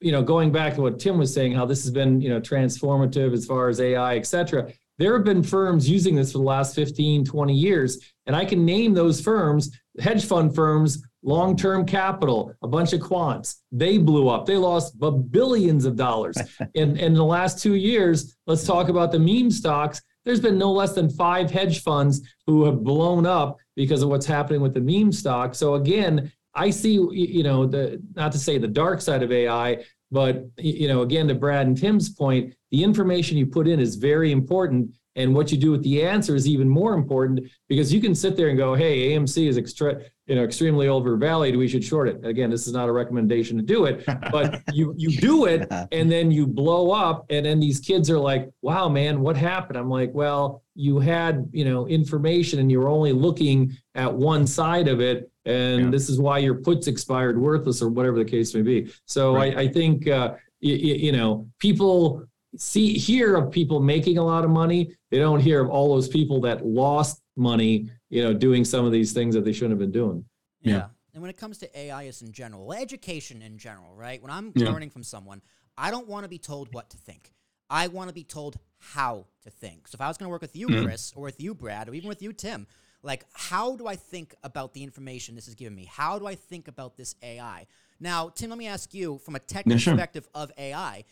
you 0.00 0.12
know, 0.12 0.22
going 0.22 0.52
back 0.52 0.74
to 0.74 0.82
what 0.82 0.98
Tim 0.98 1.16
was 1.16 1.32
saying, 1.32 1.52
how 1.52 1.64
this 1.64 1.82
has 1.82 1.90
been, 1.90 2.20
you 2.20 2.28
know, 2.28 2.40
transformative 2.40 3.32
as 3.32 3.46
far 3.46 3.68
as 3.68 3.80
AI, 3.80 4.16
et 4.16 4.26
cetera. 4.26 4.70
There 4.98 5.14
have 5.14 5.24
been 5.24 5.42
firms 5.42 5.88
using 5.88 6.14
this 6.14 6.32
for 6.32 6.38
the 6.38 6.44
last 6.44 6.74
15, 6.74 7.24
20 7.24 7.54
years. 7.54 7.98
And 8.26 8.36
I 8.36 8.44
can 8.44 8.66
name 8.66 8.92
those 8.92 9.20
firms, 9.20 9.70
hedge 9.98 10.26
fund 10.26 10.54
firms 10.54 11.02
long 11.22 11.56
term 11.56 11.86
capital, 11.86 12.52
a 12.62 12.68
bunch 12.68 12.92
of 12.92 13.00
quants. 13.00 13.56
They 13.72 13.96
blew 13.96 14.28
up. 14.28 14.44
They 14.44 14.56
lost 14.56 14.98
billions 15.30 15.86
of 15.86 15.96
dollars. 15.96 16.36
in, 16.74 16.96
in 16.98 17.14
the 17.14 17.24
last 17.24 17.62
two 17.62 17.74
years, 17.74 18.36
let's 18.46 18.66
talk 18.66 18.88
about 18.88 19.10
the 19.10 19.18
meme 19.18 19.50
stocks. 19.50 20.02
There's 20.24 20.40
been 20.40 20.58
no 20.58 20.70
less 20.70 20.94
than 20.94 21.08
five 21.10 21.50
hedge 21.50 21.82
funds 21.82 22.20
who 22.46 22.64
have 22.66 22.84
blown 22.84 23.26
up 23.26 23.56
because 23.76 24.02
of 24.02 24.10
what's 24.10 24.26
happening 24.26 24.60
with 24.60 24.74
the 24.74 24.80
meme 24.80 25.12
stock. 25.12 25.54
So 25.54 25.74
again, 25.74 26.30
I 26.54 26.70
see, 26.70 26.92
you 26.92 27.42
know, 27.42 27.66
the 27.66 28.02
not 28.14 28.32
to 28.32 28.38
say 28.38 28.58
the 28.58 28.68
dark 28.68 29.00
side 29.00 29.22
of 29.22 29.32
AI, 29.32 29.84
but 30.10 30.44
you 30.58 30.88
know, 30.88 31.02
again, 31.02 31.28
to 31.28 31.34
Brad 31.34 31.66
and 31.66 31.76
Tim's 31.76 32.10
point, 32.10 32.54
the 32.70 32.82
information 32.84 33.36
you 33.36 33.46
put 33.46 33.66
in 33.66 33.80
is 33.80 33.96
very 33.96 34.30
important 34.32 34.90
and 35.16 35.34
what 35.34 35.52
you 35.52 35.58
do 35.58 35.70
with 35.70 35.82
the 35.82 36.02
answer 36.02 36.34
is 36.34 36.48
even 36.48 36.68
more 36.68 36.94
important 36.94 37.40
because 37.68 37.92
you 37.92 38.00
can 38.00 38.14
sit 38.14 38.36
there 38.36 38.48
and 38.48 38.58
go, 38.58 38.74
"Hey, 38.74 39.10
AMC 39.10 39.46
is 39.46 39.56
extra, 39.56 40.00
you 40.26 40.34
know, 40.34 40.44
extremely 40.44 40.88
overvalued. 40.88 41.56
We 41.56 41.68
should 41.68 41.84
short 41.84 42.08
it." 42.08 42.24
Again, 42.24 42.50
this 42.50 42.66
is 42.66 42.72
not 42.72 42.88
a 42.88 42.92
recommendation 42.92 43.56
to 43.56 43.62
do 43.62 43.84
it, 43.84 44.04
but 44.30 44.62
you 44.72 44.94
you 44.96 45.16
do 45.18 45.46
it, 45.46 45.68
and 45.92 46.10
then 46.10 46.30
you 46.30 46.46
blow 46.46 46.90
up, 46.90 47.26
and 47.30 47.44
then 47.46 47.60
these 47.60 47.80
kids 47.80 48.10
are 48.10 48.18
like, 48.18 48.50
"Wow, 48.62 48.88
man, 48.88 49.20
what 49.20 49.36
happened?" 49.36 49.78
I'm 49.78 49.90
like, 49.90 50.12
"Well, 50.14 50.62
you 50.74 50.98
had 50.98 51.48
you 51.52 51.64
know 51.64 51.86
information, 51.86 52.58
and 52.58 52.70
you 52.70 52.80
were 52.80 52.88
only 52.88 53.12
looking 53.12 53.76
at 53.94 54.12
one 54.12 54.46
side 54.46 54.88
of 54.88 55.00
it, 55.00 55.30
and 55.44 55.84
yeah. 55.84 55.90
this 55.90 56.08
is 56.08 56.18
why 56.18 56.38
your 56.38 56.56
puts 56.56 56.86
expired 56.86 57.38
worthless, 57.38 57.82
or 57.82 57.88
whatever 57.88 58.18
the 58.18 58.24
case 58.24 58.54
may 58.54 58.62
be." 58.62 58.92
So 59.06 59.34
right. 59.34 59.56
I, 59.56 59.62
I 59.62 59.68
think 59.68 60.08
uh, 60.08 60.34
you, 60.60 60.74
you 60.74 61.12
know 61.12 61.48
people 61.58 62.24
see 62.56 62.94
hear 62.94 63.36
of 63.36 63.50
people 63.50 63.80
making 63.80 64.18
a 64.18 64.22
lot 64.22 64.44
of 64.44 64.50
money 64.50 64.94
they 65.10 65.18
don't 65.18 65.40
hear 65.40 65.60
of 65.60 65.68
all 65.70 65.92
those 65.92 66.08
people 66.08 66.40
that 66.40 66.64
lost 66.64 67.20
money 67.36 67.90
you 68.14 68.22
know 68.22 68.32
doing 68.32 68.64
some 68.64 68.84
of 68.84 68.92
these 68.92 69.12
things 69.12 69.34
that 69.34 69.44
they 69.44 69.52
shouldn't 69.52 69.72
have 69.72 69.78
been 69.78 69.90
doing 69.90 70.24
yeah, 70.62 70.74
yeah. 70.74 70.86
and 71.12 71.20
when 71.20 71.30
it 71.30 71.36
comes 71.36 71.58
to 71.58 71.68
ais 71.78 72.22
in 72.22 72.32
general 72.32 72.72
education 72.72 73.42
in 73.42 73.58
general 73.58 73.94
right 73.94 74.22
when 74.22 74.30
i'm 74.30 74.52
yeah. 74.54 74.70
learning 74.70 74.88
from 74.88 75.02
someone 75.02 75.42
i 75.76 75.90
don't 75.90 76.06
want 76.06 76.24
to 76.24 76.28
be 76.28 76.38
told 76.38 76.72
what 76.72 76.88
to 76.90 76.96
think 76.96 77.32
i 77.68 77.88
want 77.88 78.08
to 78.08 78.14
be 78.14 78.22
told 78.22 78.56
how 78.78 79.26
to 79.42 79.50
think 79.50 79.88
so 79.88 79.96
if 79.96 80.00
i 80.00 80.06
was 80.08 80.16
going 80.16 80.28
to 80.28 80.30
work 80.30 80.42
with 80.42 80.54
you 80.54 80.68
mm-hmm. 80.68 80.84
chris 80.84 81.12
or 81.16 81.24
with 81.24 81.40
you 81.40 81.54
brad 81.54 81.88
or 81.88 81.94
even 81.94 82.08
with 82.08 82.22
you 82.22 82.32
tim 82.32 82.66
like 83.02 83.24
how 83.32 83.74
do 83.76 83.86
i 83.86 83.96
think 83.96 84.34
about 84.44 84.72
the 84.74 84.82
information 84.82 85.34
this 85.34 85.48
is 85.48 85.54
giving 85.56 85.74
me 85.74 85.84
how 85.90 86.18
do 86.18 86.26
i 86.26 86.36
think 86.36 86.68
about 86.68 86.96
this 86.96 87.16
ai 87.22 87.66
now 87.98 88.28
tim 88.28 88.50
let 88.50 88.58
me 88.58 88.68
ask 88.68 88.94
you 88.94 89.18
from 89.18 89.34
a 89.34 89.40
technical 89.40 89.72
yeah, 89.72 89.78
sure. 89.78 89.94
perspective 89.94 90.28
of 90.34 90.52
ai 90.56 91.04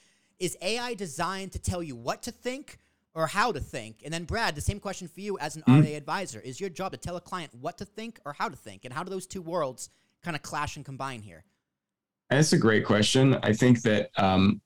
is 0.43 0.59
AI 0.61 0.95
designed 0.95 1.53
to 1.53 1.61
tell 1.61 1.85
you 1.85 1.95
what 1.95 2.23
to 2.25 2.33
think 2.33 2.79
or 3.15 3.27
how 3.27 3.53
to 3.53 3.61
think? 3.61 4.03
And 4.05 4.13
then, 4.13 4.25
Brad, 4.25 4.55
the 4.55 4.61
same 4.61 4.81
question 4.81 5.09
for 5.09 5.21
you 5.21 5.39
as 5.39 5.57
an 5.57 5.63
mm-hmm. 5.63 5.83
RA 5.83 5.97
advisor. 5.97 6.41
Is 6.41 6.61
your 6.61 6.71
job 6.71 6.93
to 6.93 6.99
tell 6.99 7.17
a 7.17 7.21
client 7.21 7.53
what 7.61 7.79
to 7.79 7.85
think 7.85 8.19
or 8.25 8.33
how 8.33 8.49
to 8.49 8.57
think? 8.57 8.85
And 8.85 8.93
how 8.93 9.03
do 9.03 9.11
those 9.11 9.27
two 9.27 9.43
worlds 9.43 9.91
kind 10.23 10.37
of 10.37 10.43
clash 10.43 10.77
and 10.77 10.85
combine 10.85 11.23
here? 11.23 11.45
That's 12.31 12.53
a 12.53 12.59
great 12.59 12.87
question. 12.87 13.37
I 13.43 13.53
think 13.53 13.83
that 13.83 14.11
um, 14.17 14.61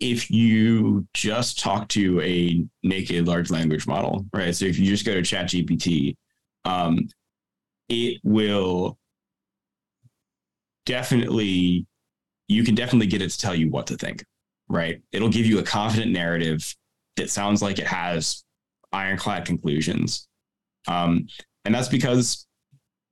if 0.00 0.30
you 0.30 1.06
just 1.14 1.60
talk 1.60 1.88
to 1.88 2.20
a 2.20 2.64
naked 2.82 3.26
large 3.28 3.50
language 3.50 3.86
model, 3.86 4.26
right? 4.32 4.54
So 4.54 4.64
if 4.64 4.78
you 4.78 4.86
just 4.86 5.06
go 5.06 5.14
to 5.14 5.22
ChatGPT, 5.22 6.16
um, 6.64 7.08
it 7.88 8.20
will 8.24 8.98
definitely, 10.86 11.86
you 12.48 12.64
can 12.64 12.74
definitely 12.74 13.06
get 13.06 13.22
it 13.22 13.30
to 13.30 13.38
tell 13.38 13.54
you 13.54 13.70
what 13.70 13.86
to 13.88 13.96
think 13.96 14.24
right? 14.68 15.00
It'll 15.12 15.28
give 15.28 15.46
you 15.46 15.58
a 15.58 15.62
confident 15.62 16.12
narrative 16.12 16.74
that 17.16 17.30
sounds 17.30 17.62
like 17.62 17.78
it 17.78 17.86
has 17.86 18.44
ironclad 18.92 19.44
conclusions. 19.44 20.28
Um, 20.88 21.26
and 21.64 21.74
that's 21.74 21.88
because, 21.88 22.46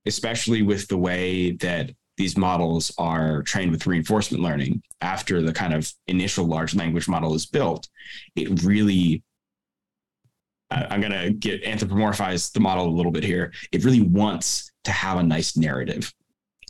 especially 0.07 0.63
with 0.63 0.89
the 0.89 0.99
way 0.99 1.53
that 1.53 1.91
these 2.17 2.37
models 2.37 2.93
are 2.99 3.43
trained 3.43 3.71
with 3.71 3.87
reinforcement 3.87 4.43
learning 4.43 4.83
after 5.01 5.41
the 5.41 5.53
kind 5.53 5.73
of 5.73 5.91
initial 6.07 6.45
large 6.45 6.75
language 6.75 7.09
model 7.09 7.35
is 7.35 7.47
built, 7.47 7.89
it 8.37 8.63
really 8.63 9.23
I'm 10.73 11.01
going 11.01 11.13
to 11.13 11.33
get 11.33 11.65
anthropomorphize 11.65 12.53
the 12.53 12.61
model 12.61 12.89
a 12.89 12.91
little 12.91 13.13
bit 13.13 13.25
here. 13.25 13.53
It 13.73 13.85
really 13.85 14.01
wants 14.01 14.71
to 14.85 14.93
have 14.93 15.19
a 15.19 15.23
nice 15.23 15.57
narrative 15.57 16.13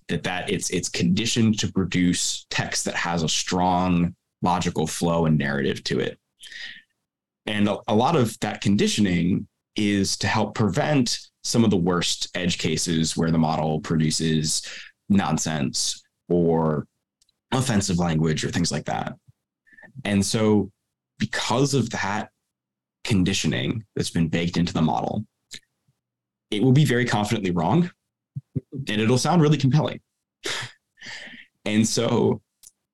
that 0.08 0.24
that 0.24 0.50
it's 0.50 0.70
it's 0.70 0.88
conditioned 0.88 1.58
to 1.60 1.72
produce 1.72 2.46
text 2.50 2.84
that 2.84 2.94
has 2.94 3.22
a 3.22 3.28
strong 3.28 4.14
logical 4.42 4.86
flow 4.86 5.26
and 5.26 5.38
narrative 5.38 5.84
to 5.84 6.00
it. 6.00 6.18
And 7.46 7.68
a, 7.68 7.78
a 7.88 7.94
lot 7.94 8.16
of 8.16 8.38
that 8.40 8.60
conditioning 8.60 9.46
is 9.76 10.16
to 10.18 10.26
help 10.26 10.54
prevent 10.54 11.18
some 11.44 11.64
of 11.64 11.70
the 11.70 11.76
worst 11.76 12.28
edge 12.36 12.58
cases 12.58 13.16
where 13.16 13.30
the 13.30 13.38
model 13.38 13.80
produces 13.80 14.62
nonsense 15.08 16.02
or 16.28 16.86
offensive 17.52 17.98
language 17.98 18.44
or 18.44 18.50
things 18.50 18.70
like 18.70 18.84
that. 18.84 19.14
And 20.04 20.24
so, 20.24 20.70
because 21.18 21.74
of 21.74 21.90
that 21.90 22.30
conditioning 23.04 23.84
that's 23.94 24.10
been 24.10 24.28
baked 24.28 24.56
into 24.56 24.72
the 24.72 24.82
model, 24.82 25.24
it 26.50 26.62
will 26.62 26.72
be 26.72 26.84
very 26.84 27.04
confidently 27.04 27.50
wrong 27.50 27.90
and 28.72 29.00
it'll 29.00 29.18
sound 29.18 29.42
really 29.42 29.58
compelling. 29.58 30.00
And 31.64 31.86
so, 31.86 32.42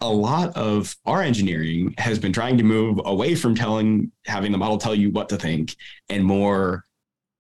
a 0.01 0.09
lot 0.09 0.57
of 0.57 0.95
our 1.07 1.23
engineering 1.23 1.95
has 1.99 2.19
been 2.19 2.33
trying 2.33 2.57
to 2.59 2.65
move 2.65 3.01
away 3.05 3.35
from 3.35 3.55
telling 3.55 4.13
having 4.27 4.53
the 4.53 4.59
model 4.59 4.79
tell 4.79 4.95
you 4.95 5.11
what 5.11 5.29
to 5.29 5.37
think 5.37 5.75
and 6.09 6.25
more 6.25 6.85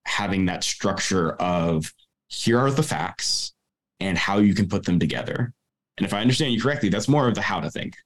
having 0.06 0.46
that 0.46 0.64
structure 0.64 1.32
of 1.34 1.92
here 2.28 2.58
are 2.58 2.70
the 2.70 2.82
facts 2.82 3.52
and 4.00 4.18
how 4.18 4.38
you 4.38 4.54
can 4.54 4.68
put 4.68 4.84
them 4.84 4.98
together. 4.98 5.52
And 5.98 6.06
if 6.06 6.14
i 6.14 6.20
understand 6.20 6.52
you 6.52 6.60
correctly 6.60 6.88
that's 6.88 7.08
more 7.08 7.28
of 7.28 7.34
the 7.34 7.42
how 7.42 7.60
to 7.60 7.70
think 7.70 7.96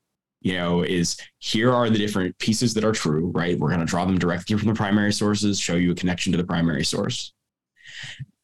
you 0.40 0.54
know 0.54 0.82
is 0.82 1.16
here 1.38 1.72
are 1.72 1.90
the 1.90 1.98
different 1.98 2.36
pieces 2.38 2.74
that 2.74 2.84
are 2.84 2.92
true 2.92 3.30
right? 3.34 3.58
We're 3.58 3.68
going 3.68 3.80
to 3.80 3.86
draw 3.86 4.04
them 4.04 4.18
directly 4.18 4.56
from 4.58 4.68
the 4.68 4.74
primary 4.74 5.12
sources 5.12 5.58
show 5.58 5.76
you 5.76 5.92
a 5.92 5.94
connection 5.94 6.32
to 6.32 6.38
the 6.38 6.44
primary 6.44 6.84
source. 6.84 7.32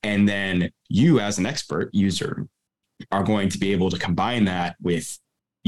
And 0.03 0.29
then 0.29 0.71
you 0.89 1.21
as 1.21 1.39
an 1.39 1.47
expert 1.47 1.91
user 1.93 2.47
are 3.11 3.25
going 3.25 3.49
to 3.51 3.59
be 3.59 3.73
able 3.73 3.91
to 3.91 3.99
combine 3.99 4.45
that 4.45 4.77
with 4.81 5.19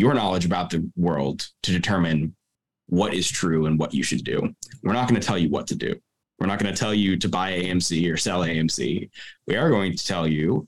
your 0.01 0.14
knowledge 0.14 0.46
about 0.46 0.70
the 0.70 0.90
world 0.96 1.46
to 1.62 1.72
determine 1.72 2.34
what 2.86 3.12
is 3.12 3.30
true 3.30 3.66
and 3.66 3.78
what 3.78 3.92
you 3.92 4.03
should 4.03 4.24
do. 4.24 4.53
We're 4.82 4.94
not 4.94 5.09
going 5.09 5.20
to 5.20 5.26
tell 5.26 5.36
you 5.36 5.51
what 5.51 5.66
to 5.66 5.74
do. 5.74 5.94
We're 6.38 6.46
not 6.46 6.59
going 6.59 6.74
to 6.74 6.78
tell 6.78 6.94
you 6.94 7.18
to 7.18 7.28
buy 7.28 7.53
AMC 7.53 8.11
or 8.11 8.16
sell 8.16 8.40
AMC. 8.40 9.11
We 9.46 9.57
are 9.57 9.68
going 9.68 9.94
to 9.94 10.07
tell 10.07 10.26
you 10.26 10.66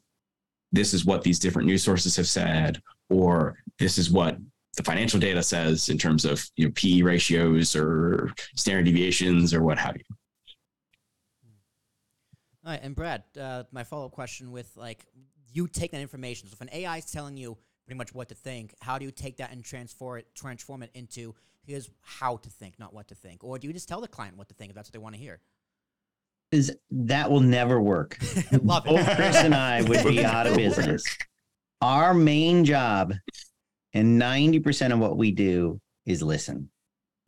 this 0.70 0.92
is 0.92 1.06
what 1.06 1.22
these 1.22 1.38
different 1.38 1.66
news 1.66 1.82
sources 1.82 2.14
have 2.16 2.28
said, 2.28 2.80
or 3.08 3.56
this 3.78 3.96
is 3.96 4.10
what 4.10 4.36
the 4.76 4.82
financial 4.82 5.18
data 5.18 5.42
says 5.42 5.88
in 5.88 5.96
terms 5.96 6.26
of 6.26 6.46
you 6.56 6.66
know 6.66 6.72
PE 6.74 7.00
ratios 7.00 7.74
or 7.74 8.30
standard 8.54 8.84
deviations 8.84 9.54
or 9.54 9.62
what 9.62 9.78
have 9.78 9.96
you. 9.96 10.04
All 12.64 12.72
right, 12.72 12.80
and 12.82 12.94
Brad, 12.94 13.22
uh, 13.40 13.64
my 13.72 13.82
follow 13.82 14.06
up 14.06 14.12
question 14.12 14.52
with 14.52 14.70
like 14.76 15.06
you 15.54 15.68
take 15.68 15.90
that 15.92 16.02
information. 16.02 16.48
So 16.48 16.54
if 16.54 16.60
an 16.60 16.70
AI 16.72 16.98
is 16.98 17.06
telling 17.06 17.38
you 17.38 17.56
pretty 17.86 17.98
much 17.98 18.14
what 18.14 18.28
to 18.28 18.34
think. 18.34 18.74
How 18.80 18.98
do 18.98 19.04
you 19.04 19.10
take 19.10 19.38
that 19.38 19.52
and 19.52 19.64
transform 19.64 20.20
it, 20.20 20.26
transform 20.34 20.82
it 20.82 20.90
into 20.94 21.34
here's 21.64 21.90
how 22.02 22.36
to 22.38 22.50
think, 22.50 22.78
not 22.78 22.92
what 22.92 23.08
to 23.08 23.14
think, 23.14 23.44
or 23.44 23.58
do 23.58 23.66
you 23.66 23.72
just 23.72 23.88
tell 23.88 24.00
the 24.00 24.08
client 24.08 24.36
what 24.36 24.48
to 24.48 24.54
think 24.54 24.70
if 24.70 24.74
that's 24.74 24.88
what 24.88 24.92
they 24.92 24.98
want 24.98 25.14
to 25.14 25.20
hear? 25.20 25.40
Is 26.50 26.76
that 26.90 27.30
will 27.30 27.40
never 27.40 27.80
work. 27.80 28.18
Love 28.52 28.84
Both 28.84 29.08
it. 29.08 29.16
Chris 29.16 29.36
and 29.36 29.54
I 29.54 29.82
would 29.82 30.04
be 30.04 30.24
out 30.24 30.46
of 30.46 30.56
business. 30.56 31.04
Our 31.80 32.14
main 32.14 32.64
job, 32.64 33.14
and 33.94 34.18
ninety 34.18 34.60
percent 34.60 34.92
of 34.92 34.98
what 34.98 35.16
we 35.16 35.30
do 35.30 35.80
is 36.06 36.22
listen. 36.22 36.68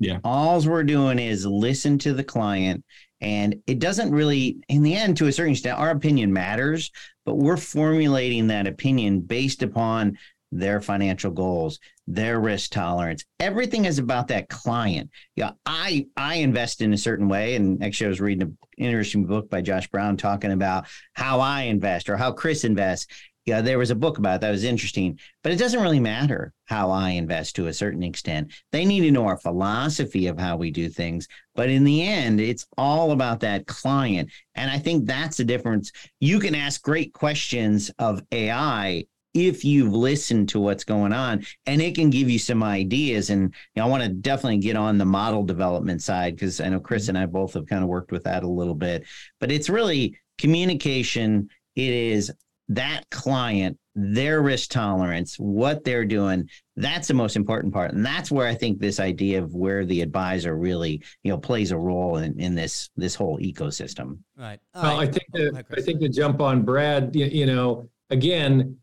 Yeah. 0.00 0.18
Alls 0.24 0.68
we're 0.68 0.84
doing 0.84 1.18
is 1.18 1.46
listen 1.46 1.98
to 2.00 2.12
the 2.12 2.24
client. 2.24 2.84
And 3.20 3.62
it 3.66 3.78
doesn't 3.78 4.10
really, 4.10 4.58
in 4.68 4.82
the 4.82 4.94
end, 4.94 5.16
to 5.16 5.28
a 5.28 5.32
certain 5.32 5.52
extent, 5.52 5.78
our 5.78 5.90
opinion 5.90 6.32
matters, 6.32 6.90
but 7.24 7.36
we're 7.36 7.56
formulating 7.56 8.48
that 8.48 8.66
opinion 8.66 9.20
based 9.20 9.62
upon 9.62 10.18
their 10.54 10.80
financial 10.80 11.32
goals, 11.32 11.80
their 12.06 12.40
risk 12.40 12.70
tolerance. 12.70 13.24
Everything 13.40 13.84
is 13.84 13.98
about 13.98 14.28
that 14.28 14.48
client. 14.48 15.10
Yeah, 15.36 15.52
I 15.66 16.06
I 16.16 16.36
invest 16.36 16.80
in 16.80 16.92
a 16.92 16.98
certain 16.98 17.28
way, 17.28 17.56
and 17.56 17.82
actually, 17.82 18.06
I 18.06 18.10
was 18.10 18.20
reading 18.20 18.42
an 18.42 18.58
interesting 18.78 19.26
book 19.26 19.50
by 19.50 19.60
Josh 19.60 19.88
Brown 19.88 20.16
talking 20.16 20.52
about 20.52 20.86
how 21.14 21.40
I 21.40 21.62
invest 21.62 22.08
or 22.08 22.16
how 22.16 22.32
Chris 22.32 22.64
invests. 22.64 23.06
Yeah, 23.46 23.60
there 23.60 23.78
was 23.78 23.90
a 23.90 23.94
book 23.94 24.16
about 24.16 24.36
it 24.36 24.40
that 24.40 24.50
was 24.52 24.64
interesting, 24.64 25.18
but 25.42 25.52
it 25.52 25.58
doesn't 25.58 25.82
really 25.82 26.00
matter 26.00 26.54
how 26.64 26.90
I 26.90 27.10
invest 27.10 27.56
to 27.56 27.66
a 27.66 27.74
certain 27.74 28.02
extent. 28.02 28.54
They 28.72 28.86
need 28.86 29.02
to 29.02 29.10
know 29.10 29.26
our 29.26 29.36
philosophy 29.36 30.28
of 30.28 30.38
how 30.38 30.56
we 30.56 30.70
do 30.70 30.88
things, 30.88 31.28
but 31.54 31.68
in 31.68 31.84
the 31.84 32.06
end, 32.06 32.40
it's 32.40 32.66
all 32.78 33.10
about 33.12 33.40
that 33.40 33.66
client. 33.66 34.30
And 34.54 34.70
I 34.70 34.78
think 34.78 35.04
that's 35.04 35.36
the 35.36 35.44
difference. 35.44 35.92
You 36.20 36.38
can 36.38 36.54
ask 36.54 36.80
great 36.80 37.12
questions 37.12 37.90
of 37.98 38.22
AI 38.32 39.04
if 39.34 39.64
you've 39.64 39.92
listened 39.92 40.48
to 40.48 40.60
what's 40.60 40.84
going 40.84 41.12
on 41.12 41.44
and 41.66 41.82
it 41.82 41.94
can 41.94 42.08
give 42.08 42.30
you 42.30 42.38
some 42.38 42.62
ideas 42.62 43.30
and 43.30 43.42
you 43.74 43.80
know, 43.80 43.84
i 43.84 43.88
want 43.88 44.02
to 44.02 44.08
definitely 44.08 44.58
get 44.58 44.76
on 44.76 44.96
the 44.96 45.04
model 45.04 45.44
development 45.44 46.02
side 46.02 46.34
because 46.34 46.60
i 46.60 46.68
know 46.68 46.80
chris 46.80 47.04
mm-hmm. 47.04 47.16
and 47.16 47.18
i 47.18 47.26
both 47.26 47.54
have 47.54 47.66
kind 47.66 47.82
of 47.82 47.88
worked 47.88 48.12
with 48.12 48.24
that 48.24 48.44
a 48.44 48.48
little 48.48 48.74
bit 48.74 49.04
but 49.40 49.50
it's 49.50 49.68
really 49.68 50.16
communication. 50.38 51.48
It 51.76 51.92
is 51.92 52.32
that 52.68 53.04
client 53.10 53.78
their 53.96 54.42
risk 54.42 54.70
tolerance 54.70 55.36
what 55.38 55.84
they're 55.84 56.04
doing. 56.04 56.48
That's 56.76 57.06
the 57.06 57.14
most 57.14 57.36
important 57.36 57.72
part 57.72 57.92
and 57.92 58.04
that's 58.04 58.30
where 58.30 58.48
i 58.48 58.54
think 58.54 58.80
this 58.80 58.98
idea 58.98 59.40
of 59.40 59.54
where 59.54 59.84
the 59.84 60.00
advisor 60.00 60.56
really 60.56 61.02
you 61.22 61.30
know 61.30 61.38
plays 61.38 61.70
a 61.70 61.78
role 61.78 62.16
in, 62.16 62.40
in 62.40 62.54
this 62.54 62.90
this 62.96 63.14
whole 63.14 63.38
ecosystem. 63.38 64.18
Right. 64.36 64.58
Well, 64.74 65.00
I 65.00 65.06
think 65.06 65.24
Oh, 65.34 65.50
that 65.52 65.66
I 65.76 65.80
think 65.80 66.00
to 66.00 66.08
jump 66.08 66.40
on 66.40 66.62
Brad, 66.62 67.14
you, 67.14 67.26
you 67.26 67.46
know, 67.46 67.88
again, 68.10 68.76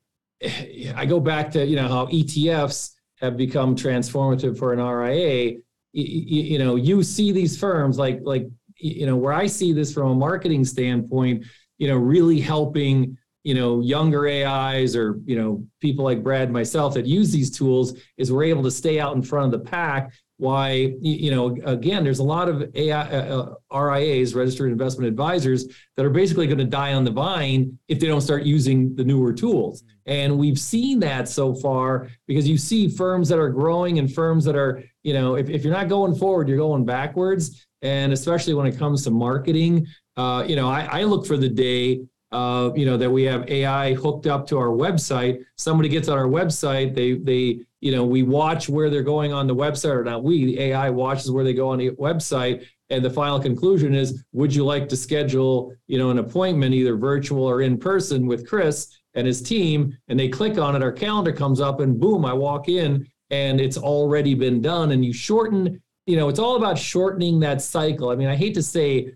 I 0.95 1.05
go 1.05 1.19
back 1.19 1.51
to 1.51 1.65
you 1.65 1.75
know 1.75 1.87
how 1.87 2.05
ETFs 2.07 2.91
have 3.19 3.37
become 3.37 3.75
transformative 3.75 4.57
for 4.57 4.73
an 4.73 4.79
RIA. 4.79 5.57
You, 5.93 6.41
you 6.53 6.59
know, 6.59 6.75
you 6.75 7.03
see 7.03 7.31
these 7.31 7.57
firms 7.57 7.97
like 7.97 8.19
like 8.23 8.47
you 8.77 9.05
know 9.05 9.15
where 9.15 9.33
I 9.33 9.47
see 9.47 9.73
this 9.73 9.93
from 9.93 10.11
a 10.11 10.15
marketing 10.15 10.65
standpoint, 10.65 11.45
you 11.77 11.87
know, 11.87 11.97
really 11.97 12.39
helping 12.39 13.17
you 13.43 13.53
know 13.55 13.81
younger 13.81 14.27
AIs 14.27 14.95
or 14.95 15.19
you 15.25 15.35
know 15.35 15.65
people 15.79 16.05
like 16.05 16.23
Brad 16.23 16.51
myself 16.51 16.93
that 16.95 17.05
use 17.05 17.31
these 17.31 17.51
tools 17.51 17.93
is 18.17 18.31
we're 18.31 18.43
able 18.43 18.63
to 18.63 18.71
stay 18.71 18.99
out 18.99 19.15
in 19.15 19.21
front 19.21 19.53
of 19.53 19.59
the 19.59 19.69
pack 19.69 20.11
why 20.41 20.91
you 21.01 21.29
know 21.29 21.55
again 21.65 22.03
there's 22.03 22.17
a 22.17 22.23
lot 22.23 22.49
of 22.49 22.63
AI, 22.75 22.99
uh, 22.99 23.55
uh, 23.71 23.79
RIAs 23.79 24.33
registered 24.33 24.71
investment 24.71 25.07
advisors 25.07 25.67
that 25.95 26.03
are 26.03 26.09
basically 26.09 26.47
going 26.47 26.57
to 26.57 26.65
die 26.65 26.93
on 26.93 27.03
the 27.03 27.11
vine 27.11 27.77
if 27.87 27.99
they 27.99 28.07
don't 28.07 28.21
start 28.21 28.41
using 28.41 28.95
the 28.95 29.03
newer 29.03 29.31
tools 29.31 29.83
and 30.07 30.35
we've 30.35 30.57
seen 30.57 30.99
that 30.99 31.29
so 31.29 31.53
far 31.53 32.09
because 32.27 32.49
you 32.49 32.57
see 32.57 32.89
firms 32.89 33.29
that 33.29 33.37
are 33.37 33.49
growing 33.49 33.99
and 33.99 34.11
firms 34.11 34.43
that 34.43 34.55
are 34.55 34.83
you 35.03 35.13
know 35.13 35.35
if, 35.35 35.47
if 35.47 35.63
you're 35.63 35.73
not 35.73 35.87
going 35.87 36.15
forward 36.15 36.49
you're 36.49 36.57
going 36.57 36.83
backwards 36.83 37.67
and 37.83 38.11
especially 38.11 38.55
when 38.55 38.65
it 38.65 38.75
comes 38.79 39.03
to 39.03 39.11
marketing 39.11 39.85
uh, 40.17 40.43
you 40.47 40.55
know 40.55 40.67
I, 40.67 41.01
I 41.01 41.03
look 41.03 41.27
for 41.27 41.37
the 41.37 41.49
day 41.49 42.01
uh, 42.31 42.71
you 42.75 42.85
know 42.87 42.97
that 42.97 43.11
we 43.11 43.23
have 43.23 43.47
AI 43.47 43.93
hooked 43.93 44.25
up 44.25 44.47
to 44.47 44.57
our 44.57 44.69
website. 44.69 45.43
Somebody 45.57 45.89
gets 45.89 46.07
on 46.07 46.17
our 46.17 46.27
website, 46.27 46.95
they 46.95 47.15
they 47.15 47.65
you 47.81 47.91
know 47.91 48.05
we 48.05 48.23
watch 48.23 48.69
where 48.69 48.89
they're 48.89 49.03
going 49.03 49.33
on 49.33 49.47
the 49.47 49.55
website, 49.55 49.95
or 49.95 50.03
not 50.03 50.23
we 50.23 50.45
the 50.45 50.59
AI 50.59 50.89
watches 50.89 51.31
where 51.31 51.43
they 51.43 51.53
go 51.53 51.69
on 51.69 51.79
the 51.79 51.91
website, 51.91 52.65
and 52.89 53.03
the 53.03 53.09
final 53.09 53.39
conclusion 53.39 53.93
is, 53.93 54.23
would 54.31 54.53
you 54.53 54.63
like 54.63 54.87
to 54.89 54.95
schedule 54.95 55.73
you 55.87 55.97
know 55.97 56.09
an 56.09 56.19
appointment 56.19 56.73
either 56.73 56.95
virtual 56.95 57.43
or 57.43 57.61
in 57.61 57.77
person 57.77 58.25
with 58.25 58.47
Chris 58.47 58.97
and 59.13 59.27
his 59.27 59.41
team? 59.41 59.97
And 60.07 60.19
they 60.19 60.29
click 60.29 60.57
on 60.57 60.75
it, 60.75 60.83
our 60.83 60.91
calendar 60.91 61.33
comes 61.33 61.59
up, 61.59 61.81
and 61.81 61.99
boom, 61.99 62.23
I 62.23 62.33
walk 62.33 62.69
in, 62.69 63.05
and 63.29 63.59
it's 63.59 63.77
already 63.77 64.35
been 64.35 64.61
done. 64.61 64.91
And 64.91 65.03
you 65.03 65.11
shorten, 65.11 65.81
you 66.05 66.15
know, 66.15 66.29
it's 66.29 66.39
all 66.39 66.55
about 66.55 66.77
shortening 66.77 67.39
that 67.41 67.61
cycle. 67.61 68.09
I 68.09 68.15
mean, 68.15 68.27
I 68.27 68.35
hate 68.35 68.53
to 68.53 68.63
say 68.63 69.11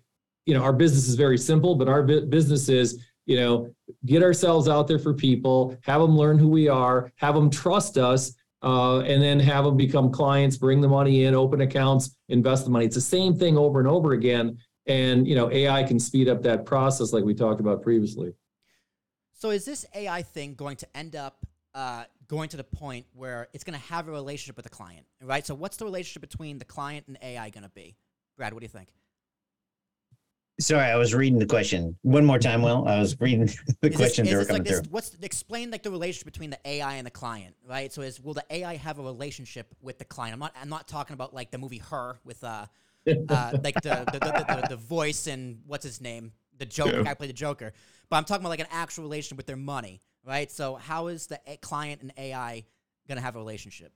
you 0.45 0.53
know 0.53 0.63
our 0.63 0.73
business 0.73 1.07
is 1.07 1.15
very 1.15 1.37
simple 1.37 1.75
but 1.75 1.89
our 1.89 2.03
bu- 2.03 2.25
business 2.25 2.69
is 2.69 3.03
you 3.25 3.37
know 3.37 3.69
get 4.05 4.23
ourselves 4.23 4.67
out 4.67 4.87
there 4.87 4.99
for 4.99 5.13
people 5.13 5.75
have 5.81 6.01
them 6.01 6.17
learn 6.17 6.37
who 6.37 6.47
we 6.47 6.67
are 6.67 7.11
have 7.17 7.35
them 7.35 7.49
trust 7.49 7.97
us 7.97 8.33
uh, 8.61 8.99
and 8.99 9.21
then 9.21 9.39
have 9.39 9.65
them 9.65 9.77
become 9.77 10.11
clients 10.11 10.57
bring 10.57 10.81
the 10.81 10.87
money 10.87 11.25
in 11.25 11.35
open 11.35 11.61
accounts 11.61 12.17
invest 12.29 12.65
the 12.65 12.71
money 12.71 12.85
it's 12.85 12.95
the 12.95 13.01
same 13.01 13.35
thing 13.35 13.57
over 13.57 13.79
and 13.79 13.87
over 13.87 14.13
again 14.13 14.57
and 14.87 15.27
you 15.27 15.35
know 15.35 15.51
ai 15.51 15.83
can 15.83 15.99
speed 15.99 16.27
up 16.27 16.41
that 16.41 16.65
process 16.65 17.13
like 17.13 17.23
we 17.23 17.33
talked 17.33 17.59
about 17.59 17.81
previously 17.81 18.33
So 19.37 19.49
is 19.49 19.65
this 19.65 19.85
AI 19.93 20.21
thing 20.21 20.55
going 20.55 20.77
to 20.77 20.87
end 20.95 21.15
up 21.15 21.45
uh, 21.73 22.05
going 22.27 22.47
to 22.49 22.57
the 22.57 22.63
point 22.63 23.05
where 23.13 23.49
it's 23.53 23.63
going 23.63 23.77
to 23.77 23.85
have 23.87 24.07
a 24.07 24.11
relationship 24.11 24.55
with 24.55 24.63
the 24.63 24.69
client, 24.69 25.05
right? 25.21 25.45
So 25.45 25.53
what's 25.53 25.77
the 25.77 25.85
relationship 25.85 26.21
between 26.21 26.57
the 26.57 26.65
client 26.65 27.07
and 27.07 27.17
AI 27.21 27.49
going 27.49 27.63
to 27.63 27.69
be? 27.69 27.97
Brad, 28.37 28.53
what 28.53 28.61
do 28.61 28.65
you 28.65 28.69
think? 28.69 28.89
Sorry 30.59 30.85
i 30.85 30.95
was 30.95 31.13
reading 31.13 31.37
the 31.37 31.45
question 31.45 31.97
one 32.03 32.25
more 32.25 32.39
time 32.39 32.61
will 32.61 32.87
i 32.87 32.97
was 32.97 33.19
reading 33.19 33.45
the 33.45 33.51
Is 33.51 33.57
this- 33.81 33.95
questions 33.97 34.27
is 34.29 34.33
that 34.33 34.37
were 34.37 34.39
this 34.43 34.47
coming 34.47 34.61
like 34.61 34.67
this, 34.67 34.79
through 34.79 34.89
What's 34.91 35.13
explain 35.21 35.69
like 35.71 35.83
the 35.83 35.91
relationship 35.91 36.25
between 36.25 36.49
the 36.49 36.59
AI 36.65 36.95
and 36.95 37.05
the 37.05 37.11
client, 37.11 37.55
right? 37.67 37.91
So 37.91 38.01
is 38.01 38.21
will 38.21 38.33
the 38.33 38.45
AI 38.49 38.75
have 38.77 38.99
a 38.99 39.03
relationship 39.03 39.67
with 39.81 39.97
the 39.97 40.05
client? 40.05 40.33
I'm 40.33 40.39
not 40.39 40.55
I'm 40.59 40.69
not 40.69 40.87
talking 40.87 41.13
about 41.13 41.33
like 41.33 41.51
the 41.51 41.57
movie 41.57 41.79
Her 41.79 42.19
with 42.23 42.41
uh, 42.43 42.67
uh 43.29 43.53
like 43.63 43.81
the 43.81 44.07
the, 44.09 44.19
the, 44.19 44.31
the 44.43 44.63
the 44.69 44.75
voice 44.77 45.27
and 45.27 45.59
what's 45.67 45.83
his 45.83 45.99
name 45.99 46.31
the 46.57 46.65
Joker 46.65 46.97
Yeah. 46.97 47.03
guy 47.03 47.13
played 47.15 47.29
the 47.29 47.33
Joker, 47.33 47.73
but 48.09 48.15
I'm 48.15 48.23
talking 48.23 48.41
about 48.41 48.49
like 48.49 48.61
an 48.61 48.67
actual 48.71 49.03
relationship 49.03 49.35
with 49.37 49.45
their 49.45 49.57
money, 49.57 49.99
right? 50.25 50.49
So 50.49 50.75
how 50.75 51.07
is 51.07 51.27
the 51.27 51.39
A- 51.47 51.57
client 51.57 52.01
and 52.01 52.13
AI 52.17 52.63
gonna 53.09 53.19
have 53.21 53.35
a 53.35 53.39
relationship? 53.39 53.91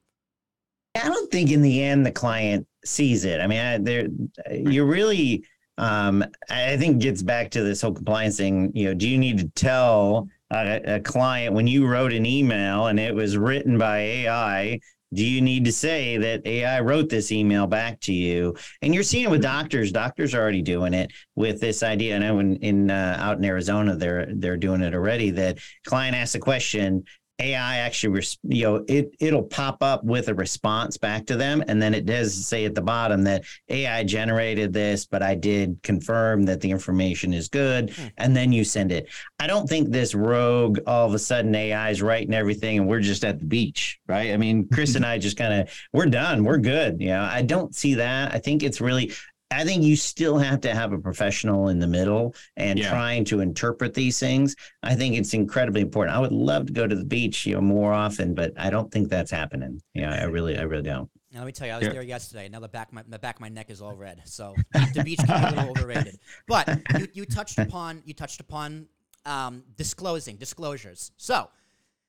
I 0.96 1.08
don't 1.08 1.32
think 1.32 1.52
in 1.52 1.62
the 1.62 1.82
end 1.82 2.06
the 2.06 2.12
client 2.12 2.68
sees 2.84 3.24
it. 3.24 3.40
I 3.40 3.48
mean, 3.48 3.60
I, 3.60 3.78
there 3.78 4.08
you 4.52 4.84
really, 4.84 5.46
um, 5.80 6.26
I 6.50 6.76
think 6.78 7.02
gets 7.02 7.24
back 7.24 7.50
to 7.52 7.64
this 7.64 7.82
whole 7.82 7.94
compliance 7.94 8.38
thing. 8.38 8.72
You 8.76 8.90
know, 8.90 8.94
do 8.94 9.08
you 9.08 9.18
need 9.18 9.40
to 9.40 9.48
tell 9.56 10.28
a, 10.52 10.96
a 10.96 11.00
client 11.00 11.56
when 11.56 11.68
you 11.68 11.88
wrote 11.88 12.12
an 12.12 12.26
email 12.26 12.88
and 12.88 13.00
it 13.00 13.16
was 13.16 13.38
written 13.38 13.78
by 13.78 14.00
AI? 14.00 14.80
Do 15.14 15.26
you 15.26 15.42
need 15.42 15.66
to 15.66 15.72
say 15.72 16.18
that 16.18 16.46
AI 16.46 16.82
wrote 16.82 17.10
this 17.10 17.32
email 17.32 17.66
back 17.66 18.00
to 18.02 18.14
you? 18.14 18.56
And 18.82 18.94
you're 18.94 19.04
seeing 19.04 19.24
it 19.24 19.32
with 19.32 19.42
doctors. 19.42 19.92
Doctors 19.92 20.36
are 20.36 20.42
already 20.42 20.62
doing 20.62 20.94
it 20.94 21.12
with 21.36 21.60
this 21.62 21.82
idea. 21.82 22.18
I 22.18 22.20
know 22.20 22.40
in, 22.40 22.58
in 22.58 22.92
uh, 22.92 23.16
out 23.18 23.38
in 23.38 23.46
Arizona, 23.46 23.96
they're 23.96 24.28
they're 24.30 24.58
doing 24.58 24.82
it 24.82 24.94
already. 24.94 25.32
That 25.32 25.60
client 25.86 26.16
asks 26.16 26.36
a 26.36 26.40
question, 26.40 27.06
AI 27.40 27.78
actually, 27.78 28.24
you 28.44 28.64
know, 28.64 28.86
it 28.88 29.12
it'll 29.20 29.44
pop 29.44 29.82
up 29.82 30.04
with 30.04 30.28
a 30.28 30.34
response 30.36 30.98
back 30.98 31.26
to 31.28 31.36
them, 31.36 31.64
and 31.68 31.82
then 31.82 31.94
it 31.94 32.06
does 32.06 32.46
say 32.46 32.66
at 32.66 32.76
the 32.76 32.82
bottom 32.82 33.24
that 33.24 33.44
AI 33.70 34.04
generated 34.04 34.74
this, 34.74 35.06
but 35.06 35.24
I 35.24 35.36
did 35.36 35.80
confirm 35.84 36.44
that 36.44 36.62
the 36.62 36.70
information 36.72 37.34
is 37.34 37.48
good, 37.48 37.92
Hmm. 37.92 38.08
and 38.18 38.36
then 38.36 38.52
you 38.52 38.64
send 38.64 38.92
it. 38.92 39.08
I 39.40 39.48
don't 39.48 39.68
think 39.68 39.90
this 39.90 40.14
rogue 40.14 40.80
all 40.86 41.08
of 41.08 41.14
a 41.14 41.20
sudden 41.20 41.56
AI 41.56 41.90
is 41.90 42.02
writing 42.02 42.34
everything, 42.34 42.80
and 42.80 42.88
we're 42.88 43.00
just 43.00 43.24
at 43.24 43.40
the 43.40 43.46
beach, 43.46 44.00
right? 44.08 44.32
I 44.32 44.38
mean, 44.38 44.68
Chris 44.68 44.96
and 44.96 45.06
I 45.06 45.18
just 45.18 45.38
kind 45.38 45.62
of 45.62 45.70
we're 45.94 46.06
done, 46.08 46.44
we're 46.44 46.58
good. 46.58 47.00
You 47.00 47.10
know, 47.10 47.22
I 47.32 47.42
don't 47.42 47.74
see 47.76 47.96
that. 47.96 48.34
I 48.34 48.40
think 48.40 48.64
it's 48.64 48.82
really. 48.82 49.12
I 49.52 49.64
think 49.64 49.84
you 49.84 49.96
still 49.96 50.38
have 50.38 50.62
to 50.62 50.76
have 50.76 50.94
a 50.94 51.00
professional 51.00 51.70
in 51.70 51.80
the 51.80 51.88
middle 51.88 52.36
and 52.56 52.78
Yeah. 52.78 52.90
trying 52.92 53.26
to 53.26 53.40
interpret 53.40 53.94
these 53.96 54.20
things. 54.20 54.56
I 54.84 54.96
think 54.96 55.16
it's 55.16 55.34
incredibly 55.34 55.82
important. 55.82 56.16
I 56.16 56.20
would 56.20 56.32
love 56.32 56.68
to 56.68 56.74
go 56.74 56.86
to 56.86 56.96
the 56.96 57.04
beach, 57.04 57.48
you 57.48 57.56
know, 57.56 57.62
more 57.62 57.92
often, 57.92 58.36
but 58.36 58.54
I 58.58 58.70
don't 58.70 58.92
think 58.92 59.10
that's 59.10 59.32
happening. 59.32 59.82
Yeah, 59.96 60.14
I 60.14 60.26
really, 60.26 60.58
I 60.58 60.62
really 60.64 60.84
don't. 60.84 61.10
Now 61.32 61.40
let 61.40 61.46
me 61.48 61.52
tell 61.52 61.68
you, 61.68 61.74
I 61.74 61.78
was 61.78 61.88
Yeah. 61.88 61.94
there 61.94 62.04
yesterday. 62.04 62.48
Now 62.48 62.60
the 62.60 62.68
back 62.68 62.90
of 62.90 62.94
my 62.94 63.04
the 63.08 63.20
back 63.20 63.36
of 63.36 63.42
my 63.42 63.50
neck 63.50 63.70
is 63.70 63.82
all 63.82 63.96
red. 63.96 64.22
So 64.26 64.62
the 64.94 65.02
beach 65.02 65.26
can 65.26 65.36
be 65.36 65.44
a 65.44 65.48
little 65.48 65.70
overrated. 65.70 66.20
But 66.48 66.70
you, 66.92 67.08
you 67.14 67.26
touched 67.26 67.58
upon 67.60 68.04
you 68.06 68.14
touched 68.14 68.40
upon 68.40 68.88
um, 69.26 69.64
disclosing 69.78 70.38
disclosures. 70.38 71.12
So 71.18 71.50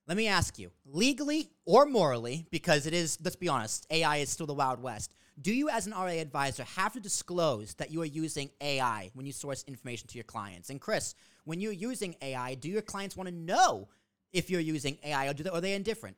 let 0.06 0.16
me 0.16 0.26
ask 0.26 0.58
you, 0.58 0.72
legally 0.86 1.50
or 1.66 1.86
morally, 1.86 2.46
because 2.50 2.86
it 2.86 2.92
is. 2.94 3.18
Let's 3.22 3.36
be 3.36 3.48
honest, 3.48 3.86
AI 3.90 4.18
is 4.18 4.28
still 4.30 4.46
the 4.46 4.54
wild 4.54 4.82
west. 4.82 5.14
Do 5.40 5.54
you, 5.54 5.70
as 5.70 5.86
an 5.86 5.92
RA 5.92 6.06
advisor, 6.06 6.64
have 6.64 6.92
to 6.92 7.00
disclose 7.00 7.74
that 7.74 7.90
you 7.90 8.02
are 8.02 8.06
using 8.06 8.50
AI 8.60 9.10
when 9.14 9.24
you 9.24 9.32
source 9.32 9.64
information 9.66 10.06
to 10.08 10.18
your 10.18 10.24
clients? 10.24 10.68
And 10.68 10.80
Chris, 10.80 11.14
when 11.44 11.60
you're 11.60 11.72
using 11.72 12.14
AI, 12.20 12.54
do 12.54 12.68
your 12.68 12.82
clients 12.82 13.16
want 13.16 13.28
to 13.28 13.34
know 13.34 13.88
if 14.32 14.50
you're 14.50 14.60
using 14.60 14.98
AI, 15.02 15.28
or 15.28 15.32
do 15.32 15.42
they, 15.42 15.50
are 15.50 15.60
they 15.60 15.72
indifferent? 15.74 16.16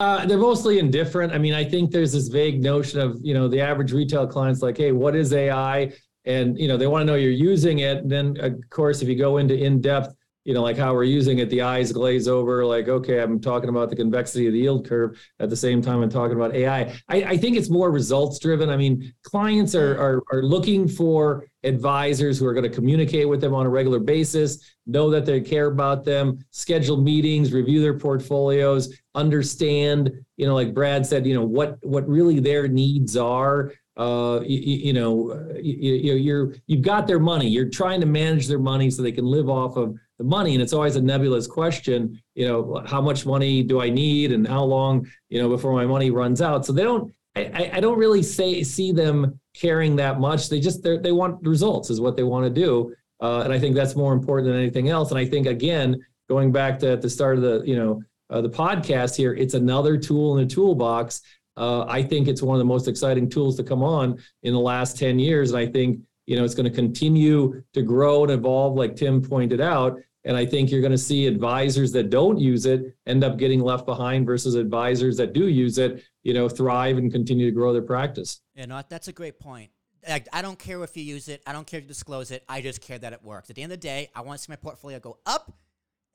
Uh, 0.00 0.26
they're 0.26 0.38
mostly 0.38 0.78
indifferent. 0.78 1.32
I 1.32 1.38
mean, 1.38 1.54
I 1.54 1.64
think 1.64 1.90
there's 1.90 2.12
this 2.12 2.28
vague 2.28 2.62
notion 2.62 3.00
of, 3.00 3.18
you 3.22 3.34
know, 3.34 3.48
the 3.48 3.60
average 3.60 3.92
retail 3.92 4.26
client's 4.26 4.62
like, 4.62 4.76
hey, 4.76 4.92
what 4.92 5.16
is 5.16 5.32
AI? 5.32 5.92
And, 6.24 6.58
you 6.58 6.68
know, 6.68 6.76
they 6.76 6.86
want 6.86 7.02
to 7.02 7.06
know 7.06 7.14
you're 7.14 7.32
using 7.32 7.78
it. 7.78 7.98
And 7.98 8.10
then, 8.10 8.36
of 8.40 8.60
course, 8.70 9.00
if 9.00 9.08
you 9.08 9.16
go 9.16 9.38
into 9.38 9.54
in 9.54 9.80
depth, 9.80 10.14
you 10.48 10.54
know, 10.54 10.62
like 10.62 10.78
how 10.78 10.94
we're 10.94 11.04
using 11.04 11.40
it, 11.40 11.50
the 11.50 11.60
eyes 11.60 11.92
glaze 11.92 12.26
over, 12.26 12.64
like, 12.64 12.88
okay, 12.88 13.20
I'm 13.20 13.38
talking 13.38 13.68
about 13.68 13.90
the 13.90 13.96
convexity 13.96 14.46
of 14.46 14.54
the 14.54 14.60
yield 14.60 14.88
curve 14.88 15.22
at 15.40 15.50
the 15.50 15.56
same 15.56 15.82
time 15.82 16.00
I'm 16.00 16.08
talking 16.08 16.36
about 16.36 16.54
AI. 16.54 16.98
I, 17.06 17.22
I 17.22 17.36
think 17.36 17.58
it's 17.58 17.68
more 17.68 17.90
results 17.90 18.38
driven. 18.38 18.70
I 18.70 18.78
mean, 18.78 19.12
clients 19.24 19.74
are, 19.74 20.00
are, 20.00 20.22
are 20.32 20.42
looking 20.42 20.88
for 20.88 21.44
advisors 21.64 22.38
who 22.38 22.46
are 22.46 22.54
going 22.54 22.64
to 22.64 22.74
communicate 22.74 23.28
with 23.28 23.42
them 23.42 23.52
on 23.52 23.66
a 23.66 23.68
regular 23.68 23.98
basis, 23.98 24.74
know 24.86 25.10
that 25.10 25.26
they 25.26 25.42
care 25.42 25.66
about 25.66 26.06
them, 26.06 26.42
schedule 26.50 26.96
meetings, 26.96 27.52
review 27.52 27.82
their 27.82 27.98
portfolios, 27.98 28.98
understand, 29.14 30.10
you 30.38 30.46
know, 30.46 30.54
like 30.54 30.72
Brad 30.72 31.04
said, 31.04 31.26
you 31.26 31.34
know, 31.34 31.44
what 31.44 31.76
what 31.82 32.08
really 32.08 32.40
their 32.40 32.68
needs 32.68 33.18
are 33.18 33.70
uh, 33.98 34.40
you, 34.46 34.58
you, 34.60 34.92
know, 34.92 35.52
you, 35.60 36.14
you're 36.14 36.54
you've 36.68 36.82
got 36.82 37.08
their 37.08 37.18
money. 37.18 37.48
You're 37.48 37.68
trying 37.68 38.00
to 38.00 38.06
manage 38.06 38.46
their 38.46 38.60
money 38.60 38.90
so 38.90 39.02
they 39.02 39.10
can 39.10 39.26
live 39.26 39.50
off 39.50 39.76
of 39.76 39.98
the 40.18 40.24
money, 40.24 40.54
and 40.54 40.62
it's 40.62 40.72
always 40.72 40.96
a 40.96 41.02
nebulous 41.02 41.46
question. 41.46 42.20
You 42.34 42.48
know, 42.48 42.82
how 42.86 43.00
much 43.00 43.24
money 43.26 43.62
do 43.62 43.80
I 43.80 43.90
need, 43.90 44.32
and 44.32 44.46
how 44.46 44.64
long, 44.64 45.06
you 45.28 45.40
know, 45.40 45.48
before 45.48 45.72
my 45.72 45.86
money 45.86 46.10
runs 46.10 46.42
out? 46.42 46.66
So 46.66 46.72
they 46.72 46.82
don't. 46.82 47.12
I, 47.36 47.70
I 47.74 47.80
don't 47.80 47.98
really 47.98 48.22
say 48.22 48.64
see 48.64 48.90
them 48.90 49.38
caring 49.54 49.94
that 49.96 50.18
much. 50.18 50.48
They 50.48 50.58
just 50.58 50.82
they 50.82 51.12
want 51.12 51.46
results 51.46 51.88
is 51.88 52.00
what 52.00 52.16
they 52.16 52.24
want 52.24 52.44
to 52.44 52.50
do, 52.50 52.94
uh, 53.20 53.42
and 53.42 53.52
I 53.52 53.58
think 53.58 53.76
that's 53.76 53.94
more 53.94 54.12
important 54.12 54.48
than 54.48 54.60
anything 54.60 54.88
else. 54.88 55.10
And 55.10 55.18
I 55.18 55.24
think 55.24 55.46
again, 55.46 55.96
going 56.28 56.50
back 56.50 56.78
to 56.80 56.92
at 56.92 57.02
the 57.02 57.10
start 57.10 57.36
of 57.36 57.42
the 57.42 57.62
you 57.64 57.76
know 57.76 58.02
uh, 58.30 58.40
the 58.40 58.50
podcast 58.50 59.14
here, 59.14 59.34
it's 59.34 59.54
another 59.54 59.96
tool 59.96 60.36
in 60.36 60.48
the 60.48 60.52
toolbox 60.52 61.22
uh, 61.58 61.84
I 61.88 62.04
think 62.04 62.28
it's 62.28 62.40
one 62.40 62.54
of 62.54 62.60
the 62.60 62.64
most 62.64 62.86
exciting 62.86 63.28
tools 63.28 63.56
to 63.56 63.64
come 63.64 63.82
on 63.82 64.22
in 64.44 64.54
the 64.54 64.60
last 64.60 64.96
10 64.96 65.18
years. 65.18 65.50
And 65.50 65.58
I 65.58 65.66
think, 65.66 65.98
you 66.26 66.36
know, 66.36 66.44
it's 66.44 66.54
going 66.54 66.70
to 66.70 66.74
continue 66.74 67.60
to 67.74 67.82
grow 67.82 68.22
and 68.22 68.30
evolve, 68.30 68.76
like 68.76 68.94
Tim 68.94 69.20
pointed 69.20 69.60
out. 69.60 69.98
And 70.28 70.36
I 70.36 70.44
think 70.44 70.70
you're 70.70 70.82
going 70.82 70.92
to 70.92 70.98
see 70.98 71.26
advisors 71.26 71.90
that 71.92 72.10
don't 72.10 72.38
use 72.38 72.66
it 72.66 72.94
end 73.06 73.24
up 73.24 73.38
getting 73.38 73.60
left 73.60 73.86
behind 73.86 74.26
versus 74.26 74.56
advisors 74.56 75.16
that 75.16 75.32
do 75.32 75.48
use 75.48 75.78
it, 75.78 76.04
you 76.22 76.34
know, 76.34 76.50
thrive 76.50 76.98
and 76.98 77.10
continue 77.10 77.46
to 77.46 77.50
grow 77.50 77.72
their 77.72 77.82
practice. 77.82 78.42
Yeah, 78.54 78.66
no, 78.66 78.82
that's 78.86 79.08
a 79.08 79.12
great 79.12 79.40
point. 79.40 79.70
Like, 80.06 80.28
I 80.30 80.42
don't 80.42 80.58
care 80.58 80.84
if 80.84 80.94
you 80.98 81.02
use 81.02 81.28
it. 81.28 81.42
I 81.46 81.54
don't 81.54 81.66
care 81.66 81.78
if 81.78 81.84
you 81.84 81.88
disclose 81.88 82.30
it. 82.30 82.44
I 82.46 82.60
just 82.60 82.82
care 82.82 82.98
that 82.98 83.14
it 83.14 83.24
works. 83.24 83.48
At 83.48 83.56
the 83.56 83.62
end 83.62 83.72
of 83.72 83.80
the 83.80 83.86
day, 83.86 84.10
I 84.14 84.20
want 84.20 84.38
to 84.38 84.44
see 84.44 84.52
my 84.52 84.56
portfolio 84.56 85.00
go 85.00 85.16
up 85.24 85.50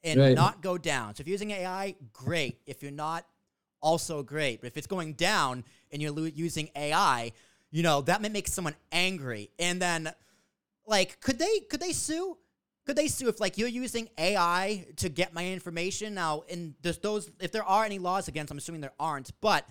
and 0.03 0.19
right. 0.19 0.35
not 0.35 0.61
go 0.61 0.77
down. 0.77 1.15
So 1.15 1.21
if 1.21 1.27
you're 1.27 1.33
using 1.33 1.49
AI, 1.49 1.95
great. 2.13 2.59
If 2.67 2.83
you're 2.83 2.91
not, 2.91 3.25
also 3.81 4.21
great. 4.21 4.61
But 4.61 4.67
if 4.67 4.77
it's 4.77 4.87
going 4.87 5.13
down 5.13 5.63
and 5.91 6.03
you're 6.03 6.11
lo- 6.11 6.29
using 6.33 6.69
AI, 6.75 7.31
you 7.71 7.81
know, 7.81 8.01
that 8.01 8.21
may 8.21 8.29
make 8.29 8.47
someone 8.47 8.75
angry. 8.91 9.49
And 9.57 9.81
then 9.81 10.13
like 10.85 11.19
could 11.19 11.39
they 11.39 11.59
could 11.69 11.79
they 11.79 11.93
sue? 11.93 12.37
Could 12.85 12.97
they 12.97 13.07
sue 13.07 13.29
if 13.29 13.39
like 13.39 13.57
you're 13.57 13.69
using 13.69 14.09
AI 14.17 14.85
to 14.97 15.09
get 15.09 15.33
my 15.33 15.45
information? 15.45 16.13
Now, 16.13 16.43
in 16.47 16.75
this, 16.81 16.97
those 16.97 17.29
if 17.39 17.51
there 17.51 17.63
are 17.63 17.85
any 17.85 17.99
laws 17.99 18.27
against, 18.27 18.51
I'm 18.51 18.57
assuming 18.57 18.81
there 18.81 18.93
aren't, 18.99 19.31
but 19.39 19.65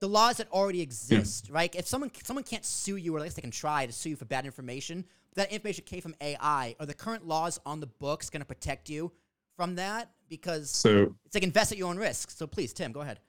the 0.00 0.08
laws 0.08 0.36
that 0.38 0.50
already 0.52 0.80
exist, 0.80 1.48
yeah. 1.48 1.54
right? 1.54 1.74
If 1.74 1.86
someone 1.86 2.10
someone 2.24 2.44
can't 2.44 2.64
sue 2.64 2.96
you, 2.96 3.14
or 3.14 3.18
at 3.18 3.22
least 3.22 3.36
they 3.36 3.42
can 3.42 3.50
try 3.50 3.86
to 3.86 3.92
sue 3.92 4.10
you 4.10 4.16
for 4.16 4.24
bad 4.24 4.44
information, 4.44 5.04
that 5.34 5.52
information 5.52 5.84
came 5.84 6.00
from 6.00 6.14
AI. 6.20 6.74
Are 6.80 6.86
the 6.86 6.94
current 6.94 7.26
laws 7.26 7.60
on 7.64 7.80
the 7.80 7.86
books 7.86 8.30
going 8.30 8.40
to 8.40 8.46
protect 8.46 8.88
you 8.88 9.12
from 9.56 9.76
that? 9.76 10.10
Because 10.28 10.70
so, 10.70 11.14
it's 11.24 11.34
like 11.34 11.44
invest 11.44 11.72
at 11.72 11.78
your 11.78 11.88
own 11.88 11.96
risk. 11.96 12.30
So 12.30 12.46
please, 12.46 12.72
Tim, 12.72 12.92
go 12.92 13.00
ahead. 13.00 13.20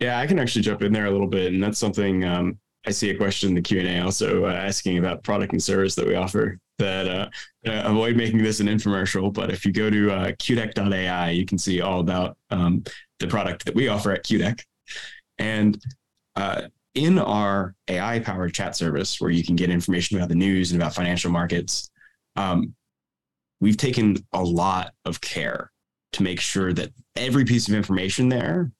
Yeah, 0.00 0.18
I 0.18 0.26
can 0.26 0.38
actually 0.38 0.62
jump 0.62 0.82
in 0.82 0.92
there 0.92 1.06
a 1.06 1.10
little 1.10 1.28
bit, 1.28 1.52
and 1.52 1.62
that's 1.62 1.78
something 1.78 2.24
um, 2.24 2.58
I 2.86 2.90
see 2.90 3.10
a 3.10 3.16
question 3.16 3.50
in 3.50 3.54
the 3.54 3.62
Q 3.62 3.80
and 3.80 3.88
A 3.88 4.04
also 4.04 4.46
uh, 4.46 4.52
asking 4.52 4.98
about 4.98 5.22
product 5.22 5.52
and 5.52 5.62
service 5.62 5.94
that 5.94 6.06
we 6.06 6.14
offer. 6.14 6.58
That 6.78 7.06
uh, 7.06 7.28
uh, 7.66 7.82
avoid 7.84 8.16
making 8.16 8.42
this 8.42 8.58
an 8.58 8.66
infomercial, 8.66 9.32
but 9.32 9.50
if 9.52 9.64
you 9.64 9.72
go 9.72 9.88
to 9.88 10.10
uh, 10.10 10.26
Qdeck.ai, 10.32 11.30
you 11.30 11.46
can 11.46 11.58
see 11.58 11.80
all 11.80 12.00
about 12.00 12.36
um, 12.50 12.82
the 13.20 13.28
product 13.28 13.64
that 13.66 13.74
we 13.74 13.88
offer 13.88 14.10
at 14.10 14.24
Qdeck. 14.24 14.62
And 15.38 15.80
uh, 16.34 16.62
in 16.94 17.18
our 17.18 17.74
AI 17.88 18.18
powered 18.18 18.54
chat 18.54 18.74
service, 18.74 19.20
where 19.20 19.30
you 19.30 19.44
can 19.44 19.54
get 19.54 19.70
information 19.70 20.16
about 20.16 20.28
the 20.28 20.34
news 20.34 20.72
and 20.72 20.82
about 20.82 20.94
financial 20.94 21.30
markets, 21.30 21.88
um, 22.36 22.74
we've 23.60 23.76
taken 23.76 24.16
a 24.32 24.42
lot 24.42 24.92
of 25.04 25.20
care 25.20 25.70
to 26.12 26.22
make 26.22 26.40
sure 26.40 26.72
that 26.72 26.90
every 27.16 27.44
piece 27.44 27.68
of 27.68 27.74
information 27.74 28.28
there 28.28 28.72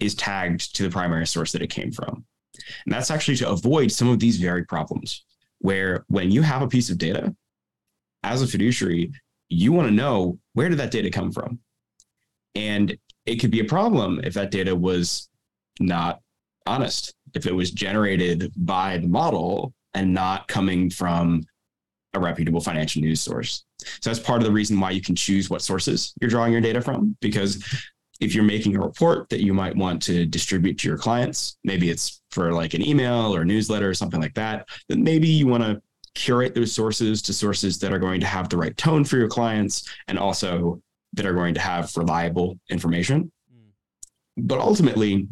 is 0.00 0.14
tagged 0.14 0.74
to 0.76 0.84
the 0.84 0.90
primary 0.90 1.26
source 1.26 1.52
that 1.52 1.62
it 1.62 1.70
came 1.70 1.90
from. 1.90 2.24
And 2.84 2.94
that's 2.94 3.10
actually 3.10 3.36
to 3.36 3.50
avoid 3.50 3.92
some 3.92 4.08
of 4.08 4.18
these 4.18 4.38
very 4.38 4.64
problems 4.64 5.24
where 5.58 6.04
when 6.08 6.30
you 6.30 6.42
have 6.42 6.62
a 6.62 6.68
piece 6.68 6.90
of 6.90 6.98
data, 6.98 7.34
as 8.24 8.42
a 8.42 8.46
fiduciary, 8.46 9.12
you 9.48 9.72
want 9.72 9.88
to 9.88 9.94
know 9.94 10.38
where 10.54 10.68
did 10.68 10.78
that 10.78 10.90
data 10.90 11.10
come 11.10 11.32
from? 11.32 11.58
And 12.54 12.96
it 13.26 13.36
could 13.36 13.50
be 13.50 13.60
a 13.60 13.64
problem 13.64 14.20
if 14.24 14.34
that 14.34 14.50
data 14.50 14.74
was 14.74 15.28
not 15.80 16.20
honest, 16.66 17.14
if 17.34 17.46
it 17.46 17.54
was 17.54 17.70
generated 17.70 18.52
by 18.56 18.98
the 18.98 19.08
model 19.08 19.72
and 19.94 20.12
not 20.12 20.48
coming 20.48 20.90
from 20.90 21.42
a 22.14 22.20
reputable 22.20 22.60
financial 22.60 23.00
news 23.00 23.20
source. 23.20 23.64
So 24.00 24.10
that's 24.10 24.20
part 24.20 24.40
of 24.40 24.46
the 24.46 24.52
reason 24.52 24.78
why 24.78 24.90
you 24.90 25.00
can 25.00 25.16
choose 25.16 25.48
what 25.48 25.62
sources 25.62 26.12
you're 26.20 26.30
drawing 26.30 26.52
your 26.52 26.60
data 26.60 26.80
from, 26.80 27.16
because 27.20 27.64
if 28.22 28.36
you're 28.36 28.44
making 28.44 28.76
a 28.76 28.80
report 28.80 29.28
that 29.30 29.42
you 29.42 29.52
might 29.52 29.74
want 29.74 30.00
to 30.00 30.24
distribute 30.24 30.78
to 30.78 30.88
your 30.88 30.96
clients, 30.96 31.58
maybe 31.64 31.90
it's 31.90 32.22
for 32.30 32.52
like 32.52 32.72
an 32.72 32.86
email 32.86 33.34
or 33.34 33.44
newsletter 33.44 33.90
or 33.90 33.94
something 33.94 34.20
like 34.20 34.34
that, 34.34 34.68
then 34.88 35.02
maybe 35.02 35.26
you 35.26 35.48
want 35.48 35.64
to 35.64 35.82
curate 36.14 36.54
those 36.54 36.72
sources 36.72 37.20
to 37.22 37.32
sources 37.32 37.80
that 37.80 37.92
are 37.92 37.98
going 37.98 38.20
to 38.20 38.26
have 38.26 38.48
the 38.48 38.56
right 38.56 38.76
tone 38.76 39.04
for 39.04 39.16
your 39.16 39.28
clients 39.28 39.92
and 40.06 40.20
also 40.20 40.80
that 41.14 41.26
are 41.26 41.34
going 41.34 41.52
to 41.52 41.60
have 41.60 41.96
reliable 41.96 42.56
information. 42.70 43.32
Mm. 43.52 43.70
But 44.36 44.60
ultimately, 44.60 45.26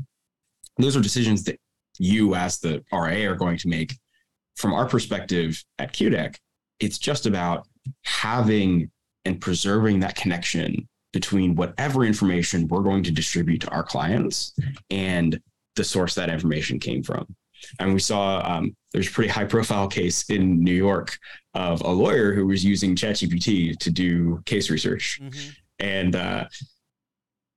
those 0.76 0.96
are 0.96 1.00
decisions 1.00 1.44
that 1.44 1.60
you, 1.96 2.34
as 2.34 2.58
the 2.58 2.82
RA, 2.92 3.30
are 3.30 3.36
going 3.36 3.58
to 3.58 3.68
make. 3.68 3.94
From 4.56 4.74
our 4.74 4.88
perspective 4.88 5.62
at 5.78 5.92
Qdeck, 5.92 6.34
it's 6.80 6.98
just 6.98 7.26
about 7.26 7.68
having 8.02 8.90
and 9.24 9.40
preserving 9.40 10.00
that 10.00 10.16
connection 10.16 10.88
between 11.12 11.54
whatever 11.54 12.04
information 12.04 12.68
we're 12.68 12.82
going 12.82 13.02
to 13.02 13.10
distribute 13.10 13.60
to 13.60 13.68
our 13.70 13.82
clients 13.82 14.54
and 14.90 15.40
the 15.76 15.84
source 15.84 16.14
that 16.14 16.30
information 16.30 16.78
came 16.78 17.02
from. 17.02 17.26
And 17.78 17.92
we 17.92 18.00
saw 18.00 18.42
um, 18.44 18.74
there's 18.92 19.08
a 19.08 19.10
pretty 19.10 19.30
high 19.30 19.44
profile 19.44 19.88
case 19.88 20.28
in 20.30 20.62
New 20.62 20.74
York 20.74 21.18
of 21.54 21.80
a 21.82 21.90
lawyer 21.90 22.32
who 22.32 22.46
was 22.46 22.64
using 22.64 22.96
ChatGPT 22.96 23.76
to 23.78 23.90
do 23.90 24.42
case 24.46 24.70
research. 24.70 25.18
Mm-hmm. 25.22 25.50
And 25.80 26.16
uh, 26.16 26.44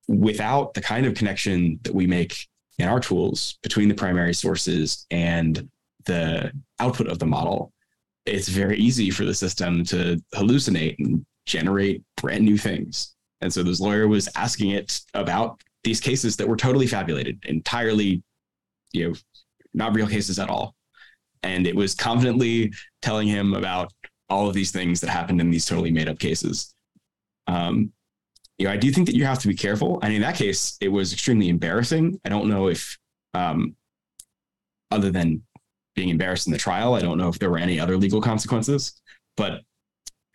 without 0.08 0.74
the 0.74 0.82
kind 0.82 1.06
of 1.06 1.16
connection 1.16 1.80
that 1.84 1.94
we 1.94 2.08
make 2.08 2.48
in 2.80 2.88
our 2.88 3.00
tools 3.00 3.58
between 3.62 3.88
the 3.88 3.96
primary 3.96 4.34
sources 4.34 5.06
and 5.12 5.70
the 6.06 6.52
output 6.80 7.08
of 7.08 7.20
the 7.20 7.26
model, 7.26 7.72
it's 8.26 8.48
very 8.48 8.78
easy 8.78 9.10
for 9.10 9.26
the 9.26 9.34
system 9.34 9.84
to 9.86 10.22
hallucinate 10.34 10.98
and 11.00 11.26
generate 11.46 12.04
brand 12.18 12.44
new 12.44 12.58
things. 12.58 13.16
And 13.44 13.54
so 13.54 13.62
this 13.62 13.80
lawyer 13.80 14.08
was 14.08 14.30
asking 14.36 14.72
it 14.72 15.02
about 15.14 15.62
these 15.84 16.00
cases 16.00 16.38
that 16.38 16.48
were 16.48 16.56
totally 16.56 16.88
fabulated, 16.88 17.44
entirely, 17.46 18.24
you 18.94 19.10
know, 19.10 19.16
not 19.74 19.94
real 19.94 20.08
cases 20.08 20.40
at 20.40 20.50
all. 20.50 20.76
And 21.44 21.68
it 21.68 21.76
was 21.76 21.94
confidently 21.94 22.72
telling 23.02 23.28
him 23.28 23.54
about 23.54 23.92
all 24.30 24.48
of 24.48 24.54
these 24.54 24.72
things 24.72 25.02
that 25.02 25.10
happened 25.10 25.42
in 25.42 25.52
these 25.52 25.66
totally 25.66 25.92
made 25.92 26.08
up 26.08 26.20
cases. 26.20 26.74
Um, 27.48 27.92
you 28.58 28.66
know, 28.66 28.72
I 28.72 28.78
do 28.78 28.92
think 28.92 29.08
that 29.08 29.16
you 29.16 29.26
have 29.26 29.40
to 29.40 29.50
be 29.50 29.56
careful. 29.56 30.00
And 30.02 30.14
in 30.14 30.22
that 30.22 30.36
case, 30.36 30.78
it 30.80 30.88
was 30.88 31.12
extremely 31.12 31.50
embarrassing. 31.50 32.22
I 32.24 32.30
don't 32.30 32.48
know 32.48 32.70
if, 32.70 32.98
um, 33.34 33.76
other 34.90 35.12
than 35.12 35.44
being 35.96 36.10
embarrassed 36.10 36.48
in 36.48 36.54
the 36.54 36.60
trial, 36.60 36.94
I 36.94 37.02
don't 37.02 37.18
know 37.18 37.28
if 37.28 37.40
there 37.40 37.50
were 37.50 37.58
any 37.58 37.78
other 37.78 37.98
legal 37.98 38.22
consequences, 38.22 39.02
but 39.36 39.62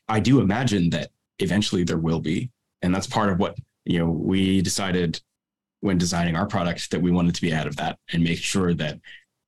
I 0.08 0.20
do 0.20 0.40
imagine 0.40 0.90
that 0.90 1.10
eventually 1.38 1.84
there 1.84 1.98
will 1.98 2.20
be 2.20 2.50
and 2.82 2.94
that's 2.94 3.06
part 3.06 3.30
of 3.30 3.38
what 3.38 3.56
you 3.84 3.98
know 3.98 4.10
we 4.10 4.60
decided 4.60 5.20
when 5.80 5.98
designing 5.98 6.36
our 6.36 6.46
product 6.46 6.90
that 6.90 7.00
we 7.00 7.10
wanted 7.10 7.34
to 7.34 7.40
be 7.40 7.54
out 7.54 7.66
of 7.66 7.76
that 7.76 7.98
and 8.12 8.22
make 8.22 8.38
sure 8.38 8.74
that 8.74 8.98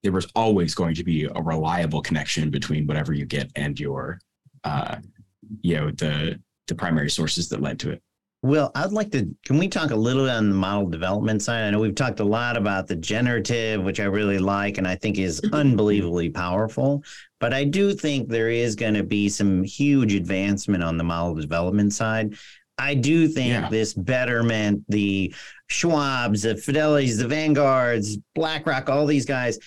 there 0.03 0.13
was 0.13 0.31
always 0.35 0.75
going 0.75 0.95
to 0.95 1.05
be 1.05 1.25
a 1.25 1.43
reliable 1.43 2.01
connection 2.01 2.51
between 2.51 2.87
whatever 2.87 3.13
you 3.13 3.27
get 3.27 3.51
and 3.57 3.79
your 3.79 4.19
uh, 4.65 4.97
you 5.63 5.77
know 5.77 5.91
the 5.91 6.41
the 6.69 6.75
primary 6.75 7.11
sources 7.11 7.49
that 7.49 7.61
led 7.61 7.79
to 7.79 7.91
it 7.91 8.03
Will, 8.43 8.71
I'd 8.75 8.93
like 8.93 9.13
to. 9.13 9.29
Can 9.45 9.59
we 9.59 9.69
talk 9.69 9.91
a 9.91 9.97
little 9.97 10.25
bit 10.25 10.33
on 10.33 10.49
the 10.49 10.57
model 10.57 10.89
development 10.89 11.43
side? 11.43 11.65
I 11.65 11.71
know 11.71 11.79
we've 11.79 11.95
talked 11.95 12.21
a 12.21 12.25
lot 12.25 12.57
about 12.57 12.87
the 12.87 12.97
generative, 12.97 13.83
which 13.83 14.01
I 14.01 14.05
really 14.05 14.39
like 14.39 14.79
and 14.79 14.89
I 14.89 14.95
think 14.95 15.19
is 15.19 15.43
unbelievably 15.53 16.31
powerful. 16.31 17.05
But 17.39 17.53
I 17.53 17.65
do 17.65 17.93
think 17.93 18.29
there 18.29 18.49
is 18.49 18.75
going 18.75 18.95
to 18.95 19.03
be 19.03 19.29
some 19.29 19.63
huge 19.63 20.15
advancement 20.15 20.83
on 20.83 20.97
the 20.97 21.05
model 21.05 21.35
development 21.35 21.93
side. 21.93 22.35
I 22.81 22.95
do 22.95 23.29
think 23.29 23.51
yeah. 23.51 23.69
this 23.69 23.93
Betterment, 23.93 24.85
the 24.89 25.35
Schwabs, 25.71 26.43
the 26.43 26.55
Fidelities, 26.55 27.19
the 27.19 27.29
Vanguards, 27.29 28.17
BlackRock, 28.35 28.89
all 28.89 29.05
these 29.05 29.27
guys, 29.27 29.59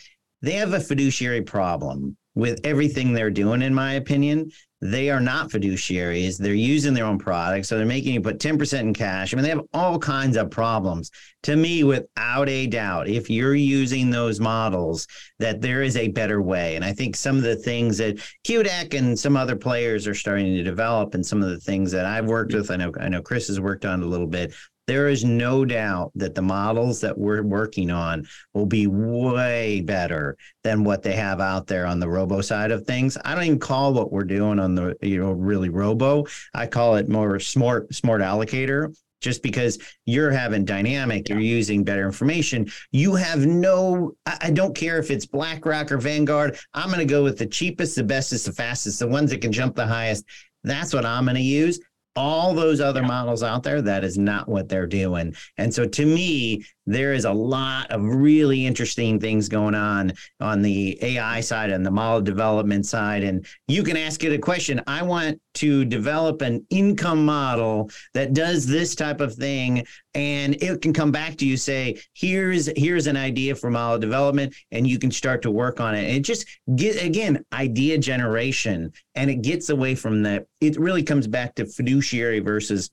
they 0.42 0.54
have 0.54 0.74
a 0.74 0.80
fiduciary 0.80 1.44
problem 1.44 2.18
with 2.36 2.60
everything 2.64 3.14
they're 3.14 3.30
doing, 3.30 3.62
in 3.62 3.74
my 3.74 3.94
opinion. 3.94 4.50
They 4.84 5.10
are 5.10 5.22
not 5.22 5.50
fiduciaries. 5.50 6.38
They're 6.38 6.54
using 6.54 6.94
their 6.94 7.06
own 7.06 7.18
products. 7.18 7.70
So 7.70 7.78
they're 7.78 7.86
making 7.86 8.14
you 8.14 8.22
put 8.22 8.40
10% 8.40 8.80
in 8.82 8.94
cash. 8.94 9.34
I 9.34 9.38
mean, 9.38 9.44
they 9.44 9.50
have 9.50 9.62
all 9.74 9.98
kinds 9.98 10.36
of 10.36 10.52
problems. 10.52 11.10
To 11.44 11.56
me, 11.56 11.86
without 11.86 12.50
a 12.50 12.68
doubt, 12.68 13.08
if 13.08 13.30
you're 13.30 13.56
using 13.56 14.10
those 14.10 14.42
models, 14.42 15.08
that 15.40 15.62
there 15.62 15.84
is 15.84 15.96
a 15.96 16.10
better 16.10 16.42
way. 16.42 16.76
And 16.76 16.84
I 16.84 16.92
think 16.92 17.16
some 17.16 17.38
of 17.38 17.44
the 17.44 17.56
things 17.56 17.98
that 18.00 18.18
Qdeck 18.46 18.94
and 18.94 19.18
some 19.18 19.38
other 19.38 19.56
players 19.56 20.06
are 20.06 20.16
starting 20.16 20.54
to 20.56 20.64
develop, 20.64 21.14
and 21.14 21.26
some 21.26 21.42
of 21.42 21.50
the 21.50 21.60
things 21.60 21.92
that 21.94 22.06
I've 22.06 22.26
worked 22.26 22.54
with, 22.54 22.70
I 22.70 22.76
know 22.76 22.92
I 23.00 23.08
know 23.08 23.22
Chris 23.22 23.48
has 23.48 23.62
worked 23.62 23.86
on 23.86 24.04
a 24.04 24.06
little 24.06 24.28
bit, 24.28 24.54
there 24.88 25.08
is 25.08 25.24
no 25.24 25.66
doubt 25.66 26.12
that 26.16 26.36
the 26.36 26.42
models 26.42 27.02
that 27.02 27.18
we're 27.18 27.44
working 27.44 27.90
on 27.90 28.28
will 28.54 28.66
be 28.66 28.88
way 28.88 29.82
better 29.82 30.38
than 30.64 30.84
what 30.84 31.02
they 31.04 31.14
have 31.14 31.40
out 31.40 31.68
there 31.68 31.86
on 31.86 32.00
the 32.00 32.10
robo 32.10 32.42
side 32.42 32.72
of 32.72 32.86
things. 32.86 33.18
I 33.24 33.36
don't 33.36 33.46
even 33.46 33.60
call 33.60 33.94
what 33.94 34.12
we're 34.12 34.24
doing 34.24 34.60
on 34.60 34.76
the 34.76 34.96
you 35.02 35.20
know 35.20 35.32
really 35.32 35.70
robo. 35.70 36.26
I 36.54 36.68
call 36.68 36.96
it 36.96 37.10
more 37.10 37.40
smart 37.40 37.94
smart 37.94 38.22
allocator 38.22 38.94
just 39.22 39.42
because 39.42 39.80
you're 40.06 40.32
having 40.32 40.66
dynamic, 40.66 41.30
you're 41.30 41.40
using 41.40 41.84
better 41.84 42.06
information. 42.06 42.70
You 42.92 43.16
have 43.16 43.46
no, 43.46 44.12
I 44.26 44.52
don't 44.52 44.76
care 44.76 45.00
if 45.00 45.10
it's 45.10 45.26
BlackRock 45.26 45.94
or 45.94 45.98
Vanguard. 45.98 46.58
I'm 46.74 46.88
going 46.88 47.00
to 47.00 47.06
go 47.06 47.24
with 47.24 47.38
the 47.38 47.46
cheapest, 47.46 47.96
the 47.96 48.04
bestest, 48.04 48.46
the 48.46 48.52
fastest, 48.52 49.00
the 49.00 49.08
ones 49.08 49.32
that 49.32 49.40
can 49.40 49.54
jump 49.54 49.78
the 49.78 49.88
highest. 49.88 50.26
That's 50.66 50.94
what 50.94 51.06
I'm 51.06 51.24
going 51.24 51.36
to 51.36 51.42
use 51.42 51.80
all 52.16 52.54
those 52.54 52.80
other 52.80 53.02
yeah. 53.02 53.08
models 53.08 53.44
out 53.44 53.64
there, 53.64 53.82
that 53.82 54.04
is 54.04 54.18
not 54.18 54.48
what 54.48 54.70
they're 54.70 54.88
doing. 54.88 55.36
And 55.58 55.74
so 55.74 55.86
to 55.86 56.06
me, 56.06 56.66
there 56.86 57.14
is 57.14 57.26
a 57.26 57.32
lot 57.32 57.90
of 57.92 58.04
really 58.04 58.66
interesting 58.66 59.20
things 59.20 59.48
going 59.48 59.76
on 59.76 60.14
on 60.40 60.62
the 60.62 60.98
AI 61.02 61.40
side 61.42 61.70
and 61.70 61.86
the 61.86 61.92
model 61.92 62.22
development 62.22 62.86
side. 62.86 63.24
And 63.24 63.46
you 63.68 63.84
can 63.84 63.98
ask 63.98 64.24
it 64.24 64.34
a 64.34 64.38
question. 64.38 64.82
I 64.88 65.04
want 65.04 65.40
to 65.56 65.86
develop 65.86 66.42
an 66.42 66.66
income 66.70 67.26
model 67.26 67.90
that 68.14 68.34
does 68.34 68.66
this 68.66 68.96
type 68.96 69.22
of 69.22 69.34
thing. 69.36 69.86
And 70.14 70.62
it 70.62 70.82
can 70.82 70.94
come 70.94 71.12
back 71.12 71.38
to 71.38 71.46
you, 71.46 71.58
say, 71.58 72.00
here's 72.14 72.70
here's 72.76 73.08
an 73.08 73.18
idea 73.18 73.56
for 73.56 73.70
model 73.70 73.98
development, 73.98 74.54
and 74.72 74.88
you 74.88 75.00
can 75.00 75.12
start 75.12 75.42
to 75.44 75.52
work 75.52 75.80
on 75.80 75.96
it. 75.96 76.06
And 76.06 76.18
it 76.18 76.22
just 76.22 76.46
get 76.76 77.02
again, 77.04 77.44
idea 77.54 77.98
generation. 77.98 78.92
And 79.16 79.30
it 79.30 79.42
gets 79.42 79.70
away 79.70 79.96
from 79.96 80.24
that. 80.24 80.46
It 80.62 80.78
really 80.78 81.04
comes 81.04 81.28
back 81.28 81.56
to 81.56 81.66
fiduciary 81.66 82.40
versus 82.40 82.92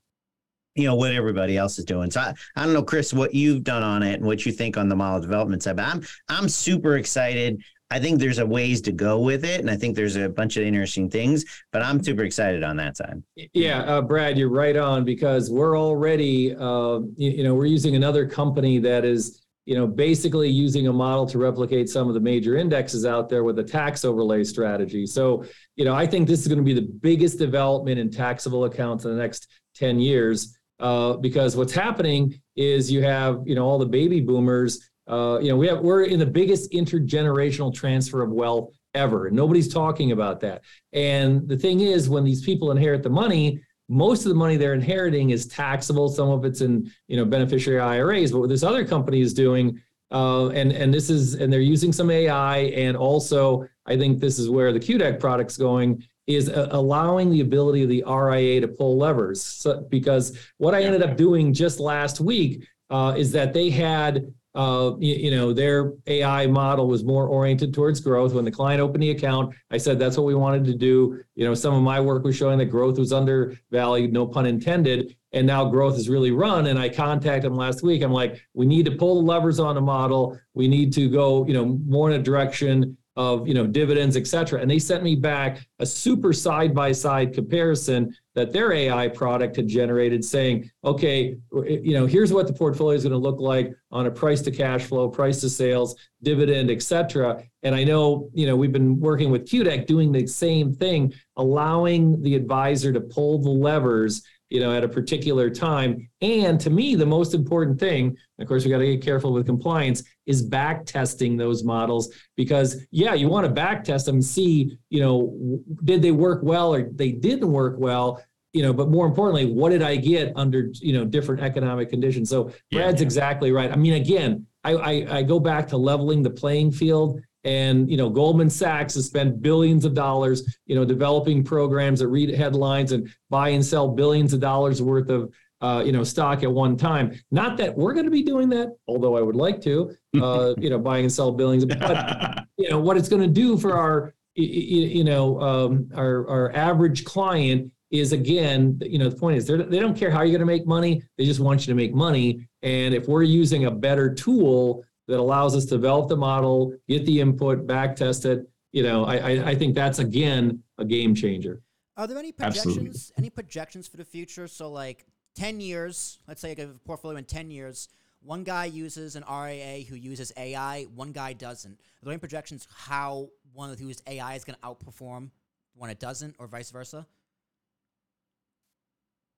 you 0.75 0.85
know 0.85 0.95
what 0.95 1.13
everybody 1.13 1.57
else 1.57 1.79
is 1.79 1.85
doing. 1.85 2.11
So 2.11 2.21
I, 2.21 2.35
I 2.57 2.65
don't 2.65 2.73
know, 2.73 2.83
Chris, 2.83 3.13
what 3.13 3.35
you've 3.35 3.65
done 3.65 3.83
on 3.83 4.03
it 4.03 4.15
and 4.15 4.25
what 4.25 4.47
you 4.47 4.53
think 4.53 4.77
on 4.77 4.89
the 4.89 4.97
model 4.97 5.21
development 5.21 5.63
side. 5.63 5.77
But 5.77 5.87
I'm 5.87 6.03
I'm 6.29 6.49
super 6.49 6.97
excited. 6.97 7.63
I 7.93 7.99
think 7.99 8.21
there's 8.21 8.39
a 8.39 8.47
ways 8.47 8.81
to 8.83 8.93
go 8.93 9.19
with 9.19 9.45
it, 9.45 9.61
and 9.61 9.69
I 9.69 9.77
think 9.77 9.97
there's 9.97 10.15
a 10.15 10.29
bunch 10.29 10.57
of 10.57 10.63
interesting 10.63 11.11
things. 11.11 11.45
But 11.73 11.83
I'm 11.83 12.03
super 12.03 12.23
excited 12.23 12.63
on 12.63 12.77
that 12.77 12.97
side. 12.97 13.21
Yeah, 13.53 13.81
uh, 13.81 14.01
Brad, 14.01 14.39
you're 14.39 14.49
right 14.49 14.77
on 14.77 15.05
because 15.05 15.51
we're 15.51 15.77
already, 15.77 16.55
uh, 16.55 17.01
you, 17.17 17.31
you 17.31 17.43
know, 17.43 17.55
we're 17.55 17.67
using 17.67 17.97
another 17.97 18.29
company 18.29 18.79
that 18.79 19.05
is, 19.05 19.43
you 19.65 19.75
know, 19.75 19.89
basically 19.89 20.49
using 20.49 20.87
a 20.87 20.93
model 20.93 21.27
to 21.27 21.39
replicate 21.39 21.89
some 21.89 22.07
of 22.07 22.15
the 22.15 22.21
major 22.21 22.57
indexes 22.57 23.05
out 23.05 23.29
there 23.29 23.43
with 23.43 23.59
a 23.59 23.65
tax 23.65 24.05
overlay 24.05 24.45
strategy. 24.45 25.05
So, 25.05 25.45
you 25.75 25.85
know, 25.85 25.95
I 25.95 26.07
think 26.07 26.29
this 26.29 26.41
is 26.41 26.47
going 26.47 26.59
to 26.59 26.65
be 26.65 26.75
the 26.75 26.89
biggest 27.03 27.41
development 27.41 27.99
in 27.99 28.09
taxable 28.09 28.67
accounts 28.67 29.05
in 29.05 29.11
the 29.11 29.21
next 29.21 29.49
10 29.75 29.99
years 29.99 30.57
uh, 30.81 31.15
because 31.17 31.57
what's 31.57 31.73
happening 31.73 32.41
is 32.57 32.91
you 32.91 33.03
have 33.03 33.43
you 33.45 33.55
know 33.55 33.65
all 33.65 33.79
the 33.79 33.87
baby 33.87 34.21
boomers. 34.21 34.91
Uh, 35.07 35.39
you 35.41 35.49
know 35.49 35.57
we 35.57 35.67
have 35.67 35.81
we're 35.81 36.05
in 36.05 36.19
the 36.19 36.27
biggest 36.27 36.73
intergenerational 36.73 37.73
transfer 37.75 38.23
of 38.23 38.31
wealth 38.31 38.75
ever, 38.95 39.27
and 39.27 39.37
nobody's 39.37 39.73
talking 39.73 40.13
about 40.13 40.41
that. 40.41 40.63
And 40.93 41.47
the 41.49 41.57
thing 41.57 41.81
is, 41.81 42.09
when 42.09 42.25
these 42.25 42.45
people 42.45 42.71
inherit 42.71 43.03
the 43.03 43.11
money, 43.11 43.61
most 43.89 44.25
of 44.25 44.31
the 44.31 44.35
money 44.35 44.57
they're 44.57 44.75
inheriting 44.75 45.31
is 45.31 45.47
taxable. 45.47 46.09
Some 46.09 46.31
of 46.31 46.45
it's 46.45 46.61
in 46.61 46.91
you 47.09 47.17
know 47.17 47.25
beneficiary 47.25 47.81
IRAs, 47.81 48.33
but 48.33 48.41
what 48.41 48.49
this 48.49 48.63
other 48.63 48.85
company 48.85 49.21
is 49.21 49.35
doing. 49.35 49.81
Uh, 50.13 50.49
and 50.49 50.73
and 50.73 50.93
this 50.93 51.09
is 51.09 51.35
and 51.35 51.53
they're 51.53 51.61
using 51.61 51.93
some 51.93 52.11
AI 52.11 52.59
and 52.59 52.97
also 52.97 53.65
I 53.87 53.97
think 53.97 54.19
this 54.19 54.41
is 54.41 54.51
where 54.51 54.73
the 54.73 54.81
Qdeck 54.81 55.21
product's 55.21 55.57
going 55.57 56.05
is 56.35 56.49
uh, 56.49 56.69
allowing 56.71 57.31
the 57.31 57.41
ability 57.41 57.83
of 57.83 57.89
the 57.89 58.05
RIA 58.07 58.61
to 58.61 58.69
pull 58.69 58.97
levers. 58.97 59.43
So, 59.43 59.87
because 59.91 60.37
what 60.59 60.75
I 60.75 60.83
ended 60.83 61.03
up 61.03 61.17
doing 61.17 61.53
just 61.53 61.81
last 61.81 62.21
week 62.21 62.67
uh, 62.91 63.15
is 63.17 63.33
that 63.33 63.53
they 63.53 63.71
had, 63.71 64.33
uh, 64.55 64.93
you, 64.99 65.15
you, 65.15 65.31
know, 65.31 65.53
their 65.53 65.93
AI 66.07 66.47
model 66.47 66.89
was 66.89 67.05
more 67.05 67.27
oriented 67.27 67.73
towards 67.73 68.01
growth. 68.01 68.35
When 68.35 68.45
the 68.45 68.51
client 68.51 68.81
opened 68.81 69.03
the 69.03 69.11
account, 69.11 69.55
I 69.71 69.79
said 69.79 69.99
that's 69.99 70.17
what 70.17 70.27
we 70.27 70.35
wanted 70.35 70.65
to 70.65 70.75
do. 70.75 71.23
You 71.37 71.45
know, 71.45 71.55
some 71.55 71.75
of 71.75 71.83
my 71.83 72.01
work 72.01 72.25
was 72.25 72.37
showing 72.37 72.59
that 72.59 72.67
growth 72.67 72.99
was 72.99 73.13
undervalued, 73.13 74.13
no 74.13 74.27
pun 74.27 74.47
intended. 74.47 75.17
And 75.33 75.47
now 75.47 75.71
growth 75.71 75.97
is 75.97 76.09
really 76.09 76.33
run. 76.33 76.67
And 76.67 76.79
I 76.79 76.89
contacted 76.89 77.51
them 77.51 77.57
last 77.57 77.85
week. 77.85 78.03
I'm 78.03 78.13
like, 78.13 78.41
we 78.53 78.67
need 78.67 78.85
to 78.87 78.93
pull 78.93 79.23
the 79.23 79.27
levers 79.27 79.61
on 79.61 79.77
the 79.77 79.81
model. 79.81 80.37
We 80.55 80.67
need 80.67 80.93
to 80.95 81.09
go, 81.09 81.47
you 81.47 81.55
know, 81.55 81.79
more 81.87 82.11
in 82.11 82.21
a 82.21 82.23
direction 82.23 82.97
of 83.17 83.47
you 83.47 83.55
know 83.55 83.67
dividends, 83.67 84.17
et 84.17 84.27
cetera. 84.27 84.61
And 84.61 84.71
they 84.71 84.79
sent 84.79 85.03
me 85.03 85.15
back 85.15 85.67
a 85.79 85.87
super 85.87 86.33
side 86.33 86.75
by 86.75 86.93
side 86.93 87.35
comparison 87.35 88.15
that 88.35 88.53
their 88.53 88.73
AI 88.73 89.09
product 89.09 89.57
had 89.57 89.67
generated, 89.67 90.25
saying, 90.25 90.71
okay, 90.85 91.37
you 91.53 91.93
know, 91.95 92.07
here's 92.07 92.33
what 92.33 92.47
the 92.47 92.53
portfolio 92.53 92.97
is 92.97 93.03
going 93.03 93.13
to 93.13 93.19
look 93.19 93.41
like 93.41 93.75
on 93.91 94.07
a 94.07 94.11
price 94.11 94.41
to 94.43 94.53
cash 94.53 94.85
flow, 94.85 95.09
price 95.09 95.41
to 95.41 95.51
sales, 95.51 95.97
dividend, 96.23 96.71
et 96.71 96.81
cetera. 96.81 97.43
And 97.65 97.75
I 97.75 97.83
know, 97.83 98.31
you 98.33 98.47
know, 98.47 98.57
we've 98.57 98.73
been 98.73 99.01
working 99.01 99.31
with 99.31 99.47
Qdeck 99.47 99.87
doing 99.87 100.13
the 100.13 100.27
same 100.27 100.73
thing, 100.73 101.13
allowing 101.37 102.23
the 102.23 102.37
advisor 102.37 102.93
to 102.93 103.01
pull 103.01 103.43
the 103.43 103.51
levers 103.51 104.23
you 104.51 104.61
know, 104.61 104.75
at 104.75 104.85
a 104.85 104.89
particular 104.89 105.49
time. 105.49 106.09
And 106.21 106.61
to 106.61 106.71
me, 106.71 106.97
the 106.97 107.07
most 107.07 107.35
important 107.35 107.79
thing, 107.79 108.17
of 108.39 108.49
course, 108.49 108.65
we 108.65 108.71
got 108.71 108.79
to 108.79 108.87
get 108.87 109.03
careful 109.03 109.33
with 109.33 109.47
compliance, 109.47 110.03
is 110.27 110.43
back 110.43 110.85
testing 110.85 111.37
those 111.37 111.65
models 111.65 112.13
because, 112.37 112.85
yeah, 112.91 113.15
you 113.15 113.29
want 113.29 113.47
to 113.47 113.53
back 113.53 113.85
test 113.85 114.07
them 114.07 114.17
and 114.17 114.25
see, 114.25 114.77
you 114.91 115.01
know, 115.01 115.63
did 115.85 116.03
they 116.03 116.11
work 116.11 116.43
well 116.43 116.75
or 116.75 116.91
they 116.93 117.13
didn't 117.13 117.51
work 117.51 117.77
well. 117.79 118.23
You 118.53 118.63
know, 118.63 118.73
but 118.73 118.91
more 118.91 119.07
importantly, 119.07 119.47
what 119.47 119.71
did 119.71 119.81
I 119.81 119.95
get 119.95 120.33
under 120.35 120.71
you 120.81 120.93
know 120.93 121.05
different 121.05 121.41
economic 121.41 121.89
conditions? 121.89 122.29
So 122.29 122.53
Brad's 122.73 123.01
yeah. 123.01 123.07
exactly 123.07 123.53
right. 123.53 123.71
I 123.71 123.77
mean, 123.77 123.93
again, 123.93 124.45
I, 124.65 124.73
I 124.73 125.19
I 125.19 125.23
go 125.23 125.39
back 125.39 125.69
to 125.69 125.77
leveling 125.77 126.25
the 126.25 126.31
playing 126.31 126.73
field 126.73 127.21
and 127.45 127.91
you 127.91 127.97
know 127.97 128.11
goldman 128.11 128.51
sachs 128.51 128.95
has 128.95 129.07
spent 129.07 129.41
billions 129.41 129.85
of 129.85 129.95
dollars 129.95 130.59
you 130.67 130.75
know 130.75 130.85
developing 130.85 131.43
programs 131.43 132.01
that 132.01 132.09
read 132.09 132.29
headlines 132.35 132.93
and 132.93 133.09
buy 133.31 133.51
and 133.51 133.65
sell 133.65 133.89
billions 133.89 134.33
of 134.33 134.41
dollars 134.41 134.83
worth 134.83 135.09
of 135.09 135.33
uh, 135.63 135.83
you 135.85 135.93
know 135.93 136.03
stock 136.03 136.43
at 136.43 136.51
one 136.51 136.75
time. 136.75 137.15
Not 137.31 137.59
that 137.59 137.77
we're 137.77 137.93
going 137.93 138.07
to 138.07 138.11
be 138.11 138.23
doing 138.23 138.49
that 138.51 138.69
although 138.89 139.17
i 139.17 139.21
would 139.21 139.37
like 139.37 139.61
to 139.63 139.95
uh, 140.21 140.55
you 140.59 140.71
know 140.71 140.79
buying 140.79 141.05
and 141.05 141.13
sell 141.13 141.33
billions 141.33 141.65
but 141.65 142.45
you 142.57 142.71
know 142.71 142.81
what 142.81 142.97
it's 142.97 143.09
going 143.09 143.23
to 143.23 143.29
do 143.29 143.59
for 143.59 143.77
our 143.77 144.15
you 144.35 145.05
know 145.05 145.41
um, 145.41 145.89
our, 145.95 146.27
our 146.29 146.53
average 146.53 147.05
client 147.05 147.71
is 147.91 148.13
again 148.13 148.79
you 148.83 148.99
know 148.99 149.09
the 149.09 149.17
point 149.17 149.37
is 149.37 149.47
they 149.47 149.79
don't 149.79 149.97
care 149.97 150.11
how 150.11 150.23
you're 150.23 150.31
going 150.31 150.41
to 150.41 150.47
make 150.47 150.67
money 150.67 151.03
they 151.19 151.27
just 151.27 151.41
want 151.41 151.67
you 151.67 151.71
to 151.71 151.75
make 151.75 151.95
money. 151.95 152.49
And 152.63 152.95
if 152.95 153.09
we're 153.09 153.23
using 153.23 153.67
a 153.67 153.71
better 153.71 154.13
tool 154.13 154.85
that 155.11 155.19
allows 155.19 155.57
us 155.57 155.65
to 155.65 155.71
develop 155.71 156.09
the 156.09 156.17
model, 156.17 156.73
get 156.89 157.05
the 157.05 157.21
input, 157.21 157.67
back 157.67 157.97
test 157.97 158.25
it. 158.25 158.49
You 158.73 158.85
know, 158.85 159.05
I, 159.05 159.51
I 159.51 159.55
think 159.57 159.75
that's 159.75 159.99
again 159.99 160.63
a 160.79 160.85
game 160.85 161.15
changer. 161.15 161.61
Are 161.97 162.07
there 162.07 162.17
any 162.17 162.31
projections? 162.31 162.77
Absolutely. 162.77 163.01
Any 163.19 163.31
projections 163.31 163.89
for 163.89 163.97
the 163.97 164.05
future? 164.05 164.47
So, 164.47 164.71
like 164.71 165.05
ten 165.35 165.61
years, 165.61 166.21
let's 166.29 166.41
say 166.41 166.51
like 166.51 166.61
a 166.61 166.69
portfolio 166.85 167.19
in 167.19 167.25
ten 167.25 167.51
years, 167.51 167.89
one 168.23 168.45
guy 168.45 168.67
uses 168.67 169.17
an 169.17 169.25
RAA 169.29 169.83
who 169.89 169.97
uses 169.97 170.33
AI, 170.37 170.85
one 170.95 171.11
guy 171.11 171.33
doesn't. 171.33 171.73
Are 171.73 172.05
there 172.05 172.13
any 172.13 172.21
projections 172.21 172.69
how 172.73 173.29
one 173.53 173.77
who 173.77 173.89
uses 173.89 174.03
AI 174.07 174.37
is 174.37 174.45
going 174.45 174.57
to 174.63 174.67
outperform 174.67 175.31
when 175.75 175.91
it 175.91 175.99
doesn't, 175.99 176.37
or 176.39 176.47
vice 176.47 176.71
versa? 176.71 177.05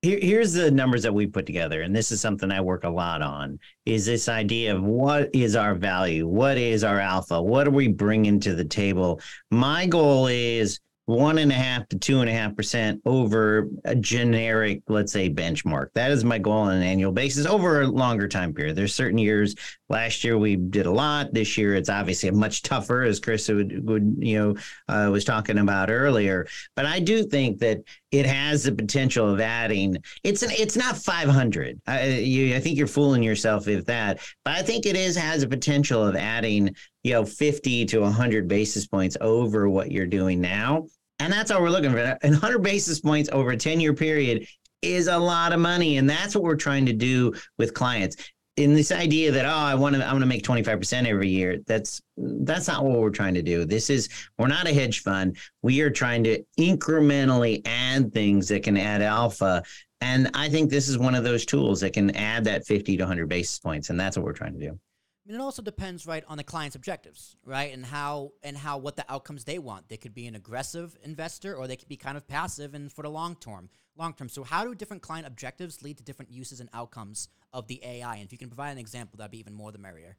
Here, 0.02 0.18
here's 0.20 0.52
the 0.52 0.68
numbers 0.68 1.04
that 1.04 1.14
we 1.14 1.28
put 1.28 1.46
together, 1.46 1.82
and 1.82 1.94
this 1.94 2.10
is 2.10 2.20
something 2.20 2.50
I 2.50 2.60
work 2.60 2.82
a 2.82 2.90
lot 2.90 3.22
on. 3.22 3.60
Is 3.86 4.04
this 4.04 4.28
idea 4.28 4.74
of 4.74 4.82
what 4.82 5.30
is 5.32 5.54
our 5.54 5.76
value? 5.76 6.26
What 6.26 6.58
is 6.58 6.82
our 6.82 6.98
alpha? 6.98 7.40
What 7.40 7.68
are 7.68 7.72
we 7.72 7.86
bringing 7.86 8.40
to 8.40 8.56
the 8.56 8.64
table? 8.64 9.20
My 9.52 9.86
goal 9.86 10.26
is 10.26 10.80
one 11.06 11.38
and 11.38 11.50
a 11.50 11.54
half 11.54 11.88
to 11.88 11.98
two 11.98 12.20
and 12.20 12.30
a 12.30 12.32
half 12.32 12.54
percent 12.54 13.00
over 13.04 13.68
a 13.84 13.94
generic, 13.94 14.82
let's 14.88 15.12
say, 15.12 15.28
benchmark. 15.28 15.88
That 15.94 16.10
is 16.10 16.24
my 16.24 16.38
goal 16.38 16.54
on 16.54 16.76
an 16.76 16.82
annual 16.82 17.12
basis 17.12 17.46
over 17.46 17.82
a 17.82 17.86
longer 17.88 18.28
time 18.28 18.54
period. 18.54 18.76
There's 18.76 18.94
certain 18.94 19.18
years 19.18 19.54
Last 19.92 20.24
year 20.24 20.38
we 20.38 20.56
did 20.56 20.86
a 20.86 20.90
lot. 20.90 21.34
This 21.34 21.58
year 21.58 21.74
it's 21.74 21.90
obviously 21.90 22.30
much 22.30 22.62
tougher, 22.62 23.02
as 23.02 23.20
Chris 23.20 23.46
would, 23.48 23.86
would 23.86 24.16
you 24.20 24.38
know 24.38 24.54
uh, 24.88 25.10
was 25.10 25.22
talking 25.22 25.58
about 25.58 25.90
earlier. 25.90 26.46
But 26.74 26.86
I 26.86 26.98
do 26.98 27.24
think 27.24 27.58
that 27.58 27.82
it 28.10 28.24
has 28.24 28.64
the 28.64 28.72
potential 28.72 29.28
of 29.28 29.38
adding. 29.38 29.98
It's 30.24 30.42
an, 30.42 30.50
it's 30.52 30.78
not 30.78 30.96
500. 30.96 31.78
I, 31.86 32.06
you, 32.06 32.56
I 32.56 32.60
think 32.60 32.78
you're 32.78 32.86
fooling 32.86 33.22
yourself 33.22 33.66
with 33.66 33.84
that. 33.84 34.20
But 34.46 34.54
I 34.54 34.62
think 34.62 34.86
it 34.86 34.96
is 34.96 35.14
has 35.14 35.42
a 35.42 35.48
potential 35.48 36.02
of 36.02 36.16
adding 36.16 36.74
you 37.02 37.12
know 37.12 37.24
50 37.24 37.86
to 37.86 38.00
100 38.00 38.48
basis 38.48 38.86
points 38.86 39.16
over 39.20 39.68
what 39.68 39.90
you're 39.90 40.06
doing 40.06 40.40
now. 40.40 40.86
And 41.18 41.32
that's 41.32 41.50
all 41.50 41.62
we're 41.62 41.70
looking 41.70 41.92
for. 41.92 41.98
And 41.98 42.32
100 42.32 42.58
basis 42.62 43.00
points 43.00 43.28
over 43.32 43.50
a 43.50 43.56
10 43.56 43.80
year 43.80 43.94
period 43.94 44.46
is 44.82 45.06
a 45.06 45.18
lot 45.18 45.52
of 45.52 45.60
money. 45.60 45.96
And 45.96 46.10
that's 46.10 46.34
what 46.34 46.44
we're 46.44 46.56
trying 46.56 46.86
to 46.86 46.92
do 46.92 47.32
with 47.58 47.74
clients. 47.74 48.16
In 48.56 48.74
this 48.74 48.92
idea 48.92 49.30
that, 49.32 49.46
oh, 49.46 49.48
I 49.48 49.74
want 49.74 49.94
to, 49.96 50.04
I 50.04 50.12
want 50.12 50.22
to 50.22 50.26
make 50.26 50.44
25% 50.44 51.06
every 51.06 51.28
year. 51.28 51.60
That's, 51.66 52.02
that's 52.18 52.68
not 52.68 52.84
what 52.84 52.98
we're 52.98 53.10
trying 53.10 53.34
to 53.34 53.42
do. 53.42 53.64
This 53.64 53.88
is, 53.88 54.10
we're 54.36 54.48
not 54.48 54.66
a 54.66 54.74
hedge 54.74 55.00
fund. 55.00 55.38
We 55.62 55.80
are 55.80 55.90
trying 55.90 56.24
to 56.24 56.42
incrementally 56.58 57.62
add 57.64 58.12
things 58.12 58.48
that 58.48 58.62
can 58.62 58.76
add 58.76 59.00
alpha. 59.00 59.62
And 60.02 60.28
I 60.34 60.50
think 60.50 60.70
this 60.70 60.88
is 60.88 60.98
one 60.98 61.14
of 61.14 61.24
those 61.24 61.46
tools 61.46 61.80
that 61.80 61.94
can 61.94 62.14
add 62.16 62.44
that 62.44 62.66
50 62.66 62.96
to 62.98 63.04
100 63.04 63.28
basis 63.28 63.58
points. 63.58 63.88
And 63.88 63.98
that's 63.98 64.18
what 64.18 64.26
we're 64.26 64.32
trying 64.32 64.58
to 64.58 64.68
do. 64.68 64.78
I 65.24 65.30
mean, 65.30 65.40
it 65.40 65.42
also 65.42 65.62
depends, 65.62 66.04
right, 66.04 66.24
on 66.26 66.36
the 66.36 66.42
client's 66.42 66.74
objectives, 66.74 67.36
right, 67.44 67.72
and 67.72 67.86
how 67.86 68.32
and 68.42 68.56
how 68.56 68.78
what 68.78 68.96
the 68.96 69.04
outcomes 69.08 69.44
they 69.44 69.60
want. 69.60 69.88
They 69.88 69.96
could 69.96 70.14
be 70.14 70.26
an 70.26 70.34
aggressive 70.34 70.96
investor, 71.04 71.54
or 71.54 71.68
they 71.68 71.76
could 71.76 71.88
be 71.88 71.96
kind 71.96 72.16
of 72.16 72.26
passive 72.26 72.74
and 72.74 72.92
for 72.92 73.02
the 73.02 73.08
long 73.08 73.36
term. 73.36 73.68
Long 73.96 74.14
term. 74.14 74.28
So, 74.28 74.42
how 74.42 74.64
do 74.64 74.74
different 74.74 75.02
client 75.02 75.26
objectives 75.26 75.82
lead 75.82 75.98
to 75.98 76.02
different 76.02 76.32
uses 76.32 76.58
and 76.58 76.68
outcomes 76.72 77.28
of 77.52 77.68
the 77.68 77.80
AI? 77.84 78.16
And 78.16 78.24
if 78.24 78.32
you 78.32 78.38
can 78.38 78.48
provide 78.48 78.72
an 78.72 78.78
example, 78.78 79.16
that'd 79.16 79.30
be 79.30 79.38
even 79.38 79.54
more 79.54 79.70
the 79.70 79.78
merrier. 79.78 80.16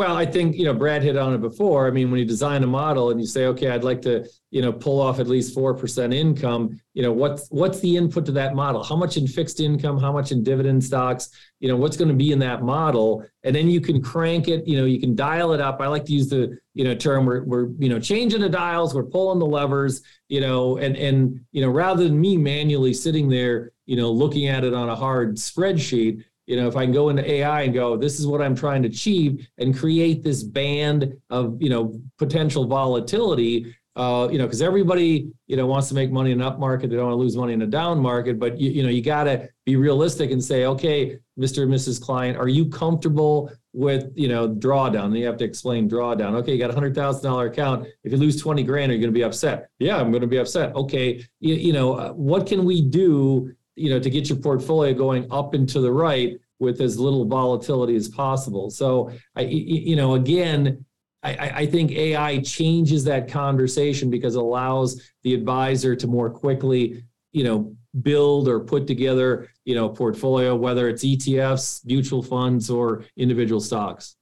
Well, 0.00 0.16
I 0.16 0.24
think, 0.24 0.56
you 0.56 0.64
know, 0.64 0.72
Brad 0.72 1.02
hit 1.02 1.18
on 1.18 1.34
it 1.34 1.42
before. 1.42 1.86
I 1.86 1.90
mean, 1.90 2.10
when 2.10 2.18
you 2.18 2.24
design 2.24 2.62
a 2.62 2.66
model 2.66 3.10
and 3.10 3.20
you 3.20 3.26
say, 3.26 3.44
okay, 3.48 3.68
I'd 3.68 3.84
like 3.84 4.00
to, 4.00 4.26
you 4.50 4.62
know, 4.62 4.72
pull 4.72 4.98
off 4.98 5.20
at 5.20 5.26
least 5.26 5.54
4% 5.54 6.14
income, 6.14 6.80
you 6.94 7.02
know, 7.02 7.12
what's 7.12 7.48
what's 7.50 7.80
the 7.80 7.98
input 7.98 8.24
to 8.24 8.32
that 8.32 8.54
model? 8.54 8.82
How 8.82 8.96
much 8.96 9.18
in 9.18 9.26
fixed 9.26 9.60
income, 9.60 10.00
how 10.00 10.10
much 10.10 10.32
in 10.32 10.42
dividend 10.42 10.82
stocks, 10.82 11.28
you 11.58 11.68
know, 11.68 11.76
what's 11.76 11.98
going 11.98 12.08
to 12.08 12.14
be 12.14 12.32
in 12.32 12.38
that 12.38 12.62
model? 12.62 13.26
And 13.44 13.54
then 13.54 13.68
you 13.68 13.82
can 13.82 14.00
crank 14.00 14.48
it, 14.48 14.66
you 14.66 14.78
know, 14.78 14.86
you 14.86 14.98
can 14.98 15.14
dial 15.14 15.52
it 15.52 15.60
up. 15.60 15.82
I 15.82 15.88
like 15.88 16.06
to 16.06 16.14
use 16.14 16.30
the, 16.30 16.58
you 16.72 16.84
know, 16.84 16.94
term 16.94 17.26
we're, 17.26 17.44
we're 17.44 17.68
you 17.78 17.90
know, 17.90 18.00
changing 18.00 18.40
the 18.40 18.48
dials, 18.48 18.94
we're 18.94 19.02
pulling 19.04 19.38
the 19.38 19.44
levers, 19.44 20.00
you 20.28 20.40
know, 20.40 20.78
and 20.78 20.96
and 20.96 21.44
you 21.52 21.60
know, 21.60 21.68
rather 21.68 22.04
than 22.04 22.18
me 22.18 22.38
manually 22.38 22.94
sitting 22.94 23.28
there, 23.28 23.72
you 23.84 23.96
know, 23.96 24.10
looking 24.10 24.48
at 24.48 24.64
it 24.64 24.72
on 24.72 24.88
a 24.88 24.96
hard 24.96 25.36
spreadsheet, 25.36 26.24
you 26.50 26.56
know 26.56 26.66
if 26.66 26.76
i 26.76 26.84
can 26.84 26.92
go 26.92 27.08
into 27.08 27.24
ai 27.30 27.62
and 27.62 27.72
go 27.72 27.96
this 27.96 28.18
is 28.18 28.26
what 28.26 28.42
i'm 28.42 28.56
trying 28.56 28.82
to 28.82 28.88
achieve 28.88 29.46
and 29.58 29.76
create 29.78 30.22
this 30.22 30.42
band 30.42 31.14
of 31.30 31.56
you 31.62 31.70
know 31.70 31.98
potential 32.18 32.66
volatility 32.66 33.72
uh, 33.96 34.28
you 34.30 34.38
know 34.38 34.46
because 34.46 34.62
everybody 34.62 35.30
you 35.46 35.56
know 35.56 35.66
wants 35.66 35.88
to 35.88 35.94
make 35.94 36.10
money 36.10 36.32
in 36.32 36.40
an 36.40 36.46
up 36.46 36.58
market 36.58 36.90
they 36.90 36.96
don't 36.96 37.06
want 37.06 37.14
to 37.14 37.20
lose 37.20 37.36
money 37.36 37.52
in 37.52 37.62
a 37.62 37.66
down 37.66 37.98
market 37.98 38.38
but 38.38 38.58
you, 38.58 38.70
you 38.70 38.82
know 38.82 38.88
you 38.88 39.02
got 39.02 39.24
to 39.24 39.48
be 39.64 39.76
realistic 39.76 40.32
and 40.32 40.42
say 40.42 40.64
okay 40.64 41.16
mr 41.38 41.62
and 41.62 41.72
mrs 41.72 42.00
client 42.00 42.36
are 42.36 42.48
you 42.48 42.68
comfortable 42.68 43.50
with 43.72 44.10
you 44.16 44.28
know 44.28 44.48
drawdown? 44.48 45.06
And 45.06 45.18
you 45.18 45.26
have 45.26 45.36
to 45.38 45.44
explain 45.44 45.88
drawdown. 45.88 46.34
Okay 46.34 46.52
you 46.52 46.58
got 46.58 46.70
a 46.70 46.74
hundred 46.74 46.94
thousand 46.94 47.22
dollar 47.22 47.46
account. 47.46 47.86
If 48.04 48.12
you 48.12 48.18
lose 48.18 48.40
20 48.40 48.62
grand 48.64 48.90
are 48.90 48.94
you 48.94 49.00
going 49.00 49.12
to 49.12 49.18
be 49.18 49.24
upset? 49.24 49.68
Yeah 49.78 49.96
i'm 49.96 50.10
going 50.10 50.22
to 50.22 50.26
be 50.26 50.38
upset. 50.38 50.74
Okay 50.74 51.24
you, 51.40 51.54
you 51.54 51.72
know 51.72 51.94
uh, 51.94 52.12
what 52.12 52.46
can 52.46 52.64
we 52.64 52.82
do 52.82 53.52
you 53.80 53.90
know, 53.90 53.98
to 53.98 54.10
get 54.10 54.28
your 54.28 54.38
portfolio 54.38 54.92
going 54.92 55.26
up 55.30 55.54
and 55.54 55.68
to 55.70 55.80
the 55.80 55.90
right 55.90 56.38
with 56.58 56.80
as 56.80 56.98
little 56.98 57.24
volatility 57.24 57.96
as 57.96 58.08
possible. 58.08 58.70
So, 58.70 59.10
I, 59.34 59.42
you 59.42 59.96
know, 59.96 60.14
again, 60.14 60.84
I, 61.22 61.50
I 61.54 61.66
think 61.66 61.92
AI 61.92 62.40
changes 62.40 63.04
that 63.04 63.28
conversation 63.28 64.10
because 64.10 64.36
it 64.36 64.40
allows 64.40 65.10
the 65.22 65.34
advisor 65.34 65.96
to 65.96 66.06
more 66.06 66.30
quickly, 66.30 67.04
you 67.32 67.44
know, 67.44 67.74
build 68.02 68.48
or 68.48 68.60
put 68.60 68.86
together, 68.86 69.48
you 69.64 69.74
know, 69.74 69.88
portfolio, 69.88 70.54
whether 70.54 70.88
it's 70.88 71.04
ETFs, 71.04 71.84
mutual 71.84 72.22
funds, 72.22 72.70
or 72.70 73.04
individual 73.16 73.60
stocks. 73.60 74.16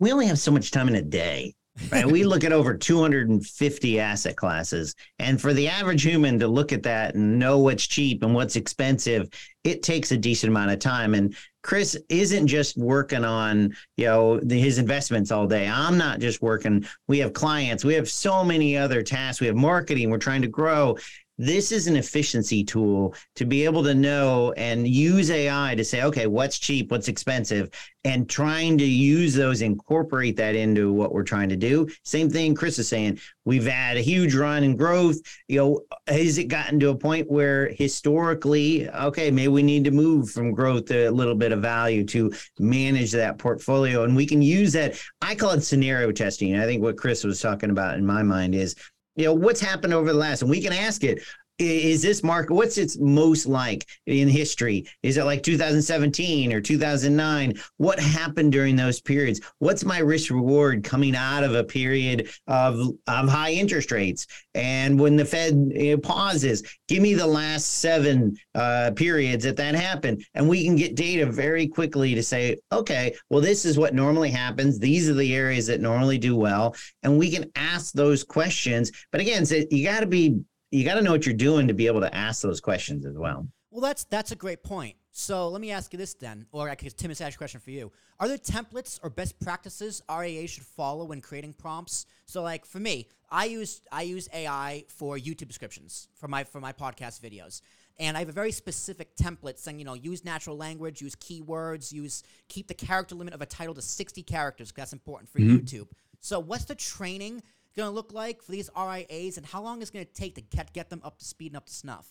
We 0.00 0.12
only 0.12 0.26
have 0.26 0.38
so 0.38 0.50
much 0.50 0.70
time 0.70 0.88
in 0.88 0.94
a 0.94 1.02
day 1.02 1.54
right? 1.90 2.06
we 2.06 2.24
look 2.24 2.44
at 2.44 2.52
over 2.52 2.74
250 2.74 4.00
asset 4.00 4.36
classes. 4.36 4.94
And 5.18 5.40
for 5.40 5.52
the 5.52 5.68
average 5.68 6.02
human 6.02 6.38
to 6.38 6.48
look 6.48 6.72
at 6.72 6.82
that 6.84 7.14
and 7.14 7.38
know 7.38 7.58
what's 7.58 7.86
cheap 7.86 8.22
and 8.22 8.34
what's 8.34 8.56
expensive, 8.56 9.28
it 9.64 9.82
takes 9.82 10.12
a 10.12 10.16
decent 10.16 10.50
amount 10.50 10.70
of 10.70 10.78
time. 10.78 11.14
And 11.14 11.34
Chris 11.62 11.96
isn't 12.10 12.46
just 12.46 12.76
working 12.76 13.24
on, 13.24 13.74
you 13.96 14.04
know, 14.04 14.38
the, 14.40 14.60
his 14.60 14.78
investments 14.78 15.30
all 15.30 15.46
day. 15.46 15.66
I'm 15.66 15.96
not 15.96 16.20
just 16.20 16.42
working. 16.42 16.86
We 17.08 17.18
have 17.20 17.32
clients. 17.32 17.84
We 17.84 17.94
have 17.94 18.08
so 18.08 18.44
many 18.44 18.76
other 18.76 19.02
tasks. 19.02 19.40
We 19.40 19.46
have 19.46 19.56
marketing. 19.56 20.10
We're 20.10 20.18
trying 20.18 20.42
to 20.42 20.48
grow 20.48 20.98
this 21.38 21.72
is 21.72 21.86
an 21.86 21.96
efficiency 21.96 22.62
tool 22.62 23.14
to 23.36 23.44
be 23.44 23.64
able 23.64 23.82
to 23.82 23.94
know 23.94 24.52
and 24.52 24.86
use 24.86 25.30
AI 25.30 25.74
to 25.74 25.84
say, 25.84 26.02
okay, 26.02 26.26
what's 26.26 26.58
cheap, 26.58 26.90
what's 26.90 27.08
expensive, 27.08 27.70
and 28.04 28.28
trying 28.28 28.76
to 28.78 28.84
use 28.84 29.34
those, 29.34 29.62
incorporate 29.62 30.36
that 30.36 30.54
into 30.54 30.92
what 30.92 31.12
we're 31.12 31.22
trying 31.22 31.48
to 31.48 31.56
do. 31.56 31.88
Same 32.04 32.28
thing 32.28 32.54
Chris 32.54 32.78
is 32.78 32.88
saying. 32.88 33.18
We've 33.46 33.66
had 33.66 33.96
a 33.96 34.00
huge 34.00 34.34
run 34.34 34.62
in 34.62 34.76
growth. 34.76 35.16
You 35.48 35.58
know, 35.58 35.80
has 36.06 36.38
it 36.38 36.44
gotten 36.44 36.78
to 36.80 36.90
a 36.90 36.96
point 36.96 37.30
where 37.30 37.68
historically, 37.68 38.88
okay, 38.90 39.30
maybe 39.30 39.48
we 39.48 39.62
need 39.62 39.84
to 39.84 39.90
move 39.90 40.30
from 40.30 40.52
growth 40.52 40.86
to 40.86 41.08
a 41.08 41.10
little 41.10 41.34
bit 41.34 41.52
of 41.52 41.60
value 41.62 42.04
to 42.06 42.32
manage 42.58 43.10
that 43.12 43.38
portfolio? 43.38 44.04
And 44.04 44.14
we 44.14 44.26
can 44.26 44.42
use 44.42 44.72
that. 44.74 45.00
I 45.22 45.34
call 45.34 45.52
it 45.52 45.62
scenario 45.62 46.12
testing. 46.12 46.56
I 46.56 46.66
think 46.66 46.82
what 46.82 46.98
Chris 46.98 47.24
was 47.24 47.40
talking 47.40 47.70
about 47.70 47.96
in 47.96 48.04
my 48.04 48.22
mind 48.22 48.54
is 48.54 48.76
you 49.16 49.24
know 49.24 49.32
what's 49.32 49.60
happened 49.60 49.94
over 49.94 50.12
the 50.12 50.18
last 50.18 50.42
and 50.42 50.50
we 50.50 50.60
can 50.60 50.72
ask 50.72 51.04
it 51.04 51.22
is 51.58 52.02
this 52.02 52.24
market 52.24 52.52
what's 52.52 52.78
its 52.78 52.98
most 52.98 53.46
like 53.46 53.86
in 54.06 54.28
history? 54.28 54.86
Is 55.02 55.16
it 55.16 55.24
like 55.24 55.42
2017 55.42 56.52
or 56.52 56.60
2009 56.60 57.54
what 57.76 58.00
happened 58.00 58.50
during 58.50 58.74
those 58.74 59.00
periods? 59.00 59.40
What's 59.58 59.84
my 59.84 59.98
risk 59.98 60.30
reward 60.30 60.82
coming 60.82 61.14
out 61.14 61.44
of 61.44 61.54
a 61.54 61.62
period 61.62 62.28
of 62.48 62.90
of 63.06 63.28
high 63.28 63.52
interest 63.52 63.92
rates? 63.92 64.26
And 64.54 64.98
when 64.98 65.16
the 65.16 65.24
fed 65.24 66.02
pauses 66.02 66.62
give 66.88 67.02
me 67.02 67.14
the 67.14 67.26
last 67.26 67.64
seven 67.78 68.36
uh, 68.54 68.90
periods 68.96 69.44
that 69.44 69.56
that 69.56 69.74
happened. 69.76 70.24
And 70.34 70.48
we 70.48 70.64
can 70.64 70.74
get 70.74 70.96
data 70.96 71.26
very 71.26 71.68
quickly 71.68 72.14
to 72.14 72.22
say 72.22 72.56
okay 72.72 73.14
well 73.30 73.40
this 73.40 73.64
is 73.64 73.78
what 73.78 73.94
normally 73.94 74.30
happens. 74.30 74.80
These 74.80 75.08
are 75.08 75.14
the 75.14 75.34
areas 75.34 75.68
that 75.68 75.80
normally 75.80 76.18
do 76.18 76.34
well. 76.34 76.74
And 77.04 77.16
we 77.16 77.30
can 77.30 77.48
ask 77.54 77.92
those 77.92 78.24
questions. 78.24 78.90
But 79.12 79.20
again 79.20 79.46
so 79.46 79.62
you 79.70 79.84
got 79.84 80.00
to 80.00 80.06
be 80.06 80.40
you 80.74 80.84
got 80.84 80.94
to 80.94 81.02
know 81.02 81.12
what 81.12 81.24
you're 81.24 81.34
doing 81.34 81.68
to 81.68 81.74
be 81.74 81.86
able 81.86 82.00
to 82.00 82.12
ask 82.14 82.42
those 82.42 82.60
questions 82.60 83.06
as 83.06 83.16
well. 83.16 83.46
Well, 83.70 83.80
that's 83.80 84.04
that's 84.04 84.32
a 84.32 84.36
great 84.36 84.62
point. 84.62 84.96
So 85.12 85.48
let 85.48 85.60
me 85.60 85.70
ask 85.70 85.92
you 85.92 85.96
this 85.96 86.14
then, 86.14 86.46
or 86.50 86.68
I 86.68 86.74
guess 86.74 86.92
Tim 86.92 87.10
has 87.10 87.20
asked 87.20 87.36
a 87.36 87.38
question 87.38 87.60
for 87.60 87.70
you. 87.70 87.92
Are 88.18 88.26
there 88.26 88.38
templates 88.38 88.98
or 89.02 89.10
best 89.10 89.38
practices 89.38 90.02
RIA 90.10 90.48
should 90.48 90.64
follow 90.64 91.04
when 91.04 91.20
creating 91.20 91.52
prompts? 91.52 92.06
So 92.26 92.42
like 92.42 92.66
for 92.66 92.80
me, 92.80 93.06
I 93.30 93.44
use 93.44 93.82
I 93.92 94.02
use 94.02 94.28
AI 94.34 94.84
for 94.88 95.16
YouTube 95.16 95.46
descriptions 95.46 96.08
for 96.14 96.26
my 96.26 96.42
for 96.42 96.60
my 96.60 96.72
podcast 96.72 97.20
videos. 97.20 97.60
And 98.00 98.16
I 98.16 98.20
have 98.20 98.28
a 98.28 98.32
very 98.32 98.50
specific 98.50 99.14
template 99.14 99.58
saying, 99.58 99.78
you 99.78 99.84
know, 99.84 99.94
use 99.94 100.24
natural 100.24 100.56
language, 100.56 101.00
use 101.00 101.14
keywords, 101.14 101.92
use 101.92 102.24
keep 102.48 102.66
the 102.66 102.74
character 102.74 103.14
limit 103.14 103.34
of 103.34 103.42
a 103.42 103.46
title 103.46 103.74
to 103.74 103.82
60 103.82 104.24
characters 104.24 104.72
because 104.72 104.82
that's 104.82 104.92
important 104.92 105.30
for 105.30 105.38
mm-hmm. 105.38 105.56
YouTube. 105.56 105.86
So 106.24 106.40
what's 106.40 106.64
the 106.64 106.74
training 106.74 107.42
going 107.76 107.88
to 107.88 107.94
look 107.94 108.12
like 108.12 108.42
for 108.42 108.52
these 108.52 108.70
RIAs, 108.76 109.36
and 109.36 109.46
how 109.46 109.62
long 109.62 109.82
is 109.82 109.90
it 109.90 109.92
going 109.92 110.06
to 110.06 110.12
take 110.12 110.34
to 110.36 110.40
get, 110.40 110.72
get 110.72 110.90
them 110.90 111.00
up 111.04 111.18
to 111.18 111.24
speed 111.24 111.52
and 111.52 111.56
up 111.56 111.66
to 111.66 111.72
snuff? 111.72 112.08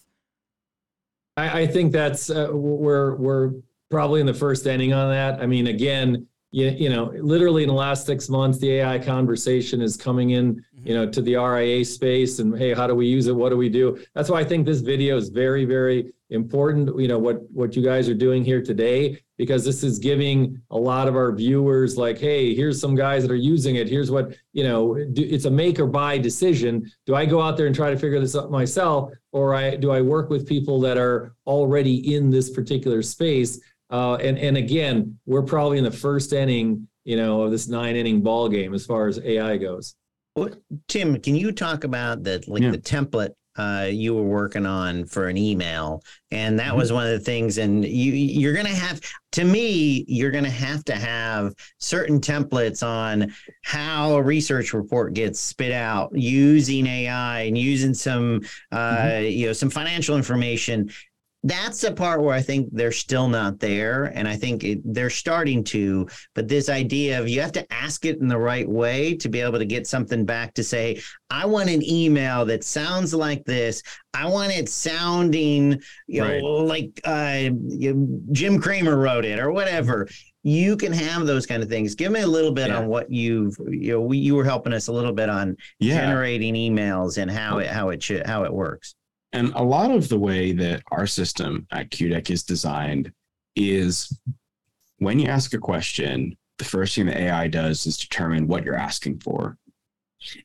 I, 1.38 1.62
I 1.62 1.68
think 1.68 1.92
that's 1.92 2.30
uh, 2.30 2.50
we're 2.52 3.16
we're 3.16 3.54
probably 3.90 4.22
in 4.22 4.28
the 4.28 4.34
first 4.34 4.66
inning 4.66 4.94
on 4.94 5.10
that. 5.10 5.42
I 5.42 5.46
mean, 5.46 5.68
again, 5.68 6.28
you, 6.54 6.68
you 6.68 6.90
know, 6.90 7.12
literally 7.20 7.64
in 7.64 7.68
the 7.68 7.74
last 7.74 8.06
six 8.06 8.30
months, 8.30 8.60
the 8.60 8.74
AI 8.74 9.00
conversation 9.00 9.82
is 9.82 9.98
coming 9.98 10.30
in, 10.30 10.56
mm-hmm. 10.56 10.88
you 10.88 10.94
know, 10.94 11.10
to 11.10 11.20
the 11.20 11.36
RIA 11.36 11.84
space, 11.84 12.38
and 12.38 12.56
hey, 12.56 12.76
how 12.76 12.86
do 12.86 12.94
we 12.94 13.08
use 13.08 13.26
it? 13.26 13.36
What 13.36 13.50
do 13.50 13.58
we 13.58 13.70
do? 13.70 14.00
That's 14.14 14.30
why 14.30 14.42
I 14.42 14.44
think 14.44 14.68
this 14.68 14.82
video 14.82 15.18
is 15.18 15.30
very, 15.30 15.66
very 15.66 16.14
important. 16.30 16.96
You 17.00 17.08
know 17.08 17.18
what 17.18 17.42
what 17.50 17.76
you 17.76 17.84
guys 17.84 18.08
are 18.08 18.14
doing 18.14 18.46
here 18.46 18.62
today 18.62 19.20
because 19.38 19.66
this 19.66 19.84
is 19.84 19.98
giving 19.98 20.62
a 20.70 20.78
lot 20.78 21.08
of 21.08 21.16
our 21.16 21.32
viewers 21.34 21.98
like 21.98 22.18
hey 22.18 22.54
here's 22.54 22.80
some 22.80 22.96
guys 22.96 23.24
that 23.24 23.32
are 23.32 23.36
using 23.36 23.78
it 23.78 23.90
here's 23.90 24.12
what 24.12 24.36
you 24.54 24.64
know 24.64 24.96
it's 25.16 25.46
a 25.46 25.52
make 25.52 25.80
or 25.80 25.88
buy 25.88 26.18
decision 26.18 26.90
do 27.06 27.16
i 27.16 27.26
go 27.26 27.42
out 27.42 27.58
there 27.58 27.66
and 27.66 27.76
try 27.76 27.90
to 27.90 27.98
figure 27.98 28.20
this 28.20 28.36
out 28.36 28.52
myself 28.52 29.12
or 29.32 29.56
i 29.56 29.76
do 29.76 29.92
i 29.92 30.00
work 30.00 30.30
with 30.30 30.48
people 30.48 30.80
that 30.80 30.98
are 30.98 31.36
already 31.48 32.16
in 32.16 32.30
this 32.30 32.52
particular 32.52 33.02
space 33.02 33.60
uh, 33.94 34.16
and 34.16 34.38
and 34.38 34.58
again 34.58 35.18
we're 35.26 35.44
probably 35.44 35.78
in 35.78 35.84
the 35.84 35.92
first 35.92 36.34
inning 36.34 36.88
you 37.06 37.16
know 37.16 37.44
of 37.44 37.52
this 37.52 37.68
nine 37.70 37.96
inning 37.96 38.22
ball 38.22 38.50
game 38.50 38.74
as 38.74 38.86
far 38.86 39.08
as 39.08 39.20
ai 39.20 39.56
goes 39.56 39.96
well, 40.36 40.50
tim 40.88 41.20
can 41.22 41.36
you 41.36 41.52
talk 41.52 41.86
about 41.86 42.24
the 42.24 42.44
like 42.48 42.64
yeah. 42.64 42.72
the 42.72 42.78
template 42.78 43.34
uh, 43.56 43.88
you 43.90 44.16
were 44.16 44.24
working 44.24 44.66
on 44.66 45.06
for 45.06 45.28
an 45.28 45.38
email, 45.38 46.04
and 46.32 46.58
that 46.58 46.70
mm-hmm. 46.70 46.78
was 46.78 46.92
one 46.92 47.06
of 47.06 47.12
the 47.12 47.20
things. 47.20 47.60
And 47.60 47.86
you 47.86 48.12
you're 48.12 48.54
gonna 48.54 48.70
have 48.70 49.00
to 49.34 49.44
me, 49.44 50.06
you're 50.08 50.32
gonna 50.32 50.50
have 50.50 50.84
to 50.86 50.96
have 50.96 51.54
certain 51.80 52.20
templates 52.20 52.86
on 52.86 53.34
how 53.64 54.16
a 54.16 54.22
research 54.22 54.74
report 54.74 55.14
gets 55.14 55.40
spit 55.40 55.72
out 55.72 56.12
using 56.16 56.88
AI 56.88 57.42
and 57.42 57.58
using 57.58 57.94
some 57.94 58.42
uh, 58.72 58.96
mm-hmm. 58.96 59.26
you 59.26 59.48
know 59.48 59.54
some 59.54 59.70
financial 59.70 60.18
information 60.18 60.90
that's 61.46 61.82
the 61.82 61.92
part 61.92 62.22
where 62.22 62.34
I 62.34 62.42
think 62.42 62.70
they're 62.72 62.92
still 62.92 63.28
not 63.28 63.60
there. 63.60 64.06
And 64.06 64.28
I 64.28 64.36
think 64.36 64.64
it, 64.64 64.82
they're 64.86 65.10
starting 65.10 65.64
to. 65.66 66.08
But 66.36 66.48
this 66.48 66.70
idea 66.70 67.20
of 67.20 67.28
you 67.28 67.42
have 67.42 67.52
to 67.54 67.74
ask 67.74 68.06
it 68.06 68.20
in 68.20 68.30
the 68.30 68.38
right 68.38 68.68
way 68.68 69.16
to 69.18 69.28
be 69.28 69.42
able 69.42 69.60
to 69.60 69.66
get 69.66 69.86
something 69.86 70.26
back 70.26 70.54
to 70.54 70.64
say, 70.64 71.02
I 71.30 71.46
want 71.46 71.70
an 71.70 71.84
email 71.84 72.46
that 72.46 72.64
sounds 72.64 73.14
like 73.14 73.44
this. 73.44 73.84
I 74.14 74.26
want 74.28 74.54
it 74.54 74.70
sounding, 74.70 75.82
you 76.08 76.22
know, 76.22 76.38
like 76.40 77.02
uh, 77.04 77.50
Jim 78.32 78.62
Cramer 78.62 78.98
wrote 78.98 79.26
it 79.26 79.40
or 79.40 79.52
whatever. 79.52 80.08
You 80.44 80.78
can 80.78 80.94
have 80.94 81.26
those 81.26 81.46
kind 81.46 81.64
of 81.64 81.70
things. 81.70 81.96
Give 81.96 82.12
me 82.12 82.22
a 82.22 82.28
little 82.28 82.52
bit 82.52 82.68
yeah. 82.68 82.78
on 82.78 82.88
what 82.88 83.12
you've, 83.12 83.56
you 83.68 83.94
know, 83.94 84.02
we, 84.02 84.18
you 84.18 84.36
were 84.36 84.44
helping 84.44 84.74
us 84.74 84.88
a 84.88 84.94
little 84.94 85.14
bit 85.14 85.30
on 85.30 85.58
yeah. 85.80 86.00
generating 86.00 86.54
emails 86.54 87.18
and 87.18 87.30
how 87.30 87.58
it, 87.58 87.68
how 87.68 87.90
it 87.90 88.02
should, 88.02 88.26
how 88.26 88.44
it 88.44 88.54
works. 88.54 88.96
And 89.34 89.52
a 89.56 89.64
lot 89.64 89.92
of 89.92 90.10
the 90.10 90.20
way 90.20 90.52
that 90.54 90.84
our 90.92 91.08
system 91.08 91.68
at 91.72 91.90
QDeck 91.90 92.30
is 92.30 92.44
designed 92.44 93.12
is 93.56 94.18
when 95.00 95.20
you 95.20 95.28
ask 95.28 95.54
a 95.54 95.60
question, 95.60 96.38
the 96.60 96.66
first 96.66 96.96
thing 96.96 97.08
the 97.08 97.20
AI 97.20 97.48
does 97.48 97.86
is 97.86 97.98
determine 97.98 98.48
what 98.48 98.64
you're 98.64 98.76
asking 98.76 99.20
for. 99.20 99.58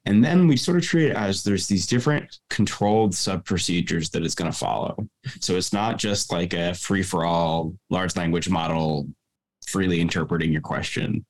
And 0.07 0.25
then 0.25 0.49
we 0.49 0.57
sort 0.57 0.79
of 0.79 0.83
treat 0.83 1.11
it 1.11 1.17
as 1.17 1.45
there's 1.45 1.69
these 1.69 1.87
different 1.87 2.41
controlled 2.51 3.15
sub 3.15 3.45
procedures 3.45 4.11
that 4.11 4.25
it's 4.25 4.35
going 4.35 4.51
to 4.51 4.59
follow. 4.59 5.07
So 5.39 5.57
it's 5.57 5.73
not 5.73 5.99
just 5.99 6.33
like 6.33 6.53
a 6.53 6.75
free 6.75 7.03
for 7.03 7.25
all 7.25 7.75
large 7.91 8.17
language 8.17 8.49
model 8.49 9.07
freely 9.69 10.01
interpreting 10.01 10.51
your 10.51 10.63
question. 10.63 11.25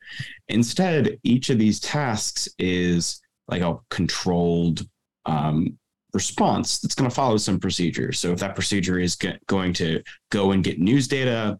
Instead, 0.48 1.18
each 1.24 1.50
of 1.50 1.58
these 1.58 1.80
tasks 1.80 2.48
is 2.58 3.20
like 3.48 3.62
a 3.62 3.76
controlled 3.90 4.86
um, 5.26 5.78
response 6.12 6.78
that's 6.78 6.94
going 6.94 7.08
to 7.08 7.14
follow 7.14 7.36
some 7.36 7.60
procedure. 7.60 8.12
So 8.12 8.32
if 8.32 8.40
that 8.40 8.54
procedure 8.54 8.98
is 8.98 9.16
going 9.16 9.72
to 9.74 10.02
go 10.30 10.52
and 10.52 10.64
get 10.64 10.80
news 10.80 11.06
data, 11.08 11.58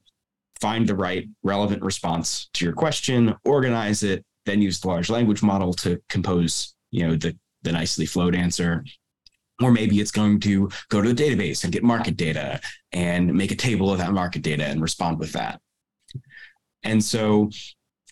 find 0.61 0.87
the 0.87 0.95
right 0.95 1.29
relevant 1.43 1.83
response 1.83 2.49
to 2.55 2.65
your 2.65 2.75
question, 2.75 3.35
organize 3.45 4.03
it, 4.03 4.25
then 4.47 4.63
use 4.63 4.81
the 4.81 4.89
large 4.89 5.11
language 5.11 5.43
model 5.43 5.73
to 5.75 6.01
compose, 6.09 6.75
you 6.91 7.07
know, 7.07 7.17
the 7.17 7.37
the 7.63 7.73
nicely 7.73 8.07
flowed 8.07 8.35
answer. 8.35 8.85
Or 9.61 9.73
maybe 9.73 10.01
it's 10.01 10.13
going 10.13 10.39
to 10.41 10.71
go 10.89 11.03
to 11.03 11.13
the 11.13 11.23
database 11.23 11.65
and 11.65 11.73
get 11.73 11.83
market 11.83 12.17
data 12.17 12.61
and 12.93 13.35
make 13.35 13.51
a 13.51 13.57
table 13.57 13.91
of 13.91 13.99
that 13.99 14.13
market 14.13 14.43
data 14.43 14.65
and 14.65 14.81
respond 14.81 15.19
with 15.19 15.33
that. 15.33 15.61
And 16.85 17.03
so 17.03 17.51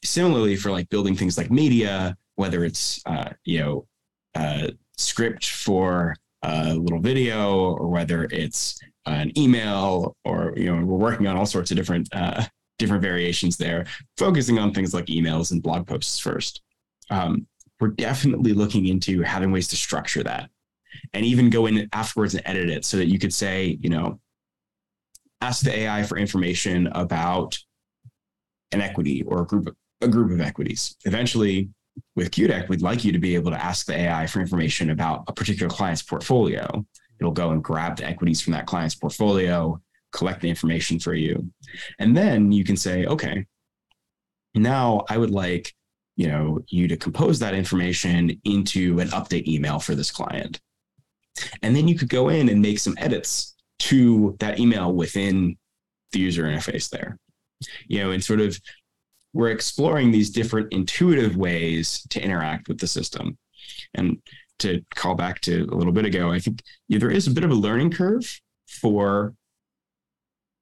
similarly 0.03 0.57
for 0.57 0.73
like 0.73 0.89
building 0.89 1.15
things 1.15 1.39
like 1.39 1.51
media, 1.51 2.17
whether 2.35 2.65
it's 2.65 3.01
uh, 3.07 3.31
you 3.45 3.61
know 3.61 3.87
uh, 4.35 4.69
script 4.97 5.47
for 5.47 6.17
a 6.43 6.75
little 6.75 7.01
video 7.01 7.75
or 7.75 7.89
whether 7.89 8.25
it's 8.25 8.79
an 9.07 9.37
email 9.39 10.17
or 10.25 10.53
you 10.57 10.67
know 10.67 10.85
we're 10.85 10.97
working 10.97 11.27
on 11.27 11.37
all 11.37 11.47
sorts 11.47 11.71
of 11.71 11.77
different 11.77 12.09
uh, 12.13 12.45
different 12.79 13.03
variations 13.03 13.57
there 13.57 13.87
focusing 14.19 14.59
on 14.59 14.73
things 14.73 14.93
like 14.93 15.07
emails 15.07 15.53
and 15.53 15.63
blog 15.63 15.87
posts 15.87 16.19
first. 16.19 16.63
Um, 17.11 17.47
we're 17.81 17.89
definitely 17.89 18.53
looking 18.53 18.87
into 18.87 19.23
having 19.23 19.53
ways 19.53 19.69
to 19.69 19.77
structure 19.77 20.23
that 20.23 20.51
and 21.13 21.25
even 21.25 21.51
go 21.51 21.67
in 21.67 21.89
afterwards 21.93 22.35
and 22.35 22.43
edit 22.47 22.71
it 22.71 22.85
so 22.85 22.97
that 22.97 23.07
you 23.07 23.19
could 23.19 23.33
say 23.33 23.79
you 23.81 23.91
know 23.91 24.19
ask 25.41 25.63
the 25.63 25.79
ai 25.81 26.03
for 26.03 26.17
information 26.17 26.87
about 26.89 27.59
an 28.73 28.81
equity 28.81 29.23
or 29.27 29.43
a 29.43 29.47
group 29.47 29.67
of, 29.67 29.77
a 30.01 30.09
group 30.09 30.31
of 30.31 30.41
equities. 30.41 30.97
Eventually 31.05 31.69
with 32.15 32.31
QDeck, 32.31 32.69
we'd 32.69 32.83
like 32.83 33.05
you 33.05 33.13
to 33.13 33.19
be 33.19 33.35
able 33.35 33.51
to 33.51 33.63
ask 33.63 33.87
the 33.87 33.95
AI 33.95 34.27
for 34.27 34.41
information 34.41 34.91
about 34.91 35.25
a 35.29 35.33
particular 35.33 35.69
client's 35.69 36.03
portfolio. 36.03 36.85
It'll 37.21 37.33
go 37.33 37.51
and 37.51 37.63
grab 37.63 37.97
the 37.97 38.07
equities 38.07 38.41
from 38.41 38.53
that 38.53 38.67
client's 38.67 38.95
portfolio, 38.95 39.81
collect 40.13 40.41
the 40.41 40.49
information 40.49 40.99
for 40.99 41.15
you. 41.15 41.51
And 41.99 42.17
then 42.17 42.53
you 42.53 42.65
can 42.65 42.77
say, 42.77 43.07
okay, 43.07 43.47
now 44.55 45.05
I 45.09 45.19
would 45.19 45.31
like, 45.31 45.75
you 46.17 46.29
know, 46.29 46.65
you 46.69 46.89
to 46.89 46.97
compose 46.97 47.39
that 47.41 47.55
information 47.55 48.41
into 48.45 48.99
an 49.01 49.09
update 49.09 49.47
email 49.47 49.79
for 49.79 49.95
this 49.95 50.11
client. 50.11 50.61
And 51.63 51.77
then 51.77 51.87
you 51.87 51.99
could 51.99 52.09
go 52.09 52.31
in 52.31 52.49
and 52.49 52.63
make 52.63 52.79
some 52.79 52.95
edits 52.99 53.55
to 53.79 54.37
that 54.41 54.59
email 54.59 54.93
within 54.93 55.59
the 56.13 56.21
user 56.21 56.45
interface 56.45 56.89
there. 56.89 57.19
You 57.87 58.03
know, 58.03 58.11
and 58.11 58.25
sort 58.25 58.41
of 58.41 58.59
we're 59.37 59.51
exploring 59.51 60.11
these 60.11 60.31
different 60.31 60.73
intuitive 60.73 61.37
ways 61.37 62.07
to 62.09 62.23
interact 62.23 62.69
with 62.69 62.79
the 62.79 62.87
system. 62.87 63.37
And 63.95 64.17
to 64.61 64.83
call 64.95 65.15
back 65.15 65.43
to 65.43 65.69
a 65.71 65.75
little 65.75 65.93
bit 65.93 66.07
ago, 66.07 66.33
I 66.33 66.39
think 66.39 66.63
yeah, 66.89 66.99
there 66.99 67.11
is 67.11 67.27
a 67.27 67.31
bit 67.31 67.45
of 67.45 67.51
a 67.51 67.55
learning 67.55 67.91
curve 67.91 68.41
for 68.67 69.35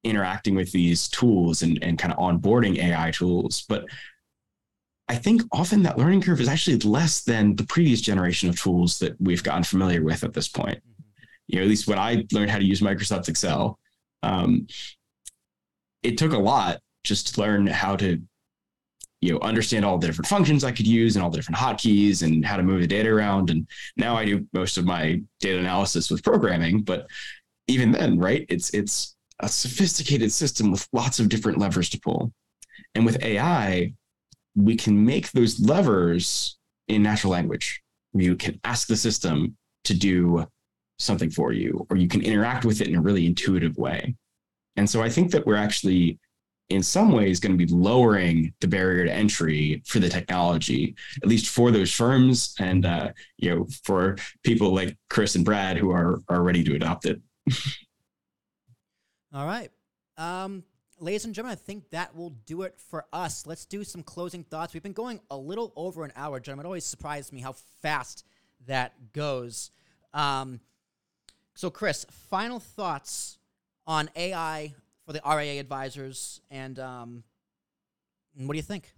interacting 0.02 0.56
with 0.56 0.72
these 0.72 1.06
tools 1.08 1.62
and, 1.62 1.78
and 1.82 1.98
kind 1.98 2.12
of 2.12 2.18
onboarding 2.18 2.78
AI 2.78 3.12
tools. 3.12 3.64
But 3.68 3.84
I 5.08 5.14
think 5.14 5.42
often 5.52 5.84
that 5.84 5.96
learning 5.96 6.22
curve 6.22 6.40
is 6.40 6.48
actually 6.48 6.78
less 6.78 7.22
than 7.22 7.54
the 7.54 7.66
previous 7.66 8.00
generation 8.00 8.48
of 8.48 8.60
tools 8.60 8.98
that 8.98 9.14
we've 9.20 9.44
gotten 9.44 9.62
familiar 9.62 10.02
with 10.02 10.24
at 10.24 10.32
this 10.34 10.48
point. 10.48 10.82
You 11.46 11.58
know, 11.58 11.62
at 11.62 11.68
least 11.68 11.86
when 11.86 11.98
I 11.98 12.24
learned 12.32 12.50
how 12.50 12.58
to 12.58 12.64
use 12.64 12.80
Microsoft 12.80 13.28
Excel, 13.28 13.78
um, 14.24 14.66
it 16.02 16.18
took 16.18 16.32
a 16.32 16.38
lot 16.38 16.80
just 17.04 17.34
to 17.34 17.40
learn 17.40 17.68
how 17.68 17.94
to 17.96 18.20
you 19.24 19.32
know 19.32 19.38
understand 19.40 19.86
all 19.86 19.96
the 19.96 20.06
different 20.06 20.28
functions 20.28 20.64
I 20.64 20.72
could 20.72 20.86
use 20.86 21.16
and 21.16 21.24
all 21.24 21.30
the 21.30 21.38
different 21.38 21.56
hotkeys 21.56 22.22
and 22.22 22.44
how 22.44 22.58
to 22.58 22.62
move 22.62 22.82
the 22.82 22.86
data 22.86 23.08
around. 23.08 23.48
And 23.48 23.66
now 23.96 24.16
I 24.16 24.26
do 24.26 24.46
most 24.52 24.76
of 24.76 24.84
my 24.84 25.22
data 25.40 25.58
analysis 25.58 26.10
with 26.10 26.22
programming. 26.22 26.82
But 26.82 27.06
even 27.66 27.90
then, 27.90 28.18
right? 28.18 28.44
It's 28.50 28.68
it's 28.74 29.16
a 29.40 29.48
sophisticated 29.48 30.30
system 30.30 30.70
with 30.70 30.86
lots 30.92 31.20
of 31.20 31.30
different 31.30 31.56
levers 31.56 31.88
to 31.90 32.00
pull. 32.00 32.32
And 32.94 33.06
with 33.06 33.22
AI, 33.24 33.94
we 34.54 34.76
can 34.76 35.04
make 35.04 35.32
those 35.32 35.58
levers 35.58 36.58
in 36.88 37.02
natural 37.02 37.32
language. 37.32 37.82
You 38.12 38.36
can 38.36 38.60
ask 38.62 38.86
the 38.86 38.96
system 38.96 39.56
to 39.84 39.94
do 39.94 40.46
something 40.98 41.30
for 41.30 41.52
you, 41.52 41.86
or 41.88 41.96
you 41.96 42.08
can 42.08 42.20
interact 42.20 42.66
with 42.66 42.82
it 42.82 42.88
in 42.88 42.96
a 42.96 43.00
really 43.00 43.26
intuitive 43.26 43.76
way. 43.78 44.14
And 44.76 44.88
so 44.88 45.02
I 45.02 45.08
think 45.08 45.30
that 45.30 45.46
we're 45.46 45.56
actually 45.56 46.18
in 46.70 46.82
some 46.82 47.12
ways 47.12 47.40
going 47.40 47.56
to 47.56 47.66
be 47.66 47.72
lowering 47.72 48.52
the 48.60 48.68
barrier 48.68 49.04
to 49.04 49.12
entry 49.12 49.82
for 49.86 49.98
the 49.98 50.08
technology, 50.08 50.94
at 51.22 51.28
least 51.28 51.48
for 51.48 51.70
those 51.70 51.92
firms 51.92 52.54
and 52.58 52.86
uh, 52.86 53.10
you 53.36 53.54
know 53.54 53.66
for 53.84 54.16
people 54.42 54.74
like 54.74 54.96
Chris 55.10 55.34
and 55.34 55.44
Brad 55.44 55.76
who 55.76 55.90
are 55.90 56.20
are 56.28 56.42
ready 56.42 56.64
to 56.64 56.74
adopt 56.74 57.06
it. 57.06 57.20
All 59.34 59.46
right. 59.46 59.70
Um, 60.16 60.62
ladies 61.00 61.24
and 61.24 61.34
gentlemen, 61.34 61.58
I 61.60 61.64
think 61.64 61.90
that 61.90 62.14
will 62.14 62.30
do 62.30 62.62
it 62.62 62.78
for 62.78 63.04
us. 63.12 63.46
Let's 63.46 63.64
do 63.64 63.82
some 63.84 64.02
closing 64.02 64.44
thoughts. 64.44 64.74
We've 64.74 64.82
been 64.82 64.92
going 64.92 65.20
a 65.30 65.36
little 65.36 65.72
over 65.76 66.04
an 66.04 66.12
hour, 66.14 66.38
gentlemen. 66.40 66.66
It 66.66 66.68
always 66.68 66.84
surprised 66.84 67.32
me 67.32 67.40
how 67.40 67.54
fast 67.82 68.24
that 68.66 69.12
goes. 69.12 69.70
Um, 70.12 70.60
so, 71.54 71.68
Chris, 71.70 72.06
final 72.30 72.60
thoughts 72.60 73.38
on 73.86 74.08
AI 74.16 74.74
for 75.06 75.12
the 75.12 75.20
RIA 75.26 75.60
advisors, 75.60 76.40
and 76.50 76.78
um, 76.78 77.24
what 78.36 78.52
do 78.52 78.56
you 78.56 78.62
think? 78.62 78.92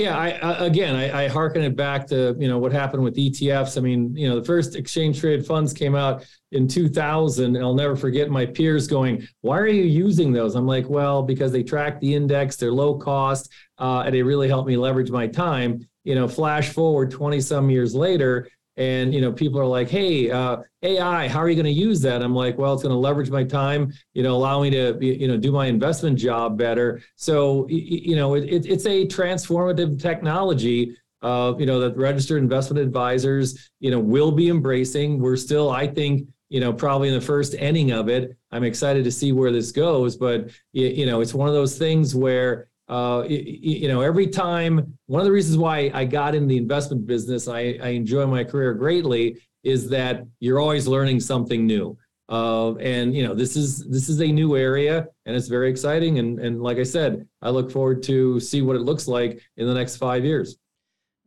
Yeah, 0.00 0.16
I, 0.16 0.30
I 0.30 0.64
again, 0.64 0.96
I, 0.96 1.24
I 1.24 1.28
hearken 1.28 1.60
it 1.60 1.76
back 1.76 2.06
to 2.06 2.34
you 2.38 2.48
know 2.48 2.58
what 2.58 2.72
happened 2.72 3.04
with 3.04 3.16
ETFs. 3.16 3.76
I 3.76 3.82
mean, 3.82 4.16
you 4.16 4.30
know, 4.30 4.40
the 4.40 4.46
first 4.46 4.74
exchange 4.74 5.20
traded 5.20 5.44
funds 5.44 5.74
came 5.74 5.94
out 5.94 6.24
in 6.52 6.66
2000. 6.66 7.54
And 7.54 7.62
I'll 7.62 7.74
never 7.74 7.94
forget 7.94 8.30
my 8.30 8.46
peers 8.46 8.86
going, 8.86 9.28
"Why 9.42 9.58
are 9.58 9.66
you 9.66 9.82
using 9.82 10.32
those?" 10.32 10.54
I'm 10.54 10.66
like, 10.66 10.88
"Well, 10.88 11.22
because 11.22 11.52
they 11.52 11.62
track 11.62 12.00
the 12.00 12.14
index, 12.14 12.56
they're 12.56 12.72
low 12.72 12.94
cost, 12.94 13.52
uh, 13.76 14.04
and 14.06 14.14
they 14.14 14.22
really 14.22 14.48
help 14.48 14.66
me 14.66 14.78
leverage 14.78 15.10
my 15.10 15.26
time." 15.26 15.86
You 16.04 16.14
know, 16.14 16.26
flash 16.26 16.70
forward 16.70 17.10
20 17.10 17.38
some 17.42 17.68
years 17.68 17.94
later, 17.94 18.48
and 18.76 19.12
you 19.12 19.20
know 19.20 19.32
people 19.32 19.60
are 19.60 19.66
like 19.66 19.88
hey 19.88 20.30
uh, 20.30 20.58
ai 20.82 21.28
how 21.28 21.38
are 21.40 21.48
you 21.48 21.56
going 21.56 21.64
to 21.64 21.70
use 21.70 22.00
that? 22.00 22.22
I'm 22.22 22.34
like 22.34 22.58
well 22.58 22.72
it's 22.72 22.82
going 22.82 22.94
to 22.94 22.98
leverage 22.98 23.30
my 23.30 23.44
time 23.44 23.92
you 24.14 24.22
know 24.22 24.34
allow 24.34 24.62
me 24.62 24.70
to 24.70 24.96
you 25.00 25.28
know 25.28 25.36
do 25.36 25.52
my 25.52 25.66
investment 25.66 26.18
job 26.18 26.56
better. 26.56 27.02
So 27.16 27.66
you 27.68 28.16
know 28.16 28.34
it, 28.34 28.66
it's 28.66 28.86
a 28.86 29.06
transformative 29.06 30.00
technology 30.00 30.96
uh, 31.22 31.52
you 31.58 31.66
know 31.66 31.80
that 31.80 31.96
registered 31.96 32.42
investment 32.42 32.82
advisors 32.82 33.70
you 33.80 33.90
know 33.90 33.98
will 33.98 34.32
be 34.32 34.48
embracing. 34.48 35.20
We're 35.20 35.36
still 35.36 35.70
i 35.70 35.86
think 35.86 36.28
you 36.48 36.60
know 36.60 36.72
probably 36.72 37.08
in 37.08 37.14
the 37.14 37.20
first 37.20 37.54
inning 37.54 37.90
of 37.92 38.08
it. 38.08 38.36
I'm 38.52 38.64
excited 38.64 39.04
to 39.04 39.12
see 39.12 39.32
where 39.32 39.52
this 39.52 39.72
goes 39.72 40.16
but 40.16 40.50
you 40.72 41.06
know 41.06 41.20
it's 41.20 41.34
one 41.34 41.48
of 41.48 41.54
those 41.54 41.76
things 41.76 42.14
where 42.14 42.69
uh, 42.90 43.24
you, 43.28 43.86
know, 43.86 44.00
every 44.00 44.26
time, 44.26 44.98
one 45.06 45.20
of 45.20 45.24
the 45.24 45.30
reasons 45.30 45.56
why 45.56 45.92
I 45.94 46.04
got 46.04 46.34
in 46.34 46.48
the 46.48 46.56
investment 46.56 47.06
business, 47.06 47.46
I, 47.46 47.78
I 47.80 47.90
enjoy 47.90 48.26
my 48.26 48.42
career 48.42 48.74
greatly, 48.74 49.36
is 49.62 49.88
that 49.90 50.24
you're 50.40 50.58
always 50.58 50.88
learning 50.88 51.20
something 51.20 51.66
new. 51.66 51.96
Uh, 52.28 52.74
and 52.76 53.12
you 53.12 53.26
know 53.26 53.34
this 53.34 53.56
is 53.56 53.84
this 53.88 54.08
is 54.08 54.20
a 54.20 54.26
new 54.26 54.56
area 54.56 55.04
and 55.26 55.34
it's 55.34 55.48
very 55.48 55.68
exciting 55.68 56.20
and 56.20 56.38
and 56.38 56.62
like 56.62 56.78
I 56.78 56.84
said, 56.84 57.26
I 57.42 57.50
look 57.50 57.72
forward 57.72 58.04
to 58.04 58.38
see 58.38 58.62
what 58.62 58.76
it 58.76 58.82
looks 58.82 59.08
like 59.08 59.40
in 59.56 59.66
the 59.66 59.74
next 59.74 59.96
five 59.96 60.24
years. 60.24 60.56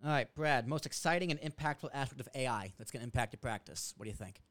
All 0.03 0.11
right, 0.11 0.27
Brad, 0.33 0.65
most 0.67 0.85
exciting 0.85 1.31
and 1.31 1.41
impactful 1.41 1.89
aspect 1.93 2.21
of 2.21 2.29
AI 2.35 2.73
that's 2.77 2.91
going 2.91 3.01
to 3.01 3.05
impact 3.05 3.33
your 3.33 3.39
practice. 3.39 3.93
What 3.97 4.05
do 4.05 4.09
you 4.09 4.15
think? 4.15 4.41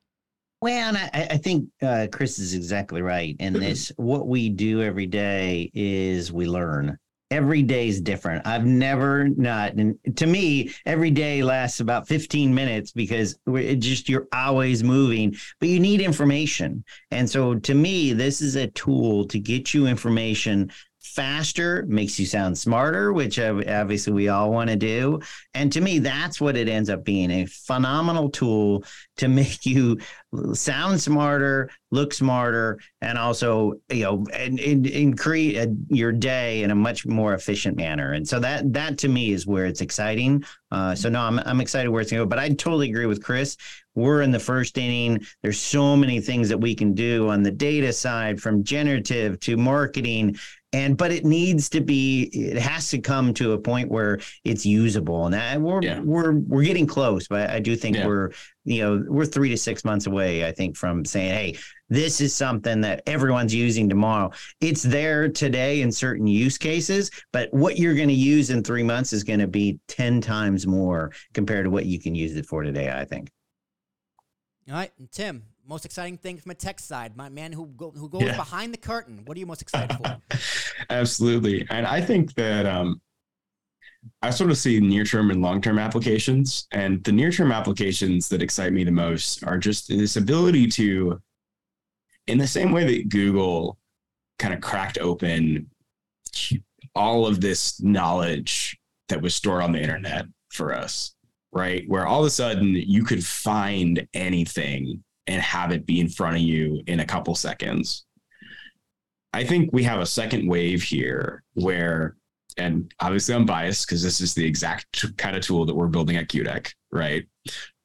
Well, 0.62 0.96
I, 0.96 1.26
I 1.30 1.36
think 1.38 1.68
uh, 1.82 2.06
Chris 2.12 2.38
is 2.38 2.54
exactly 2.54 3.02
right. 3.02 3.34
in 3.40 3.52
this, 3.54 3.90
what 3.96 4.28
we 4.28 4.48
do 4.48 4.80
every 4.80 5.06
day 5.06 5.72
is 5.74 6.32
we 6.32 6.46
learn 6.46 6.96
every 7.32 7.62
day 7.62 7.88
is 7.88 8.00
different. 8.00 8.46
I've 8.46 8.66
never 8.66 9.28
not, 9.28 9.72
and 9.72 9.98
to 10.16 10.26
me, 10.26 10.70
every 10.84 11.10
day 11.10 11.42
lasts 11.42 11.80
about 11.80 12.06
15 12.06 12.54
minutes 12.54 12.92
because 12.92 13.38
it 13.46 13.76
just 13.76 14.08
you're 14.08 14.28
always 14.34 14.84
moving, 14.84 15.34
but 15.58 15.70
you 15.70 15.80
need 15.80 16.02
information. 16.02 16.84
And 17.10 17.28
so 17.28 17.54
to 17.54 17.74
me, 17.74 18.12
this 18.12 18.42
is 18.42 18.56
a 18.56 18.68
tool 18.68 19.26
to 19.28 19.38
get 19.38 19.72
you 19.72 19.86
information 19.86 20.70
faster, 21.02 21.84
makes 21.88 22.18
you 22.18 22.26
sound 22.26 22.56
smarter, 22.56 23.12
which 23.12 23.38
obviously 23.38 24.12
we 24.12 24.28
all 24.28 24.50
want 24.50 24.70
to 24.70 24.76
do. 24.76 25.20
And 25.52 25.72
to 25.72 25.80
me, 25.80 25.98
that's 25.98 26.40
what 26.40 26.56
it 26.56 26.68
ends 26.68 26.88
up 26.88 27.04
being 27.04 27.30
a 27.30 27.46
phenomenal 27.46 28.30
tool 28.30 28.84
to 29.16 29.28
make 29.32 29.66
you 29.66 29.98
sound 30.54 31.00
smarter, 31.00 31.70
look 31.90 32.14
smarter, 32.14 32.78
and 33.00 33.18
also, 33.18 33.74
you 33.90 34.04
know, 34.04 34.26
and, 34.32 34.58
and, 34.60 34.86
and 34.86 35.18
create 35.18 35.56
a, 35.56 35.74
your 35.88 36.12
day 36.12 36.62
in 36.62 36.70
a 36.70 36.74
much 36.74 37.04
more 37.04 37.34
efficient 37.34 37.76
manner. 37.76 38.12
And 38.12 38.26
so 38.26 38.40
that, 38.40 38.72
that 38.72 38.98
to 38.98 39.08
me 39.08 39.32
is 39.32 39.46
where 39.46 39.66
it's 39.66 39.80
exciting. 39.80 40.44
Uh, 40.70 40.94
so 40.94 41.08
no, 41.08 41.20
I'm, 41.20 41.38
I'm 41.40 41.60
excited 41.60 41.90
where 41.90 42.00
it's 42.00 42.10
going 42.10 42.20
to 42.20 42.24
go, 42.24 42.28
but 42.28 42.38
I 42.38 42.48
totally 42.48 42.88
agree 42.88 43.06
with 43.06 43.22
Chris. 43.22 43.56
We're 43.94 44.22
in 44.22 44.30
the 44.30 44.38
first 44.38 44.78
inning. 44.78 45.24
There's 45.42 45.60
so 45.60 45.96
many 45.96 46.20
things 46.20 46.48
that 46.48 46.58
we 46.58 46.74
can 46.74 46.94
do 46.94 47.28
on 47.28 47.42
the 47.42 47.50
data 47.50 47.92
side 47.92 48.40
from 48.40 48.64
generative 48.64 49.38
to 49.40 49.56
marketing 49.58 50.36
and 50.72 50.96
but 50.96 51.12
it 51.12 51.24
needs 51.24 51.68
to 51.68 51.80
be 51.80 52.24
it 52.32 52.56
has 52.56 52.88
to 52.90 52.98
come 52.98 53.34
to 53.34 53.52
a 53.52 53.58
point 53.58 53.90
where 53.90 54.18
it's 54.44 54.64
usable 54.64 55.26
and 55.26 55.34
I, 55.34 55.56
we're 55.58 55.82
yeah. 55.82 56.00
we're 56.00 56.32
we're 56.32 56.64
getting 56.64 56.86
close 56.86 57.28
but 57.28 57.50
i 57.50 57.60
do 57.60 57.76
think 57.76 57.96
yeah. 57.96 58.06
we're 58.06 58.30
you 58.64 58.82
know 58.82 59.04
we're 59.08 59.26
three 59.26 59.50
to 59.50 59.56
six 59.56 59.84
months 59.84 60.06
away 60.06 60.46
i 60.46 60.52
think 60.52 60.76
from 60.76 61.04
saying 61.04 61.30
hey 61.30 61.58
this 61.88 62.20
is 62.20 62.34
something 62.34 62.80
that 62.80 63.02
everyone's 63.06 63.54
using 63.54 63.88
tomorrow 63.88 64.30
it's 64.60 64.82
there 64.82 65.28
today 65.28 65.82
in 65.82 65.92
certain 65.92 66.26
use 66.26 66.56
cases 66.56 67.10
but 67.32 67.52
what 67.52 67.78
you're 67.78 67.94
going 67.94 68.08
to 68.08 68.14
use 68.14 68.50
in 68.50 68.62
three 68.62 68.82
months 68.82 69.12
is 69.12 69.24
going 69.24 69.40
to 69.40 69.48
be 69.48 69.78
10 69.88 70.20
times 70.20 70.66
more 70.66 71.12
compared 71.34 71.64
to 71.64 71.70
what 71.70 71.86
you 71.86 72.00
can 72.00 72.14
use 72.14 72.36
it 72.36 72.46
for 72.46 72.62
today 72.62 72.90
i 72.90 73.04
think 73.04 73.30
all 74.68 74.74
right 74.74 74.92
and 74.98 75.10
tim 75.10 75.42
most 75.66 75.84
exciting 75.84 76.16
thing 76.16 76.38
from 76.38 76.50
a 76.50 76.54
tech 76.54 76.80
side, 76.80 77.16
my 77.16 77.28
man 77.28 77.52
who 77.52 77.66
go, 77.66 77.90
who 77.90 78.08
goes 78.08 78.22
yeah. 78.22 78.36
behind 78.36 78.72
the 78.72 78.78
curtain. 78.78 79.22
What 79.24 79.36
are 79.36 79.40
you 79.40 79.46
most 79.46 79.62
excited 79.62 79.96
for? 79.96 80.16
Absolutely, 80.90 81.66
and 81.70 81.86
I 81.86 82.00
think 82.00 82.34
that 82.34 82.66
um, 82.66 83.00
I 84.20 84.30
sort 84.30 84.50
of 84.50 84.58
see 84.58 84.80
near 84.80 85.04
term 85.04 85.30
and 85.30 85.40
long 85.40 85.60
term 85.60 85.78
applications, 85.78 86.66
and 86.72 87.02
the 87.04 87.12
near 87.12 87.30
term 87.30 87.52
applications 87.52 88.28
that 88.28 88.42
excite 88.42 88.72
me 88.72 88.84
the 88.84 88.90
most 88.90 89.44
are 89.44 89.58
just 89.58 89.88
this 89.88 90.16
ability 90.16 90.68
to, 90.68 91.20
in 92.26 92.38
the 92.38 92.46
same 92.46 92.72
way 92.72 92.84
that 92.84 93.08
Google 93.08 93.78
kind 94.38 94.54
of 94.54 94.60
cracked 94.60 94.98
open 94.98 95.70
all 96.94 97.26
of 97.26 97.40
this 97.40 97.80
knowledge 97.80 98.78
that 99.08 99.22
was 99.22 99.34
stored 99.34 99.62
on 99.62 99.72
the 99.72 99.80
internet 99.80 100.26
for 100.50 100.74
us 100.74 101.14
right? 101.52 101.84
Where 101.86 102.06
all 102.06 102.20
of 102.20 102.26
a 102.26 102.30
sudden 102.30 102.74
you 102.74 103.04
could 103.04 103.24
find 103.24 104.06
anything 104.14 105.04
and 105.26 105.40
have 105.40 105.72
it 105.72 105.86
be 105.86 106.00
in 106.00 106.08
front 106.08 106.36
of 106.36 106.42
you 106.42 106.82
in 106.86 107.00
a 107.00 107.06
couple 107.06 107.34
seconds. 107.34 108.04
I 109.32 109.44
think 109.44 109.70
we 109.72 109.82
have 109.84 110.00
a 110.00 110.06
second 110.06 110.46
wave 110.48 110.82
here 110.82 111.42
where, 111.54 112.16
and 112.58 112.92
obviously 113.00 113.34
I'm 113.34 113.46
biased 113.46 113.86
because 113.86 114.02
this 114.02 114.20
is 114.20 114.34
the 114.34 114.44
exact 114.44 115.16
kind 115.16 115.36
of 115.36 115.42
tool 115.42 115.64
that 115.64 115.74
we're 115.74 115.86
building 115.86 116.16
at 116.16 116.28
Qdeck, 116.28 116.72
right? 116.90 117.24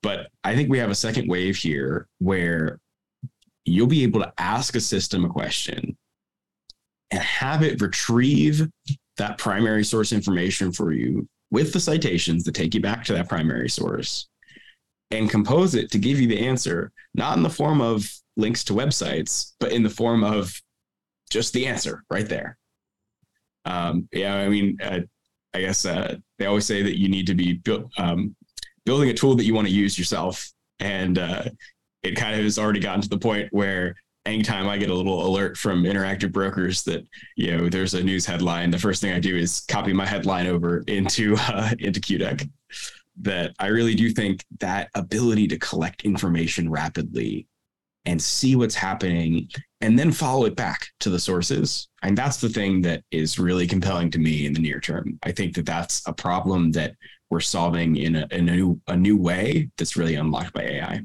But 0.04 0.28
I 0.44 0.56
think 0.56 0.70
we 0.70 0.80
have 0.80 0.90
a 0.90 0.96
second 0.96 1.30
wave 1.30 1.56
here 1.56 2.08
where 2.20 2.80
you'll 3.66 3.88
be 3.88 4.04
able 4.04 4.22
to 4.22 4.34
ask 4.38 4.76
a 4.76 4.82
system 4.82 5.26
a 5.26 5.30
question 5.30 5.98
and 7.12 7.22
have 7.22 7.64
it 7.64 7.82
retrieve 7.82 8.68
that 9.18 9.38
primary 9.38 9.84
source 9.84 10.12
information 10.12 10.72
for 10.72 10.92
you 10.92 11.28
with 11.50 11.72
the 11.74 11.80
citations 11.80 12.44
that 12.44 12.56
take 12.56 12.74
you 12.74 12.82
back 12.82 13.04
to 13.06 13.14
that 13.14 13.30
primary 13.30 13.70
source 13.70 14.28
and 15.12 15.30
compose 15.30 15.76
it 15.76 15.91
to 15.91 15.97
give 15.97 16.20
you 16.20 16.28
the 16.28 16.45
answer, 16.45 16.91
not 17.14 17.38
in 17.38 17.43
the 17.43 17.49
form 17.49 17.82
of 17.82 18.10
links 18.36 18.64
to 18.66 18.74
websites, 18.74 19.53
but 19.60 19.72
in 19.72 19.84
the 19.84 19.89
form 19.89 20.24
of 20.24 20.62
just 21.30 21.53
the 21.53 21.66
answer 21.66 22.03
right 22.10 22.28
there. 22.28 22.58
Um, 23.66 24.08
yeah, 24.12 24.36
I 24.36 24.49
mean, 24.49 24.78
uh, 24.82 25.01
I 25.53 25.62
guess 25.62 25.86
uh, 25.86 26.18
they 26.38 26.45
always 26.45 26.66
say 26.66 26.84
that 26.84 26.99
you 26.99 27.10
need 27.10 27.28
to 27.28 27.36
be 27.36 27.53
bu- 27.53 27.88
um, 27.97 28.36
building 28.86 29.10
a 29.10 29.14
tool 29.14 29.36
that 29.36 29.45
you 29.45 29.53
want 29.53 29.68
to 29.68 29.74
use 29.74 29.97
yourself. 29.97 30.49
And 30.80 31.18
uh, 31.18 31.43
it 32.03 32.16
kind 32.16 32.36
of 32.36 32.43
has 32.43 32.60
already 32.60 32.80
gotten 32.80 33.01
to 33.01 33.10
the 33.10 33.18
point 33.18 33.49
where 33.51 33.95
anytime 34.26 34.68
I 34.68 34.78
get 34.78 34.89
a 34.89 34.93
little 34.93 35.26
alert 35.26 35.58
from 35.58 35.84
interactive 35.84 36.32
brokers 36.32 36.84
that 36.84 37.05
you 37.36 37.55
know 37.55 37.70
there's 37.70 37.93
a 37.93 38.03
news 38.03 38.26
headline, 38.26 38.72
the 38.72 38.78
first 38.78 39.01
thing 39.01 39.14
I 39.14 39.20
do 39.20 39.36
is 39.36 39.62
copy 39.68 39.93
my 39.93 40.05
headline 40.05 40.47
over 40.47 40.84
into 40.88 41.36
uh, 41.39 41.72
into 41.80 41.99
Qdeck 41.99 42.47
that 43.22 43.53
I 43.59 43.68
really 43.68 43.95
do 43.95 44.09
think 44.11 44.45
that 44.59 44.89
ability 44.95 45.47
to 45.47 45.59
collect 45.59 46.03
information 46.03 46.70
rapidly 46.70 47.47
and 48.05 48.22
see 48.22 48.55
what's 48.55 48.76
happening 48.76 49.49
and 49.82 49.99
then 49.99 50.11
follow 50.11 50.45
it 50.45 50.55
back 50.55 50.88
to 51.01 51.09
the 51.09 51.20
sources. 51.20 51.89
And 52.03 52.18
that's 52.18 52.38
the 52.38 52.49
thing 52.49 52.82
that 52.84 53.03
is 53.11 53.38
really 53.38 53.68
compelling 53.68 54.09
to 54.11 54.20
me 54.20 54.45
in 54.45 54.53
the 54.53 54.59
near 54.59 54.80
term. 54.80 55.20
I 55.24 55.32
think 55.32 55.55
that 55.55 55.65
that's 55.65 56.01
a 56.07 56.13
problem 56.13 56.72
that 56.72 56.93
we're 57.30 57.41
solving 57.41 57.97
in 57.97 58.15
a, 58.15 58.28
in 58.32 58.47
a 58.47 58.55
new 58.55 58.82
a 58.88 58.95
new 58.95 59.18
way 59.18 59.70
that's 59.78 59.97
really 59.97 60.15
unlocked 60.15 60.53
by 60.53 60.63
AI. 60.63 61.01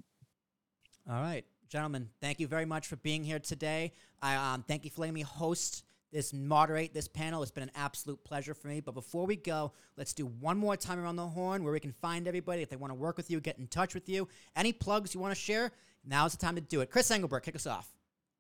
All 1.11 1.21
right, 1.21 1.45
gentlemen, 1.69 2.09
thank 2.21 2.39
you 2.39 2.47
very 2.47 2.65
much 2.65 2.87
for 2.87 2.97
being 2.97 3.25
here 3.25 3.41
today. 3.41 3.93
I 4.23 4.37
um, 4.37 4.65
thank 4.69 4.85
you 4.85 4.91
for 4.91 5.01
letting 5.01 5.15
me 5.15 5.23
host 5.23 5.85
this 6.13 6.33
moderate 6.33 6.93
this 6.93 7.09
panel. 7.09 7.43
It's 7.43 7.51
been 7.51 7.63
an 7.63 7.73
absolute 7.75 8.23
pleasure 8.25 8.55
for 8.55 8.69
me. 8.69 8.81
But 8.81 8.95
before 8.95 9.27
we 9.27 9.37
go, 9.37 9.73
let's 9.97 10.13
do 10.13 10.27
one 10.27 10.59
more 10.59 10.77
time 10.77 10.99
around 10.99 11.17
the 11.17 11.27
horn 11.27 11.65
where 11.65 11.73
we 11.73 11.81
can 11.81 11.93
find 11.93 12.29
everybody. 12.29 12.63
If 12.63 12.69
they 12.69 12.77
want 12.77 12.91
to 12.91 12.95
work 12.95 13.17
with 13.17 13.31
you, 13.31 13.41
get 13.41 13.59
in 13.59 13.67
touch 13.67 13.95
with 13.95 14.09
you. 14.09 14.29
Any 14.55 14.73
plugs 14.73 15.15
you 15.15 15.21
want 15.21 15.35
to 15.35 15.41
share? 15.41 15.73
Now's 16.05 16.33
the 16.33 16.39
time 16.39 16.55
to 16.57 16.61
do 16.61 16.81
it. 16.81 16.91
Chris 16.91 17.11
Englebert, 17.11 17.43
kick 17.43 17.57
us 17.57 17.67
off. 17.67 17.89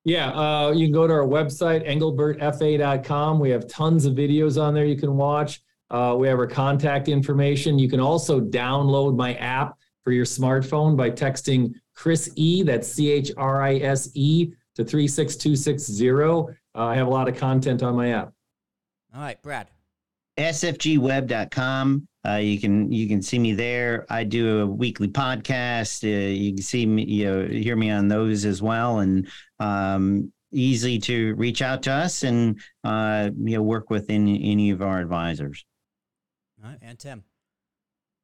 Yeah, 0.04 0.30
uh, 0.30 0.72
you 0.72 0.86
can 0.86 0.92
go 0.92 1.06
to 1.06 1.12
our 1.12 1.26
website, 1.26 1.88
englebertfa.com. 1.88 3.38
We 3.38 3.50
have 3.50 3.68
tons 3.68 4.04
of 4.04 4.14
videos 4.14 4.60
on 4.60 4.74
there 4.74 4.84
you 4.84 4.96
can 4.96 5.16
watch. 5.16 5.62
Uh, 5.90 6.16
we 6.18 6.26
have 6.26 6.38
our 6.38 6.46
contact 6.46 7.08
information. 7.08 7.78
You 7.78 7.88
can 7.88 8.00
also 8.00 8.40
download 8.40 9.16
my 9.16 9.34
app 9.34 9.78
for 10.02 10.10
your 10.10 10.24
smartphone 10.24 10.96
by 10.96 11.10
texting 11.10 11.74
Chris 11.94 12.30
E, 12.34 12.62
that's 12.62 12.88
C 12.88 13.10
H 13.10 13.30
R 13.36 13.62
I 13.62 13.76
S 13.76 14.10
E, 14.14 14.52
to 14.74 14.84
36260. 14.84 16.58
Uh, 16.74 16.86
I 16.86 16.96
have 16.96 17.06
a 17.06 17.10
lot 17.10 17.28
of 17.28 17.36
content 17.36 17.82
on 17.82 17.96
my 17.96 18.12
app. 18.12 18.32
All 19.14 19.20
right, 19.20 19.40
Brad. 19.42 19.68
sfgweb.com. 20.38 22.08
Uh, 22.26 22.36
you 22.36 22.60
can 22.60 22.90
you 22.92 23.08
can 23.08 23.20
see 23.20 23.38
me 23.38 23.52
there. 23.52 24.06
I 24.08 24.24
do 24.24 24.60
a 24.60 24.66
weekly 24.66 25.08
podcast. 25.08 26.04
Uh, 26.04 26.30
you 26.30 26.54
can 26.54 26.62
see 26.62 26.86
me, 26.86 27.04
you 27.04 27.24
know, 27.24 27.46
hear 27.46 27.74
me 27.76 27.90
on 27.90 28.08
those 28.08 28.44
as 28.44 28.62
well, 28.62 29.00
and 29.00 29.28
um, 29.58 30.32
easy 30.52 30.98
to 31.00 31.34
reach 31.34 31.62
out 31.62 31.82
to 31.82 31.92
us 31.92 32.22
and 32.22 32.60
uh, 32.84 33.30
you 33.36 33.56
know 33.56 33.62
work 33.62 33.90
with 33.90 34.06
any, 34.08 34.52
any 34.52 34.70
of 34.70 34.82
our 34.82 35.00
advisors. 35.00 35.64
All 36.62 36.70
right, 36.70 36.78
and 36.80 36.98
Tim. 36.98 37.24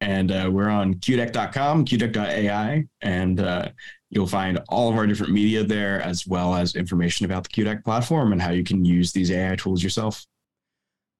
And 0.01 0.31
uh, 0.31 0.49
we're 0.51 0.69
on 0.69 0.95
qdeck.com, 0.95 1.83
qdeck.ai, 1.85 2.85
and 3.01 3.39
uh, 3.39 3.69
You'll 4.11 4.27
find 4.27 4.59
all 4.69 4.89
of 4.89 4.95
our 4.95 5.05
different 5.05 5.33
media 5.33 5.63
there, 5.63 6.01
as 6.01 6.25
well 6.25 6.55
as 6.55 6.75
information 6.75 7.25
about 7.25 7.43
the 7.43 7.49
Qdeck 7.49 7.83
platform 7.83 8.31
and 8.31 8.41
how 8.41 8.49
you 8.49 8.63
can 8.63 8.83
use 8.83 9.11
these 9.11 9.29
AI 9.29 9.55
tools 9.55 9.83
yourself. 9.83 10.25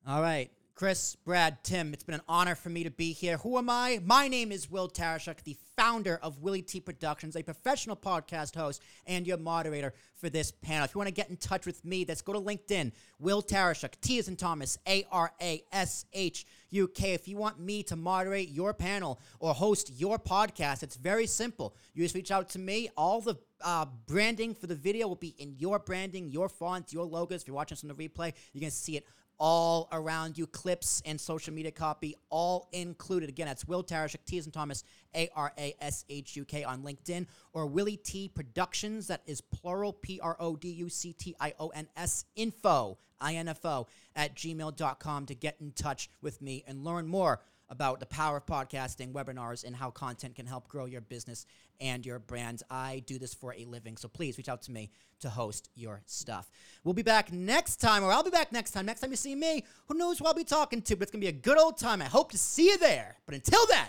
All 0.08 0.22
right. 0.22 0.50
Chris, 0.80 1.18
Brad, 1.26 1.62
Tim, 1.62 1.94
it's 1.94 2.06
been 2.06 2.16
an 2.16 2.22
honor 2.30 2.56
for 2.56 2.70
me 2.70 2.86
to 2.86 2.90
be 2.90 3.12
here. 3.12 3.36
Who 3.40 3.58
am 3.58 3.70
I? 3.70 4.00
My 4.06 4.30
name 4.30 4.50
is 4.50 4.72
Will 4.72 4.88
Tarashuk, 4.88 5.44
the 5.44 5.58
founder 5.76 6.18
of 6.24 6.40
Willie 6.40 6.62
T 6.62 6.80
Productions, 6.80 7.36
a 7.36 7.44
professional 7.44 7.98
podcast 7.98 8.56
host 8.56 8.82
and 9.06 9.28
your 9.28 9.36
moderator 9.36 9.94
for 10.16 10.30
this 10.30 10.54
panel. 10.54 10.86
If 10.86 10.96
you 10.96 11.00
want 11.00 11.10
to 11.10 11.14
get 11.14 11.30
in 11.30 11.36
touch 11.36 11.66
with 11.66 11.84
me, 11.84 12.06
let's 12.08 12.22
go 12.22 12.32
to 12.32 12.40
LinkedIn. 12.40 12.94
Will 13.20 13.44
Tarashuk, 13.44 14.00
T 14.00 14.20
is 14.20 14.30
in 14.30 14.38
Thomas, 14.38 14.78
A 14.88 15.06
R 15.12 15.34
A 15.42 15.62
S 15.74 16.06
H 16.14 16.46
U 16.70 16.88
K. 16.88 17.12
If 17.12 17.28
you 17.28 17.36
want 17.36 17.60
me 17.60 17.84
to 17.84 17.98
moderate 17.98 18.48
your 18.48 18.74
panel 18.74 19.20
or 19.42 19.54
host 19.54 19.92
your 20.00 20.18
podcast, 20.18 20.82
it's 20.82 20.96
very 20.96 21.28
simple. 21.28 21.76
You 21.94 22.04
just 22.04 22.16
reach 22.16 22.32
out 22.32 22.48
to 22.52 22.60
me. 22.60 22.90
All 22.96 23.20
the 23.20 23.36
uh, 23.62 23.86
branding 24.08 24.56
for 24.56 24.68
the 24.68 24.76
video 24.76 25.10
will 25.10 25.16
be 25.16 25.36
in 25.38 25.56
your 25.58 25.80
branding, 25.80 26.32
your 26.32 26.48
fonts, 26.48 26.94
your 26.94 27.04
logos. 27.04 27.42
If 27.42 27.48
you're 27.48 27.56
watching 27.56 27.76
this 27.76 27.84
on 27.84 27.90
the 27.90 27.96
replay, 27.96 28.32
you're 28.54 28.70
to 28.70 28.72
see 28.72 28.96
it 28.96 29.06
all 29.40 29.88
around 29.92 30.38
you. 30.38 30.46
Clips 30.46 31.02
and 31.06 31.20
social 31.20 31.54
media 31.54 31.72
copy 31.72 32.16
all 32.30 32.68
included. 32.72 33.30
Again, 33.30 33.48
that's 33.48 33.68
Will 33.68 33.84
Tarashuk, 33.84 34.26
T 34.26 34.38
and 34.38 34.54
Thomas, 34.54 34.84
A 35.16 35.30
R 35.36 35.52
A 35.58 35.76
S 35.82 36.06
H 36.10 36.36
U 36.36 36.46
K 36.46 36.64
on 36.64 36.84
LinkedIn, 36.84 37.26
or 37.54 37.66
Willie 37.66 37.98
T 37.98 38.30
Productions, 38.30 39.08
that 39.08 39.22
is 39.26 39.42
plural, 39.42 39.94
P 39.94 40.20
R 40.20 40.38
O 40.40 40.56
D 40.56 40.70
U 40.70 40.90
C 40.90 41.14
T 41.14 41.36
I 41.40 41.54
O 41.60 41.70
N 41.70 41.88
S, 41.96 42.26
info, 42.36 42.98
I 43.20 43.36
N 43.36 43.48
F 43.48 43.66
O, 43.66 43.88
at 44.16 44.36
gmail.com 44.36 45.26
to 45.26 45.36
get 45.36 45.56
in 45.60 45.72
touch 45.72 46.10
with 46.22 46.42
me 46.42 46.64
and 46.68 46.84
learn 46.84 47.08
more 47.08 47.40
about 47.70 48.00
the 48.00 48.06
power 48.06 48.38
of 48.38 48.46
podcasting, 48.46 49.14
webinars, 49.14 49.64
and 49.64 49.76
how 49.76 49.92
content 49.92 50.36
can 50.36 50.46
help 50.46 50.68
grow 50.68 50.86
your 50.86 51.02
business 51.02 51.46
and 51.80 52.06
your 52.06 52.20
brand. 52.20 52.64
I 52.70 53.04
do 53.06 53.20
this 53.20 53.34
for 53.34 53.54
a 53.54 53.66
living, 53.66 53.98
so 53.98 54.08
please 54.08 54.38
reach 54.38 54.50
out 54.50 54.62
to 54.64 54.72
me 54.72 54.90
to 55.22 55.30
host 55.30 55.70
your 55.76 56.02
stuff. 56.06 56.50
We'll 56.84 56.94
be 56.94 57.04
back 57.04 57.32
next 57.32 57.78
time, 57.78 58.04
or 58.04 58.12
I'll 58.12 58.24
be 58.24 58.30
back 58.30 58.52
next 58.52 58.72
time. 58.72 58.86
Next 58.86 59.02
time 59.02 59.12
you 59.12 59.18
see 59.18 59.36
me, 59.36 59.66
who 59.88 59.94
knows 59.96 60.20
who 60.20 60.26
I'll 60.26 60.34
be 60.34 60.44
talking 60.44 60.82
to, 60.84 60.96
but 60.96 61.04
it's 61.04 61.12
going 61.12 61.22
to 61.22 61.32
be 61.32 61.38
a 61.38 61.42
good 61.42 61.60
old 61.60 61.78
time. 61.78 62.02
I 62.02 62.06
hope 62.06 62.32
to 62.32 62.38
see 62.38 62.68
you 62.68 62.78
there. 62.78 63.18
But 63.26 63.36
until 63.36 63.66
then, 63.68 63.88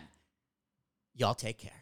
y'all 1.14 1.34
take 1.34 1.58
care. 1.58 1.79